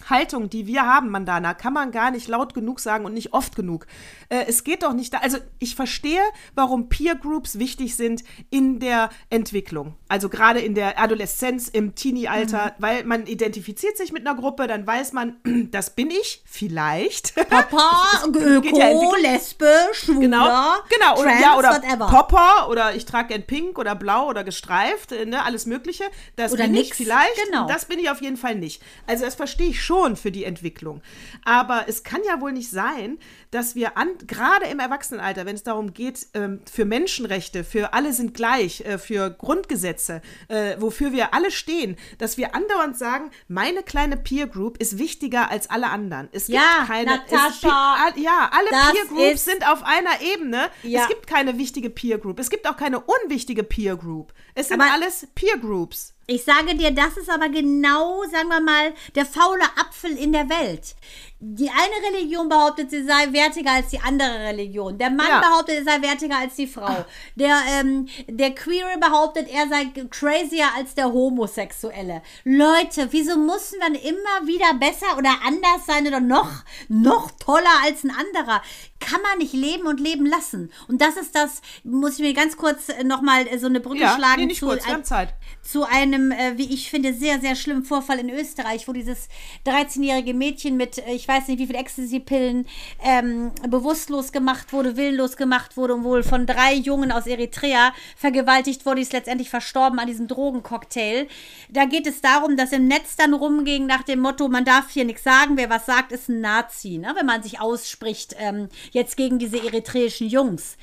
Haltung, 0.09 0.49
die 0.49 0.67
wir 0.67 0.83
haben, 0.87 1.11
Mandana, 1.11 1.55
kann 1.55 1.73
man 1.73 1.91
gar 1.91 2.11
nicht 2.11 2.29
laut 2.29 2.55
genug 2.55 2.81
sagen 2.81 3.05
und 3.05 3.13
nicht 3.13 3.35
oft 3.35 3.55
genug. 3.55 3.87
Äh, 4.31 4.47
es 4.49 4.65
geht 4.65 4.83
doch 4.83 4.93
nicht 4.95 5.13
da. 5.13 5.19
Also 5.19 5.37
ich 5.59 5.75
verstehe, 5.75 6.23
warum 6.55 6.89
Peer 6.89 7.15
Groups 7.17 7.59
wichtig 7.59 7.97
sind 7.97 8.25
in 8.49 8.79
der 8.81 9.11
Entwicklung. 9.29 9.95
Also 10.09 10.29
gerade 10.29 10.61
in 10.61 10.75
der 10.75 10.99
Adoleszenz, 10.99 11.69
im 11.69 11.95
Teenie-Alter, 11.95 12.75
weil 12.79 13.05
man 13.05 13.27
identifiziert 13.27 13.97
sich 13.97 14.13
mit 14.13 14.27
einer 14.27 14.39
Gruppe, 14.39 14.67
dann 14.67 14.87
weiß 14.87 15.13
man, 15.13 15.37
das 15.71 15.91
bin 15.95 16.11
ich, 16.11 16.43
vielleicht. 16.47 17.35
Papa, 17.51 17.91
ja 18.23 18.29
Öko, 18.29 18.39
entwickelt- 18.79 19.21
Lesbe, 19.23 19.71
Schwuler, 19.93 20.21
Genau, 20.21 20.73
genau, 20.89 21.15
oder, 21.21 21.31
Trans, 21.31 21.43
ja, 21.43 21.59
oder 21.59 21.71
whatever. 21.71 22.07
Popper 22.07 22.69
oder 22.71 22.95
ich 22.95 23.05
trage 23.05 23.29
gern 23.29 23.43
pink 23.43 23.79
oder 23.79 23.95
blau 23.95 24.29
oder 24.29 24.45
gestreift, 24.45 25.13
äh, 25.13 25.27
ne, 25.27 25.45
alles 25.45 25.67
Mögliche. 25.67 26.05
Das 26.37 26.53
Oder 26.53 26.65
bin 26.65 26.75
ich 26.77 26.85
nix, 26.87 26.97
vielleicht. 26.97 27.45
genau. 27.47 27.67
Das 27.67 27.85
bin 27.87 27.99
ich 27.99 28.09
auf 28.11 28.23
jeden 28.23 28.37
Fall 28.37 28.55
nicht. 28.55 28.83
Also 29.07 29.25
das 29.25 29.35
verstehe 29.35 29.71
ich 29.71 29.83
schon 29.85 30.17
für 30.17 30.31
die 30.31 30.45
Entwicklung. 30.45 31.03
Aber 31.45 31.85
es 31.89 32.03
kann 32.05 32.21
ja 32.27 32.41
wohl 32.41 32.53
nicht 32.53 32.71
sein, 32.71 33.19
dass 33.51 33.75
wir 33.75 33.97
an, 33.97 34.09
gerade 34.27 34.67
im 34.67 34.79
Erwachsenenalter, 34.79 35.45
wenn 35.47 35.57
es 35.57 35.63
darum 35.63 35.93
geht, 35.93 36.27
ähm, 36.35 36.61
für 36.71 36.85
Menschenrechte, 36.85 37.65
für 37.65 37.93
alle 37.95 38.13
sind 38.13 38.35
gleich, 38.35 38.83
äh, 38.83 38.99
für 38.99 39.31
Grundgesetze, 39.31 40.23
äh, 40.49 40.77
wofür 40.79 41.13
wir 41.13 41.35
alle 41.35 41.51
stehen, 41.51 41.97
dass 42.19 42.37
wir 42.37 42.55
andauernd 42.55 42.97
sagen, 42.97 43.31
meine 43.49 43.83
kleine 43.83 44.17
Peer 44.17 44.47
Group 44.47 44.79
ist 44.79 44.99
wichtiger 44.99 45.51
als 45.51 45.69
alle 45.69 45.89
anderen. 45.89 46.29
Es 46.33 46.47
gibt 46.47 46.59
Ja, 46.59 46.85
keine. 46.87 47.11
Natascha, 47.11 48.09
es, 48.15 48.23
ja, 48.23 48.51
alle 48.53 48.69
Peer 48.93 49.05
Groups 49.09 49.45
sind 49.45 49.67
auf 49.69 49.83
einer 49.83 50.21
Ebene. 50.21 50.69
Ja. 50.83 51.03
Es 51.03 51.09
gibt 51.09 51.27
keine 51.27 51.59
wichtige 51.59 51.91
Peer 51.91 52.19
Group. 52.19 52.39
Es 52.39 52.51
gibt 52.51 52.69
auch 52.69 52.77
keine 52.77 53.01
unwichtige 53.01 53.65
Peer 53.65 53.97
Group. 53.97 54.33
Es 54.55 54.69
sind 54.69 54.81
Aber- 54.81 54.93
alles 54.93 55.27
Peer 55.35 55.59
Groups. 55.59 56.15
Ich 56.27 56.45
sage 56.45 56.77
dir, 56.77 56.93
das 56.93 57.17
ist 57.17 57.29
aber 57.29 57.49
genau, 57.49 58.23
sagen 58.31 58.49
wir 58.49 58.61
mal, 58.61 58.93
der 59.17 59.27
faule 59.27 59.65
Apfel 59.77 60.17
in 60.17 60.31
der 60.33 60.49
Welt. 60.49 60.95
Die 61.43 61.71
eine 61.71 62.17
Religion 62.19 62.51
behauptet, 62.51 62.91
sie 62.91 63.03
sei 63.03 63.33
wertiger 63.33 63.71
als 63.73 63.89
die 63.89 63.99
andere 63.99 64.41
Religion. 64.41 64.99
Der 64.99 65.09
Mann 65.09 65.27
Ja. 65.27 65.41
behauptet, 65.41 65.77
er 65.79 65.85
sei 65.85 66.03
wertiger 66.03 66.37
als 66.37 66.55
die 66.57 66.67
Frau. 66.67 67.07
Der, 67.35 67.57
ähm, 67.79 68.09
der 68.29 68.55
Queere 68.55 68.99
behauptet, 69.01 69.49
er 69.51 69.67
sei 69.69 69.87
crazier 70.11 70.67
als 70.77 70.95
der 70.95 71.11
Homosexuelle. 71.11 72.21
Leute, 72.45 73.09
wieso 73.11 73.39
müssen 73.39 73.79
wir 73.81 74.03
immer 74.05 74.47
wieder 74.47 74.75
besser 74.75 75.17
oder 75.17 75.31
anders 75.47 75.87
sein 75.87 76.07
oder 76.07 76.21
noch, 76.21 76.51
noch 76.89 77.31
toller 77.33 77.65
als 77.85 78.05
ein 78.05 78.11
anderer? 78.11 78.61
Kann 78.99 79.23
man 79.23 79.39
nicht 79.39 79.55
leben 79.55 79.87
und 79.87 79.99
leben 79.99 80.27
lassen. 80.27 80.71
Und 80.89 81.01
das 81.01 81.17
ist 81.17 81.35
das, 81.35 81.63
muss 81.85 82.15
ich 82.17 82.21
mir 82.21 82.35
ganz 82.35 82.59
kurz 82.59 82.89
nochmal 83.03 83.47
so 83.59 83.65
eine 83.67 83.81
Brücke 83.81 84.01
Ja, 84.03 84.15
schlagen 84.15 84.47
nee, 84.47 84.53
zu, 84.53 84.67
kurz, 84.67 84.85
Zeit. 85.05 85.33
zu 85.63 85.85
einem, 85.85 86.33
äh, 86.33 86.59
wie 86.59 86.75
ich 86.75 86.91
finde, 86.91 87.15
sehr, 87.15 87.41
sehr 87.41 87.57
schlimmen 87.57 87.83
Vorfall 87.85 88.19
in 88.19 88.29
Österreich, 88.29 88.87
wo 88.89 88.93
dieses 88.93 89.29
13-jährige 89.67 90.35
Mädchen 90.35 90.77
mit, 90.77 90.99
äh, 90.99 91.13
ich 91.13 91.27
weiß 91.31 91.49
nicht 91.49 91.61
wie 91.61 91.67
viel 91.67 91.77
Ecstasy-Pillen, 91.77 92.67
ähm, 93.05 93.53
bewusstlos 93.69 94.33
gemacht 94.33 94.73
wurde, 94.73 94.97
willenlos 94.97 95.37
gemacht 95.37 95.77
wurde 95.77 95.95
und 95.95 96.05
wohl 96.05 96.23
von 96.23 96.45
drei 96.45 96.75
Jungen 96.75 97.13
aus 97.13 97.27
Eritrea 97.27 97.93
vergewaltigt 98.17 98.85
wurde, 98.85 98.97
die 98.97 99.03
ist 99.03 99.13
letztendlich 99.13 99.49
verstorben 99.49 99.99
an 99.99 100.09
diesem 100.09 100.27
Drogencocktail. 100.27 101.29
Da 101.69 101.85
geht 101.85 102.07
es 102.07 102.21
darum, 102.21 102.57
dass 102.57 102.73
im 102.73 102.89
Netz 102.89 103.17
dann 103.17 103.33
rumging 103.33 103.87
nach 103.87 104.03
dem 104.03 104.21
Motto, 104.21 104.49
man 104.49 104.65
darf 104.65 104.91
hier 104.91 105.05
nichts 105.05 105.23
sagen, 105.23 105.57
wer 105.57 105.71
was 105.71 105.87
sagt, 105.87 106.11
ist 106.13 106.29
ein 106.29 106.41
Nazi, 106.41 106.99
ne? 106.99 107.15
wenn 107.17 107.27
man 107.27 107.43
sich 107.43 107.61
ausspricht, 107.61 108.35
ähm, 108.39 108.69
jetzt 108.91 109.17
gegen 109.17 109.39
diese 109.39 109.65
eritreischen 109.65 110.29
Jungs. 110.29 110.77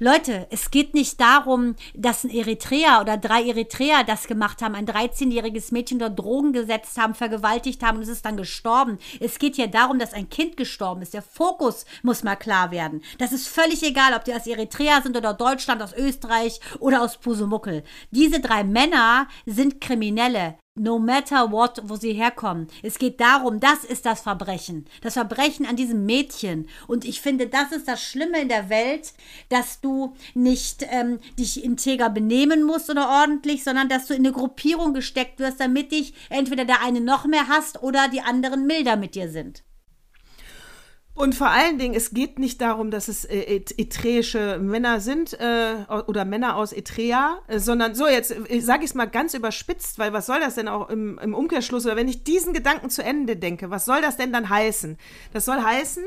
Leute, 0.00 0.46
es 0.50 0.70
geht 0.70 0.94
nicht 0.94 1.20
darum, 1.20 1.74
dass 1.92 2.22
ein 2.22 2.30
Eritreer 2.30 3.00
oder 3.00 3.16
drei 3.16 3.42
Eritreer 3.42 4.04
das 4.04 4.28
gemacht 4.28 4.62
haben, 4.62 4.76
ein 4.76 4.86
13-jähriges 4.86 5.72
Mädchen 5.72 5.98
dort 5.98 6.16
Drogen 6.16 6.52
gesetzt 6.52 6.96
haben, 6.98 7.16
vergewaltigt 7.16 7.82
haben 7.82 7.96
und 7.96 8.04
es 8.04 8.08
ist 8.08 8.24
dann 8.24 8.36
gestorben. 8.36 8.98
Es 9.18 9.40
geht 9.40 9.56
hier 9.56 9.66
darum, 9.66 9.98
dass 9.98 10.12
ein 10.12 10.30
Kind 10.30 10.56
gestorben 10.56 11.02
ist. 11.02 11.14
Der 11.14 11.22
Fokus 11.22 11.84
muss 12.04 12.22
mal 12.22 12.36
klar 12.36 12.70
werden. 12.70 13.02
Das 13.18 13.32
ist 13.32 13.48
völlig 13.48 13.82
egal, 13.82 14.14
ob 14.14 14.22
die 14.22 14.34
aus 14.34 14.46
Eritrea 14.46 15.02
sind 15.02 15.16
oder 15.16 15.34
Deutschland, 15.34 15.82
aus 15.82 15.94
Österreich 15.94 16.60
oder 16.78 17.02
aus 17.02 17.16
Pusumuckel. 17.16 17.82
Diese 18.12 18.38
drei 18.38 18.62
Männer 18.62 19.26
sind 19.46 19.80
Kriminelle. 19.80 20.54
No 20.78 20.98
matter 20.98 21.50
what, 21.50 21.82
wo 21.84 21.96
sie 21.96 22.12
herkommen. 22.12 22.68
Es 22.82 22.98
geht 22.98 23.20
darum, 23.20 23.60
das 23.60 23.84
ist 23.84 24.06
das 24.06 24.20
Verbrechen. 24.20 24.86
Das 25.02 25.14
Verbrechen 25.14 25.66
an 25.66 25.76
diesem 25.76 26.06
Mädchen. 26.06 26.68
Und 26.86 27.04
ich 27.04 27.20
finde, 27.20 27.48
das 27.48 27.72
ist 27.72 27.88
das 27.88 28.00
Schlimme 28.00 28.40
in 28.40 28.48
der 28.48 28.68
Welt, 28.70 29.12
dass 29.48 29.80
du 29.80 30.14
nicht 30.34 30.86
ähm, 30.90 31.18
dich 31.38 31.64
integer 31.64 32.10
benehmen 32.10 32.62
musst 32.62 32.90
oder 32.90 33.08
ordentlich, 33.08 33.64
sondern 33.64 33.88
dass 33.88 34.06
du 34.06 34.14
in 34.14 34.24
eine 34.24 34.32
Gruppierung 34.32 34.94
gesteckt 34.94 35.40
wirst, 35.40 35.60
damit 35.60 35.92
dich 35.92 36.14
entweder 36.30 36.64
der 36.64 36.82
eine 36.82 37.00
noch 37.00 37.26
mehr 37.26 37.48
hasst 37.48 37.82
oder 37.82 38.08
die 38.08 38.20
anderen 38.20 38.66
milder 38.66 38.96
mit 38.96 39.14
dir 39.14 39.30
sind. 39.30 39.64
Und 41.18 41.34
vor 41.34 41.48
allen 41.48 41.78
Dingen, 41.78 41.94
es 41.94 42.10
geht 42.10 42.38
nicht 42.38 42.60
darum, 42.60 42.92
dass 42.92 43.08
es 43.08 43.24
äh, 43.24 43.40
et- 43.40 43.76
etreische 43.76 44.60
Männer 44.60 45.00
sind 45.00 45.32
äh, 45.40 45.84
oder 46.06 46.24
Männer 46.24 46.54
aus 46.54 46.72
Etrea, 46.72 47.40
äh, 47.48 47.58
sondern 47.58 47.96
so, 47.96 48.06
jetzt 48.06 48.30
äh, 48.30 48.60
sage 48.60 48.84
ich 48.84 48.90
es 48.90 48.94
mal 48.94 49.06
ganz 49.06 49.34
überspitzt, 49.34 49.98
weil 49.98 50.12
was 50.12 50.26
soll 50.26 50.38
das 50.38 50.54
denn 50.54 50.68
auch 50.68 50.88
im, 50.90 51.18
im 51.18 51.34
Umkehrschluss, 51.34 51.86
oder 51.86 51.96
wenn 51.96 52.06
ich 52.06 52.22
diesen 52.22 52.52
Gedanken 52.52 52.88
zu 52.88 53.02
Ende 53.02 53.34
denke, 53.34 53.68
was 53.68 53.84
soll 53.84 54.00
das 54.00 54.16
denn 54.16 54.32
dann 54.32 54.48
heißen? 54.48 54.96
Das 55.32 55.44
soll 55.44 55.60
heißen, 55.60 56.04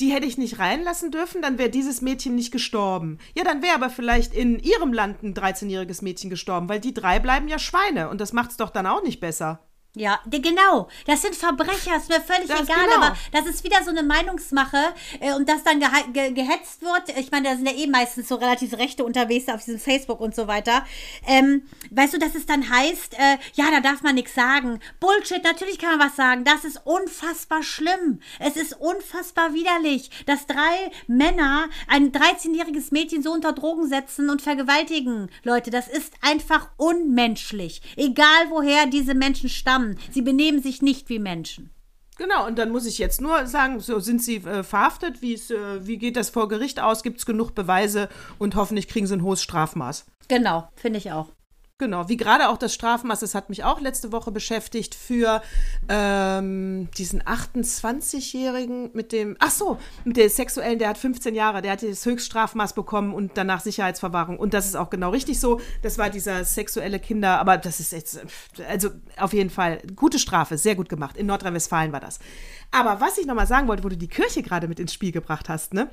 die 0.00 0.08
hätte 0.12 0.26
ich 0.26 0.38
nicht 0.38 0.58
reinlassen 0.58 1.10
dürfen, 1.10 1.42
dann 1.42 1.58
wäre 1.58 1.68
dieses 1.68 2.00
Mädchen 2.00 2.34
nicht 2.34 2.50
gestorben. 2.50 3.18
Ja, 3.36 3.44
dann 3.44 3.60
wäre 3.62 3.74
aber 3.74 3.90
vielleicht 3.90 4.32
in 4.32 4.58
ihrem 4.58 4.94
Land 4.94 5.22
ein 5.22 5.34
13-jähriges 5.34 6.02
Mädchen 6.02 6.30
gestorben, 6.30 6.70
weil 6.70 6.80
die 6.80 6.94
drei 6.94 7.18
bleiben 7.18 7.48
ja 7.48 7.58
Schweine 7.58 8.08
und 8.08 8.18
das 8.18 8.32
macht 8.32 8.52
es 8.52 8.56
doch 8.56 8.70
dann 8.70 8.86
auch 8.86 9.02
nicht 9.02 9.20
besser. 9.20 9.60
Ja, 9.96 10.18
genau. 10.28 10.88
Das 11.06 11.22
sind 11.22 11.36
Verbrecher, 11.36 11.96
ist 11.96 12.08
mir 12.08 12.20
völlig 12.20 12.48
Das- 12.48 12.62
egal, 12.62 12.84
genau. 12.84 12.96
aber 12.96 13.16
das 13.30 13.46
ist 13.46 13.62
wieder 13.62 13.80
so 13.84 13.90
eine 13.90 14.02
Meinungsmache 14.02 14.92
äh, 15.20 15.32
und 15.34 15.48
dass 15.48 15.62
dann 15.62 15.78
gehe 15.78 15.88
ge 16.12 16.32
gehetzt 16.32 16.82
wird. 16.82 17.16
Ich 17.16 17.30
meine, 17.30 17.50
da 17.50 17.54
sind 17.54 17.66
ja 17.66 17.74
eh 17.76 17.86
meistens 17.86 18.26
so 18.26 18.34
relativ 18.34 18.76
Rechte 18.76 19.04
unterwegs 19.04 19.48
auf 19.48 19.64
diesem 19.64 19.78
Facebook 19.78 20.20
und 20.20 20.34
so 20.34 20.48
weiter. 20.48 20.84
Ähm, 21.28 21.62
weißt 21.92 22.12
du, 22.14 22.18
dass 22.18 22.34
es 22.34 22.44
dann 22.44 22.68
heißt, 22.68 23.14
äh, 23.14 23.38
ja, 23.54 23.70
da 23.70 23.80
darf 23.80 24.02
man 24.02 24.16
nichts 24.16 24.34
sagen. 24.34 24.80
Bullshit, 24.98 25.44
natürlich 25.44 25.78
kann 25.78 25.96
man 25.98 26.08
was 26.08 26.16
sagen. 26.16 26.42
Das 26.44 26.64
ist 26.64 26.80
unfassbar 26.84 27.62
schlimm. 27.62 28.20
Es 28.40 28.56
ist 28.56 28.72
unfassbar 28.80 29.54
widerlich, 29.54 30.10
dass 30.26 30.46
drei 30.46 30.90
Männer 31.06 31.68
ein 31.86 32.10
13-jähriges 32.10 32.88
Mädchen 32.90 33.22
so 33.22 33.30
unter 33.32 33.52
Drogen 33.52 33.88
setzen 33.88 34.28
und 34.28 34.42
vergewaltigen. 34.42 35.30
Leute, 35.44 35.70
das 35.70 35.86
ist 35.86 36.14
einfach 36.20 36.70
unmenschlich. 36.78 37.80
Egal 37.96 38.50
woher 38.50 38.86
diese 38.86 39.14
Menschen 39.14 39.48
stammen. 39.48 39.83
Sie 40.10 40.22
benehmen 40.22 40.62
sich 40.62 40.82
nicht 40.82 41.08
wie 41.08 41.18
Menschen. 41.18 41.70
Genau, 42.16 42.46
und 42.46 42.58
dann 42.58 42.70
muss 42.70 42.86
ich 42.86 42.98
jetzt 42.98 43.20
nur 43.20 43.46
sagen, 43.46 43.80
so 43.80 43.98
sind 43.98 44.22
sie 44.22 44.36
äh, 44.36 44.62
verhaftet, 44.62 45.20
wie 45.20 45.34
es, 45.34 45.50
äh, 45.50 45.84
wie 45.86 45.98
geht 45.98 46.16
das 46.16 46.30
vor 46.30 46.48
Gericht 46.48 46.78
aus, 46.78 47.02
gibt 47.02 47.18
es 47.18 47.26
genug 47.26 47.54
Beweise 47.54 48.08
und 48.38 48.54
hoffentlich 48.54 48.86
kriegen 48.86 49.06
sie 49.06 49.14
ein 49.14 49.22
hohes 49.22 49.42
Strafmaß. 49.42 50.06
Genau, 50.28 50.68
finde 50.76 50.98
ich 50.98 51.10
auch. 51.10 51.28
Genau, 51.84 52.08
wie 52.08 52.16
gerade 52.16 52.48
auch 52.48 52.56
das 52.56 52.72
Strafmaß, 52.72 53.20
das 53.20 53.34
hat 53.34 53.50
mich 53.50 53.62
auch 53.62 53.78
letzte 53.78 54.10
Woche 54.10 54.32
beschäftigt 54.32 54.94
für 54.94 55.42
ähm, 55.90 56.88
diesen 56.96 57.22
28-Jährigen 57.22 58.88
mit 58.94 59.12
dem, 59.12 59.36
ach 59.38 59.50
so, 59.50 59.76
mit 60.02 60.16
dem 60.16 60.30
Sexuellen, 60.30 60.78
der 60.78 60.88
hat 60.88 60.96
15 60.96 61.34
Jahre, 61.34 61.60
der 61.60 61.72
hat 61.72 61.82
das 61.82 62.06
Höchststrafmaß 62.06 62.72
bekommen 62.72 63.12
und 63.12 63.32
danach 63.34 63.60
Sicherheitsverwahrung. 63.60 64.38
Und 64.38 64.54
das 64.54 64.64
ist 64.64 64.76
auch 64.76 64.88
genau 64.88 65.10
richtig 65.10 65.38
so. 65.38 65.60
Das 65.82 65.98
war 65.98 66.08
dieser 66.08 66.46
sexuelle 66.46 66.98
Kinder, 66.98 67.38
aber 67.38 67.58
das 67.58 67.80
ist 67.80 67.92
jetzt, 67.92 68.18
also 68.66 68.88
auf 69.18 69.34
jeden 69.34 69.50
Fall 69.50 69.82
gute 69.94 70.18
Strafe, 70.18 70.56
sehr 70.56 70.76
gut 70.76 70.88
gemacht. 70.88 71.18
In 71.18 71.26
Nordrhein-Westfalen 71.26 71.92
war 71.92 72.00
das. 72.00 72.18
Aber 72.70 73.02
was 73.02 73.18
ich 73.18 73.26
nochmal 73.26 73.46
sagen 73.46 73.68
wollte, 73.68 73.84
wo 73.84 73.90
du 73.90 73.98
die 73.98 74.08
Kirche 74.08 74.42
gerade 74.42 74.68
mit 74.68 74.80
ins 74.80 74.94
Spiel 74.94 75.12
gebracht 75.12 75.50
hast, 75.50 75.74
ne? 75.74 75.90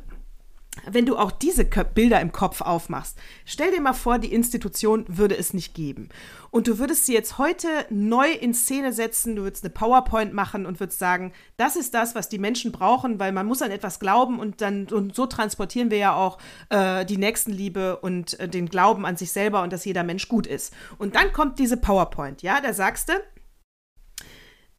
Wenn 0.90 1.06
du 1.06 1.18
auch 1.18 1.32
diese 1.32 1.66
Bilder 1.66 2.22
im 2.22 2.32
Kopf 2.32 2.62
aufmachst, 2.62 3.18
stell 3.46 3.72
dir 3.72 3.82
mal 3.82 3.94
vor, 3.94 4.20
die 4.20 4.34
Institution 4.34 5.06
würde 5.08 5.38
es 5.38 5.54
nicht 5.54 5.74
geben. 5.74 6.10
Und 6.50 6.68
du 6.68 6.80
würdest 6.80 7.06
sie 7.06 7.14
jetzt 7.14 7.38
heute 7.38 7.68
neu 7.90 8.30
in 8.30 8.54
Szene 8.54 8.92
setzen, 8.92 9.36
du 9.36 9.44
würdest 9.44 9.64
eine 9.64 9.74
PowerPoint 9.74 10.34
machen 10.34 10.66
und 10.66 10.80
würdest 10.80 11.00
sagen, 11.00 11.32
das 11.56 11.76
ist 11.78 11.94
das, 11.94 12.14
was 12.14 12.28
die 12.28 12.40
Menschen 12.40 12.72
brauchen, 12.72 13.20
weil 13.20 13.32
man 13.32 13.46
muss 13.46 13.62
an 13.62 13.72
etwas 13.72 14.00
glauben 14.00 14.40
und 14.40 14.62
dann 14.62 14.88
und 14.88 15.16
so 15.16 15.26
transportieren 15.28 15.92
wir 15.92 15.98
ja 15.98 16.14
auch 16.14 16.38
äh, 16.70 17.06
die 17.06 17.18
Nächstenliebe 17.18 17.98
und 17.98 18.40
äh, 18.40 18.50
den 18.50 18.68
Glauben 18.68 19.06
an 19.06 19.16
sich 19.16 19.32
selber 19.32 19.64
und 19.64 19.72
dass 19.72 19.86
jeder 19.86 20.04
Mensch 20.04 20.28
gut 20.28 20.46
ist. 20.46 20.74
Und 20.98 21.16
dann 21.16 21.32
kommt 21.32 21.58
diese 21.58 21.78
PowerPoint, 21.78 22.42
ja, 22.42 22.60
da 22.60 22.74
sagst 22.74 23.10
du, 23.10 23.14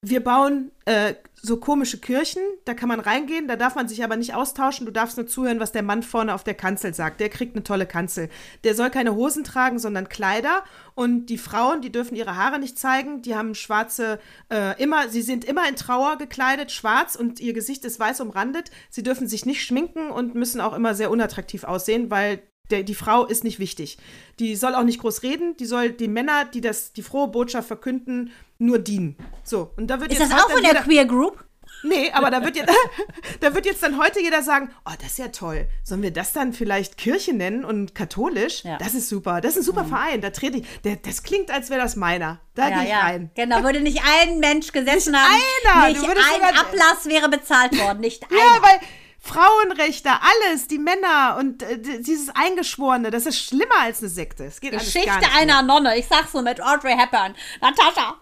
wir 0.05 0.22
bauen 0.22 0.72
äh, 0.84 1.14
so 1.40 1.59
komische 1.59 1.98
Kirchen, 1.98 2.42
da 2.64 2.74
kann 2.74 2.88
man 2.88 2.98
reingehen, 2.98 3.46
da 3.46 3.55
darf 3.55 3.76
man 3.76 3.86
sich 3.86 4.03
aber 4.03 4.16
nicht 4.16 4.34
austauschen, 4.34 4.84
du 4.84 4.92
darfst 4.92 5.16
nur 5.16 5.28
zuhören, 5.28 5.61
was 5.61 5.70
der 5.70 5.84
Mann 5.84 6.03
vorne 6.03 6.34
auf 6.34 6.42
der 6.42 6.55
Kanzel 6.55 6.92
sagt. 6.92 7.20
Der 7.20 7.28
kriegt 7.28 7.55
eine 7.55 7.62
tolle 7.62 7.86
Kanzel. 7.86 8.28
Der 8.64 8.74
soll 8.74 8.90
keine 8.90 9.14
Hosen 9.14 9.44
tragen, 9.44 9.78
sondern 9.78 10.09
Kleider 10.09 10.64
und 10.96 11.26
die 11.26 11.38
Frauen, 11.38 11.82
die 11.82 11.92
dürfen 11.92 12.16
ihre 12.16 12.36
Haare 12.36 12.59
nicht 12.59 12.78
zeigen, 12.78 13.22
die 13.22 13.36
haben 13.36 13.55
schwarze, 13.55 14.18
äh, 14.53 14.80
immer, 14.82 15.09
sie 15.09 15.22
sind 15.22 15.44
immer 15.44 15.68
in 15.68 15.76
Trauer 15.76 16.18
gekleidet, 16.18 16.72
schwarz 16.72 17.14
und 17.14 17.38
ihr 17.38 17.53
Gesicht 17.53 17.84
ist 17.84 18.00
weiß 18.00 18.20
umrandet. 18.20 18.72
Sie 18.90 19.05
dürfen 19.05 19.28
sich 19.28 19.46
nicht 19.46 19.64
schminken 19.64 20.11
und 20.11 20.34
müssen 20.34 20.61
auch 20.61 20.74
immer 20.74 20.94
sehr 20.94 21.12
unattraktiv 21.12 21.62
aussehen, 21.62 22.11
weil 22.11 22.42
der, 22.70 22.82
die 22.82 22.94
Frau 22.94 23.24
ist 23.26 23.44
nicht 23.44 23.58
wichtig. 23.58 23.98
Die 24.38 24.56
soll 24.56 24.74
auch 24.74 24.84
nicht 24.84 25.00
groß 25.00 25.22
reden, 25.22 25.56
die 25.58 25.66
soll 25.66 25.90
die 25.90 26.08
Männer, 26.08 26.44
die 26.44 26.60
das, 26.60 26.92
die 26.92 27.02
frohe 27.02 27.28
Botschaft 27.28 27.68
verkünden, 27.68 28.32
nur 28.58 28.78
dienen. 28.78 29.16
So, 29.44 29.70
und 29.76 29.88
da 29.88 30.00
wird 30.00 30.12
Ist 30.12 30.20
jetzt 30.20 30.32
das 30.32 30.42
auch 30.44 30.50
von 30.50 30.62
der 30.62 30.70
jeder- 30.72 30.82
Queer 30.82 31.04
Group? 31.04 31.44
Nee, 31.84 32.12
aber 32.12 32.30
da 32.30 32.44
wird, 32.44 32.54
jetzt, 32.54 32.72
da 33.40 33.54
wird 33.56 33.66
jetzt 33.66 33.82
dann 33.82 33.98
heute 34.00 34.20
jeder 34.20 34.42
sagen, 34.42 34.70
oh, 34.86 34.92
das 35.00 35.12
ist 35.12 35.18
ja 35.18 35.28
toll. 35.28 35.66
Sollen 35.82 36.02
wir 36.02 36.12
das 36.12 36.32
dann 36.32 36.52
vielleicht 36.52 36.96
Kirche 36.96 37.32
nennen 37.34 37.64
und 37.64 37.92
katholisch? 37.96 38.62
Ja. 38.62 38.74
Mhm. 38.74 38.78
Das 38.78 38.94
ist 38.94 39.08
super. 39.08 39.40
Das 39.40 39.52
ist 39.56 39.62
ein 39.62 39.64
super 39.64 39.84
Verein. 39.84 40.20
Da 40.20 40.30
trete 40.30 40.58
ich, 40.58 40.66
der, 40.84 40.94
das 40.96 41.24
klingt, 41.24 41.50
als 41.50 41.70
wäre 41.70 41.80
das 41.80 41.96
meiner. 41.96 42.40
Da 42.54 42.68
gehe 42.70 42.84
ich 42.84 42.94
rein. 42.94 43.30
Genau, 43.34 43.64
würde 43.64 43.80
nicht 43.80 44.00
ein 44.20 44.38
Mensch 44.38 44.70
gesessen 44.70 45.16
haben. 45.16 45.34
einer, 45.74 45.88
Nicht 45.88 46.04
ein 46.08 46.56
Ablass 46.56 47.06
wäre 47.06 47.28
bezahlt 47.28 47.76
worden, 47.76 47.98
nicht 48.00 48.22
Ja, 48.30 48.38
einer. 48.38 48.62
weil 48.62 48.80
Frauenrechte, 49.25 50.11
alles, 50.11 50.66
die 50.66 50.79
Männer 50.79 51.37
und 51.39 51.62
äh, 51.62 51.79
dieses 51.79 52.29
Eingeschworene, 52.31 53.11
das 53.12 53.25
ist 53.27 53.39
schlimmer 53.39 53.79
als 53.81 54.01
eine 54.01 54.09
Sekte. 54.09 54.45
Es 54.45 54.61
geht 54.61 54.75
alles 54.75 54.93
gar 54.93 55.03
Geschichte 55.05 55.33
einer 55.39 55.62
Nonne, 55.62 55.97
ich 55.97 56.07
sag's 56.09 56.33
so 56.33 56.43
mit 56.43 56.61
Audrey 56.61 56.95
Hepburn. 56.97 57.35
Natascha, 57.61 58.16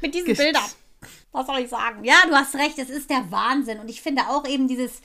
mit 0.00 0.14
diesen 0.14 0.28
Gesch- 0.30 0.38
Bildern. 0.38 0.64
Was 1.32 1.46
soll 1.46 1.58
ich 1.58 1.68
sagen? 1.68 2.02
Ja, 2.02 2.22
du 2.26 2.34
hast 2.34 2.54
recht, 2.54 2.78
es 2.78 2.88
ist 2.88 3.10
der 3.10 3.30
Wahnsinn. 3.30 3.78
Und 3.78 3.90
ich 3.90 4.00
finde 4.00 4.22
auch 4.28 4.46
eben 4.48 4.66
dieses, 4.66 5.02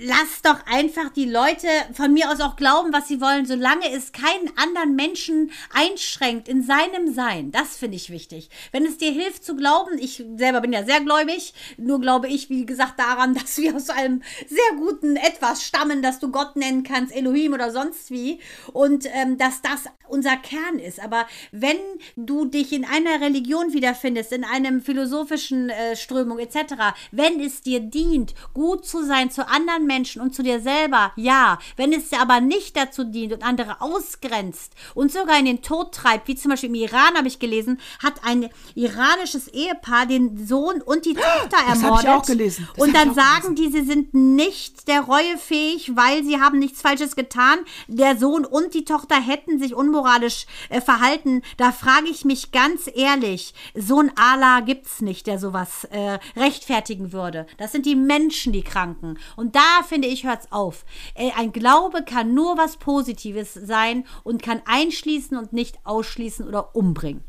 lass 0.00 0.42
doch 0.42 0.66
einfach 0.66 1.10
die 1.10 1.26
Leute 1.26 1.68
von 1.92 2.12
mir 2.12 2.30
aus 2.30 2.40
auch 2.40 2.56
glauben, 2.56 2.92
was 2.92 3.08
sie 3.08 3.20
wollen, 3.20 3.46
solange 3.46 3.90
es 3.92 4.12
keinen 4.12 4.56
anderen 4.56 4.96
Menschen 4.96 5.50
einschränkt 5.72 6.48
in 6.48 6.62
seinem 6.62 7.12
Sein. 7.12 7.50
Das 7.50 7.76
finde 7.76 7.96
ich 7.96 8.10
wichtig. 8.10 8.50
Wenn 8.72 8.84
es 8.84 8.98
dir 8.98 9.12
hilft 9.12 9.44
zu 9.44 9.56
glauben, 9.56 9.98
ich 9.98 10.24
selber 10.36 10.60
bin 10.60 10.72
ja 10.72 10.84
sehr 10.84 11.00
gläubig, 11.00 11.54
nur 11.76 12.00
glaube 12.00 12.28
ich, 12.28 12.50
wie 12.50 12.66
gesagt, 12.66 12.98
daran, 12.98 13.34
dass 13.40 13.58
wir 13.58 13.74
aus 13.76 13.90
einem 13.90 14.22
sehr 14.48 14.76
guten 14.76 15.16
Etwas 15.16 15.62
stammen, 15.62 16.02
das 16.02 16.18
du 16.18 16.30
Gott 16.30 16.56
nennen 16.56 16.82
kannst, 16.82 17.14
Elohim 17.14 17.52
oder 17.52 17.70
sonst 17.70 18.10
wie, 18.10 18.40
und 18.72 19.06
ähm, 19.14 19.38
dass 19.38 19.62
das 19.62 19.84
unser 20.08 20.36
Kern 20.36 20.78
ist. 20.78 21.00
Aber 21.00 21.26
wenn 21.52 21.78
du 22.16 22.44
dich 22.44 22.72
in 22.72 22.84
einer 22.84 23.20
Religion 23.20 23.72
wiederfindest, 23.72 24.32
in 24.32 24.44
einem 24.44 24.80
philosophischen 24.80 25.70
äh, 25.70 25.96
Strömung 25.96 26.38
etc., 26.38 26.74
wenn 27.12 27.40
es 27.40 27.62
dir 27.62 27.80
dient, 27.80 28.34
gut 28.52 28.84
zu 28.84 29.04
sein 29.04 29.30
zu 29.30 29.48
anderen 29.50 29.86
Menschen 29.86 30.22
und 30.22 30.34
zu 30.34 30.42
dir 30.42 30.60
selber, 30.60 31.12
ja. 31.16 31.58
Wenn 31.76 31.92
es 31.92 32.08
dir 32.08 32.20
aber 32.20 32.40
nicht 32.40 32.76
dazu 32.76 33.04
dient 33.04 33.32
und 33.32 33.42
andere 33.42 33.80
ausgrenzt 33.80 34.72
und 34.94 35.12
sogar 35.12 35.38
in 35.38 35.44
den 35.44 35.62
Tod 35.62 35.92
treibt, 35.92 36.28
wie 36.28 36.36
zum 36.36 36.50
Beispiel 36.50 36.70
im 36.70 36.74
Iran 36.74 37.14
habe 37.16 37.28
ich 37.28 37.38
gelesen, 37.38 37.80
hat 38.02 38.24
ein 38.24 38.48
iranisches 38.74 39.48
Ehepaar 39.48 40.06
den 40.06 40.46
Sohn 40.46 40.80
und 40.82 41.04
die 41.04 41.14
Tochter 41.14 41.56
hab 41.66 41.76
ich 41.76 41.82
ermordet. 41.82 42.08
auch 42.08 42.26
gelesen. 42.26 42.68
Das 42.74 42.82
und 42.82 42.88
ich 42.88 42.94
dann 42.94 43.14
sagen 43.14 43.54
die, 43.54 43.68
sie 43.70 43.84
sind 43.84 44.14
nicht 44.14 44.88
der 44.88 45.02
Reue 45.02 45.38
fähig, 45.38 45.92
weil 45.96 46.24
sie 46.24 46.40
haben 46.40 46.58
nichts 46.58 46.80
Falsches 46.80 47.16
getan. 47.16 47.58
Der 47.88 48.16
Sohn 48.16 48.44
und 48.44 48.74
die 48.74 48.84
Tochter 48.84 49.20
hätten 49.20 49.58
sich 49.58 49.74
unmoralisch 49.74 50.46
äh, 50.68 50.80
verhalten. 50.80 51.42
Da 51.56 51.72
frage 51.72 52.08
ich 52.08 52.24
mich 52.24 52.52
ganz 52.52 52.90
ehrlich, 52.92 53.54
so 53.74 54.00
ein 54.00 54.12
Allah 54.16 54.60
gibt's 54.60 55.00
nicht, 55.00 55.26
der 55.26 55.38
sowas 55.38 55.84
äh, 55.90 56.18
rechtfertigen 56.36 57.12
würde. 57.12 57.46
Das 57.58 57.72
sind 57.72 57.86
die 57.86 57.96
Menschen, 57.96 58.52
die 58.52 58.62
Kranken. 58.62 59.18
Und 59.40 59.56
da 59.56 59.82
finde 59.88 60.06
ich, 60.06 60.24
hört's 60.24 60.52
auf. 60.52 60.84
Äh, 61.14 61.30
ein 61.34 61.50
Glaube 61.50 62.04
kann 62.04 62.34
nur 62.34 62.58
was 62.58 62.76
Positives 62.76 63.54
sein 63.54 64.04
und 64.22 64.42
kann 64.42 64.60
einschließen 64.66 65.34
und 65.38 65.54
nicht 65.54 65.78
ausschließen 65.84 66.46
oder 66.46 66.76
umbringen. 66.76 67.24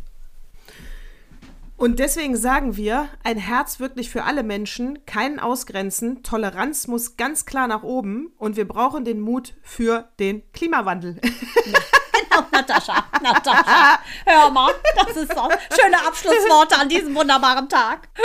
Und 1.78 2.00
deswegen 2.00 2.36
sagen 2.36 2.76
wir, 2.76 3.08
ein 3.24 3.38
Herz 3.38 3.80
wirklich 3.80 4.10
für 4.10 4.26
alle 4.26 4.44
Menschen, 4.44 5.06
keinen 5.06 5.40
ausgrenzen, 5.40 6.22
Toleranz 6.22 6.88
muss 6.88 7.16
ganz 7.16 7.46
klar 7.46 7.70
nach 7.70 7.84
oben 7.84 8.34
und 8.38 8.58
wir 8.58 8.68
brauchen 8.68 9.06
den 9.06 9.22
Mut 9.22 9.54
für 9.64 10.10
den 10.20 10.44
Klimawandel. 10.52 11.16
Genau, 11.16 11.80
Natascha, 12.52 13.06
Natascha. 13.22 14.00
Hör 14.26 14.50
mal, 14.52 14.74
das 14.96 15.16
ist 15.18 15.34
so 15.34 15.50
schöne 15.80 15.98
Abschlussworte 16.06 16.78
an 16.78 16.90
diesem 16.90 17.16
wunderbaren 17.16 17.70
Tag. 17.70 18.10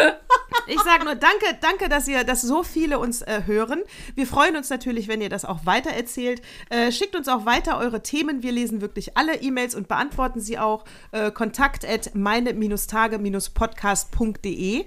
Ich 0.68 0.80
sage 0.80 1.04
nur 1.04 1.14
danke, 1.14 1.56
danke, 1.60 1.88
dass 1.88 2.08
ihr, 2.08 2.24
dass 2.24 2.42
so 2.42 2.64
viele 2.64 2.98
uns 2.98 3.22
äh, 3.22 3.42
hören. 3.46 3.84
Wir 4.16 4.26
freuen 4.26 4.56
uns 4.56 4.68
natürlich, 4.68 5.06
wenn 5.06 5.20
ihr 5.20 5.28
das 5.28 5.44
auch 5.44 5.64
weitererzählt. 5.64 6.42
Äh, 6.70 6.90
schickt 6.90 7.14
uns 7.14 7.28
auch 7.28 7.46
weiter 7.46 7.78
eure 7.78 8.02
Themen. 8.02 8.42
Wir 8.42 8.50
lesen 8.50 8.80
wirklich 8.80 9.16
alle 9.16 9.36
E-Mails 9.36 9.76
und 9.76 9.86
beantworten 9.86 10.40
sie 10.40 10.58
auch. 10.58 10.84
Äh, 11.12 11.30
kontakt 11.30 11.84
at 11.84 12.12
meine-tage-podcast.de. 12.14 14.86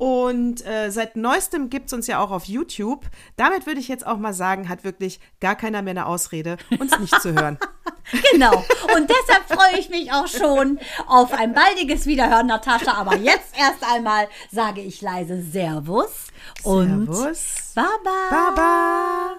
Und 0.00 0.66
äh, 0.66 0.88
seit 0.88 1.16
neuestem 1.16 1.68
gibt 1.68 1.88
es 1.88 1.92
uns 1.92 2.06
ja 2.06 2.20
auch 2.20 2.30
auf 2.30 2.46
YouTube. 2.46 3.04
Damit 3.36 3.66
würde 3.66 3.80
ich 3.80 3.88
jetzt 3.88 4.06
auch 4.06 4.16
mal 4.16 4.32
sagen, 4.32 4.70
hat 4.70 4.82
wirklich 4.82 5.20
gar 5.40 5.56
keiner 5.56 5.82
mehr 5.82 5.90
eine 5.90 6.06
Ausrede, 6.06 6.56
uns 6.78 6.98
nicht 6.98 7.20
zu 7.20 7.34
hören. 7.34 7.58
Genau. 8.32 8.64
Und 8.96 9.08
deshalb 9.08 9.46
freue 9.46 9.78
ich 9.78 9.88
mich 9.88 10.12
auch 10.12 10.26
schon 10.26 10.80
auf 11.06 11.32
ein 11.32 11.52
baldiges 11.52 12.06
Wiederhören, 12.06 12.46
Natascha. 12.46 12.94
Aber 12.94 13.16
jetzt 13.16 13.56
erst 13.56 13.84
einmal 13.88 14.26
sage 14.50 14.80
ich 14.80 15.00
leise 15.00 15.42
Servus 15.42 16.28
und 16.64 17.12
Servus. 17.12 17.72
Baba. 17.74 18.30
Baba. 18.30 19.36